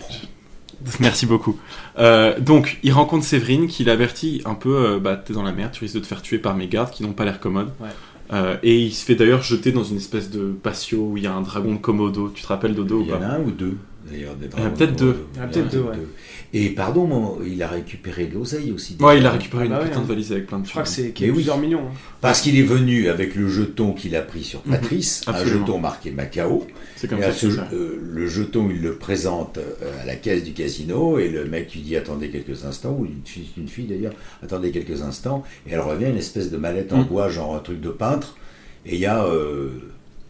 Merci 1.01 1.27
beaucoup. 1.27 1.59
Euh, 1.99 2.39
donc, 2.41 2.79
il 2.83 2.93
rencontre 2.93 3.25
Séverine 3.25 3.67
qui 3.67 3.85
l'avertit 3.85 4.41
un 4.47 4.55
peu 4.55 4.75
euh, 4.77 4.99
bah, 4.99 5.17
t'es 5.17 5.35
dans 5.35 5.43
la 5.43 5.53
merde, 5.53 5.73
tu 5.73 5.81
risques 5.85 5.97
de 5.97 6.01
te 6.01 6.07
faire 6.07 6.23
tuer 6.23 6.39
par 6.39 6.57
mes 6.57 6.69
gardes 6.69 6.91
qui 6.91 7.03
n'ont 7.03 7.13
pas 7.13 7.25
l'air 7.27 7.39
commodes. 7.39 7.73
Ouais. 7.81 7.89
Euh, 8.33 8.57
et 8.63 8.79
il 8.79 8.93
se 8.93 9.05
fait 9.05 9.15
d'ailleurs 9.17 9.43
jeter 9.43 9.73
dans 9.73 9.83
une 9.85 9.97
espèce 9.99 10.31
de 10.31 10.53
patio 10.63 11.01
où 11.11 11.17
il 11.17 11.25
y 11.25 11.27
a 11.27 11.35
un 11.35 11.41
dragon 11.43 11.73
de 11.75 11.79
Komodo. 11.79 12.31
Tu 12.35 12.43
te 12.43 12.47
rappelles 12.47 12.75
Dodo 12.75 13.01
ou 13.01 13.03
Il 13.03 13.09
y 13.09 13.13
en 13.13 13.19
pas 13.19 13.27
a 13.27 13.35
un 13.35 13.41
ou 13.41 13.51
deux, 13.51 13.77
d'ailleurs. 14.09 14.35
des 14.37 14.47
Il 14.57 14.61
y 14.61 14.63
en 14.63 14.67
a 14.67 14.71
peut-être 14.71 14.93
de 14.93 14.99
deux. 14.99 15.13
Komodo. 15.13 15.29
Il 15.35 15.39
y 15.39 15.41
en 15.41 15.45
a 15.45 15.47
peut-être 15.49 15.71
deux, 15.73 15.81
ouais. 15.81 15.97
Et 16.53 16.69
pardon, 16.71 17.39
il 17.47 17.63
a 17.63 17.69
récupéré 17.69 18.27
de 18.27 18.35
l'oseille 18.35 18.73
aussi. 18.73 18.97
Ouais, 19.01 19.19
il 19.19 19.27
a 19.27 19.31
récupéré 19.31 19.63
Ah 19.63 19.67
une 19.67 19.73
bah 19.73 19.79
ouais, 19.79 19.85
putain 19.85 20.01
de 20.01 20.05
hein. 20.05 20.09
valise 20.09 20.33
avec 20.33 20.47
plein 20.49 20.59
de 20.59 20.65
Je 20.67 20.71
crois 20.71 20.83
que 20.83 20.89
c'est 20.89 21.11
plusieurs 21.11 21.59
millions. 21.59 21.81
hein. 21.87 21.95
Parce 22.21 22.41
qu'il 22.41 22.59
est 22.59 22.63
venu 22.65 23.09
avec 23.09 23.37
le 23.37 23.47
jeton 23.49 23.93
qu'il 23.93 24.17
a 24.17 24.21
pris 24.23 24.43
sur 24.43 24.61
Mhm. 24.67 24.73
Patrice, 24.73 25.23
un 25.29 25.45
jeton 25.45 25.79
marqué 25.79 26.11
Macao. 26.11 26.67
C'est 26.97 27.09
comme 27.09 27.19
Et 27.23 27.31
ça 27.33 27.47
euh, 27.73 27.99
le 28.03 28.27
jeton, 28.27 28.69
il 28.71 28.83
le 28.83 28.97
présente 28.97 29.59
euh, 29.59 30.03
à 30.03 30.07
la 30.07 30.17
caisse 30.17 30.43
du 30.43 30.53
casino 30.53 31.19
et 31.19 31.29
le 31.29 31.45
mec 31.45 31.73
lui 31.73 31.81
dit 31.83 31.97
attendez 31.97 32.31
quelques 32.31 32.65
instants, 32.65 32.97
ou 32.99 33.05
une 33.07 33.21
fille, 33.25 33.49
une 33.57 33.69
fille 33.69 33.87
d'ailleurs, 33.87 34.13
attendez 34.43 34.71
quelques 34.73 35.03
instants, 35.03 35.45
et 35.69 35.73
elle 35.73 35.81
revient 35.81 36.07
une 36.07 36.19
espèce 36.19 36.51
de 36.51 36.57
mallette 36.57 36.93
en 36.93 36.99
Mm. 37.03 37.05
bois, 37.05 37.29
genre 37.29 37.55
un 37.55 37.61
truc 37.61 37.81
de 37.81 37.91
peintre, 37.91 38.37
et 38.85 38.95
il 38.97 39.01
y 39.01 39.07
a 39.07 39.25
euh, 39.25 39.69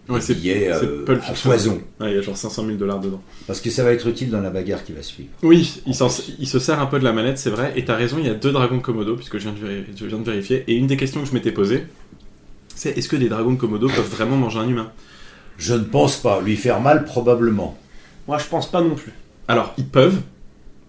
Ouais, 0.09 0.20
c'est 0.20 0.36
euh, 0.44 0.74
à. 0.74 2.03
Ouais, 2.03 2.11
il 2.11 2.16
y 2.16 2.18
a 2.18 2.22
genre 2.22 2.36
500 2.36 2.64
000 2.66 2.76
dollars 2.76 2.98
dedans. 3.01 3.22
Parce 3.46 3.61
que 3.61 3.70
ça 3.70 3.84
va 3.84 3.92
être 3.92 4.07
utile 4.09 4.30
dans 4.30 4.40
la 4.40 4.51
bagarre 4.51 4.82
qui 4.82 4.92
va 4.92 5.03
suivre. 5.03 5.28
Oui, 5.42 5.80
il, 5.86 5.94
se 5.94 6.59
sert 6.59 6.80
un 6.80 6.86
peu 6.86 6.98
de 6.98 7.05
la 7.05 7.12
manette, 7.12 7.38
c'est 7.38 7.51
vrai. 7.51 7.72
Et 7.76 7.84
t'as 7.84 7.94
raison, 7.94 8.16
il 8.18 8.26
y 8.26 8.30
a 8.30 8.34
deux 8.34 8.51
dragons 8.51 8.78
de 8.78 8.82
Komodo, 8.82 9.14
puisque 9.14 9.38
je 9.38 9.48
viens, 9.48 9.53
de 9.53 9.59
véri- 9.59 9.84
je 9.94 10.07
viens 10.07 10.18
de 10.18 10.24
vérifier. 10.24 10.64
Et 10.66 10.74
une 10.74 10.86
des 10.88 10.96
questions 10.96 11.20
que 11.22 11.28
je 11.28 11.34
m'étais 11.34 11.53
posée, 11.53 11.84
c'est 12.74 12.96
est-ce 12.98 13.09
que 13.09 13.16
des 13.16 13.28
dragons 13.28 13.53
de 13.53 13.59
Komodo 13.59 13.88
peuvent 13.88 14.11
vraiment 14.11 14.36
manger 14.36 14.59
un 14.59 14.68
humain? 14.68 14.90
Je 15.59 15.74
ne 15.74 15.84
pense 15.84 16.16
pas. 16.16 16.40
Lui 16.40 16.57
faire 16.57 16.80
mal, 16.80 17.05
probablement. 17.05 17.78
Moi, 18.26 18.38
je 18.38 18.46
pense 18.46 18.70
pas 18.70 18.80
non 18.80 18.94
plus. 18.94 19.12
Alors, 19.46 19.74
ils 19.78 19.86
peuvent, 19.86 20.20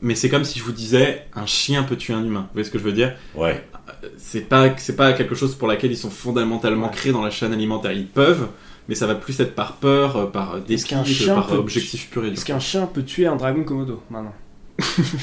mais 0.01 0.15
c'est 0.15 0.29
comme 0.29 0.45
si 0.45 0.57
je 0.59 0.63
vous 0.63 0.71
disais 0.71 1.25
un 1.35 1.45
chien 1.45 1.83
peut 1.83 1.95
tuer 1.95 2.13
un 2.13 2.23
humain. 2.23 2.41
Vous 2.41 2.53
voyez 2.53 2.65
ce 2.65 2.71
que 2.71 2.79
je 2.79 2.83
veux 2.83 2.93
dire? 2.93 3.13
Ouais. 3.35 3.63
C'est 4.17 4.41
pas, 4.41 4.75
c'est 4.77 4.95
pas 4.95 5.13
quelque 5.13 5.35
chose 5.35 5.53
pour 5.55 5.67
laquelle 5.67 5.91
ils 5.91 5.97
sont 5.97 6.09
fondamentalement 6.09 6.89
créés 6.89 7.11
dans 7.11 7.23
la 7.23 7.29
chaîne 7.29 7.53
alimentaire. 7.53 7.91
Ils 7.91 8.07
peuvent, 8.07 8.47
mais 8.89 8.95
ça 8.95 9.07
va 9.07 9.15
plus 9.15 9.39
être 9.39 9.55
par 9.55 9.73
peur, 9.73 10.15
euh, 10.17 10.25
par 10.25 10.51
qu'un 10.53 11.03
dépit, 11.03 11.25
par 11.35 11.47
peut- 11.47 11.55
objectif 11.57 12.09
pur 12.09 12.23
et 12.23 12.29
dur. 12.29 12.33
Est-ce 12.37 12.45
qu'un 12.45 12.59
chien 12.59 12.85
peut 12.91 13.03
tuer 13.03 13.27
un 13.27 13.35
dragon 13.35 13.63
Komodo 13.63 14.01
maintenant 14.09 14.33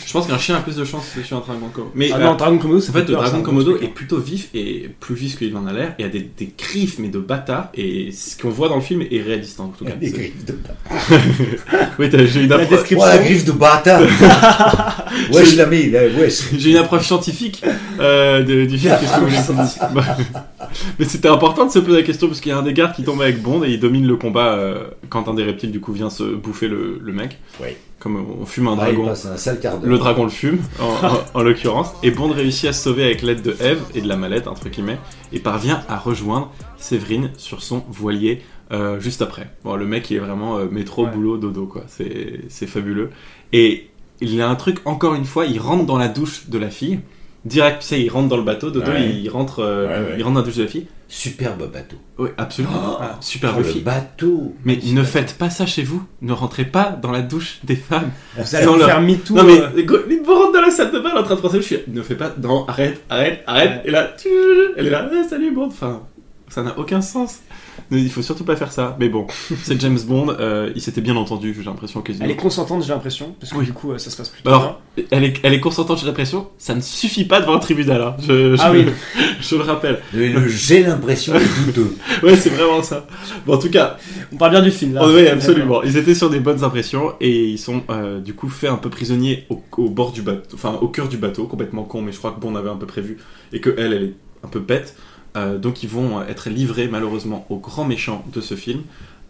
Je 0.07 0.13
pense 0.13 0.29
qu'un 0.29 0.39
chien 0.39 0.55
a 0.57 0.61
plus 0.61 0.77
de 0.77 0.85
chances 0.85 1.07
de 1.17 1.23
tuer 1.23 1.35
un 1.35 1.41
dragon 1.41 1.67
de 1.67 1.73
Komodo. 1.73 1.91
Mais 1.97 2.11
Ah 2.13 2.19
euh, 2.19 2.25
non, 2.25 2.35
dragon 2.37 2.59
Komodo, 2.59 2.81
ça 2.81 2.91
En 2.91 2.93
fait, 2.93 3.09
le 3.09 3.15
dragon 3.15 3.43
Komodo 3.43 3.77
est 3.81 3.87
hein. 3.87 3.91
plutôt 3.93 4.19
vif 4.19 4.51
et 4.55 4.89
plus 5.01 5.17
vif 5.17 5.37
qu'il 5.37 5.57
en 5.57 5.67
a 5.67 5.73
l'air. 5.73 5.95
Et 5.99 6.05
a 6.05 6.09
des, 6.09 6.21
des 6.37 6.53
griffes, 6.57 6.99
mais 7.01 7.09
de 7.09 7.19
bâtard. 7.19 7.71
Et 7.75 8.13
ce 8.13 8.41
qu'on 8.41 8.51
voit 8.51 8.69
dans 8.69 8.77
le 8.77 8.83
film 8.83 9.03
est 9.03 9.21
réaliste 9.21 9.59
en 9.59 9.69
tout 9.69 9.85
cas. 9.85 9.93
Des 9.93 10.11
C'est- 10.11 10.17
griffes 10.17 10.45
de 10.45 10.55
oui, 11.99 12.09
t'as- 12.11 12.25
j'ai 12.27 12.43
une, 12.43 12.49
La 12.51 12.59
appro- 12.59 12.69
description. 12.69 12.99
Oh, 13.03 13.07
la 13.07 13.19
griffe 13.19 13.45
de 13.47 13.53
bâtard 13.53 14.01
Wesh 15.33 15.57
l'ami, 15.57 15.91
là, 15.91 16.03
wesh 16.07 16.55
j'ai 16.57 16.71
une 16.71 16.77
approche 16.77 17.07
scientifique 17.07 17.63
euh, 17.99 18.43
de- 18.45 18.65
du 18.67 18.79
film. 18.79 18.95
Qu'est-ce 19.01 19.13
que 19.15 19.21
vous 19.21 19.27
voulez 19.27 19.37
Mais 20.99 21.05
c'était 21.05 21.29
important 21.29 21.67
de 21.67 21.71
se 21.71 21.79
poser 21.79 21.99
la 21.99 22.03
question 22.03 22.27
parce 22.29 22.41
qu'il 22.41 22.51
y 22.51 22.55
a 22.55 22.59
un 22.59 22.63
des 22.63 22.73
gardes 22.73 22.95
qui 22.95 23.05
tombe 23.05 23.21
avec 23.23 23.43
Bond 23.43 23.65
et 23.65 23.71
il 23.71 23.81
domine 23.81 24.07
le 24.07 24.17
combat 24.17 24.55
euh, 24.55 24.89
quand 25.09 25.29
un 25.29 25.35
des 25.35 25.45
reptiles 25.45 25.71
du 25.73 25.81
coup 25.81 25.93
vient 25.93 26.11
se 26.11 26.23
bouffer 26.25 26.69
le, 26.69 26.99
le 27.03 27.13
mec. 27.13 27.39
Oui. 27.61 27.69
Comme 27.99 28.25
on 28.41 28.47
fume 28.47 28.69
un 28.69 28.77
Ah, 28.79 28.89
il 28.91 28.95
dragon. 28.95 29.07
passe 29.09 29.27
un 29.27 29.37
sale 29.37 29.59
quart 29.59 29.79
d'heure. 29.79 29.91
le 29.91 29.99
dragon 29.99 30.23
le 30.23 30.31
fume, 30.31 30.59
en, 30.81 31.07
en- 31.09 31.21
en 31.35 31.43
l'occurrence. 31.43 31.89
Et 32.05 32.13
Bond 32.13 32.29
réussit 32.31 32.69
à 32.69 32.73
se 32.73 32.85
sauver 32.85 33.05
avec 33.05 33.23
l'aide 33.23 33.43
de 33.43 33.57
Eve 33.61 33.81
et 33.95 34.01
de 34.01 34.07
la 34.09 34.17
mallette, 34.17 34.47
entre 34.47 34.69
guillemets, 34.69 34.99
et 35.33 35.41
parvient 35.41 35.83
à 35.89 35.99
rejoindre 35.99 36.53
Séverine 36.77 37.31
sur 37.39 37.61
son 37.63 37.83
voilier 37.91 38.43
euh, 38.71 39.01
juste 39.01 39.21
après. 39.23 39.51
Bon, 39.65 39.75
le 39.75 39.85
mec, 39.87 40.11
il 40.11 40.17
est 40.17 40.21
vraiment 40.21 40.59
euh, 40.59 40.67
métro, 40.71 41.07
Ouais. 41.07 41.11
boulot, 41.11 41.39
dodo, 41.39 41.67
quoi. 41.67 41.83
C'est 41.89 42.43
c'est 42.49 42.67
fabuleux. 42.69 43.11
Et 43.53 43.89
il 44.21 44.41
a 44.41 44.49
un 44.49 44.55
truc, 44.55 44.79
encore 44.85 45.15
une 45.15 45.25
fois, 45.25 45.47
il 45.47 45.59
rentre 45.59 45.85
dans 45.85 45.99
la 45.99 46.07
douche 46.09 46.49
de 46.49 46.59
la 46.59 46.71
fille. 46.71 47.01
Direct, 47.45 47.81
tu 47.83 47.87
sais, 47.89 48.01
il 48.01 48.09
rentre 48.11 48.29
dans 48.29 48.37
le 48.37 48.43
bateau, 48.43 48.71
dodo, 48.71 48.91
Ouais. 48.91 49.09
il 49.11 49.29
rentre, 49.31 49.61
euh, 49.61 49.87
Ouais, 49.87 50.11
ouais. 50.11 50.15
il 50.19 50.23
rentre 50.23 50.35
dans 50.35 50.41
la 50.41 50.47
douche 50.47 50.57
de 50.57 50.63
la 50.65 50.69
fille. 50.69 50.87
Superbe 51.11 51.71
bateau. 51.73 51.97
Oui, 52.19 52.29
absolument. 52.37 52.99
Oh, 53.01 53.05
Superbe 53.21 53.59
le 53.59 53.65
fille. 53.65 53.81
bateau. 53.81 54.55
Mais 54.65 54.79
ne 54.93 55.03
faites 55.03 55.39
pas 55.39 55.49
ça 55.49 55.65
chez 55.65 55.83
vous. 55.83 56.03
Ne 56.21 56.33
rentrez 56.35 56.65
pas 56.67 56.91
dans 57.01 57.11
la 57.11 57.23
douche 57.23 57.61
des 57.65 57.77
femmes. 57.77 58.11
Vous 58.37 58.55
allez 58.55 58.67
vous 58.67 58.75
leur- 58.77 58.89
faire 58.89 59.01
MeToo, 59.01 59.35
Non 59.35 59.45
mais, 59.45 59.59
euh. 59.61 59.83
go- 59.85 60.01
il 60.11 60.21
me 60.21 60.27
rentre 60.35 60.53
dans 60.53 60.61
la 60.61 60.71
salle 60.71 60.91
de 60.93 60.99
bain, 60.99 61.09
elle 61.13 61.17
est 61.17 61.21
en 61.21 61.25
train 61.25 61.37
de 61.37 61.41
penser, 61.41 61.59
je 61.59 61.63
suis, 61.63 61.79
ne 61.89 62.03
fais 62.03 62.17
pas, 62.17 62.35
non, 62.43 62.67
arrête, 62.67 63.01
arrête, 63.09 63.43
arrête. 63.47 63.81
Et 63.87 63.91
là, 63.91 64.11
tu- 64.21 64.29
elle 64.77 64.87
est 64.89 64.91
là, 64.91 65.09
Eh, 65.11 65.27
salut 65.29 65.51
Bond. 65.55 65.69
Enfin, 65.69 66.03
ça 66.49 66.63
n'a 66.63 66.79
aucun 66.79 67.01
sens. 67.01 67.39
Il 67.91 68.11
faut 68.11 68.23
surtout 68.23 68.45
pas 68.45 68.57
faire 68.57 68.73
ça. 68.73 68.97
Mais 68.99 69.09
bon, 69.09 69.27
c'est 69.63 69.81
James 69.81 69.99
Bond, 70.07 70.35
euh, 70.41 70.73
il 70.75 70.83
s'était 70.83 71.01
bien 71.01 71.15
entendu, 71.17 71.55
j'ai 71.57 71.65
l'impression 71.65 72.01
que. 72.03 72.13
Elle 72.21 72.31
est 72.31 72.37
consentante, 72.37 72.83
j'ai 72.83 72.89
l'impression, 72.93 73.35
parce 73.41 73.53
que 73.53 73.59
du 73.63 73.73
coup, 73.73 73.93
euh, 73.93 73.99
ça 73.99 74.11
se 74.11 74.17
passe 74.17 74.29
plutôt 74.31 74.49
Alors, 74.51 74.81
elle 75.11 75.25
est, 75.25 75.35
elle 75.43 75.55
est 75.55 75.61
consentante, 75.61 75.99
j'ai 76.01 76.07
l'impression. 76.07 76.49
Ça 76.59 76.75
ne 76.75 76.81
suffit 76.81 77.25
pas 77.25 77.41
devant 77.41 77.55
un 77.55 77.59
tribunal. 77.61 78.03
hein. 78.03 78.17
Je, 78.21 78.57
je, 78.57 78.61
Ah 78.63 78.73
oui. 78.73 78.87
je 79.41 79.55
le 79.55 79.63
rappelle. 79.63 80.01
Le- 80.13 80.29
le 80.33 80.49
j'ai 80.49 80.83
l'impression 80.83 81.35
est 81.37 81.65
douteux. 81.67 81.97
ouais, 82.25 82.37
c'est 82.37 82.51
vraiment 82.51 82.83
ça. 82.83 83.07
Bon, 83.47 83.55
en 83.55 83.59
tout 83.59 83.71
cas. 83.71 83.97
On 84.33 84.37
parle 84.37 84.51
bien 84.53 84.63
du 84.63 84.71
film, 84.73 84.95
là. 84.95 85.03
Oh, 85.05 85.11
oui, 85.15 85.29
absolument. 85.29 85.83
Ils 85.85 85.97
étaient 85.97 86.15
sur 86.15 86.31
des 86.31 86.41
bonnes 86.41 86.65
impressions 86.65 87.13
et 87.21 87.47
ils 87.47 87.59
sont 87.59 87.83
euh, 87.91 88.19
du 88.21 88.35
coup 88.35 88.49
faits 88.49 88.71
un 88.71 88.77
peu 88.77 88.91
prisonniers 88.91 89.47
au, 89.51 89.63
au 89.77 89.89
bord 89.89 90.13
du 90.13 90.23
bateau, 90.23 90.55
enfin 90.55 90.75
au 90.83 90.89
cœur 90.89 91.09
du 91.09 91.17
bateau, 91.17 91.45
complètement 91.47 91.85
con, 91.85 92.03
mais 92.03 92.13
je 92.13 92.19
crois 92.19 92.33
que 92.33 92.41
Bond 92.41 92.57
avait 92.57 92.69
un 92.71 92.77
peu 92.77 92.87
prévu 92.87 93.19
et 93.53 93.61
que 93.61 93.75
elle, 93.79 93.93
elle 93.93 94.03
est 94.03 94.15
un 94.45 94.49
peu 94.49 94.61
bête. 94.61 94.95
Euh, 95.37 95.59
donc 95.59 95.83
ils 95.83 95.89
vont 95.89 96.23
être 96.23 96.49
livrés 96.51 96.89
malheureusement 96.89 97.47
au 97.51 97.57
grand 97.59 97.85
méchant 97.85 98.25
de 98.33 98.41
ce 98.41 98.55
film, 98.55 98.83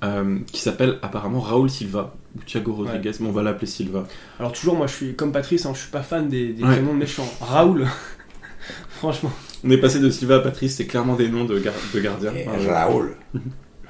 euh, 0.05 0.39
qui 0.53 0.61
s'appelle 0.61 0.99
apparemment 1.03 1.41
Raoul 1.41 1.69
Silva 1.69 2.15
ou 2.37 2.41
Thiago 2.45 2.73
Rodriguez, 2.73 3.13
mais 3.21 3.29
on 3.29 3.33
va 3.33 3.43
l'appeler 3.43 3.67
Silva. 3.67 4.07
Alors 4.39 4.53
toujours, 4.53 4.77
moi, 4.77 4.87
je 4.87 4.95
suis 4.95 5.15
comme 5.15 5.33
Patrice, 5.33 5.67
hein, 5.67 5.73
je 5.75 5.81
suis 5.81 5.91
pas 5.91 6.03
fan 6.03 6.29
des, 6.29 6.53
des 6.53 6.63
Ouais. 6.63 6.71
prénoms 6.77 6.95
de 6.95 6.99
méchants. 6.99 7.29
Raoul, 7.41 7.87
franchement. 8.91 9.33
On 9.65 9.71
est 9.71 9.79
passé 9.79 9.99
de 9.99 10.09
Silva 10.09 10.37
à 10.37 10.41
Patrice, 10.41 10.77
c'est 10.77 10.87
clairement 10.87 11.17
des 11.17 11.29
noms 11.29 11.45
de, 11.45 11.59
gar- 11.59 11.75
de 11.93 12.01
gardiens. 12.01 12.33
Enfin, 12.47 12.73
Raoul. 12.73 13.17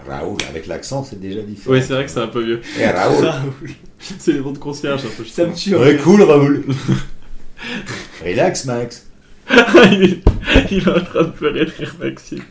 Raoul, 0.09 0.39
avec 0.49 0.67
l'accent, 0.67 1.05
c'est 1.05 1.21
déjà 1.21 1.43
différent. 1.43 1.75
Ouais, 1.75 1.83
c'est 1.83 1.93
vrai 1.93 2.07
que 2.07 2.11
c'est 2.11 2.21
un 2.23 2.29
peu 2.29 2.43
vieux. 2.43 2.63
Et 2.81 2.87
Raoul. 2.87 3.29
c'est 3.99 4.33
les 4.33 4.41
noms 4.41 4.53
de 4.53 4.59
concierge 4.59 5.05
un 5.05 5.09
peu. 5.15 5.25
Ça 5.27 5.45
me 5.45 5.53
tue, 5.53 5.77
Ouais, 5.77 5.99
cool, 5.99 6.23
Raoul. 6.23 6.65
Relax, 8.25 8.65
Max. 8.65 9.08
il, 9.92 10.03
est, 10.05 10.18
il 10.70 10.78
est 10.78 10.88
en 10.88 11.01
train 11.01 11.22
de 11.24 11.30
pleurer 11.30 11.64
de 11.64 11.70
rire, 11.70 11.94
Maxime. 12.01 12.42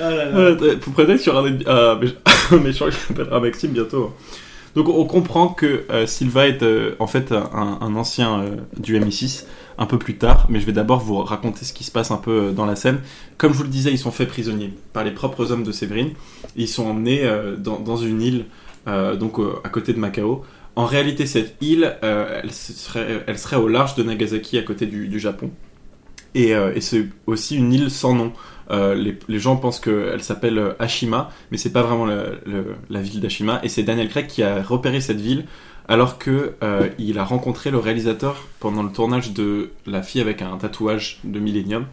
Ah 0.00 0.10
là 0.10 0.24
là. 0.30 0.50
Vous 0.80 0.92
peut-être 0.92 1.20
sur 1.20 1.36
un, 1.38 1.48
ennemi- 1.50 1.68
un 1.68 2.00
un 2.56 2.60
méchant 2.60 2.86
qui 2.88 2.96
s'appellera 2.96 3.40
Maxime 3.40 3.70
bientôt. 3.72 4.14
Donc 4.76 4.88
on 4.88 5.04
comprend 5.04 5.48
que 5.48 5.82
euh, 5.90 6.06
Silva 6.06 6.46
est 6.46 6.62
euh, 6.62 6.94
en 7.00 7.08
fait 7.08 7.32
un, 7.32 7.78
un 7.80 7.96
ancien 7.96 8.40
euh, 8.40 8.50
du 8.78 8.96
MI6 9.00 9.44
un 9.78 9.86
peu 9.86 9.98
plus 9.98 10.14
tard, 10.16 10.46
mais 10.48 10.60
je 10.60 10.66
vais 10.66 10.72
d'abord 10.72 11.00
vous 11.00 11.18
raconter 11.24 11.64
ce 11.64 11.72
qui 11.72 11.82
se 11.82 11.90
passe 11.90 12.12
un 12.12 12.18
peu 12.18 12.30
euh, 12.30 12.50
dans 12.52 12.66
la 12.66 12.76
scène. 12.76 13.00
Comme 13.36 13.52
je 13.52 13.58
vous 13.58 13.64
le 13.64 13.68
disais, 13.70 13.90
ils 13.90 13.98
sont 13.98 14.12
faits 14.12 14.28
prisonniers 14.28 14.72
par 14.92 15.02
les 15.02 15.10
propres 15.10 15.50
hommes 15.50 15.64
de 15.64 15.72
Séverine. 15.72 16.10
Ils 16.54 16.68
sont 16.68 16.86
emmenés 16.86 17.24
euh, 17.24 17.56
dans, 17.56 17.80
dans 17.80 17.96
une 17.96 18.22
île, 18.22 18.44
euh, 18.86 19.16
donc 19.16 19.40
euh, 19.40 19.54
à 19.64 19.68
côté 19.70 19.92
de 19.92 19.98
Macao. 19.98 20.44
En 20.76 20.84
réalité, 20.84 21.26
cette 21.26 21.56
île, 21.60 21.96
euh, 22.04 22.40
elle, 22.44 22.52
serait, 22.52 23.24
elle 23.26 23.38
serait 23.38 23.56
au 23.56 23.66
large 23.66 23.96
de 23.96 24.04
Nagasaki, 24.04 24.56
à 24.56 24.62
côté 24.62 24.86
du, 24.86 25.08
du 25.08 25.18
Japon. 25.18 25.50
Et, 26.34 26.54
euh, 26.54 26.72
et 26.74 26.80
c'est 26.80 27.06
aussi 27.26 27.56
une 27.56 27.72
île 27.72 27.90
sans 27.90 28.14
nom. 28.14 28.32
Euh, 28.70 28.94
les, 28.94 29.38
gens 29.40 29.56
pensent 29.56 29.80
qu'elle 29.80 30.22
s'appelle 30.22 30.58
euh, 30.58 30.72
Ashima, 30.78 31.30
mais 31.50 31.58
c'est 31.58 31.72
pas 31.72 31.82
vraiment 31.82 32.06
la 32.06 33.00
ville 33.00 33.20
d'Ashima. 33.20 33.60
Et 33.64 33.68
c'est 33.68 33.82
Daniel 33.82 34.08
Craig 34.08 34.28
qui 34.28 34.42
a 34.42 34.62
repéré 34.62 35.00
cette 35.00 35.20
ville 35.20 35.44
alors 35.90 36.18
que 36.18 36.54
euh, 36.62 36.88
il 36.98 37.18
a 37.18 37.24
rencontré 37.24 37.72
le 37.72 37.78
réalisateur 37.78 38.46
pendant 38.60 38.84
le 38.84 38.92
tournage 38.92 39.32
de 39.32 39.72
La 39.86 40.02
fille 40.02 40.20
avec 40.20 40.40
un 40.40 40.56
tatouage 40.56 41.18
de 41.24 41.40
Millennium. 41.40 41.86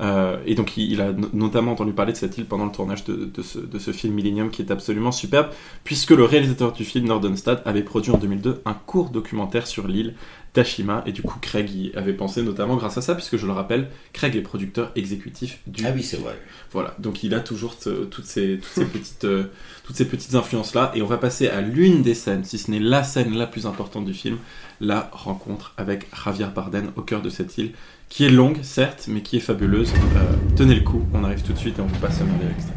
Euh, 0.00 0.38
et 0.46 0.54
donc 0.54 0.76
il, 0.78 0.90
il 0.92 1.00
a 1.00 1.12
no- 1.12 1.28
notamment 1.34 1.72
entendu 1.72 1.92
parler 1.92 2.12
de 2.12 2.16
cette 2.16 2.38
île 2.38 2.46
pendant 2.46 2.64
le 2.64 2.72
tournage 2.72 3.04
de, 3.04 3.26
de 3.26 3.42
ce, 3.42 3.58
de 3.58 3.78
ce 3.78 3.90
film 3.92 4.14
Millennium 4.14 4.50
qui 4.50 4.62
est 4.62 4.70
absolument 4.70 5.12
superbe, 5.12 5.48
puisque 5.84 6.10
le 6.10 6.24
réalisateur 6.24 6.72
du 6.72 6.84
film, 6.84 7.06
Nordenstad, 7.06 7.62
avait 7.66 7.82
produit 7.82 8.10
en 8.10 8.16
2002 8.18 8.62
un 8.64 8.74
court 8.74 9.10
documentaire 9.10 9.66
sur 9.66 9.86
l'île 9.88 10.14
d'Ashima, 10.54 11.04
et 11.06 11.12
du 11.12 11.22
coup 11.22 11.38
Craig 11.40 11.70
y 11.70 11.92
avait 11.94 12.12
pensé 12.12 12.42
notamment 12.42 12.76
grâce 12.76 12.98
à 12.98 13.02
ça, 13.02 13.14
puisque 13.14 13.36
je 13.36 13.46
le 13.46 13.52
rappelle, 13.52 13.88
Craig 14.12 14.34
est 14.34 14.40
producteur 14.42 14.90
exécutif 14.96 15.60
du 15.68 15.86
Ah 15.86 15.92
oui, 15.94 16.02
c'est 16.02 16.16
vrai. 16.16 16.36
voilà, 16.72 16.94
donc 16.98 17.22
il 17.22 17.34
a 17.34 17.40
toujours 17.40 17.76
toutes 17.78 18.24
ces, 18.24 18.56
toutes 18.58 18.64
ces 18.64 18.84
petites, 18.86 19.24
euh, 19.24 19.44
toutes 19.84 19.94
ces 19.96 20.06
petites 20.08 20.34
influences 20.34 20.74
là, 20.74 20.90
et 20.96 21.02
on 21.02 21.06
va 21.06 21.18
passer 21.18 21.46
à 21.48 21.60
l'une 21.60 22.02
des 22.02 22.14
scènes, 22.14 22.42
si 22.42 22.58
ce 22.58 22.70
n'est 22.70 22.80
la 22.80 23.04
scène 23.04 23.36
la 23.36 23.46
plus 23.46 23.66
importante 23.66 24.06
du 24.06 24.14
film, 24.14 24.38
la 24.80 25.08
rencontre 25.12 25.72
avec 25.76 26.06
Javier 26.24 26.46
Bardem 26.52 26.90
au 26.96 27.02
cœur 27.02 27.22
de 27.22 27.30
cette 27.30 27.56
île, 27.58 27.72
qui 28.10 28.26
est 28.26 28.30
longue 28.30 28.58
certes, 28.62 29.06
mais 29.08 29.22
qui 29.22 29.36
est 29.36 29.40
fabuleuse. 29.40 29.92
Euh, 30.16 30.34
tenez 30.56 30.74
le 30.74 30.82
coup, 30.82 31.00
on 31.14 31.24
arrive 31.24 31.42
tout 31.42 31.54
de 31.54 31.58
suite 31.58 31.78
et 31.78 31.80
on 31.80 31.86
vous 31.86 31.98
passe 32.00 32.18
le 32.20 32.26
monde 32.26 32.40
extrait. 32.50 32.74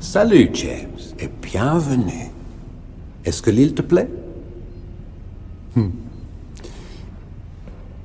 Salut 0.00 0.50
James 0.54 0.98
et 1.20 1.28
bienvenue. 1.42 2.30
Est-ce 3.24 3.42
que 3.42 3.50
l'île 3.50 3.74
te 3.74 3.82
plaît? 3.82 4.08
Hmm. 5.76 5.90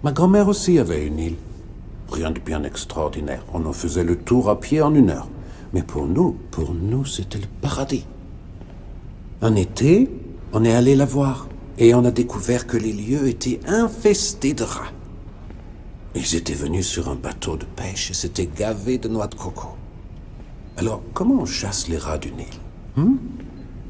Ma 0.03 0.11
grand-mère 0.11 0.49
aussi 0.49 0.79
avait 0.79 1.07
une 1.07 1.19
île. 1.19 1.35
Rien 2.11 2.31
de 2.31 2.39
bien 2.39 2.63
extraordinaire. 2.63 3.45
On 3.53 3.65
en 3.65 3.73
faisait 3.73 4.03
le 4.03 4.17
tour 4.17 4.49
à 4.49 4.59
pied 4.59 4.81
en 4.81 4.93
une 4.93 5.09
heure. 5.09 5.29
Mais 5.73 5.83
pour 5.83 6.07
nous, 6.07 6.37
pour 6.51 6.73
nous, 6.73 7.05
c'était 7.05 7.39
le 7.39 7.47
paradis. 7.61 8.05
Un 9.41 9.55
été, 9.55 10.09
on 10.51 10.65
est 10.65 10.73
allé 10.73 10.95
la 10.95 11.05
voir 11.05 11.47
et 11.77 11.93
on 11.93 12.03
a 12.03 12.11
découvert 12.11 12.67
que 12.67 12.75
les 12.75 12.91
lieux 12.91 13.27
étaient 13.27 13.61
infestés 13.65 14.53
de 14.53 14.63
rats. 14.63 14.91
Ils 16.15 16.35
étaient 16.35 16.53
venus 16.53 16.87
sur 16.87 17.09
un 17.09 17.15
bateau 17.15 17.55
de 17.55 17.65
pêche 17.65 18.11
et 18.11 18.13
s'étaient 18.13 18.47
gavés 18.47 18.97
de 18.97 19.07
noix 19.07 19.27
de 19.27 19.35
coco. 19.35 19.69
Alors, 20.77 21.01
comment 21.13 21.41
on 21.41 21.45
chasse 21.45 21.87
les 21.87 21.97
rats 21.97 22.17
du 22.17 22.31
Nil 22.31 22.47
Hmm 22.95 23.17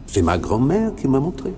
C'est 0.05 0.21
ma 0.21 0.37
grand-mère 0.37 0.95
qui 0.95 1.07
m'a 1.07 1.19
montré. 1.19 1.53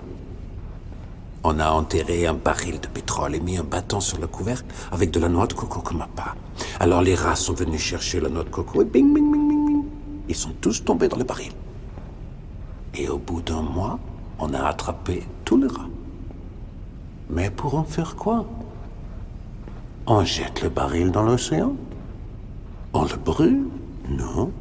On 1.42 1.58
a 1.58 1.70
enterré 1.70 2.26
un 2.26 2.34
baril 2.34 2.78
de 2.80 2.86
pétrole 2.86 3.34
et 3.34 3.40
mis 3.40 3.56
un 3.56 3.64
bâton 3.64 3.98
sur 3.98 4.18
le 4.20 4.28
couvercle 4.28 4.66
avec 4.92 5.10
de 5.10 5.18
la 5.18 5.28
noix 5.28 5.48
de 5.48 5.54
coco 5.54 5.80
comme 5.80 6.02
appât. 6.02 6.36
Alors 6.78 7.02
les 7.02 7.16
rats 7.16 7.34
sont 7.34 7.54
venus 7.54 7.80
chercher 7.80 8.20
la 8.20 8.28
noix 8.28 8.44
de 8.44 8.50
coco 8.50 8.82
et 8.82 8.84
bing, 8.84 9.12
bing, 9.12 9.32
bing, 9.32 9.48
bing, 9.48 9.66
bing. 9.66 9.84
Ils 10.28 10.36
sont 10.36 10.52
tous 10.60 10.84
tombés 10.84 11.08
dans 11.08 11.16
le 11.16 11.24
baril. 11.24 11.50
Et 12.94 13.08
au 13.08 13.18
bout 13.18 13.42
d'un 13.42 13.62
mois, 13.62 13.98
on 14.38 14.54
a 14.54 14.60
attrapé 14.62 15.24
tous 15.44 15.56
les 15.56 15.66
rats. 15.66 15.88
Mais 17.30 17.50
pour 17.50 17.74
en 17.74 17.84
faire 17.84 18.14
quoi? 18.14 18.46
On 20.14 20.26
jette 20.26 20.60
le 20.60 20.68
baril 20.68 21.10
dans 21.10 21.22
l'océan 21.22 21.72
On 22.92 23.04
le 23.04 23.16
brûle 23.16 23.64
Non. 24.10 24.52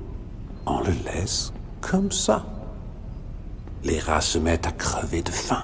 On 0.65 0.79
le 0.79 0.93
laisse 1.03 1.51
comme 1.81 2.09
ça. 2.09 2.45
Les 3.83 3.99
rats 3.99 4.21
se 4.21 4.37
mettent 4.37 4.65
à 4.65 4.71
crever 4.71 5.21
de 5.21 5.29
faim. 5.29 5.63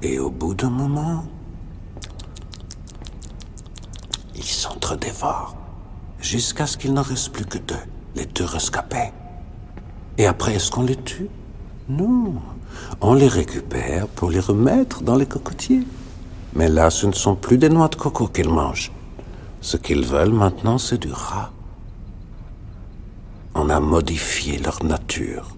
Et 0.00 0.20
au 0.20 0.30
bout 0.30 0.54
d'un 0.54 0.70
moment, 0.70 1.24
ils 4.36 4.44
s'entre-dévorent. 4.44 5.56
Jusqu'à 6.20 6.66
ce 6.66 6.76
qu'il 6.76 6.94
n'en 6.94 7.02
reste 7.02 7.32
plus 7.32 7.46
que 7.46 7.58
deux, 7.58 7.84
les 8.14 8.26
deux 8.26 8.44
rescapés. 8.44 9.10
Et 10.18 10.26
après, 10.26 10.54
est-ce 10.54 10.70
qu'on 10.70 10.84
les 10.84 11.02
tue? 11.02 11.30
Non. 11.88 12.34
On 13.00 13.14
les 13.14 13.26
récupère 13.26 14.06
pour 14.06 14.30
les 14.30 14.38
remettre 14.38 15.02
dans 15.02 15.16
les 15.16 15.26
cocotiers. 15.26 15.84
Mais 16.54 16.68
là, 16.68 16.90
ce 16.90 17.06
ne 17.06 17.12
sont 17.12 17.34
plus 17.34 17.58
des 17.58 17.68
noix 17.68 17.88
de 17.88 17.96
coco 17.96 18.26
qu'ils 18.26 18.48
mangent. 18.48 18.92
Ce 19.60 19.76
qu'ils 19.76 20.04
veulent 20.04 20.32
maintenant, 20.32 20.78
c'est 20.78 20.98
du 20.98 21.12
rat. 21.12 21.50
On 23.54 23.70
a 23.70 23.80
modifié 23.80 24.58
leur 24.58 24.82
nature. 24.84 25.48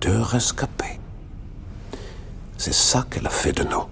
Deux 0.00 0.20
rescapés. 0.20 0.98
C'est 2.56 2.74
ça 2.74 3.06
qu'elle 3.10 3.26
a 3.26 3.30
fait 3.30 3.52
de 3.52 3.64
nous. 3.64 3.84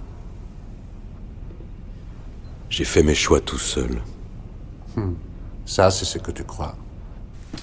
J'ai 2.70 2.84
fait 2.84 3.02
mes 3.02 3.14
choix 3.14 3.40
tout 3.40 3.59
seul. 3.59 4.02
Hmm. 4.96 5.14
Ça, 5.64 5.90
c'est 5.90 6.04
ce 6.04 6.18
que 6.18 6.30
tu 6.30 6.44
crois. 6.44 6.76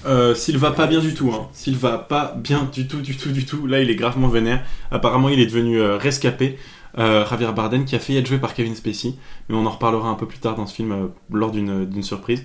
Euh, 0.04 0.34
s'il 0.34 0.58
va 0.58 0.72
pas 0.72 0.86
bien 0.86 1.00
du 1.00 1.14
tout, 1.14 1.30
hein. 1.32 1.48
S'il 1.52 1.76
va 1.76 1.98
pas 1.98 2.34
bien 2.36 2.68
du 2.72 2.86
tout, 2.86 3.00
du 3.00 3.16
tout, 3.16 3.30
du 3.30 3.46
tout, 3.46 3.66
là 3.66 3.80
il 3.80 3.90
est 3.90 3.96
gravement 3.96 4.28
vénère. 4.28 4.64
Apparemment 4.90 5.28
il 5.28 5.40
est 5.40 5.46
devenu 5.46 5.80
euh, 5.80 5.96
rescapé. 5.96 6.58
Euh, 6.98 7.26
Javier 7.28 7.52
Bardem 7.54 7.84
qui 7.84 7.94
a 7.94 7.98
failli 7.98 8.18
être 8.18 8.26
joué 8.26 8.38
par 8.38 8.54
Kevin 8.54 8.74
Spacey, 8.74 9.14
mais 9.48 9.56
on 9.56 9.66
en 9.66 9.70
reparlera 9.70 10.08
un 10.08 10.14
peu 10.14 10.26
plus 10.26 10.38
tard 10.38 10.54
dans 10.56 10.66
ce 10.66 10.74
film 10.74 10.92
euh, 10.92 11.06
lors 11.30 11.50
d'une 11.50 11.84
d'une 11.84 12.02
surprise. 12.02 12.44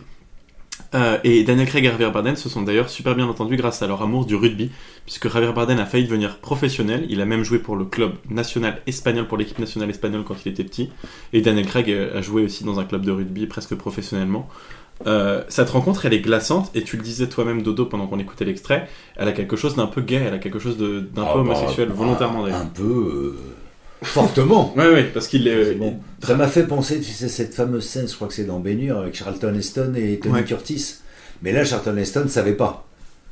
Euh, 0.96 1.18
et 1.24 1.44
Daniel 1.44 1.68
Craig 1.68 1.86
et 1.86 1.90
Javier 1.90 2.10
Bardem 2.10 2.36
se 2.36 2.50
sont 2.50 2.64
d'ailleurs 2.64 2.90
super 2.90 3.16
bien 3.16 3.28
entendus 3.28 3.56
grâce 3.56 3.82
à 3.82 3.88
leur 3.88 4.02
amour 4.02 4.26
du 4.26 4.36
rugby, 4.36 4.72
puisque 5.06 5.30
Javier 5.32 5.54
Bardem 5.54 5.80
a 5.80 5.86
failli 5.86 6.06
devenir 6.06 6.38
professionnel. 6.40 7.06
Il 7.10 7.22
a 7.22 7.26
même 7.26 7.44
joué 7.44 7.60
pour 7.60 7.76
le 7.78 7.86
club 7.86 8.14
national 8.30 8.82
espagnol, 8.88 9.28
pour 9.28 9.38
l'équipe 9.38 9.60
nationale 9.60 9.90
espagnole 9.90 10.24
quand 10.26 10.36
il 10.46 10.52
était 10.52 10.64
petit. 10.64 10.90
Et 11.34 11.42
Daniel 11.42 11.66
Craig 11.66 11.90
euh, 11.90 12.18
a 12.18 12.22
joué 12.22 12.44
aussi 12.44 12.64
dans 12.66 12.80
un 12.80 12.84
club 12.84 13.06
de 13.06 13.12
rugby 13.12 13.46
presque 13.48 13.76
professionnellement. 13.76 14.50
Euh, 15.08 15.44
cette 15.50 15.70
rencontre, 15.70 16.06
elle 16.06 16.14
est 16.14 16.20
glaçante, 16.20 16.72
et 16.76 16.82
tu 16.84 16.98
le 16.98 17.04
disais 17.04 17.28
toi-même, 17.30 17.62
Dodo, 17.62 17.86
pendant 17.86 18.08
qu'on 18.08 18.20
écoutait 18.20 18.46
l'extrait. 18.46 18.88
Elle 19.16 19.28
a 19.28 19.32
quelque 19.32 19.56
chose 19.56 19.76
d'un 19.76 19.88
peu 19.88 20.02
gay, 20.02 20.22
elle 20.28 20.34
a 20.34 20.40
quelque 20.40 20.60
chose 20.60 20.78
de- 20.78 21.00
d'un 21.00 21.24
Ah 21.24 21.34
peu 21.34 21.42
bah, 21.44 21.52
homosexuel, 21.52 21.88
bah, 21.90 21.96
volontairement 21.96 22.44
d'ailleurs. 22.44 22.62
Un 22.62 22.66
peu. 22.66 22.84
euh, 22.84 23.40
fortement. 24.04 24.74
Ouais, 24.76 24.90
ouais, 24.90 25.04
parce 25.14 25.28
qu'il 25.28 25.48
est. 25.48 25.76
Bon. 25.76 26.00
Ça 26.24 26.36
m'a 26.36 26.48
fait 26.48 26.66
penser, 26.66 27.00
tu 27.00 27.12
sais, 27.12 27.30
cette 27.30 27.54
fameuse 27.54 27.86
scène, 27.86 28.08
je 28.08 28.16
crois 28.16 28.28
que 28.28 28.34
c'est 28.34 28.46
dans 28.46 28.60
Bénure, 28.60 29.00
avec 29.00 29.16
Charlton 29.16 29.54
Heston 29.56 29.94
et 29.96 30.20
Tony 30.20 30.36
Ouais. 30.36 30.44
Curtis. 30.44 30.96
Mais 31.42 31.52
là, 31.52 31.64
Charlton 31.66 31.98
Heston 31.98 32.24
ne 32.26 32.30
savait 32.30 32.54
pas. 32.56 32.88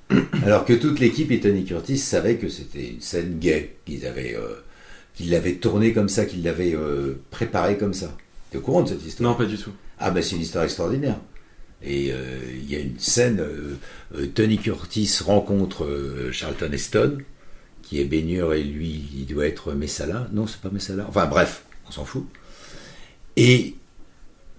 Alors 0.43 0.65
que 0.65 0.73
toute 0.73 0.99
l'équipe 0.99 1.31
et 1.31 1.39
Tony 1.39 1.63
Curtis 1.65 1.97
savaient 1.97 2.35
que 2.37 2.49
c'était 2.49 2.89
une 2.89 3.01
scène 3.01 3.37
gay, 3.39 3.75
qu'ils 3.85 4.05
avaient, 4.07 4.35
euh, 4.35 4.63
qu'ils 5.13 5.29
l'avaient 5.29 5.55
tournée 5.55 5.93
comme 5.93 6.09
ça, 6.09 6.25
qu'ils 6.25 6.43
l'avaient 6.43 6.73
euh, 6.73 7.19
préparée 7.29 7.77
comme 7.77 7.93
ça. 7.93 8.15
T'es 8.49 8.57
au 8.57 8.61
courant 8.61 8.81
de 8.81 8.89
cette 8.89 9.05
histoire? 9.05 9.31
Non, 9.31 9.37
pas 9.37 9.45
du 9.45 9.57
tout. 9.57 9.71
Ah 9.99 10.09
ben 10.09 10.23
c'est 10.23 10.35
une 10.35 10.41
histoire 10.41 10.63
extraordinaire. 10.63 11.17
Et 11.83 12.11
euh, 12.11 12.39
il 12.55 12.69
y 12.71 12.75
a 12.75 12.79
une 12.79 12.97
scène, 12.97 13.39
Tony 14.33 14.57
Curtis 14.57 15.19
rencontre 15.23 15.87
Charlton 16.31 16.71
Heston, 16.73 17.17
qui 17.89 17.99
est 17.99 18.05
baigneur 18.05 18.53
et 18.53 18.61
lui, 18.61 19.09
il 19.17 19.25
doit 19.25 19.47
être 19.47 19.73
Messala. 19.73 20.27
Non, 20.31 20.45
c'est 20.45 20.61
pas 20.61 20.69
Messala. 20.69 21.05
Enfin 21.09 21.25
bref, 21.25 21.63
on 21.87 21.91
s'en 21.91 22.05
fout. 22.05 22.23
Et 23.35 23.73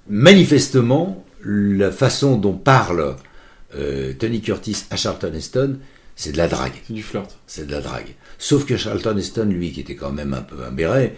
manifestement, 0.09 1.25
la 1.45 1.93
façon 1.93 2.37
dont 2.37 2.55
parle 2.55 3.15
euh, 3.77 4.15
Tony 4.15 4.41
Curtis 4.41 4.85
à 4.91 4.97
Charlton 4.97 5.33
Heston, 5.33 5.79
c'est 6.17 6.33
de 6.33 6.39
la 6.39 6.49
drague. 6.49 6.73
C'est 6.89 6.93
du 6.93 7.05
flirt. 7.05 7.39
C'est 7.47 7.67
de 7.69 7.73
la 7.73 7.81
drague. 7.81 8.17
Sauf 8.37 8.67
que 8.67 8.77
Charlton 8.77 9.17
Heston, 9.17 9.47
lui, 9.47 9.71
qui 9.71 9.81
était 9.81 9.95
quand 9.95 10.13
même 10.13 10.35
un 10.35 10.43
peu 10.43 10.65
un 10.65 10.73
béret, 10.73 11.15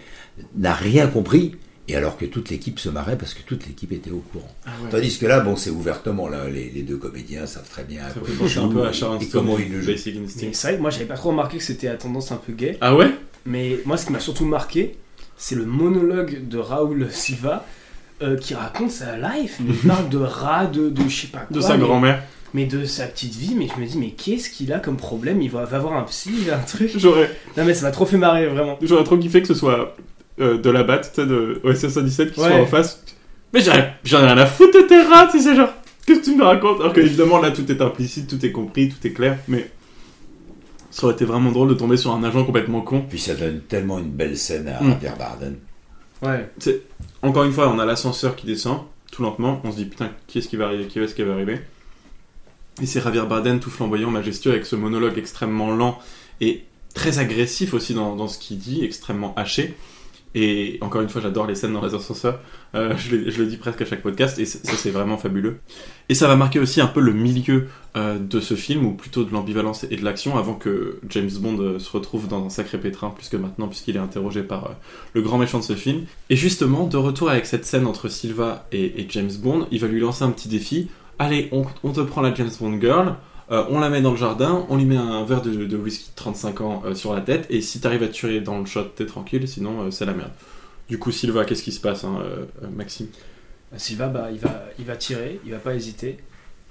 n'a 0.55 0.75
rien 0.75 1.07
compris. 1.07 1.55
Et 1.89 1.95
alors 1.97 2.15
que 2.17 2.25
toute 2.25 2.49
l'équipe 2.49 2.79
se 2.79 2.87
marrait 2.87 3.17
parce 3.17 3.33
que 3.33 3.41
toute 3.41 3.67
l'équipe 3.67 3.91
était 3.91 4.11
au 4.11 4.23
courant. 4.31 4.47
Ah 4.65 4.69
ouais. 4.83 4.89
Tandis 4.89 5.17
que 5.17 5.25
là, 5.25 5.41
bon, 5.41 5.57
c'est 5.57 5.69
ouvertement, 5.69 6.29
là, 6.29 6.47
les, 6.47 6.69
les 6.69 6.81
deux 6.81 6.95
comédiens 6.95 7.45
savent 7.45 7.67
très 7.69 7.83
bien 7.83 8.03
Ça 8.07 8.19
quoi 8.21 8.29
ils 8.29 8.59
un 8.59 8.67
peu 8.69 8.83
à 8.87 8.91
et- 9.21 9.27
comment 9.27 9.57
ils 9.59 9.69
le 9.71 9.81
jouent. 9.81 9.91
C'est 9.97 10.11
vrai 10.63 10.75
que 10.77 10.81
moi 10.81 10.89
j'avais 10.91 11.05
pas 11.05 11.15
trop 11.15 11.29
remarqué 11.29 11.57
que 11.57 11.63
c'était 11.63 11.89
à 11.89 11.95
tendance 11.95 12.31
un 12.31 12.37
peu 12.37 12.53
gay. 12.53 12.77
Ah 12.79 12.95
ouais? 12.95 13.11
Mais 13.45 13.79
moi 13.85 13.97
ce 13.97 14.05
qui 14.05 14.13
m'a 14.13 14.21
surtout 14.21 14.45
marqué, 14.45 14.95
c'est 15.35 15.55
le 15.55 15.65
monologue 15.65 16.47
de 16.47 16.57
Raoul 16.57 17.07
Silva 17.11 17.65
euh, 18.21 18.37
qui 18.37 18.53
raconte 18.55 18.91
sa 18.91 19.17
life. 19.17 19.57
Mais 19.59 19.73
il 19.83 19.87
parle 19.89 20.07
de 20.07 20.19
rats, 20.19 20.65
de, 20.67 20.89
de 20.89 21.03
je 21.09 21.21
sais 21.23 21.27
pas 21.27 21.39
quoi. 21.39 21.53
De 21.55 21.59
sa 21.61 21.75
mais- 21.75 21.83
grand-mère. 21.83 22.23
Mais 22.55 22.65
de 22.67 22.85
sa 22.85 23.07
petite 23.07 23.33
vie, 23.33 23.55
mais 23.55 23.67
je 23.67 23.81
me 23.81 23.85
dis, 23.87 23.97
mais 23.97 24.11
qu'est-ce 24.11 24.47
qu'il 24.51 24.71
a 24.73 24.79
comme 24.79 24.95
problème? 24.95 25.41
Il 25.41 25.49
va, 25.49 25.65
va 25.65 25.79
voir 25.79 25.95
un 25.97 26.03
psy, 26.03 26.29
il 26.43 26.51
a 26.51 26.57
un 26.59 26.61
truc. 26.61 26.91
J'aurais. 26.95 27.31
Non 27.57 27.65
mais 27.65 27.73
ça 27.73 27.81
m'a 27.87 27.91
trop 27.91 28.05
fait 28.05 28.17
marrer, 28.17 28.45
vraiment. 28.47 28.77
J'aurais 28.79 29.03
trop 29.03 29.17
kiffé 29.17 29.41
que 29.41 29.47
ce 29.47 29.55
soit 29.55 29.97
euh, 30.39 30.57
de 30.57 30.69
la 30.69 30.83
batte, 30.83 31.11
tu 31.13 31.21
sais, 31.21 31.27
de 31.27 31.59
OSS 31.63 31.89
117 31.89 32.31
qui 32.33 32.39
Ouais. 32.39 32.47
soit 32.49 32.59
en 32.61 32.65
face. 32.65 33.03
Mais 33.53 33.61
j'en 33.61 33.73
ai 33.73 34.25
rien 34.25 34.37
à 34.37 34.45
foutre 34.45 34.73
de 34.81 34.87
tes 34.87 35.01
rats, 35.03 35.27
tu 35.31 35.39
sais, 35.39 35.55
genre. 35.55 35.69
Qu'est-ce 36.05 36.19
que 36.19 36.25
tu 36.25 36.35
me 36.35 36.43
racontes 36.43 36.81
Alors 36.81 36.91
que 36.93 36.99
évidemment 37.01 37.39
là 37.39 37.51
tout 37.51 37.71
est 37.71 37.79
implicite, 37.81 38.27
tout 38.29 38.43
est 38.45 38.51
compris, 38.51 38.89
tout 38.89 39.07
est 39.07 39.11
clair, 39.13 39.37
mais 39.47 39.69
ça 40.91 41.05
aurait 41.05 41.13
été 41.15 41.23
vraiment 41.25 41.51
drôle 41.51 41.69
de 41.69 41.73
tomber 41.75 41.95
sur 41.97 42.11
un 42.13 42.23
agent 42.23 42.43
complètement 42.43 42.81
con. 42.81 43.05
Puis 43.07 43.19
ça 43.19 43.35
donne 43.35 43.61
tellement 43.61 43.99
une 43.99 44.09
belle 44.11 44.37
scène 44.37 44.67
à 44.67 44.81
Mm. 44.83 44.89
Javier 44.91 45.09
Bardem. 45.17 45.55
Ouais. 46.21 46.49
C'est 46.59 46.81
encore 47.21 47.43
une 47.45 47.53
fois, 47.53 47.69
on 47.73 47.79
a 47.79 47.85
l'ascenseur 47.85 48.35
qui 48.35 48.45
descend 48.45 48.79
tout 49.11 49.21
lentement. 49.23 49.61
On 49.63 49.71
se 49.71 49.77
dit 49.77 49.85
putain, 49.85 50.09
qui 50.27 50.39
est-ce 50.39 50.49
qui 50.49 50.55
va 50.57 50.65
arriver 50.65 50.85
Qui 50.87 50.99
est-ce 50.99 51.15
qui 51.15 51.23
va 51.23 51.33
arriver 51.33 51.59
Et 52.81 52.85
c'est 52.85 53.01
Javier 53.01 53.21
Bardem 53.29 53.59
tout 53.59 53.69
flamboyant, 53.69 54.09
majestueux, 54.11 54.51
avec 54.51 54.65
ce 54.65 54.75
monologue 54.75 55.17
extrêmement 55.17 55.73
lent 55.73 55.99
et 56.41 56.63
très 56.93 57.19
agressif 57.19 57.73
aussi 57.73 57.93
dans, 57.93 58.15
dans 58.15 58.27
ce 58.27 58.37
qu'il 58.39 58.57
dit, 58.57 58.83
extrêmement 58.83 59.33
haché. 59.35 59.75
Et 60.35 60.79
encore 60.81 61.01
une 61.01 61.09
fois, 61.09 61.21
j'adore 61.21 61.45
les 61.45 61.55
scènes 61.55 61.73
dans 61.73 61.85
les 61.85 61.93
ascenseurs. 61.93 62.39
Euh, 62.75 62.95
je, 62.97 63.15
le- 63.15 63.45
dis 63.45 63.57
presque 63.57 63.81
à 63.81 63.85
chaque 63.85 64.01
podcast, 64.01 64.39
et 64.39 64.45
ça 64.45 64.59
c'est 64.75 64.89
vraiment 64.89 65.17
fabuleux. 65.17 65.59
Et 66.09 66.15
ça 66.15 66.27
va 66.27 66.35
marquer 66.35 66.59
aussi 66.59 66.81
un 66.81 66.87
peu 66.87 67.01
le 67.01 67.13
milieu 67.13 67.67
euh, 67.95 68.17
de 68.17 68.39
ce 68.39 68.55
film, 68.55 68.85
ou 68.85 68.93
plutôt 68.93 69.23
de 69.23 69.31
l'ambivalence 69.31 69.85
et 69.89 69.95
de 69.95 70.03
l'action, 70.03 70.37
avant 70.37 70.55
que 70.55 70.99
James 71.09 71.29
Bond 71.39 71.59
euh, 71.59 71.79
se 71.79 71.91
retrouve 71.91 72.27
dans 72.27 72.45
un 72.45 72.49
sacré 72.49 72.79
pétrin, 72.79 73.11
plus 73.11 73.29
que 73.29 73.37
maintenant, 73.37 73.67
puisqu'il 73.67 73.95
est 73.95 73.99
interrogé 73.99 74.41
par 74.41 74.71
le 75.13 75.21
grand 75.21 75.37
méchant 75.37 75.59
de 75.59 75.63
ce 75.63 75.75
film. 75.75 76.01
Et 76.29 76.35
justement, 76.35 76.87
de 76.87 76.97
retour 76.97 77.29
avec 77.29 77.45
cette 77.45 77.65
scène 77.65 77.85
entre 77.85 78.09
Silva 78.09 78.67
et, 78.71 79.05
James 79.09 79.31
Bond, 79.41 79.67
il 79.71 79.79
va 79.79 79.87
lui 79.87 79.99
lancer 79.99 80.23
un 80.23 80.31
petit 80.31 80.49
défi. 80.49 80.89
Allez, 81.19 81.49
on 81.51 81.91
te 81.91 82.01
prend 82.01 82.21
la 82.21 82.33
James 82.33 82.49
Bond 82.59 82.79
Girl, 82.81 83.15
euh, 83.53 83.63
on 83.69 83.79
la 83.79 83.89
met 83.89 84.01
dans 84.01 84.11
le 84.11 84.17
jardin, 84.17 84.65
on 84.69 84.75
lui 84.77 84.85
met 84.85 84.97
un 84.97 85.23
verre 85.23 85.41
de, 85.41 85.51
de 85.65 85.77
whisky 85.77 86.09
de 86.09 86.15
35 86.15 86.61
ans 86.61 86.83
euh, 86.85 86.95
sur 86.95 87.13
la 87.13 87.21
tête, 87.21 87.45
et 87.49 87.61
si 87.61 87.79
t'arrives 87.79 88.03
à 88.03 88.07
te 88.07 88.13
tuer 88.13 88.41
dans 88.41 88.59
le 88.59 88.65
shot, 88.65 88.83
t'es 88.95 89.05
tranquille, 89.05 89.47
sinon 89.47 89.81
euh, 89.83 89.91
c'est 89.91 90.05
la 90.05 90.13
merde. 90.13 90.31
Du 90.89 90.97
coup, 90.99 91.11
Silva, 91.11 91.45
qu'est-ce 91.45 91.63
qui 91.63 91.71
se 91.71 91.79
passe, 91.79 92.03
hein, 92.03 92.17
Maxime? 92.75 93.07
Silva, 93.77 94.07
bah, 94.07 94.27
il, 94.31 94.39
va, 94.39 94.65
il 94.77 94.85
va 94.85 94.95
tirer, 94.97 95.39
il 95.45 95.51
va 95.51 95.57
pas 95.59 95.73
hésiter. 95.75 96.17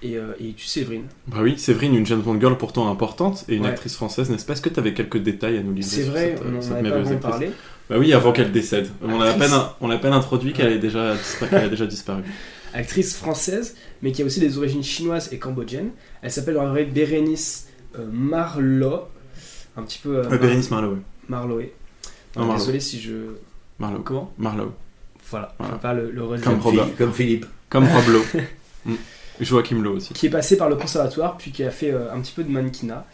Et, 0.05 0.15
et 0.15 0.21
il 0.41 0.55
tue 0.55 0.67
Séverine. 0.67 1.05
Bah 1.29 1.39
oui, 1.43 1.57
Séverine, 1.59 1.95
une 1.95 2.05
James 2.07 2.21
Bond 2.21 2.39
Girl 2.41 2.59
pourtant 2.59 2.91
importante, 2.91 3.45
et 3.49 3.55
une 3.55 3.63
Ouais. 3.63 3.69
actrice 3.71 3.95
française, 3.95 4.29
n'est-ce 4.31 4.45
pas? 4.45 4.53
Est-ce 4.55 4.61
que 4.63 4.69
t'avais 4.69 4.95
quelques 4.95 5.19
détails 5.19 5.59
à 5.59 5.63
nous 5.63 5.73
livrer 5.73 5.89
C'est 5.91 6.03
vrai, 6.03 6.35
cette, 6.37 6.45
on 6.45 6.57
en 6.59 6.61
cette 6.61 6.73
avait 6.73 6.83
pas 6.83 6.97
merveilleuse 6.97 7.05
vraiment 7.07 7.17
actrice? 7.19 7.31
parlé. 7.31 7.51
Bah 7.89 7.97
oui, 7.99 8.13
avant 8.13 8.33
qu'elle 8.33 8.51
décède. 8.53 8.89
On 9.01 9.21
a 9.21 9.27
à 9.27 9.29
Actrice. 9.31 9.51
peine, 9.51 9.61
on 9.81 9.91
a 9.91 9.95
à 9.95 9.99
peine 9.99 10.13
introduit 10.13 10.53
qu'elle 10.53 10.73
ait 10.73 10.79
déjà, 10.79 11.15
qu'elle 11.49 11.65
a 11.65 11.69
déjà 11.69 11.87
disparu. 11.87 12.23
Actrice 12.75 13.17
française, 13.17 13.77
mais 14.03 14.13
qui 14.13 14.23
a 14.23 14.25
aussi 14.25 14.41
des 14.41 14.59
origines 14.59 14.83
chinoises 14.83 15.29
et 15.33 15.39
cambodgiennes. 15.39 15.91
Elle 16.23 16.31
s'appelle 16.33 16.59
en 16.59 16.69
vrai 16.69 16.85
Bérénice 16.85 17.69
euh, 17.99 18.07
Marlowe. 18.13 19.09
Un 19.77 19.83
petit 19.85 19.99
peu. 20.03 20.19
euh, 20.19 20.29
Mar- 20.29 20.39
Bérénice 20.39 20.71
Marlowe. 20.71 20.99
Marlowe. 21.29 21.61
Non, 21.61 21.63
Euh, 21.63 22.45
Marlowe. 22.47 22.59
Désolé 22.59 22.81
si 22.81 23.01
je. 23.01 23.13
Marlowe. 23.79 24.03
Comment? 24.03 24.33
Marlowe. 24.39 24.73
Voilà, 25.31 25.55
Voilà. 25.59 25.75
pas 25.77 25.95
le, 25.95 26.11
le. 26.11 26.23
Comme 26.43 26.61
Robert. 26.61 26.89
Comme 26.99 27.13
Philippe. 27.13 27.47
Comme 27.71 27.85
Rob 27.89 28.09
Lowe. 28.09 28.41
Mm. 28.85 28.95
Joachim 29.41 29.81
Lowe 29.81 29.95
aussi. 29.99 30.13
Qui 30.13 30.27
est 30.27 30.31
passé 30.31 30.57
par 30.57 30.69
le 30.69 30.75
conservatoire, 30.75 31.37
puis 31.37 31.53
qui 31.53 31.63
a 31.63 31.71
fait 31.71 31.93
euh, 31.93 32.13
un 32.13 32.21
petit 32.21 32.33
peu 32.33 32.43
de 32.43 32.51
mannequinat. 32.51 33.07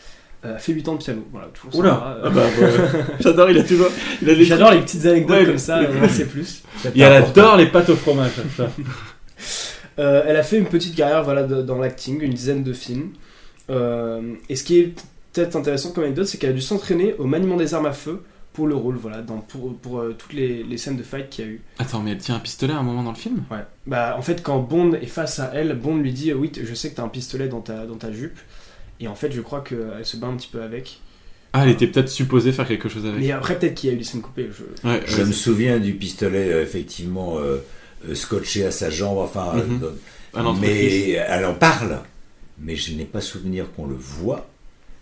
Euh, 0.46 0.54
a 0.54 0.58
fait 0.58 0.72
8 0.72 0.88
ans 0.88 0.94
de 0.94 0.98
piano. 1.02 1.22
Voilà, 1.30 1.48
toujours 1.48 1.80
Oula 1.80 2.16
euh. 2.16 2.22
Ah 2.24 2.30
bah, 2.30 2.40
ouais. 2.58 3.04
J'adore, 3.20 3.50
il 3.50 3.58
a 3.58 3.64
toujours. 3.64 3.88
J'adore 4.22 4.70
les 4.70 4.80
petites 4.80 5.04
anecdotes 5.04 5.36
Ouais, 5.40 5.44
comme 5.44 5.58
ça, 5.58 5.80
mais- 5.82 5.88
on 6.02 6.08
sait 6.08 6.24
plus. 6.24 6.62
Et 6.94 7.00
elle 7.02 7.12
adore 7.22 7.56
les 7.58 7.66
pâtes 7.66 7.90
au 7.90 7.96
fromage. 7.96 8.30
Euh, 9.98 10.22
elle 10.26 10.36
a 10.36 10.42
fait 10.42 10.58
une 10.58 10.66
petite 10.66 10.94
carrière 10.94 11.24
voilà, 11.24 11.42
de- 11.42 11.62
dans 11.62 11.78
l'acting, 11.78 12.20
une 12.20 12.32
dizaine 12.32 12.62
de 12.62 12.72
films. 12.72 13.10
Euh, 13.70 14.34
et 14.48 14.56
ce 14.56 14.64
qui 14.64 14.78
est 14.78 14.94
peut-être 15.32 15.56
intéressant 15.56 15.90
comme 15.92 16.04
anecdote, 16.04 16.26
c'est 16.26 16.38
qu'elle 16.38 16.50
a 16.50 16.54
dû 16.54 16.60
s'entraîner 16.60 17.14
au 17.18 17.24
maniement 17.26 17.56
des 17.56 17.74
armes 17.74 17.86
à 17.86 17.92
feu 17.92 18.22
pour 18.52 18.66
le 18.66 18.74
rôle, 18.74 18.96
voilà, 18.96 19.22
dans, 19.22 19.38
pour, 19.38 19.76
pour 19.76 20.00
euh, 20.00 20.14
toutes 20.18 20.32
les, 20.32 20.62
les 20.64 20.78
scènes 20.78 20.96
de 20.96 21.02
fight 21.02 21.28
qu'il 21.28 21.44
y 21.44 21.48
a 21.48 21.50
eu. 21.52 21.60
Attends, 21.78 22.00
mais 22.00 22.12
elle 22.12 22.18
tient 22.18 22.34
un 22.36 22.40
pistolet 22.40 22.72
à 22.72 22.78
un 22.78 22.82
moment 22.82 23.02
dans 23.04 23.12
le 23.12 23.16
film? 23.16 23.44
Ouais. 23.50 23.64
Bah, 23.86 24.16
en 24.18 24.22
fait, 24.22 24.42
quand 24.42 24.58
Bond 24.58 24.94
est 24.94 25.06
face 25.06 25.38
à 25.38 25.50
elle, 25.54 25.74
Bond 25.76 25.96
lui 25.98 26.12
dit 26.12 26.30
euh, 26.30 26.34
Oui, 26.34 26.50
je 26.60 26.74
sais 26.74 26.90
que 26.90 26.96
t'as 26.96 27.04
un 27.04 27.08
pistolet 27.08 27.46
dans 27.48 27.60
ta, 27.60 27.86
dans 27.86 27.96
ta 27.96 28.10
jupe. 28.10 28.38
Et 29.00 29.06
en 29.06 29.14
fait, 29.14 29.30
je 29.30 29.40
crois 29.40 29.60
qu'elle 29.60 30.04
se 30.04 30.16
bat 30.16 30.26
un 30.26 30.36
petit 30.36 30.48
peu 30.50 30.60
avec. 30.62 31.00
Ah, 31.52 31.62
elle 31.64 31.70
était 31.70 31.86
peut-être 31.86 32.08
supposée 32.08 32.50
faire 32.52 32.66
quelque 32.66 32.88
chose 32.88 33.06
avec. 33.06 33.20
Mais 33.20 33.30
après, 33.30 33.56
peut-être 33.58 33.74
qu'il 33.74 33.90
y 33.90 33.92
a 33.92 33.94
eu 33.94 33.98
des 33.98 34.04
scènes 34.04 34.22
coupées. 34.22 34.48
Je... 34.50 34.88
Ouais, 34.88 35.02
Je 35.06 35.22
me 35.22 35.32
souviens 35.32 35.78
du 35.78 35.92
pistolet, 35.92 36.62
effectivement, 36.62 37.38
euh, 37.38 37.58
scotché 38.14 38.64
à 38.66 38.70
sa 38.70 38.90
jambe, 38.90 39.18
enfin. 39.18 39.52
euh, 39.56 39.90
À 40.34 40.42
l'entreprise. 40.42 40.70
mais 41.06 41.10
elle 41.12 41.44
en 41.44 41.54
parle. 41.54 41.98
Mais 42.60 42.74
je 42.76 42.92
n'ai 42.94 43.04
pas 43.04 43.20
souvenir 43.20 43.66
qu'on 43.76 43.86
le 43.86 43.94
voit. 43.96 44.46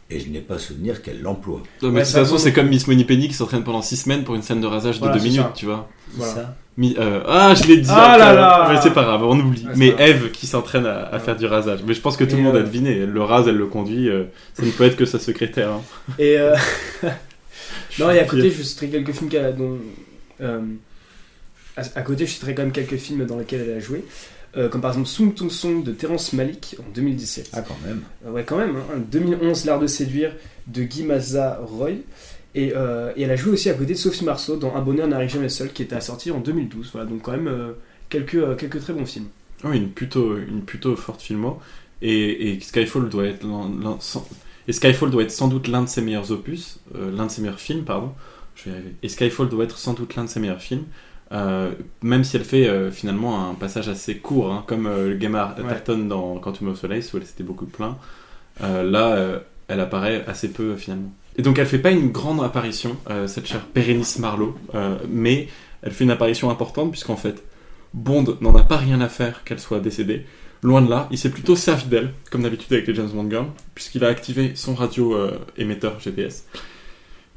Et 0.09 0.21
je 0.21 0.29
n'ai 0.29 0.41
pas 0.41 0.57
souvenir 0.59 1.03
qu'elle 1.03 1.21
l'emploie. 1.21 1.63
Ouais, 1.83 1.91
de 1.91 1.99
toute 1.99 2.07
façon, 2.07 2.39
c'est 2.39 2.53
comme 2.53 2.69
Miss 2.69 2.87
Moneypenny 2.87 3.27
qui 3.27 3.35
s'entraîne 3.35 3.65
pendant 3.65 3.83
6 3.83 3.97
semaines 3.97 4.23
pour 4.23 4.37
une 4.37 4.43
scène 4.43 4.61
de 4.61 4.67
rasage 4.69 5.01
Voilà, 5.01 5.15
de 5.15 5.19
2 5.19 5.25
c'est 5.25 5.31
minutes, 5.31 5.47
ça. 5.47 5.53
tu 5.57 5.65
vois. 5.67 5.89
Voilà. 6.13 6.33
Ça. 6.33 6.57
Mi- 6.77 6.95
euh, 6.97 7.23
ah, 7.27 7.55
je 7.57 7.65
l'ai 7.67 7.79
dit. 7.79 7.89
Ah 7.91 8.13
après. 8.13 8.19
là 8.27 8.33
là 8.35 8.69
Mais 8.71 8.81
c'est 8.81 8.93
pas 8.93 9.03
grave, 9.03 9.25
on 9.25 9.37
oublie. 9.41 9.65
Ouais, 9.67 9.73
mais. 9.75 9.95
Eve 9.99 10.31
qui 10.31 10.47
s'entraîne 10.47 10.87
à, 10.87 11.07
à 11.09 11.19
faire 11.19 11.35
du 11.35 11.47
rasage. 11.47 11.81
Mais 11.85 11.93
je 11.95 12.01
pense 12.01 12.17
que 12.17 12.23
tout 12.23 12.35
Et 12.35 12.37
le 12.37 12.43
monde 12.45 12.55
a 12.55 12.61
euh, 12.61 12.63
deviné. 12.63 12.99
Elle 13.01 13.11
le 13.11 13.23
rase, 13.23 13.49
elle 13.49 13.57
le 13.57 13.67
conduit. 13.67 14.09
euh, 14.09 14.25
ça 14.55 14.63
ne 14.65 14.71
peut 14.71 14.85
être 14.85 14.97
que 14.97 15.07
sa 15.07 15.19
secrétaire. 15.19 15.71
hein. 15.73 15.83
Et 16.21 16.39
euh, 16.39 16.55
non, 17.99 18.11
et 18.13 18.21
à 18.21 18.25
côté, 18.27 18.49
je 18.51 18.63
citerai 18.63 18.89
quelques 18.91 19.13
films 19.13 19.29
qu'elle 19.31 19.45
a 19.47 19.53
dont. 19.53 19.79
À, 21.77 21.83
à 21.95 22.03
côté, 22.03 22.27
je 22.27 22.33
citerai 22.33 22.55
quand 22.55 22.63
même 22.63 22.73
quelques 22.73 22.97
films 22.97 23.25
dans 23.27 23.39
lesquels 23.39 23.61
elle 23.69 23.77
a 23.77 23.81
joué. 23.81 24.05
Euh, 24.57 24.69
comme 24.71 24.81
par 24.81 24.93
exemple 24.93 25.09
Sung 25.09 25.35
Tung 25.35 25.51
Song 25.51 25.83
de 25.85 25.93
Terence 25.93 26.33
Malick 26.33 26.77
en 26.81 26.91
2017. 26.95 27.51
Ah, 27.53 27.61
quand 27.61 27.77
même. 27.87 28.01
Euh, 28.27 28.31
ouais, 28.31 28.45
quand 28.45 28.57
même. 28.57 28.77
Hein. 28.77 29.01
2011, 29.11 29.67
L'Art 29.67 29.81
de 29.81 29.87
séduire 29.87 30.33
de 30.67 30.83
Guy 30.83 31.03
Maza 31.03 31.61
Roy. 31.63 31.91
Et, 32.55 32.73
euh, 32.75 33.13
et 33.17 33.23
elle 33.23 33.31
a 33.31 33.37
joué 33.37 33.53
aussi 33.53 33.69
à 33.69 33.75
côté 33.75 33.93
de 33.93 33.99
Sophie 33.99 34.25
Marceau 34.25 34.57
dans 34.57 34.75
Un 34.75 34.81
bonheur 34.81 35.07
n'arrive 35.09 35.29
jamais 35.31 35.51
seul 35.51 35.73
qui 35.73 35.83
était 35.83 36.01
sorti 36.01 36.31
en 36.31 36.41
2012. 36.41 36.89
Voilà, 36.93 37.07
donc 37.07 37.21
quand 37.21 37.33
même 37.33 37.75
quelques, 38.09 38.57
quelques 38.57 38.81
très 38.81 38.95
bons 38.95 39.05
films. 39.05 39.27
Oui, 39.65 39.77
une 39.77 39.91
plutôt, 39.91 40.39
une 40.39 40.63
plutôt 40.63 40.97
forte 40.97 41.21
filmo. 41.21 41.61
Et, 42.01 42.53
et 42.53 42.61
Skyfall 42.61 43.11
doit 43.11 43.25
être 43.27 43.45
l'un- 43.45 43.99
et 44.69 44.73
Skyfall 44.73 45.11
doit 45.11 45.23
être 45.23 45.31
sans 45.31 45.49
doute 45.49 45.69
l'un 45.69 45.83
de 45.83 45.89
ses 45.89 46.01
meilleurs 46.01 46.31
opus, 46.33 46.79
l'un 46.95 47.27
de 47.27 47.31
ses 47.31 47.43
meilleurs 47.43 47.61
films, 47.61 47.85
pardon. 47.85 48.13
Je 48.55 48.65
vais 48.65 48.71
y 48.71 48.75
arriver. 48.75 48.95
Et 49.03 49.09
Skyfall 49.11 49.49
doit 49.51 49.65
être 49.65 49.77
sans 49.79 49.93
doute 49.93 50.15
l'un 50.17 50.25
de 50.25 50.29
ses 50.31 50.41
meilleurs 50.41 50.63
films. 50.63 50.85
Euh, 51.33 51.73
même 52.03 52.23
si 52.23 52.37
elle 52.37 52.45
fait 52.45 52.69
euh, 52.69 52.91
finalement 52.91 53.51
un 53.51 53.55
passage 53.55 53.89
assez 53.89 54.17
court, 54.19 54.53
hein, 54.53 54.65
comme 54.67 54.87
euh, 54.87 55.09
le 55.09 55.21
Gemma 55.21 55.55
Atherton 55.59 55.99
dans 55.99 56.39
Quantum 56.39 56.69
of 56.69 56.79
Solace 56.79 57.13
où 57.13 57.17
elle 57.17 57.27
s'était 57.27 57.43
beaucoup 57.43 57.67
plaint. 57.67 57.97
Euh, 58.63 58.89
là, 58.89 59.41
elle 59.69 59.81
apparaît 59.81 60.25
assez 60.27 60.49
peu 60.49 60.77
finalement. 60.77 61.13
Et 61.37 61.43
donc 61.43 61.59
elle 61.59 61.67
fait 61.67 61.79
pas 61.79 61.91
une 61.91 62.11
grande 62.11 62.43
apparition, 62.43 62.97
cette 63.27 63.47
chère 63.47 63.67
Bérénice 63.75 64.19
Marlowe, 64.19 64.55
mais 65.11 65.49
elle 65.83 65.93
fait 65.93 66.05
une 66.05 66.11
apparition 66.11 66.49
importante 66.49 66.91
puisqu'en 66.91 67.17
fait 67.17 67.43
Bond 67.93 68.39
n'en 68.41 68.57
a 68.57 68.63
pas 68.63 68.79
rien 68.79 69.01
à 69.03 69.09
faire 69.09 69.45
qu'elle 69.45 69.61
soit 69.61 69.81
décédée. 69.81 70.25
Loin 70.63 70.81
de 70.81 70.89
là, 70.89 71.09
il 71.11 71.19
s'est 71.19 71.31
plutôt 71.31 71.57
servi 71.57 71.87
d'elle, 71.87 72.15
comme 72.31 72.43
d'habitude 72.43 72.73
avec 72.73 72.87
les 72.87 72.95
James 72.95 73.11
Bond 73.13 73.29
Girls, 73.29 73.49
puisqu'il 73.75 74.03
a 74.05 74.09
activé 74.09 74.53
son 74.55 74.75
radio 74.75 75.15
émetteur 75.59 76.01
GPS. 76.01 76.47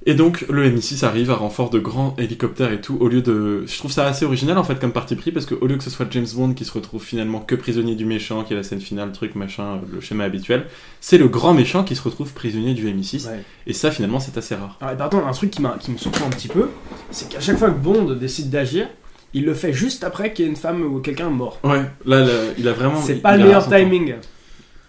Et 0.06 0.14
donc 0.14 0.45
le 0.50 0.68
MI6 0.70 1.04
arrive 1.06 1.30
à 1.30 1.36
renfort 1.36 1.70
de 1.70 1.78
grands 1.78 2.16
hélicoptères 2.18 2.72
et 2.72 2.80
tout, 2.80 2.97
au 3.02 3.10
lieu 3.10 3.22
de... 3.22 3.66
Je 3.68 3.78
trouve 3.78 3.91
ça 3.91 4.06
assez 4.08 4.24
original 4.26 4.58
en 4.58 4.64
fait 4.64 4.80
comme 4.80 4.93
parti 4.93 5.16
pris, 5.16 5.32
parce 5.32 5.45
que 5.45 5.56
au 5.56 5.68
lieu 5.68 5.76
que 5.76 5.84
ce 5.84 5.89
soit 5.89 6.06
James 6.12 6.26
Bond 6.36 6.54
qui 6.54 6.64
se 6.64 6.72
retrouve 6.72 7.04
finalement 7.04 7.41
que 7.41 7.54
prisonnier 7.54 7.95
du 7.95 8.06
méchant, 8.06 8.43
qui 8.43 8.54
est 8.54 8.56
la 8.56 8.64
scène 8.64 8.80
finale, 8.80 9.12
truc, 9.12 9.36
machin, 9.36 9.64
euh, 9.64 9.78
le 9.93 10.00
schéma 10.02 10.24
habituel, 10.24 10.66
c'est 11.02 11.18
le 11.18 11.28
grand 11.28 11.54
méchant 11.54 11.84
qui 11.84 11.95
se 11.97 12.02
retrouve 12.02 12.32
prisonnier 12.34 12.74
du 12.74 12.88
MI6. 12.88 13.28
Ouais. 13.28 13.43
Et 13.68 13.74
ça 13.74 13.91
finalement 13.91 14.22
c'est 14.22 14.38
assez 14.38 14.56
rare. 14.56 14.78
Alors, 14.80 14.93
et 14.93 14.97
par 14.97 15.10
contre, 15.10 15.28
un 15.28 15.32
truc 15.34 15.52
qui, 15.52 15.62
m'a- 15.62 15.78
qui 15.80 15.91
me 15.91 15.97
surprend 15.97 16.28
un 16.28 16.32
petit 16.32 16.47
peu, 16.47 16.70
c'est 17.12 17.28
qu'à 17.30 17.41
chaque 17.41 17.58
fois 17.58 17.70
que 17.70 17.80
Bond 17.80 18.14
décide 18.16 18.50
d'agir, 18.50 18.88
il 19.34 19.45
le 19.45 19.54
fait 19.54 19.74
juste 19.74 20.04
après 20.06 20.32
qu'il 20.34 20.45
y 20.45 20.47
ait 20.47 20.52
une 20.52 20.58
femme 20.58 20.82
ou 20.82 21.00
quelqu'un 21.02 21.30
mort. 21.30 21.60
Ouais, 21.64 21.84
là, 22.06 22.22
là, 22.22 22.32
il 22.58 22.68
a 22.68 22.74
vraiment... 22.74 23.00
C'est 23.02 23.16
pas 23.16 23.36
le 23.38 23.43
meilleur 23.43 23.64
temps. 23.66 23.70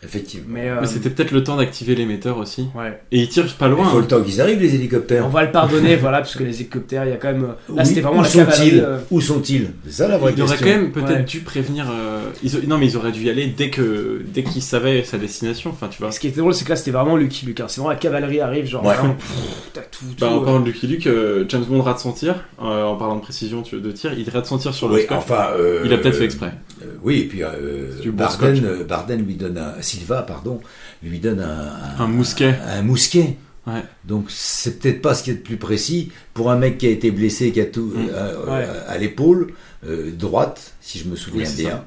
Effectivement. 0.03 0.47
Mais, 0.49 0.69
euh, 0.71 0.79
Mais 0.81 0.87
c'était 0.87 1.11
peut-être 1.11 1.31
le 1.31 1.45
temps 1.45 1.57
d'activer 1.59 1.95
l'émetteur 1.95 2.39
aussi. 2.39 2.69
Ouais. 2.75 2.99
Et 3.13 3.19
il 3.21 3.29
tire 3.29 3.47
pas 3.57 3.69
loin. 3.69 3.85
Il 3.85 3.91
faut 3.91 3.97
hein. 3.99 4.01
le 4.01 4.07
temps 4.07 4.23
qu'ils 4.23 4.41
arrivent, 4.41 4.61
les 4.61 4.75
hélicoptères. 4.75 5.27
On 5.27 5.29
va 5.29 5.45
le 5.45 5.51
pardonner, 5.53 5.97
voilà, 6.01 6.19
parce 6.19 6.37
que 6.37 6.43
les 6.43 6.55
hélicoptères, 6.61 7.05
il 7.05 7.11
y 7.11 7.13
a 7.13 7.17
quand 7.17 7.29
même. 7.33 7.43
Là, 7.43 7.57
Oui, 7.69 7.87
c'était 7.87 8.01
vraiment 8.01 8.21
où 8.21 8.23
la 8.23 8.29
sont-ils 8.31 8.81
euh, 8.81 8.99
Où 9.11 9.21
sont-ils 9.21 9.71
C'est 9.87 9.93
ça 9.93 10.09
la 10.09 10.17
vraie 10.17 10.33
Il 10.35 10.41
aurait 10.43 10.53
question. 10.57 10.67
quand 10.75 10.81
même 10.81 10.93
peut-être 10.93 11.11
Ouais. 11.19 11.23
dû 11.25 11.41
prévenir. 11.41 11.87
euh, 11.91 12.23
ils 12.43 12.67
Non, 12.67 12.79
mais 12.79 12.87
ils 12.87 12.97
auraient 12.97 13.13
dû 13.13 13.25
y 13.25 13.29
aller 13.31 13.47
dès 13.49 13.69
que 13.69 14.23
dès 14.27 14.43
qu'ils 14.43 14.63
savaient 14.63 15.03
sa 15.05 15.19
destination. 15.19 15.69
Enfin, 15.71 15.89
tu 15.91 16.01
vois. 16.01 16.11
Ce 16.13 16.19
qui 16.19 16.29
était 16.29 16.41
drôle, 16.41 16.55
c'est 16.55 16.65
que 16.65 16.71
là, 16.71 16.77
c'était 16.77 16.93
vraiment 16.93 17.17
Lucky 17.17 17.45
Luke. 17.45 17.61
hein. 17.61 17.67
C'est 17.69 17.81
vraiment 17.83 17.91
la 17.91 17.97
cavalerie 17.99 18.41
arrive, 18.41 18.67
genre. 18.67 18.85
Ouais. 18.85 18.95
vraiment, 18.95 19.15
pff, 19.15 19.31
T'as 19.75 19.83
tout. 19.83 20.05
Bah, 20.19 20.29
en 20.31 20.41
parlant 20.41 20.61
euh, 20.61 20.63
de 20.63 20.67
Lucky 20.67 20.87
Luke, 20.87 21.07
euh, 21.09 21.45
James 21.49 21.65
Bond 21.69 21.83
rate 21.83 21.99
son 22.01 22.13
tir. 22.13 22.37
euh, 22.63 22.85
en 22.85 22.97
parlant 22.97 23.17
de 23.17 23.21
précision 23.21 23.61
tu- 23.63 23.79
de 23.79 23.91
tir, 23.93 24.15
il 24.19 24.29
rate 24.31 24.47
son 24.47 24.57
tir 24.57 24.73
sur 24.73 24.89
le 24.89 24.95
Oui, 24.95 25.03
scope. 25.03 25.19
enfin, 25.19 25.49
euh, 25.59 25.83
il 25.85 25.93
a 25.93 25.99
peut-être 25.99 26.17
fait 26.17 26.25
exprès. 26.25 26.53
Euh, 26.83 26.95
oui, 27.03 27.21
et 27.21 27.25
puis 27.27 27.43
euh, 27.43 27.91
bon 28.07 28.13
Barden, 28.13 28.65
euh, 28.65 28.85
Barden 28.85 29.25
lui 29.25 29.35
donne 29.35 29.59
un, 29.59 29.81
Silva, 29.83 30.23
pardon, 30.23 30.61
lui 31.03 31.19
donne 31.19 31.41
un, 31.41 32.03
Un 32.03 32.07
mousquet. 32.09 32.55
Un, 32.67 32.83
mousquet. 32.83 33.37
Ouais. 33.67 33.83
Donc 34.05 34.27
c'est 34.31 34.79
peut-être 34.81 35.03
pas 35.03 35.15
ce 35.15 35.23
qui 35.23 35.31
est 35.31 35.35
de 35.35 35.41
plus 35.41 35.57
précis 35.59 36.11
pour 36.35 36.51
un 36.51 36.57
mec 36.57 36.79
qui 36.79 36.87
a 36.87 36.91
été 36.91 37.11
blessé, 37.11 37.53
qui 37.53 37.61
a 37.61 37.67
tout 37.67 37.93
Mm. 37.95 38.09
euh, 38.13 38.47
Ouais. 38.47 38.67
à 38.89 38.97
l'épaule 38.99 39.53
euh, 39.87 40.11
droite, 40.11 40.75
si 40.81 40.99
je 40.99 41.09
me 41.09 41.17
souviens 41.17 41.45
Oui, 41.47 41.57
bien. 41.65 41.85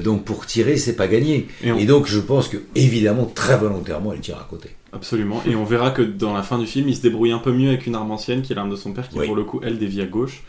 Donc 0.00 0.24
pour 0.24 0.46
tirer, 0.46 0.78
c'est 0.78 0.96
pas 0.96 1.06
gagné. 1.08 1.46
Et 1.62 1.70
on- 1.70 1.76
Et 1.78 1.84
donc 1.84 2.06
je 2.06 2.18
pense 2.18 2.48
que 2.48 2.56
évidemment 2.74 3.26
très 3.26 3.56
volontairement, 3.58 4.12
elle 4.14 4.20
tire 4.20 4.38
à 4.38 4.46
côté. 4.48 4.70
Absolument. 4.94 5.42
Et 5.46 5.54
on 5.56 5.64
verra 5.64 5.90
que 5.90 6.00
dans 6.00 6.32
la 6.32 6.42
fin 6.42 6.58
du 6.58 6.66
film, 6.66 6.88
il 6.88 6.96
se 6.96 7.02
débrouille 7.02 7.32
un 7.32 7.38
peu 7.38 7.52
mieux 7.52 7.68
avec 7.68 7.86
une 7.86 7.94
arme 7.94 8.10
ancienne 8.10 8.40
qui 8.42 8.52
est 8.52 8.56
l'arme 8.56 8.70
de 8.70 8.76
son 8.76 8.92
père, 8.92 9.08
qui 9.08 9.18
Oui. 9.18 9.26
pour 9.26 9.36
le 9.36 9.44
coup, 9.44 9.60
elle 9.62 9.78
dévie 9.78 10.00
à 10.00 10.06
gauche, 10.06 10.42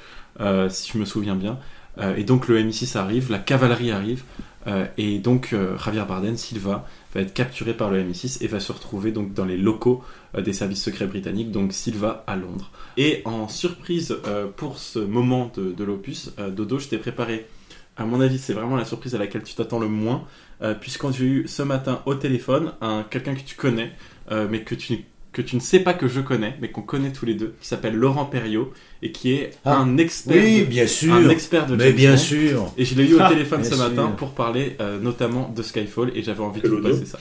si 0.70 0.92
je 0.94 0.98
me 0.98 1.04
souviens 1.06 1.36
bien. 1.36 1.60
Euh, 1.98 2.16
et 2.16 2.24
donc 2.24 2.48
le 2.48 2.62
MI6 2.62 2.98
arrive, 2.98 3.32
la 3.32 3.40
cavalerie 3.40 3.92
arrive, 3.92 4.24
euh, 4.68 4.86
et 4.98 5.20
donc 5.20 5.54
euh, 5.54 5.78
Javier 5.78 6.04
Bardem, 6.08 6.38
Silva, 6.38 6.88
va 7.14 7.22
être 7.22 7.34
capturé 7.34 7.74
par 7.74 7.92
le 7.92 8.04
MI6 8.04 8.44
et 8.44 8.48
va 8.48 8.60
se 8.60 8.72
retrouver 8.72 9.12
donc 9.12 9.34
dans 9.34 9.46
les 9.46 9.58
locaux 9.58 10.04
des 10.38 10.54
services 10.54 10.84
secrets 10.84 11.08
britanniques, 11.08 11.52
donc 11.52 11.72
Silva 11.72 12.24
à 12.28 12.36
Londres. 12.36 12.72
Et 12.98 13.22
en 13.24 13.48
surprise 13.48 14.18
pour 14.58 14.78
ce 14.78 15.00
moment 15.00 15.50
de, 15.56 15.84
l'opus, 15.84 16.32
Dodo, 16.52 16.78
je 16.78 16.90
t'ai 16.90 16.98
préparé. 16.98 17.48
À 17.96 18.04
mon 18.04 18.20
avis, 18.20 18.38
c'est 18.38 18.52
vraiment 18.52 18.76
la 18.76 18.84
surprise 18.84 19.16
à 19.16 19.18
laquelle 19.18 19.44
tu 19.44 19.56
t'attends 19.56 19.80
le 19.80 19.88
moins, 19.88 20.26
euh, 20.62 20.74
puisqu'on 20.74 21.14
j'ai 21.14 21.24
eu 21.24 21.48
ce 21.48 21.64
matin 21.64 22.02
au 22.06 22.16
téléphone 22.16 22.74
un 22.82 23.06
quelqu'un 23.10 23.34
que 23.34 23.44
tu 23.46 23.56
connais, 23.56 23.94
mais 24.50 24.64
que 24.64 24.76
tu 24.76 25.06
que 25.36 25.42
tu 25.42 25.56
ne 25.58 25.62
sais 25.62 25.80
pas 25.82 25.94
que 25.94 26.08
je 26.08 26.22
connais, 26.22 26.56
mais 26.62 26.72
qu'on 26.72 26.82
connaît 26.82 27.12
tous 27.12 27.26
les 27.26 27.34
deux, 27.36 27.56
qui 27.60 27.68
s'appelle 27.68 27.94
Laurent 27.96 28.26
Perriot 28.26 28.72
et 29.02 29.12
qui 29.12 29.34
est 29.34 29.52
Ah, 29.66 29.78
un 29.78 29.98
expert, 29.98 30.42
oui, 30.42 30.62
de, 30.62 30.66
bien 30.66 30.88
sûr. 30.88 31.14
un 31.14 31.30
expert 31.30 31.68
de 31.68 31.76
Mais 31.76 31.88
James 31.88 31.96
bien 31.96 32.12
Bond. 32.12 32.18
sûr. 32.18 32.72
Et 32.78 32.86
je 32.86 32.96
l'ai 32.96 33.06
eu 33.10 33.16
au 33.16 33.20
Ah, 33.22 33.30
téléphone 33.30 33.64
ce 33.64 33.76
matin 33.76 34.08
sûr. 34.08 34.16
pour 34.16 34.32
parler 34.32 34.78
euh, 34.80 34.98
notamment 35.00 35.50
de 35.56 35.62
Skyfall 35.62 36.12
et 36.16 36.24
j'avais 36.24 36.40
envie 36.42 36.62
de 36.62 36.68
Quel 36.70 36.78
vous 36.78 36.82
passer 36.82 37.06
ça. 37.06 37.20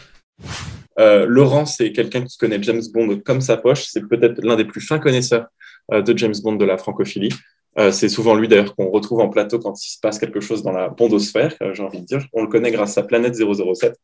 Euh, 1.00 1.26
Laurent, 1.28 1.66
c'est 1.66 1.90
quelqu'un 1.92 2.22
qui 2.22 2.38
connaît 2.38 2.62
James 2.62 2.82
Bond 2.92 3.20
comme 3.24 3.40
sa 3.40 3.56
poche. 3.56 3.84
C'est 3.88 4.06
peut-être 4.08 4.40
l'un 4.42 4.56
des 4.56 4.64
plus 4.64 4.80
fins 4.80 4.98
connaisseurs 5.00 5.46
euh, 5.92 6.00
de 6.02 6.16
James 6.16 6.34
Bond 6.42 6.54
de 6.56 6.64
la 6.64 6.78
francophilie. 6.78 7.30
Euh, 7.76 7.90
c'est 7.90 8.08
souvent 8.08 8.36
lui 8.36 8.46
d'ailleurs 8.46 8.76
qu'on 8.76 8.88
retrouve 8.90 9.18
en 9.20 9.28
plateau 9.28 9.58
quand 9.58 9.74
il 9.84 9.88
se 9.90 9.98
passe 10.00 10.20
quelque 10.20 10.38
chose 10.38 10.62
dans 10.62 10.70
la 10.70 10.88
bondosphère, 10.88 11.52
euh, 11.62 11.74
j'ai 11.74 11.82
envie 11.82 12.00
de 12.00 12.06
dire. 12.06 12.24
On 12.32 12.42
le 12.42 12.48
connaît 12.48 12.70
grâce 12.70 12.96
à 12.96 13.02
Planète 13.02 13.34
007. 13.34 13.96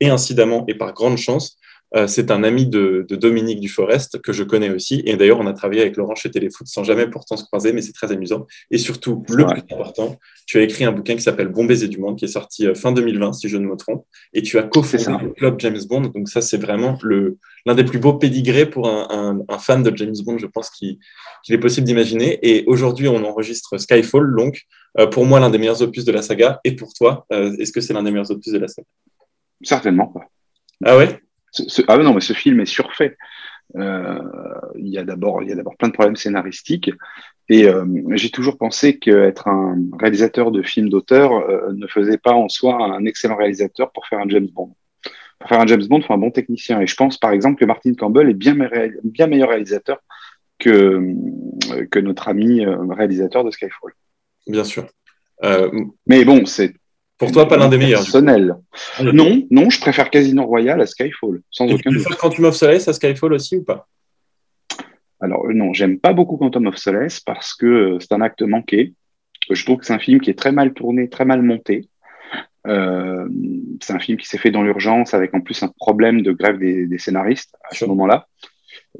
Et 0.00 0.08
incidemment, 0.08 0.64
et 0.68 0.74
par 0.74 0.94
grande 0.94 1.18
chance, 1.18 1.58
euh, 1.58 1.67
c'est 2.06 2.30
un 2.30 2.44
ami 2.44 2.66
de, 2.66 3.06
de 3.08 3.16
Dominique 3.16 3.60
Duforest 3.60 4.20
que 4.20 4.32
je 4.32 4.42
connais 4.42 4.70
aussi. 4.70 5.02
Et 5.06 5.16
d'ailleurs, 5.16 5.40
on 5.40 5.46
a 5.46 5.52
travaillé 5.52 5.80
avec 5.80 5.96
Laurent 5.96 6.14
chez 6.14 6.30
Téléfoot 6.30 6.66
sans 6.66 6.84
jamais 6.84 7.06
pourtant 7.08 7.36
se 7.36 7.44
croiser, 7.44 7.72
mais 7.72 7.82
c'est 7.82 7.92
très 7.92 8.12
amusant. 8.12 8.46
Et 8.70 8.78
surtout, 8.78 9.24
le 9.28 9.46
plus 9.46 9.62
important, 9.74 10.16
tu 10.46 10.58
as 10.58 10.62
écrit 10.62 10.84
un 10.84 10.92
bouquin 10.92 11.14
qui 11.14 11.22
s'appelle 11.22 11.48
Bon 11.48 11.64
baiser 11.64 11.88
du 11.88 11.98
monde, 11.98 12.18
qui 12.18 12.24
est 12.24 12.28
sorti 12.28 12.66
euh, 12.66 12.74
fin 12.74 12.92
2020, 12.92 13.32
si 13.32 13.48
je 13.48 13.56
ne 13.56 13.66
me 13.66 13.76
trompe. 13.76 14.04
Et 14.32 14.42
tu 14.42 14.58
as 14.58 14.62
cofondé 14.62 15.24
le 15.24 15.30
club 15.30 15.60
James 15.60 15.80
Bond. 15.88 16.02
Donc 16.14 16.28
ça, 16.28 16.40
c'est 16.40 16.56
vraiment 16.56 16.98
l'un 17.66 17.74
des 17.74 17.84
plus 17.84 17.98
beaux 17.98 18.14
pédigrés 18.14 18.66
pour 18.66 18.88
un, 18.88 19.06
un, 19.10 19.40
un 19.48 19.58
fan 19.58 19.82
de 19.82 19.96
James 19.96 20.14
Bond, 20.24 20.38
je 20.38 20.46
pense, 20.46 20.70
qu'il, 20.70 20.98
est 21.48 21.58
possible 21.58 21.86
d'imaginer. 21.86 22.38
Et 22.42 22.64
aujourd'hui, 22.66 23.08
on 23.08 23.24
enregistre 23.24 23.78
Skyfall, 23.78 24.34
donc 24.36 24.62
euh, 24.98 25.06
pour 25.06 25.26
moi, 25.26 25.40
l'un 25.40 25.50
des 25.50 25.58
meilleurs 25.58 25.82
opus 25.82 26.04
de 26.04 26.12
la 26.12 26.22
saga. 26.22 26.60
Et 26.64 26.74
pour 26.76 26.92
toi, 26.92 27.26
euh, 27.32 27.54
est-ce 27.58 27.72
que 27.72 27.80
c'est 27.80 27.92
l'un 27.92 28.02
des 28.02 28.10
meilleurs 28.10 28.30
opus 28.30 28.52
de 28.52 28.58
la 28.58 28.68
saga? 28.68 28.86
Certainement 29.62 30.06
pas. 30.06 30.28
Ah 30.84 30.96
ouais? 30.96 31.20
Ce- 31.50 31.68
ce- 31.68 31.82
ah 31.88 31.96
non, 31.98 32.14
mais 32.14 32.20
ce 32.20 32.32
film 32.32 32.60
est 32.60 32.66
surfait. 32.66 33.16
Euh, 33.76 34.18
il 34.76 34.88
y 34.88 34.98
a 34.98 35.04
d'abord, 35.04 35.42
il 35.42 35.48
y 35.50 35.52
a 35.52 35.54
d'abord 35.54 35.76
plein 35.76 35.88
de 35.88 35.92
problèmes 35.92 36.16
scénaristiques. 36.16 36.90
Et 37.50 37.66
euh, 37.68 37.84
j'ai 38.12 38.30
toujours 38.30 38.56
pensé 38.58 38.98
qu'être 38.98 39.48
un 39.48 39.76
réalisateur 39.98 40.50
de 40.50 40.62
films 40.62 40.88
d'auteur 40.88 41.32
euh, 41.32 41.72
ne 41.74 41.86
faisait 41.86 42.18
pas 42.18 42.32
en 42.32 42.48
soi 42.48 42.74
un 42.82 43.04
excellent 43.04 43.36
réalisateur 43.36 43.90
pour 43.92 44.06
faire 44.06 44.20
un 44.20 44.28
James 44.28 44.48
Bond. 44.52 44.74
Pour 45.38 45.48
faire 45.48 45.60
un 45.60 45.66
James 45.66 45.84
Bond, 45.86 45.98
il 45.98 46.04
faut 46.04 46.14
un 46.14 46.18
bon 46.18 46.30
technicien. 46.30 46.80
Et 46.80 46.86
je 46.86 46.96
pense 46.96 47.16
par 47.18 47.30
exemple 47.30 47.58
que 47.60 47.64
Martin 47.64 47.94
Campbell 47.94 48.28
est 48.30 48.34
bien, 48.34 48.54
me- 48.54 49.00
bien 49.04 49.26
meilleur 49.26 49.50
réalisateur 49.50 49.98
que, 50.58 50.70
euh, 50.70 51.86
que 51.90 51.98
notre 52.00 52.28
ami 52.28 52.64
réalisateur 52.66 53.44
de 53.44 53.50
Skyfall. 53.50 53.92
Bien 54.46 54.64
sûr. 54.64 54.86
Mais 56.06 56.24
bon, 56.24 56.44
c'est 56.46 56.74
pour 57.18 57.32
toi, 57.32 57.48
pas 57.48 57.56
l'un 57.56 57.68
des 57.68 57.78
meilleurs. 57.78 58.00
personnel. 58.00 58.54
Non, 59.02 59.42
non, 59.50 59.70
je 59.70 59.80
préfère 59.80 60.08
Casino 60.10 60.44
Royale 60.46 60.80
à 60.80 60.86
Skyfall, 60.86 61.42
sans 61.50 61.64
Et 61.66 61.68
tu 61.68 61.74
aucun 61.74 61.90
doute. 61.90 62.04
préfères 62.04 62.18
Quantum 62.18 62.44
of 62.46 62.54
Solace 62.54 62.88
à 62.88 62.92
Skyfall 62.92 63.32
aussi 63.32 63.56
ou 63.56 63.64
pas? 63.64 63.88
Alors 65.20 65.46
euh, 65.46 65.52
non, 65.52 65.72
j'aime 65.72 65.98
pas 65.98 66.12
beaucoup 66.12 66.36
Quantum 66.36 66.66
of 66.68 66.76
Solace 66.76 67.20
parce 67.20 67.54
que 67.54 67.66
euh, 67.66 67.98
c'est 68.00 68.12
un 68.12 68.20
acte 68.20 68.42
manqué. 68.42 68.94
Je 69.50 69.64
trouve 69.64 69.78
que 69.78 69.86
c'est 69.86 69.92
un 69.94 69.98
film 69.98 70.20
qui 70.20 70.30
est 70.30 70.38
très 70.38 70.52
mal 70.52 70.72
tourné, 70.74 71.08
très 71.08 71.24
mal 71.24 71.42
monté. 71.42 71.88
Euh, 72.66 73.26
c'est 73.80 73.94
un 73.94 73.98
film 73.98 74.18
qui 74.18 74.26
s'est 74.26 74.38
fait 74.38 74.50
dans 74.50 74.62
l'urgence 74.62 75.14
avec 75.14 75.32
en 75.34 75.40
plus 75.40 75.62
un 75.62 75.72
problème 75.78 76.22
de 76.22 76.32
grève 76.32 76.58
des, 76.58 76.86
des 76.86 76.98
scénaristes 76.98 77.56
à 77.70 77.74
ce 77.74 77.84
moment-là. 77.86 78.26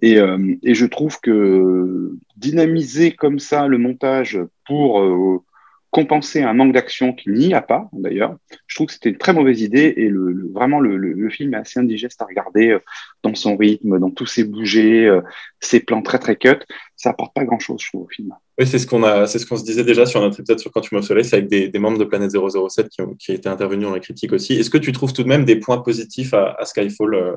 Et, 0.03 0.19
euh, 0.19 0.55
et 0.63 0.75
je 0.75 0.87
trouve 0.87 1.21
que 1.21 2.13
dynamiser 2.37 3.13
comme 3.13 3.39
ça 3.39 3.67
le 3.67 3.79
montage 3.79 4.41
pour 4.67 5.01
euh, 5.01 5.45
compenser 5.91 6.43
un 6.43 6.53
manque 6.53 6.75
d'action 6.75 7.15
qu'il 7.15 7.33
n'y 7.33 7.55
a 7.55 7.63
pas, 7.63 7.89
d'ailleurs, 7.95 8.37
je 8.67 8.75
trouve 8.77 8.89
que 8.89 8.93
c'était 8.93 9.09
une 9.09 9.17
très 9.17 9.33
mauvaise 9.33 9.63
idée 9.63 9.95
et 9.97 10.09
le, 10.09 10.33
le- 10.33 10.49
vraiment 10.53 10.81
le, 10.81 10.97
le- 10.99 11.15
le 11.15 11.31
film 11.31 11.55
est 11.55 11.59
assez 11.59 11.81
indigeste 11.81 12.21
à 12.21 12.27
regarder 12.27 12.69
euh, 12.73 12.79
dans 13.23 13.35
son 13.35 13.57
rythme, 13.57 13.99
dans 13.99 14.11
tous 14.11 14.27
ses 14.27 14.45
bougés, 14.45 15.07
euh, 15.07 15.23
ses 15.61 15.81
plans 15.81 16.03
très 16.03 16.19
très 16.19 16.37
cut. 16.37 16.59
Ça 16.97 17.11
apporte 17.11 17.35
pas 17.35 17.45
grand-chose, 17.45 17.81
je 17.83 17.89
trouve, 17.89 18.03
au 18.03 18.09
film. 18.09 18.35
Oui, 18.59 18.67
c'est 18.67 18.79
ce 18.79 18.87
qu'on 18.87 19.03
a, 19.03 19.27
c'est 19.27 19.39
ce 19.39 19.47
qu'on 19.47 19.57
se 19.57 19.65
disait 19.65 19.85
déjà 19.85 20.05
sur 20.05 20.21
notre 20.21 20.39
épisode 20.41 20.59
sur 20.59 20.71
Quantum 20.73 20.99
of 20.99 21.05
Solace 21.07 21.33
avec 21.33 21.49
des, 21.49 21.69
des 21.69 21.79
membres 21.79 21.99
de 21.99 22.05
Planète 22.05 22.33
007 22.33 22.89
qui, 22.91 23.01
ont, 23.01 23.15
qui 23.15 23.33
étaient 23.33 23.49
intervenus 23.49 23.87
dans 23.87 23.95
la 23.95 24.01
critique 24.01 24.33
aussi. 24.35 24.55
Est-ce 24.55 24.71
que 24.71 24.79
tu 24.79 24.93
trouves 24.93 25.13
tout 25.15 25.23
de 25.23 25.29
même 25.29 25.45
des 25.47 25.57
points 25.57 25.79
positifs 25.79 26.35
à, 26.35 26.55
à 26.59 26.65
Skyfall 26.67 27.15
euh, 27.15 27.33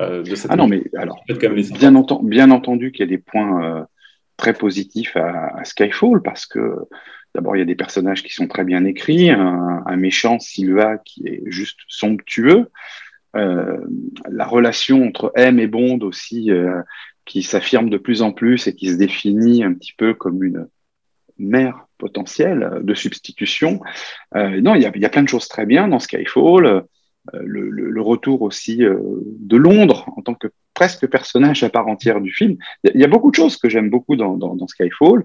euh, 0.00 0.22
de 0.24 0.34
cette 0.34 0.50
Ah 0.50 0.56
non, 0.56 0.66
mais 0.66 0.82
alors, 0.96 1.22
quand 1.28 1.40
même 1.42 1.54
les 1.54 1.70
bien, 1.70 1.94
enten- 1.94 2.26
bien 2.26 2.50
entendu 2.50 2.90
qu'il 2.90 3.00
y 3.00 3.08
a 3.08 3.16
des 3.16 3.22
points 3.22 3.86
très 4.36 4.52
positifs 4.54 5.16
à, 5.16 5.56
à 5.56 5.64
Skyfall 5.64 6.20
parce 6.22 6.44
que 6.46 6.74
d'abord 7.36 7.54
il 7.54 7.58
y 7.60 7.62
a 7.62 7.66
des 7.66 7.76
personnages 7.76 8.22
qui 8.22 8.32
sont 8.32 8.48
très 8.48 8.64
bien 8.64 8.84
écrits, 8.84 9.30
un, 9.30 9.96
méchant 9.96 10.38
Silva 10.38 10.98
qui 10.98 11.28
est 11.28 11.42
juste 11.46 11.78
somptueux, 11.86 12.70
euh, 13.36 13.76
la 14.28 14.46
relation 14.46 15.06
entre 15.06 15.30
M 15.34 15.60
et 15.60 15.66
Bond 15.66 15.98
aussi 16.00 16.50
euh, 16.50 16.80
qui 17.26 17.42
s'affirme 17.42 17.90
de 17.90 17.98
plus 17.98 18.22
en 18.22 18.32
plus 18.32 18.66
et 18.66 18.74
qui 18.74 18.88
se 18.88 18.96
définit 18.96 19.62
un 19.62 19.74
petit 19.74 19.92
peu 19.92 20.14
comme 20.14 20.42
une 20.42 20.66
mère 21.38 21.86
potentielle 21.98 22.80
de 22.82 22.94
substitution. 22.94 23.80
Euh, 24.34 24.60
non, 24.62 24.74
il 24.74 24.82
y, 24.82 24.86
a, 24.86 25.08
plein 25.10 25.22
de 25.22 25.28
choses 25.28 25.48
très 25.48 25.66
bien 25.66 25.88
dans 25.88 25.98
Skyfall. 25.98 26.84
Le, 27.34 28.00
retour 28.00 28.42
aussi 28.42 28.76
de 28.78 29.56
Londres 29.56 30.08
en 30.16 30.22
tant 30.22 30.34
que 30.34 30.46
presque 30.74 31.08
personnage 31.08 31.64
à 31.64 31.68
part 31.68 31.88
entière 31.88 32.20
du 32.20 32.32
film. 32.32 32.56
Il 32.84 33.00
y, 33.00 33.04
a- 33.04 33.08
beaucoup 33.08 33.30
de 33.30 33.36
choses 33.36 33.56
que 33.56 33.68
j'aime 33.68 33.90
beaucoup 33.90 34.14
dans 34.16 34.66
Skyfall. 34.68 35.24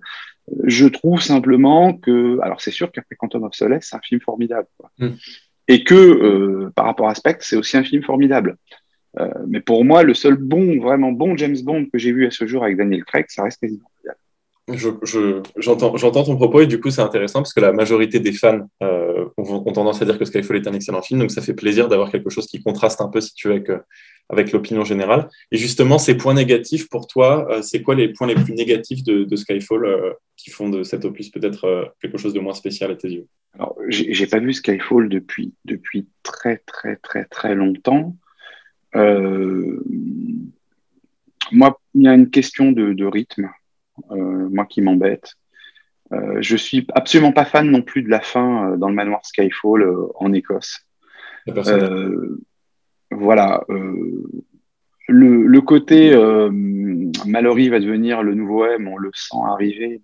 Je 0.66 0.88
trouve 0.88 1.22
simplement 1.22 1.94
que, 1.94 2.40
alors 2.42 2.62
c'est 2.62 2.72
sûr 2.72 2.92
qu'après 2.92 3.16
Quantum 3.16 3.44
of 3.44 3.54
Solace, 3.54 3.88
c'est 3.90 3.96
un 3.96 4.02
film 4.02 4.22
formidable. 4.22 4.68
quoi. 4.78 4.90
Mm. 5.00 5.10
Et 5.68 5.84
que 5.84 5.96
euh, 5.96 6.72
par 6.76 6.86
rapport 6.86 7.08
à 7.08 7.16
Spectre, 7.16 7.46
c'est 7.46 7.56
aussi 7.56 7.78
un 7.78 7.84
film 7.84 8.04
formidable. 8.04 8.58
Euh, 9.20 9.30
mais 9.48 9.60
pour 9.62 9.84
moi, 9.86 10.04
le 10.04 10.14
seul 10.14 10.36
bon, 10.36 10.80
vraiment 10.80 11.12
bon 11.12 11.36
James 11.38 11.58
Bond 11.64 11.86
que 11.92 11.98
j'ai 12.00 12.12
vu 12.12 12.26
à 12.26 12.32
ce 12.32 12.46
jour 12.48 12.64
avec 12.64 12.78
Daniel 12.78 13.04
Craig, 13.06 13.26
ça 13.30 13.44
reste 13.44 13.60
Casino 13.62 13.84
Royale. 14.02 14.18
Je- 14.74 14.90
je- 15.04 15.42
J'entends 15.58 15.98
j'entends 15.98 16.24
ton 16.24 16.36
propos 16.38 16.62
et 16.62 16.68
du 16.68 16.80
coup 16.80 16.92
c'est 16.92 17.02
intéressant 17.02 17.40
parce 17.42 17.54
que 17.54 17.60
la 17.60 17.74
majorité 17.74 18.20
des 18.20 18.32
fans 18.32 18.70
euh, 18.84 19.26
ont, 19.38 19.64
ont 19.66 19.72
tendance 19.74 20.02
à 20.02 20.06
dire 20.06 20.18
que 20.18 20.24
Skyfall 20.24 20.58
est 20.58 20.68
un 20.68 20.74
excellent 20.74 21.02
film, 21.02 21.20
donc 21.20 21.32
ça 21.32 21.42
fait 21.42 21.54
plaisir 21.54 21.88
d'avoir 21.90 22.10
quelque 22.12 22.30
chose 22.30 22.48
qui 22.48 22.62
contraste 22.62 23.02
un 23.02 23.10
peu 23.10 23.20
si 23.22 23.34
tu 23.34 23.48
veux 23.48 23.56
avec, 23.56 23.70
avec 24.30 24.52
l'opinion 24.52 24.86
générale. 24.86 25.30
Et 25.52 25.58
justement, 25.58 25.98
ces 25.98 26.16
points 26.16 26.34
négatifs 26.34 26.88
pour 26.90 27.08
toi, 27.08 27.48
euh, 27.52 27.62
c'est 27.62 27.82
quoi 27.82 27.96
les 27.96 28.10
points 28.10 28.28
les 28.28 28.36
plus 28.36 28.54
négatifs 28.54 29.04
de, 29.04 29.24
de 29.26 29.36
Skyfall 29.36 29.86
euh, 29.86 30.14
qui 30.38 30.50
font 30.52 30.70
de 30.70 30.84
cet 30.84 31.04
opus 31.06 31.30
peut-être 31.30 31.66
euh, 31.66 31.86
quelque 32.02 32.18
chose 32.18 32.34
de 32.34 32.40
moins 32.40 32.54
spécial 32.54 32.92
à 32.92 32.96
tes 32.96 33.10
yeux? 33.10 33.28
Alors, 33.56 33.78
j'ai 33.90 34.28
pas 34.28 34.40
vu 34.40 34.54
Skyfall 34.54 35.10
depuis, 35.10 35.54
depuis 35.66 36.08
très, 36.24 36.58
très, 36.66 36.96
très, 36.96 37.26
très 37.26 37.56
longtemps. 37.56 38.16
Euh, 38.96 39.84
moi, 41.52 41.80
il 41.94 42.04
y 42.04 42.08
a 42.08 42.14
une 42.14 42.30
question 42.30 42.72
de, 42.72 42.94
de 42.94 43.06
rythme, 43.06 43.50
euh, 44.12 44.48
moi 44.50 44.66
qui 44.66 44.82
m'embête. 44.82 45.34
Euh, 46.14 46.38
je 46.42 46.56
suis 46.56 46.88
absolument 46.94 47.34
pas 47.34 47.46
fan 47.46 47.70
non 47.70 47.82
plus 47.82 48.04
de 48.04 48.10
la 48.10 48.22
fin 48.22 48.78
dans 48.78 48.88
le 48.88 48.96
manoir 48.96 49.26
Skyfall 49.26 49.86
en 50.16 50.32
Écosse. 50.32 50.80
La 51.46 51.54
personne- 51.54 52.38
voilà. 53.12 53.64
euh, 53.70 54.24
le, 55.08 55.46
le 55.46 55.62
côté 55.62 56.14
euh, 56.14 56.50
Mallory 57.26 57.70
va 57.70 57.80
devenir 57.80 58.24
le 58.24 58.34
nouveau 58.36 58.66
M, 58.66 58.88
on 58.88 58.98
le 58.98 59.12
sent 59.14 59.38
arriver 59.46 60.02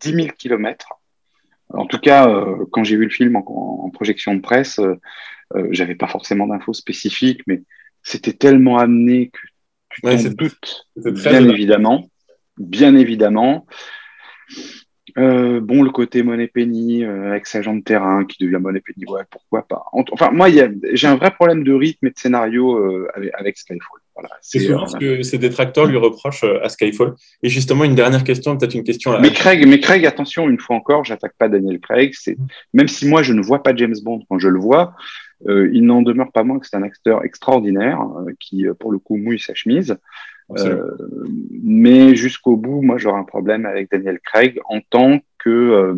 10 0.00 0.12
000 0.12 0.28
kilomètres. 0.38 0.88
En 1.70 1.86
tout 1.86 1.98
cas, 1.98 2.28
euh, 2.28 2.66
quand 2.72 2.84
j'ai 2.84 2.96
vu 2.96 3.04
le 3.04 3.10
film 3.10 3.36
en, 3.36 3.44
en 3.84 3.90
projection 3.90 4.34
de 4.34 4.40
presse, 4.40 4.78
euh, 4.80 4.96
euh, 5.54 5.68
j'avais 5.70 5.94
pas 5.94 6.08
forcément 6.08 6.46
d'infos 6.46 6.72
spécifiques, 6.74 7.42
mais 7.46 7.62
c'était 8.02 8.32
tellement 8.32 8.78
amené 8.78 9.30
que 9.30 9.38
tu 9.90 10.02
Ouais, 10.02 10.16
t'en 10.16 10.30
doutes, 10.30 10.86
bien. 10.96 11.48
évidemment, 11.48 12.08
bien 12.58 12.96
évidemment. 12.96 13.66
Euh, 15.18 15.60
bon, 15.60 15.82
le 15.82 15.90
côté 15.90 16.22
Money 16.22 16.46
Penny 16.48 17.04
euh, 17.04 17.30
avec 17.30 17.46
sa 17.46 17.60
de 17.60 17.80
terrain 17.80 18.24
qui 18.24 18.42
devient 18.44 18.58
Money 18.60 18.80
Penny, 18.80 19.04
ouais, 19.10 19.22
pourquoi 19.30 19.62
pas. 19.62 19.84
En- 19.92 20.04
Enfin, 20.12 20.30
moi, 20.30 20.48
j'ai 20.92 21.06
un 21.06 21.16
vrai 21.16 21.30
problème 21.30 21.64
de 21.64 21.72
rythme 21.72 22.06
et 22.06 22.10
de 22.10 22.18
scénario 22.18 22.76
euh, 22.76 23.08
avec, 23.14 23.30
avec 23.34 23.58
Skyfall. 23.58 24.00
Voilà, 24.14 24.28
C'est 24.42 24.58
souvent 24.60 24.82
euh, 24.82 24.86
ce 24.86 24.96
que 24.96 25.22
ses 25.22 25.38
détracteurs 25.38 25.86
lui 25.86 25.96
reprochent 25.96 26.44
euh, 26.44 26.62
à 26.64 26.68
Skyfall. 26.68 27.14
Et 27.42 27.48
justement, 27.48 27.84
une 27.84 27.94
dernière 27.94 28.24
question, 28.24 28.56
peut-être 28.56 28.74
une 28.74 28.84
question 28.84 29.12
à 29.12 29.20
Mais 29.20 29.30
Craig, 29.32 29.66
mais 29.66 29.80
Craig, 29.80 30.04
attention, 30.04 30.48
une 30.48 30.58
fois 30.58 30.76
encore, 30.76 31.04
j'attaque 31.04 31.34
pas 31.38 31.48
Daniel 31.48 31.80
Craig. 31.80 32.12
C'est 32.14 32.36
même 32.74 32.88
si 32.88 33.06
moi 33.08 33.22
je 33.22 33.32
ne 33.32 33.40
vois 33.42 33.62
pas 33.62 33.74
James 33.74 33.94
Bond 34.02 34.22
quand 34.28 34.38
je 34.38 34.48
le 34.48 34.58
vois, 34.58 34.94
euh, 35.48 35.70
il 35.72 35.84
n'en 35.86 36.02
demeure 36.02 36.32
pas 36.32 36.42
moins 36.42 36.58
que 36.58 36.66
c'est 36.66 36.76
un 36.76 36.82
acteur 36.82 37.24
extraordinaire 37.24 38.00
euh, 38.02 38.32
qui, 38.38 38.66
pour 38.78 38.92
le 38.92 38.98
coup, 38.98 39.16
mouille 39.16 39.38
sa 39.38 39.54
chemise. 39.54 39.96
Euh, 40.58 40.96
mais 41.62 42.14
jusqu'au 42.14 42.56
bout, 42.56 42.82
moi, 42.82 42.98
j'aurais 42.98 43.20
un 43.20 43.24
problème 43.24 43.66
avec 43.66 43.90
Daniel 43.90 44.18
Craig 44.20 44.60
en 44.68 44.80
tant 44.80 45.20
que 45.38 45.50
euh, 45.50 45.94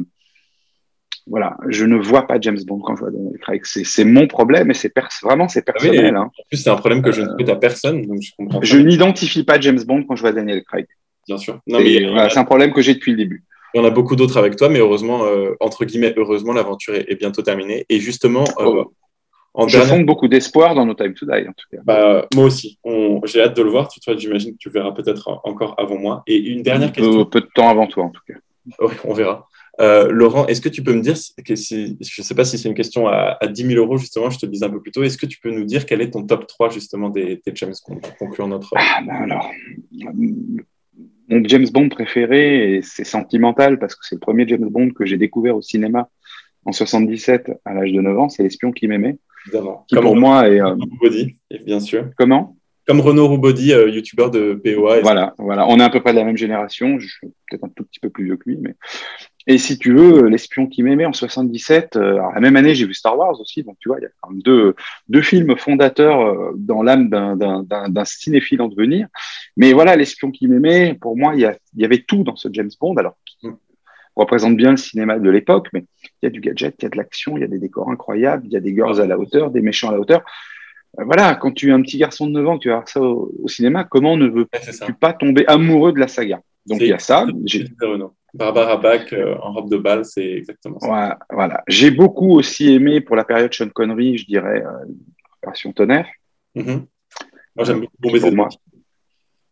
voilà, 1.26 1.56
je 1.68 1.84
ne 1.84 1.96
vois 1.96 2.26
pas 2.26 2.38
James 2.40 2.58
Bond 2.66 2.80
quand 2.80 2.96
je 2.96 3.00
vois 3.02 3.10
Daniel 3.10 3.38
Craig. 3.38 3.62
C'est 3.64 4.04
mon 4.04 4.26
problème 4.26 4.70
et 4.70 4.74
c'est 4.74 4.92
vraiment 5.22 5.48
c'est 5.48 5.64
Ah 5.68 5.72
oui, 5.80 5.88
personnel. 5.88 6.16
hein. 6.16 6.30
En 6.36 6.42
plus, 6.50 6.58
c'est 6.58 6.70
un 6.70 6.76
problème 6.76 7.02
que 7.02 7.12
je 7.12 7.22
ne 7.22 7.28
souhaite 7.28 7.48
à 7.48 7.56
personne, 7.56 8.06
donc 8.06 8.20
je 8.20 8.32
comprends. 8.36 8.60
Je 8.62 8.78
n'identifie 8.78 9.44
pas 9.44 9.60
James 9.60 9.80
Bond 9.86 10.04
quand 10.04 10.16
je 10.16 10.22
vois 10.22 10.32
Daniel 10.32 10.62
Craig. 10.64 10.86
Bien 11.28 11.38
sûr. 11.38 11.60
Voilà, 11.66 12.28
c'est 12.28 12.38
un 12.38 12.44
problème 12.44 12.72
que 12.72 12.82
j'ai 12.82 12.94
depuis 12.94 13.12
le 13.12 13.18
début. 13.18 13.44
Il 13.74 13.78
y 13.78 13.80
en 13.80 13.86
a 13.86 13.90
beaucoup 13.90 14.16
d'autres 14.16 14.36
avec 14.36 14.56
toi, 14.56 14.68
mais 14.68 14.80
heureusement, 14.80 15.24
euh, 15.24 15.54
entre 15.60 15.84
guillemets, 15.86 16.12
heureusement, 16.16 16.52
l'aventure 16.52 16.94
est, 16.94 17.10
est 17.10 17.14
bientôt 17.14 17.40
terminée. 17.40 17.86
Et 17.88 18.00
justement, 18.00 18.44
euh, 18.58 18.84
en 19.54 19.68
je 19.68 19.76
dernière- 19.76 19.96
fonde 19.96 20.06
beaucoup 20.06 20.28
d'espoir 20.28 20.74
dans 20.74 20.86
No 20.86 20.94
Time 20.94 21.14
to 21.14 21.26
Die 21.26 21.46
en 21.48 21.52
tout 21.52 21.66
cas. 21.70 21.78
bah, 21.84 22.26
moi 22.34 22.44
aussi, 22.44 22.78
On- 22.84 23.20
j'ai 23.24 23.40
hâte 23.42 23.56
de 23.56 23.62
le 23.62 23.70
voir. 23.70 23.88
Toi, 24.02 24.16
j'imagine 24.16 24.52
que 24.52 24.58
tu 24.58 24.68
le 24.68 24.72
verras 24.74 24.92
peut-être 24.92 25.28
en- 25.28 25.40
encore 25.44 25.74
avant 25.78 25.98
moi. 25.98 26.22
Et 26.26 26.36
une 26.38 26.62
dernière 26.62 26.92
question. 26.92 27.24
peu 27.26 27.40
de 27.40 27.48
temps 27.54 27.68
avant 27.68 27.86
toi 27.86 28.04
en 28.04 28.10
tout 28.10 28.22
cas. 28.26 28.34
Oui, 28.80 28.92
on 29.04 29.12
verra. 29.12 29.46
Euh, 29.80 30.10
Laurent, 30.10 30.46
est-ce 30.46 30.60
que 30.60 30.68
tu 30.68 30.82
peux 30.82 30.92
me 30.92 31.00
dire, 31.00 31.14
que 31.44 31.54
si, 31.56 31.96
je 32.00 32.20
ne 32.20 32.24
sais 32.24 32.34
pas 32.34 32.44
si 32.44 32.58
c'est 32.58 32.68
une 32.68 32.74
question 32.74 33.08
à, 33.08 33.38
à 33.40 33.46
10 33.46 33.64
000 33.66 33.82
euros, 33.82 33.96
justement, 33.96 34.28
je 34.30 34.38
te 34.38 34.44
le 34.46 34.52
disais 34.52 34.66
un 34.66 34.70
peu 34.70 34.80
plus 34.82 34.92
tôt, 34.92 35.02
est-ce 35.02 35.16
que 35.16 35.24
tu 35.26 35.40
peux 35.40 35.50
nous 35.50 35.64
dire 35.64 35.86
quel 35.86 36.02
est 36.02 36.10
ton 36.10 36.24
top 36.24 36.46
3 36.46 36.68
justement 36.68 37.08
des, 37.08 37.40
des 37.44 37.52
James 37.54 37.72
Bond 37.88 37.96
pour 37.96 38.16
conclure 38.18 38.46
notre. 38.46 38.72
Ah, 38.76 39.00
ben 39.04 39.14
alors, 39.30 39.50
mon 41.28 41.42
James 41.44 41.66
Bond 41.72 41.88
préféré, 41.88 42.80
c'est 42.82 43.04
sentimental 43.04 43.78
parce 43.78 43.94
que 43.94 44.04
c'est 44.06 44.16
le 44.16 44.20
premier 44.20 44.46
James 44.46 44.68
Bond 44.68 44.90
que 44.90 45.06
j'ai 45.06 45.16
découvert 45.16 45.56
au 45.56 45.62
cinéma 45.62 46.08
en 46.64 46.72
77 46.72 47.50
à 47.64 47.74
l'âge 47.74 47.92
de 47.92 48.00
9 48.00 48.18
ans, 48.18 48.28
c'est 48.28 48.42
L'espion 48.42 48.72
qui 48.72 48.86
m'aimait. 48.88 49.16
Évidemment. 49.46 49.84
Qui 49.88 49.94
Comme 49.94 50.04
pour 50.04 50.12
Renaud 50.12 50.20
moi 50.20 50.48
est. 50.48 50.60
euh, 50.60 50.74
Roubody, 50.74 51.36
bien 51.64 51.80
sûr. 51.80 52.10
comment? 52.16 52.56
Comme 52.86 53.00
Renaud 53.00 53.28
Roubody, 53.28 53.72
euh, 53.72 53.88
youtubeur 53.90 54.30
de 54.30 54.54
POA. 54.54 54.98
et- 54.98 55.02
Voilà, 55.02 55.34
voilà. 55.38 55.68
On 55.68 55.78
est 55.78 55.84
à 55.84 55.90
peu 55.90 56.00
près 56.00 56.12
de 56.12 56.18
la 56.18 56.24
même 56.24 56.36
génération. 56.36 56.98
Je 56.98 57.06
suis 57.06 57.28
peut-être 57.48 57.64
un 57.64 57.68
tout 57.68 57.84
petit 57.84 58.00
peu 58.00 58.10
plus 58.10 58.24
vieux 58.24 58.36
que 58.36 58.48
lui, 58.50 58.58
mais. 58.60 58.74
Et 59.48 59.58
si 59.58 59.76
tu 59.76 59.92
veux, 59.94 60.28
l'espion 60.28 60.66
qui 60.68 60.84
m'aimait 60.84 61.04
en 61.06 61.12
77, 61.12 61.96
euh, 61.96 62.14
alors 62.14 62.32
la 62.32 62.40
même 62.40 62.54
année, 62.54 62.74
j'ai 62.76 62.86
vu 62.86 62.94
Star 62.94 63.18
Wars 63.18 63.40
aussi, 63.40 63.64
donc 63.64 63.76
tu 63.80 63.88
vois, 63.88 63.98
il 63.98 64.02
y 64.02 64.06
a 64.06 64.10
quand 64.20 64.30
même 64.30 64.42
deux, 64.42 64.74
deux 65.08 65.20
films 65.22 65.56
fondateurs 65.56 66.20
euh, 66.20 66.52
dans 66.56 66.82
l'âme 66.84 67.08
d'un- 67.08 68.04
cinéphile 68.04 68.62
en 68.62 68.68
devenir. 68.68 69.08
Mais 69.56 69.72
voilà, 69.72 69.96
l'espion 69.96 70.30
qui 70.30 70.46
m'aimait, 70.46 70.94
pour 70.94 71.16
moi, 71.16 71.32
il 71.34 71.40
y, 71.40 71.44
a- 71.44 71.56
il 71.74 71.82
y 71.82 71.84
avait 71.84 72.02
tout 72.06 72.22
dans 72.22 72.36
ce 72.36 72.48
James 72.52 72.70
Bond, 72.80 72.94
alors 72.96 73.16
représente 74.16 74.56
bien 74.56 74.70
le 74.72 74.76
cinéma 74.76 75.18
de 75.18 75.30
l'époque, 75.30 75.68
mais 75.72 75.84
il 76.22 76.24
y 76.24 76.26
a 76.26 76.30
du 76.30 76.40
gadget, 76.40 76.74
il 76.78 76.82
y 76.84 76.86
a 76.86 76.90
de 76.90 76.96
l'action, 76.96 77.36
il 77.36 77.40
y 77.40 77.44
a 77.44 77.48
des 77.48 77.58
décors 77.58 77.90
incroyables, 77.90 78.44
il 78.46 78.52
y 78.52 78.56
a 78.56 78.60
des 78.60 78.74
girls 78.74 79.00
à 79.00 79.06
la 79.06 79.18
hauteur, 79.18 79.50
des 79.50 79.60
méchants 79.62 79.88
à 79.90 79.92
la 79.92 80.00
hauteur. 80.00 80.22
Euh, 81.00 81.04
Voilà, 81.04 81.34
quand 81.34 81.52
tu 81.52 81.68
es 81.68 81.72
un 81.72 81.80
petit 81.82 81.98
garçon 81.98 82.26
de 82.26 82.32
9 82.32 82.48
ans, 82.48 82.58
tu 82.58 82.68
vas 82.68 82.76
voir 82.76 82.88
ça 82.88 83.00
au, 83.00 83.32
au 83.42 83.48
cinéma, 83.48 83.84
comment 83.84 84.16
ne 84.16 84.28
veux-tu 84.28 84.94
pas 84.94 85.12
tomber 85.12 85.46
amoureux 85.46 85.92
de 85.92 85.98
la 86.00 86.08
saga? 86.08 86.40
Donc 86.66 86.80
il 86.80 86.88
y 86.88 86.92
a 86.92 86.98
ça. 86.98 87.26
Barbara 88.34 88.76
Bach 88.78 89.12
euh, 89.12 89.34
en 89.42 89.52
robe 89.52 89.70
de 89.70 89.76
bal, 89.76 90.04
c'est 90.06 90.24
exactement 90.24 90.78
ça. 90.80 90.86
Voilà, 90.86 91.18
voilà. 91.30 91.62
J'ai 91.68 91.90
beaucoup 91.90 92.30
aussi 92.32 92.72
aimé 92.72 93.00
pour 93.02 93.14
la 93.16 93.24
période 93.24 93.52
Sean 93.52 93.68
Connery, 93.68 94.16
je 94.16 94.24
dirais, 94.26 94.62
euh, 94.64 94.86
Opération 95.42 95.72
Tonnerre. 95.72 96.06
Mhm. 96.54 96.86
Moi, 97.56 97.64
j'aime 97.66 97.80
beaucoup 97.80 98.12
baiser 98.12 98.30
de 98.30 98.36
moi- 98.36 98.48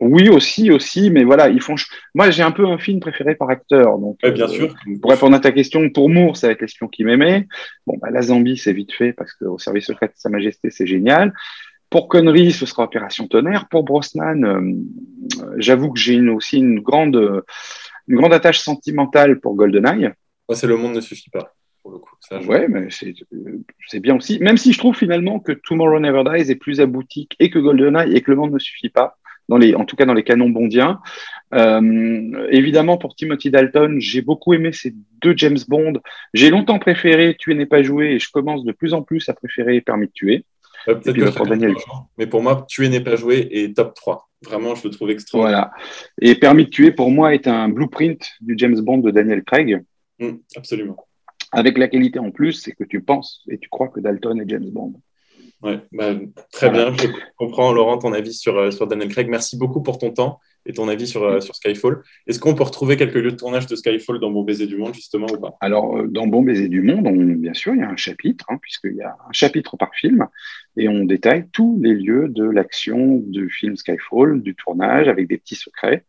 Oui, 0.01 0.30
aussi, 0.30 0.70
aussi, 0.70 1.11
mais 1.11 1.24
voilà, 1.24 1.51
ils 1.51 1.61
font. 1.61 1.74
Moi, 2.14 2.30
j'ai 2.30 2.42
un 2.42 2.53
peu 2.53 2.66
un 2.66 2.78
film 2.78 3.01
préféré 3.01 3.34
par 3.34 3.51
acteur. 3.51 3.98
Donc, 3.98 4.18
bien 4.22 4.44
euh, 4.44 4.48
sûr. 4.48 4.74
Pour 5.03 5.11
répondre 5.11 5.36
à 5.36 5.40
ta 5.40 5.53
question, 5.53 5.88
pour 5.90 6.09
Moore, 6.09 6.36
ça 6.38 6.46
va 6.46 6.55
être 6.55 6.62
l'espion 6.62 6.88
qui 6.88 7.05
m'aimait. 7.05 7.46
Bon, 7.86 7.98
bah, 8.01 8.09
la 8.11 8.22
Zambie, 8.22 8.57
c'est 8.57 8.72
vite 8.72 8.92
fait 8.92 9.12
parce 9.12 9.34
que 9.34 9.44
au 9.44 9.59
service 9.59 9.84
secret 9.86 10.07
de 10.07 10.12
Sa 10.16 10.30
Majesté, 10.30 10.70
c'est 10.70 10.86
génial. 10.86 11.34
Pour 11.90 12.09
Connery, 12.09 12.53
ce 12.53 12.66
sera 12.66 12.84
Opération 12.84 13.26
Tonnerre. 13.28 13.68
Pour 13.68 13.82
Brosnan, 13.82 14.42
euh, 14.42 14.61
euh, 15.42 15.55
j'avoue 15.59 15.92
que 15.92 16.01
j'ai 16.01 16.14
une, 16.14 16.30
aussi 16.30 16.59
une 16.59 16.80
grande, 16.80 17.44
une 18.09 18.16
grande 18.16 18.32
attache 18.32 18.61
sentimentale 18.61 19.38
pour 19.40 19.55
GoldenEye. 19.55 20.11
Moi, 20.48 20.57
c'est 20.57 20.66
Le 20.66 20.76
Monde 20.76 20.94
ne 20.94 21.01
suffit 21.01 21.30
pas, 21.30 21.53
pour 21.82 21.92
le 21.92 21.98
coup. 21.98 22.14
Ça, 22.20 22.40
je- 22.40 22.46
Ouais, 22.48 22.68
mais 22.68 22.86
c'est 22.90 23.12
c'est 23.86 24.01
bien 24.01 24.16
aussi. 24.16 24.38
Même 24.38 24.57
si 24.57 24.72
je 24.72 24.78
trouve 24.78 24.96
finalement 24.96 25.40
que 25.40 25.53
Tomorrow 25.53 26.01
Never 26.01 26.22
Dies 26.24 26.51
est 26.51 26.57
plus 26.57 26.80
abouti 26.80 27.28
et 27.38 27.51
que 27.51 27.59
GoldenEye 27.59 28.16
et 28.16 28.22
que 28.22 28.30
Le 28.30 28.36
Monde 28.36 28.53
ne 28.53 28.59
suffit 28.59 28.88
pas, 28.88 29.18
dans 29.51 29.59
les, 29.59 29.74
en 29.74 29.84
tout 29.84 29.96
cas 29.96 30.07
dans 30.07 30.14
les 30.14 30.22
canons 30.22 30.48
bondiens. 30.48 31.01
Euh, 31.53 32.46
évidemment, 32.51 32.96
pour 32.96 33.16
Timothy 33.16 33.51
Dalton, 33.51 34.01
j'ai 34.01 34.22
beaucoup 34.22 34.55
aimé 34.55 34.70
ces 34.72 34.94
deux 35.20 35.34
James 35.36 35.59
Bond. 35.68 35.94
J'ai 36.32 36.51
longtemps 36.51 36.78
préféré 36.78 37.34
Tuer 37.36 37.55
n'est 37.55 37.66
pas 37.66 37.82
joué 37.82 38.12
et 38.12 38.18
je 38.20 38.30
commence 38.30 38.64
de 38.64 38.70
plus 38.72 38.94
en 38.94 39.03
plus 39.03 39.28
à 39.28 39.34
préférer 39.34 39.80
Permis 39.80 40.07
de 40.07 40.12
tuer. 40.12 40.44
Euh, 40.88 40.98
Et 41.05 41.12
puis 41.12 41.22
je 41.22 41.44
Daniel. 41.44 41.74
Mais 42.16 42.28
pour 42.28 42.42
moi, 42.42 42.64
Tuer 42.68 42.88
n'est 42.88 43.03
pas 43.03 43.16
joué 43.16 43.48
et 43.51 43.74
top 43.74 43.94
3. 43.94 44.30
Vraiment, 44.42 44.74
je 44.76 44.86
le 44.86 44.94
trouve 44.94 45.11
extraordinaire. 45.11 45.70
Voilà. 45.72 46.32
Et 46.32 46.36
Permis 46.36 46.64
de 46.66 46.70
tuer, 46.70 46.92
pour 46.92 47.11
moi, 47.11 47.34
est 47.34 47.48
un 47.48 47.68
blueprint 47.68 48.24
du 48.40 48.55
James 48.57 48.80
Bond 48.80 48.98
de 48.98 49.11
Daniel 49.11 49.42
Craig. 49.42 49.82
Mm, 50.20 50.36
absolument. 50.57 50.96
Avec 51.53 51.76
la 51.76 51.88
qualité 51.88 52.20
en 52.20 52.30
plus, 52.30 52.53
c'est 52.53 52.72
que 52.72 52.84
tu 52.84 53.03
penses 53.03 53.42
et 53.48 53.59
tu 53.59 53.68
crois 53.68 53.88
que 53.88 53.98
Dalton 53.98 54.40
est 54.40 54.48
James 54.48 54.70
Bond. 54.70 54.94
Ouais, 55.63 55.79
bah, 55.93 56.15
très 56.53 56.71
bien. 56.71 56.95
Je 56.97 57.07
comprends, 57.37 57.73
Laurent, 57.73 57.99
ton 57.99 58.13
avis 58.15 58.33
sur, 58.33 58.57
euh, 58.57 58.71
sur 58.71 58.87
Daniel 58.87 59.09
Craig. 59.09 59.29
Merci 59.29 59.59
beaucoup 59.59 59.83
pour 59.83 59.99
ton 59.99 60.11
temps 60.11 60.41
et 60.65 60.73
ton 60.73 60.89
avis 60.89 61.07
sur, 61.07 61.23
euh, 61.23 61.41
sur 61.41 61.55
Skyfall. 61.55 62.03
Est-ce 62.27 62.39
qu'on 62.41 62.55
peut 62.55 62.63
retrouver 62.63 62.97
quelques 62.97 63.15
lieux 63.15 63.33
de 63.33 63.37
tournage 63.37 63.67
de 63.67 63.77
Skyfall 63.77 64.21
dans 64.21 64.31
Bon 64.31 64.43
Baiser 64.43 64.67
du 64.67 64.77
Monde, 64.79 64.95
justement, 64.95 65.27
ou 65.31 65.39
pas? 65.39 65.57
Alors, 65.61 65.99
euh, 65.99 66.07
dans 66.07 66.27
Bon 66.27 66.43
Baiser 66.43 66.69
du 66.69 66.81
Monde, 66.81 67.07
on- 67.07 67.13
bien 67.13 67.53
sûr, 67.53 67.75
il 67.75 67.81
y 67.81 67.83
a 67.83 67.91
un 67.91 67.97
chapitre, 67.97 68.47
hein, 68.49 68.57
puisqu'il 68.61 68.95
y 68.97 69.03
a 69.03 69.11
un 69.29 69.33
chapitre 69.33 69.77
par 69.77 69.95
film, 69.95 70.27
et 70.78 70.89
on 70.89 71.05
détaille 71.05 71.45
tous 71.53 71.78
les 71.82 71.95
lieux 71.95 72.28
de 72.28 72.45
l'action 72.45 73.16
du 73.27 73.51
film 73.51 73.77
Skyfall, 73.77 74.41
du 74.43 74.55
tournage, 74.55 75.09
avec 75.09 75.28
des 75.28 75.37
petits 75.37 75.57
secrets. 75.57 76.05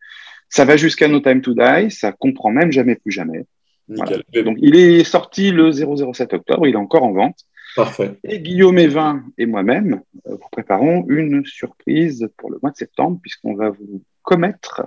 Ça 0.47 0.63
va 0.63 0.77
jusqu'à 0.77 1.07
No 1.09 1.19
Time 1.19 1.41
to 1.41 1.53
Die, 1.53 1.91
ça 1.91 2.13
comprend 2.13 2.51
même 2.51 2.71
jamais 2.71 2.95
plus 2.95 3.11
jamais. 3.11 3.45
Voilà. 3.89 4.17
Donc, 4.43 4.57
il 4.61 4.75
est 4.77 5.03
sorti 5.03 5.51
le 5.51 5.71
007 5.71 6.33
octobre, 6.33 6.67
il 6.67 6.73
est 6.73 6.77
encore 6.77 7.03
en 7.03 7.11
vente. 7.11 7.39
Parfait. 7.75 8.19
Et 8.23 8.39
Guillaume 8.39 8.77
Evin 8.77 9.23
et 9.37 9.45
moi-même 9.45 10.01
euh, 10.27 10.31
vous 10.31 10.49
préparons 10.51 11.05
une 11.07 11.45
surprise 11.45 12.29
pour 12.37 12.51
le 12.51 12.59
mois 12.61 12.71
de 12.71 12.77
septembre, 12.77 13.19
puisqu'on 13.21 13.55
va 13.55 13.69
vous 13.69 14.03
commettre 14.23 14.83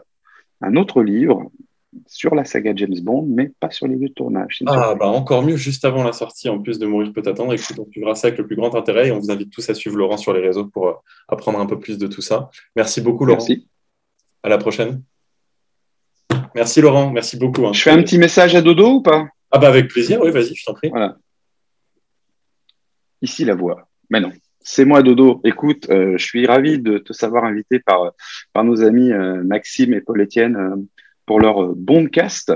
un 0.61 0.77
autre 0.77 1.02
livre 1.02 1.51
sur 2.06 2.35
la 2.35 2.44
saga 2.44 2.73
James 2.74 2.98
Bond, 3.02 3.27
mais 3.28 3.52
pas 3.61 3.70
sur 3.70 3.86
les 3.86 3.94
lieux 3.94 4.09
de 4.09 4.15
tournage. 4.15 4.62
Ah, 4.66 4.94
bah 4.98 5.06
encore 5.06 5.43
mieux, 5.43 5.56
juste 5.56 5.85
avant 5.85 6.02
la 6.02 6.12
sortie, 6.12 6.48
en 6.48 6.59
plus 6.59 6.78
de 6.78 6.86
Mourir 6.86 7.12
peut 7.12 7.23
attendre. 7.24 7.55
Écoute, 7.55 7.78
on 7.78 7.89
suivra 7.90 8.15
ça 8.16 8.28
avec 8.28 8.39
le 8.39 8.47
plus 8.47 8.56
grand 8.56 8.74
intérêt 8.74 9.09
et 9.09 9.12
on 9.12 9.19
vous 9.20 9.31
invite 9.31 9.51
tous 9.51 9.70
à 9.70 9.74
suivre 9.74 9.97
Laurent 9.97 10.16
sur 10.16 10.32
les 10.32 10.40
réseaux 10.40 10.66
pour 10.66 10.89
euh, 10.89 10.93
apprendre 11.28 11.61
un 11.61 11.66
peu 11.66 11.78
plus 11.78 11.97
de 11.97 12.06
tout 12.06 12.20
ça. 12.23 12.51
Merci 12.74 13.01
beaucoup, 13.01 13.24
Laurent. 13.24 13.39
Merci. 13.39 13.69
À 14.43 14.48
la 14.48 14.59
prochaine. 14.59 15.02
Merci, 16.55 16.81
Laurent. 16.81 17.11
Merci 17.11 17.36
beaucoup. 17.36 17.66
hein. 17.66 17.73
Je 17.73 17.82
fais 17.82 17.90
un 17.90 18.02
petit 18.02 18.19
message 18.19 18.55
à 18.56 18.61
Dodo 18.61 18.94
ou 18.94 19.02
pas? 19.02 19.27
Ah, 19.52 19.59
bah 19.59 19.69
avec 19.69 19.89
plaisir, 19.89 20.20
oui, 20.20 20.31
vas-y, 20.32 20.55
je 20.55 20.65
t'en 20.65 20.74
prie. 20.74 20.90
Voilà. 20.90 21.16
Ici 23.24 23.44
la 23.44 23.55
voix. 23.55 23.88
Mais 24.10 24.20
non. 24.20 24.32
C'est 24.60 24.84
moi, 24.84 25.02
Dodo. 25.02 25.40
Écoute, 25.44 25.88
euh, 25.90 26.16
je 26.18 26.24
suis 26.24 26.46
ravi 26.46 26.78
de 26.78 26.98
te 26.98 27.12
savoir 27.12 27.44
invité 27.44 27.78
par, 27.78 28.12
par 28.52 28.64
nos 28.64 28.82
amis 28.82 29.12
euh, 29.12 29.42
Maxime 29.42 29.92
et 29.94 30.01
Paul-Étienne 30.01 30.56
euh, 30.56 30.76
pour 31.26 31.40
leur 31.40 31.62
euh, 31.62 31.74
Bondcast. 31.74 32.52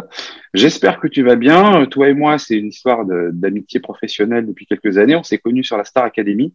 J'espère 0.53 1.01
que 1.01 1.09
tu 1.09 1.23
vas 1.23 1.37
bien. 1.37 1.87
Toi 1.87 2.11
et 2.11 2.15
moi, 2.15 2.39
c'est 2.39 2.57
une 2.57 2.69
histoire 2.69 3.05
d'amitié 3.33 3.81
professionnelle 3.81 4.47
depuis 4.47 4.67
quelques 4.67 4.99
années. 4.99 5.17
On 5.17 5.23
s'est 5.23 5.39
connus 5.39 5.65
sur 5.65 5.77
la 5.79 5.85
Star 5.85 6.05
Academy 6.05 6.55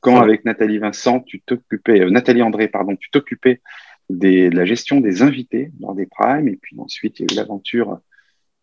quand, 0.00 0.20
avec 0.20 0.44
Nathalie 0.44 0.78
Vincent, 0.78 1.20
tu 1.20 1.40
t'occupais, 1.40 2.08
Nathalie 2.10 2.42
André, 2.42 2.68
pardon, 2.68 2.94
tu 2.94 3.10
t'occupais 3.10 3.60
des- 4.08 4.50
de 4.50 4.56
la 4.56 4.64
gestion 4.64 5.00
des 5.00 5.22
invités 5.22 5.72
lors 5.80 5.94
des 5.96 6.06
primes. 6.06 6.46
Et 6.48 6.58
puis 6.60 6.76
ensuite, 6.78 7.18
il 7.18 7.22
y 7.22 7.24
a 7.24 7.34
eu 7.34 7.36
l'aventure 7.36 7.98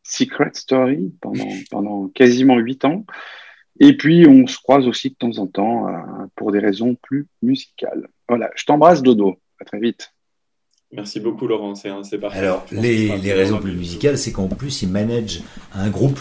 Secret 0.03 0.51
Story 0.53 1.13
pendant, 1.22 1.49
pendant 1.69 2.07
quasiment 2.07 2.57
huit 2.57 2.85
ans. 2.85 3.05
Et 3.80 3.97
puis, 3.97 4.26
on 4.27 4.47
se 4.47 4.57
croise 4.57 4.88
aussi 4.88 5.10
de 5.10 5.15
temps 5.15 5.38
en 5.38 5.47
temps 5.47 5.88
euh, 5.88 5.91
pour 6.35 6.52
des 6.52 6.60
raisons 6.60 6.95
plus 7.02 7.27
musicales. 7.41 8.07
Voilà, 8.30 8.49
je 8.56 8.65
t'embrasse, 8.65 9.02
Dodo. 9.03 9.38
À 9.60 9.65
très 9.65 9.80
vite. 9.80 10.14
Merci 10.93 11.19
beaucoup, 11.19 11.45
Laurent. 11.47 11.76
C'est 11.76 11.89
c'est 12.03 12.18
parfait. 12.19 12.39
Alors, 12.39 12.65
les, 12.72 13.10
raisons 13.34 13.57
plus 13.60 13.73
musicales, 13.73 14.18
c'est 14.18 14.31
qu'en 14.31 14.47
plus, 14.47 14.81
il 14.81 14.89
manage 14.89 15.41
un 15.73 15.89
groupe 15.89 16.19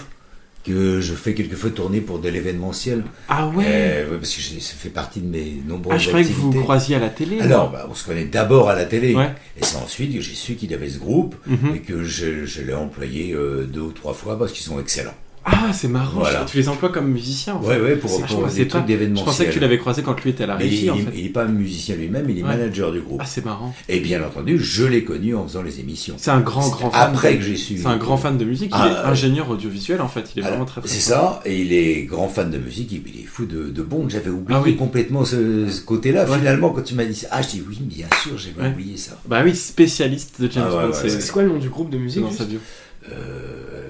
que 0.64 1.00
je 1.00 1.12
fais 1.12 1.34
quelquefois 1.34 1.70
tourner 1.70 2.00
pour 2.00 2.18
de 2.18 2.28
l'événementiel. 2.30 3.04
Ah 3.28 3.46
ouais 3.48 3.64
Euh, 3.68 4.18
Parce 4.18 4.34
que 4.34 4.40
j'ai- 4.40 4.60
ça 4.60 4.74
fait 4.74 4.88
partie 4.88 5.20
de 5.20 5.26
mes 5.28 5.60
nombreuses 5.66 5.94
Ah, 5.94 5.98
je 5.98 6.08
croyais 6.08 6.26
que 6.26 6.32
vous 6.32 6.46
activités. 6.46 6.64
croisiez 6.64 6.96
à 6.96 7.00
la 7.00 7.10
télé. 7.10 7.40
Alors, 7.40 7.70
bah, 7.70 7.86
on 7.90 7.94
se 7.94 8.04
connaît 8.06 8.24
d'abord 8.24 8.70
à 8.70 8.74
la 8.74 8.86
télé. 8.86 9.14
Ouais. 9.14 9.28
Et 9.58 9.62
c'est 9.62 9.76
ensuite 9.76 10.14
que 10.14 10.20
j'ai 10.22 10.34
su 10.34 10.54
qu'il 10.54 10.72
avait 10.72 10.88
ce 10.88 10.98
groupe 10.98 11.36
Mhm. 11.46 11.74
et 11.76 11.80
que 11.80 12.02
je, 12.02 12.46
je 12.46 12.62
l'ai 12.62 12.72
employé 12.74 13.32
euh, 13.34 13.64
deux 13.66 13.82
ou 13.82 13.92
trois 13.92 14.14
fois 14.14 14.38
parce 14.38 14.52
qu'ils 14.52 14.64
sont 14.64 14.80
excellents. 14.80 15.14
Ah, 15.46 15.72
c'est 15.74 15.88
marrant. 15.88 16.20
Voilà. 16.20 16.44
Tu 16.46 16.56
les 16.56 16.68
emploies 16.70 16.88
comme 16.88 17.08
musicien. 17.10 17.54
en 17.56 17.62
fait. 17.62 17.78
ouais, 17.80 17.96
pour- 17.96 18.08
C'est- 18.10 18.26
pour 18.26 18.46
des 18.46 18.64
pas- 18.64 18.70
trucs 18.78 18.86
d'événementiel. 18.86 19.24
Je 19.26 19.30
pensais 19.30 19.46
que 19.46 19.52
tu 19.52 19.60
l'avais 19.60 19.78
croisé 19.78 20.02
quand 20.02 20.18
lui 20.22 20.30
était 20.30 20.44
à 20.44 20.46
la 20.46 20.56
régie, 20.56 20.84
il, 20.86 20.90
en 20.90 20.94
il- 20.96 21.02
fait. 21.04 21.10
il 21.16 21.26
est 21.26 21.30
pas 21.30 21.44
musicien 21.46 21.96
lui-même, 21.96 22.28
il 22.30 22.38
est 22.38 22.42
Ouais. 22.42 22.48
manager 22.48 22.92
du 22.92 23.00
groupe. 23.00 23.20
Ah, 23.22 23.26
c'est 23.26 23.44
marrant. 23.44 23.74
Et 23.88 24.00
bien 24.00 24.22
entendu, 24.24 24.58
je 24.58 24.84
l'ai 24.84 25.04
connu 25.04 25.34
en 25.34 25.46
faisant 25.46 25.62
les 25.62 25.80
émissions. 25.80 26.14
C'est 26.18 26.30
un 26.30 26.40
grand, 26.40 26.68
grand 26.70 26.90
fan. 26.90 27.10
Après 27.12 27.32
de- 27.34 27.38
que 27.38 27.44
j'ai 27.44 27.56
su. 27.56 27.76
C'est 27.78 27.86
un 27.86 27.96
grand 27.98 28.16
fan 28.16 28.38
de 28.38 28.44
musique. 28.44 28.70
Il 28.74 28.78
Ah, 28.80 28.88
est 28.88 29.06
euh, 29.06 29.10
ingénieur 29.10 29.50
audiovisuel, 29.50 30.00
en 30.00 30.08
fait. 30.08 30.30
Il 30.34 30.38
est 30.38 30.42
Alors, 30.42 30.52
vraiment 30.52 30.64
très, 30.64 30.80
très 30.80 30.88
C'est 30.90 31.00
ça, 31.00 31.40
et 31.44 31.60
il 31.60 31.72
est 31.74 32.04
grand 32.04 32.28
fan 32.28 32.50
de 32.50 32.58
musique, 32.58 32.90
il 32.92 33.02
il 33.06 33.20
est 33.20 33.26
fou 33.26 33.44
de, 33.44 33.68
de 33.68 33.82
Bond. 33.82 34.08
J'avais 34.08 34.30
oublié 34.30 34.58
Ah 34.58 34.62
oui. 34.64 34.76
complètement 34.76 35.24
ce, 35.26 35.68
ce 35.68 35.80
côté-là. 35.82 36.24
Ouais. 36.28 36.38
Finalement, 36.38 36.70
quand 36.70 36.82
tu 36.82 36.94
m'as 36.94 37.04
dit 37.04 37.14
ça, 37.14 37.28
ah, 37.32 37.42
je 37.42 37.48
dis 37.48 37.62
oui, 37.68 37.76
bien 37.82 38.06
sûr, 38.22 38.38
j'avais 38.38 38.62
Ouais. 38.68 38.72
oublié 38.72 38.96
ça. 38.96 39.20
Bah 39.28 39.42
oui, 39.44 39.54
spécialiste 39.54 40.40
de 40.40 40.50
James 40.50 40.64
Ah 40.68 40.86
Bond. 40.86 40.92
c'est 40.94 41.30
quoi 41.30 41.42
le 41.42 41.50
nom 41.50 41.58
du 41.58 41.68
groupe 41.68 41.90
de 41.90 41.98
musique 41.98 42.24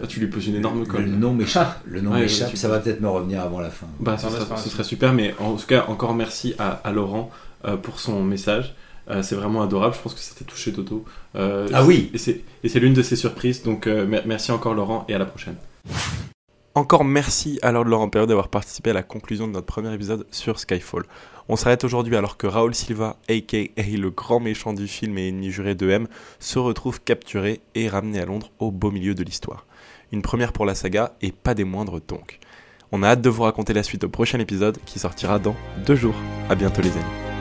Ah, 0.05 0.07
tu 0.07 0.21
lui 0.21 0.27
poses 0.29 0.47
une 0.47 0.57
énorme 0.57 0.87
colle. 0.87 1.05
Le 1.07 1.11
nom 1.17 1.33
m'échappe. 1.35 1.81
Le 1.87 2.01
nom 2.01 2.13
Ouais, 2.13 2.21
m'échappe. 2.21 2.51
ouais, 2.51 2.57
ça 2.57 2.69
va 2.69 2.79
peut-être 2.79 3.01
me 3.01 3.09
revenir 3.09 3.41
avant 3.43 3.61
la 3.61 3.71
fin. 3.71 3.87
Bah, 4.01 4.17
ce, 4.19 4.29
serait, 4.29 4.57
ce 4.57 4.83
super, 4.83 5.13
mais 5.13 5.35
en 5.41 5.55
tout 5.57 5.67
cas, 5.67 5.85
encore 5.89 6.15
merci 6.15 6.55
à, 6.59 6.69
à 6.85 6.93
Laurent 6.93 7.31
euh, 7.65 7.77
pour 7.77 7.99
son 8.01 8.23
message. 8.23 8.75
Euh, 9.11 9.23
c'est 9.23 9.35
vraiment 9.35 9.63
adorable, 9.63 9.95
je 9.95 10.01
pense 10.01 10.15
que 10.15 10.21
c'était 10.21 10.45
touché 10.45 10.71
Dodo. 10.71 11.05
Euh, 11.37 11.69
Ah 11.75 11.85
oui. 11.85 12.11
Et 12.15 12.69
c'est 12.69 12.81
l'une 12.81 12.95
de 12.95 13.03
ses 13.03 13.17
surprises, 13.17 13.63
donc 13.63 13.87
euh, 13.87 14.07
mer- 14.07 14.23
merci 14.27 14.51
encore 14.53 14.73
Laurent 14.75 15.05
et 15.09 15.15
à 15.15 15.19
la 15.19 15.27
prochaine. 15.27 15.57
Encore 16.77 17.05
merci 17.05 17.59
à 17.63 17.71
Lord 17.71 17.85
Laurent 17.85 18.09
Perriot 18.09 18.27
d'avoir 18.27 18.49
participé 18.49 18.91
à 18.91 18.95
la 18.95 19.03
conclusion 19.05 19.47
de 19.47 19.53
notre 19.53 19.67
premier 19.67 19.93
épisode 19.95 20.27
sur 20.33 20.59
Skyfall. 20.59 21.05
On 21.49 21.55
s'arrête 21.57 21.85
aujourd'hui 21.85 22.17
alors 22.17 22.37
que 22.37 22.47
Raoul 22.49 22.75
Silva, 22.75 23.17
aka 23.29 23.59
le 23.77 24.09
grand 24.11 24.41
méchant 24.41 24.73
du 24.73 24.89
film 24.89 25.17
et 25.19 25.29
ennemi 25.29 25.51
juré 25.51 25.75
de 25.77 25.89
M, 25.89 26.09
se 26.41 26.59
retrouve 26.59 27.01
capturé 27.03 27.61
et 27.77 27.89
ramené 27.89 28.19
à 28.21 28.25
Londres 28.25 28.51
au 28.59 28.73
beau 28.73 28.91
milieu 28.91 29.15
de 29.15 29.23
l'histoire. 29.23 29.67
Une 30.13 30.23
première 30.23 30.53
pour 30.53 30.67
la 30.67 30.75
saga 30.75 31.15
et 31.21 31.33
pas 31.33 31.55
des 31.55 31.65
moindres 31.65 32.01
donc. 32.01 32.39
On 32.93 33.03
a 33.03 33.09
hâte 33.09 33.23
de 33.23 33.31
vous 33.31 33.43
raconter 33.43 33.73
la 33.73 33.83
suite 33.83 34.05
au 34.05 34.09
prochain 34.09 34.39
épisode 34.39 34.79
qui 34.87 34.99
sortira 34.99 35.39
dans 35.39 35.57
deux 35.87 35.97
jours. 35.97 36.17
À 36.49 36.55
bientôt 36.55 36.83
les 36.83 36.93
amis. 36.93 37.34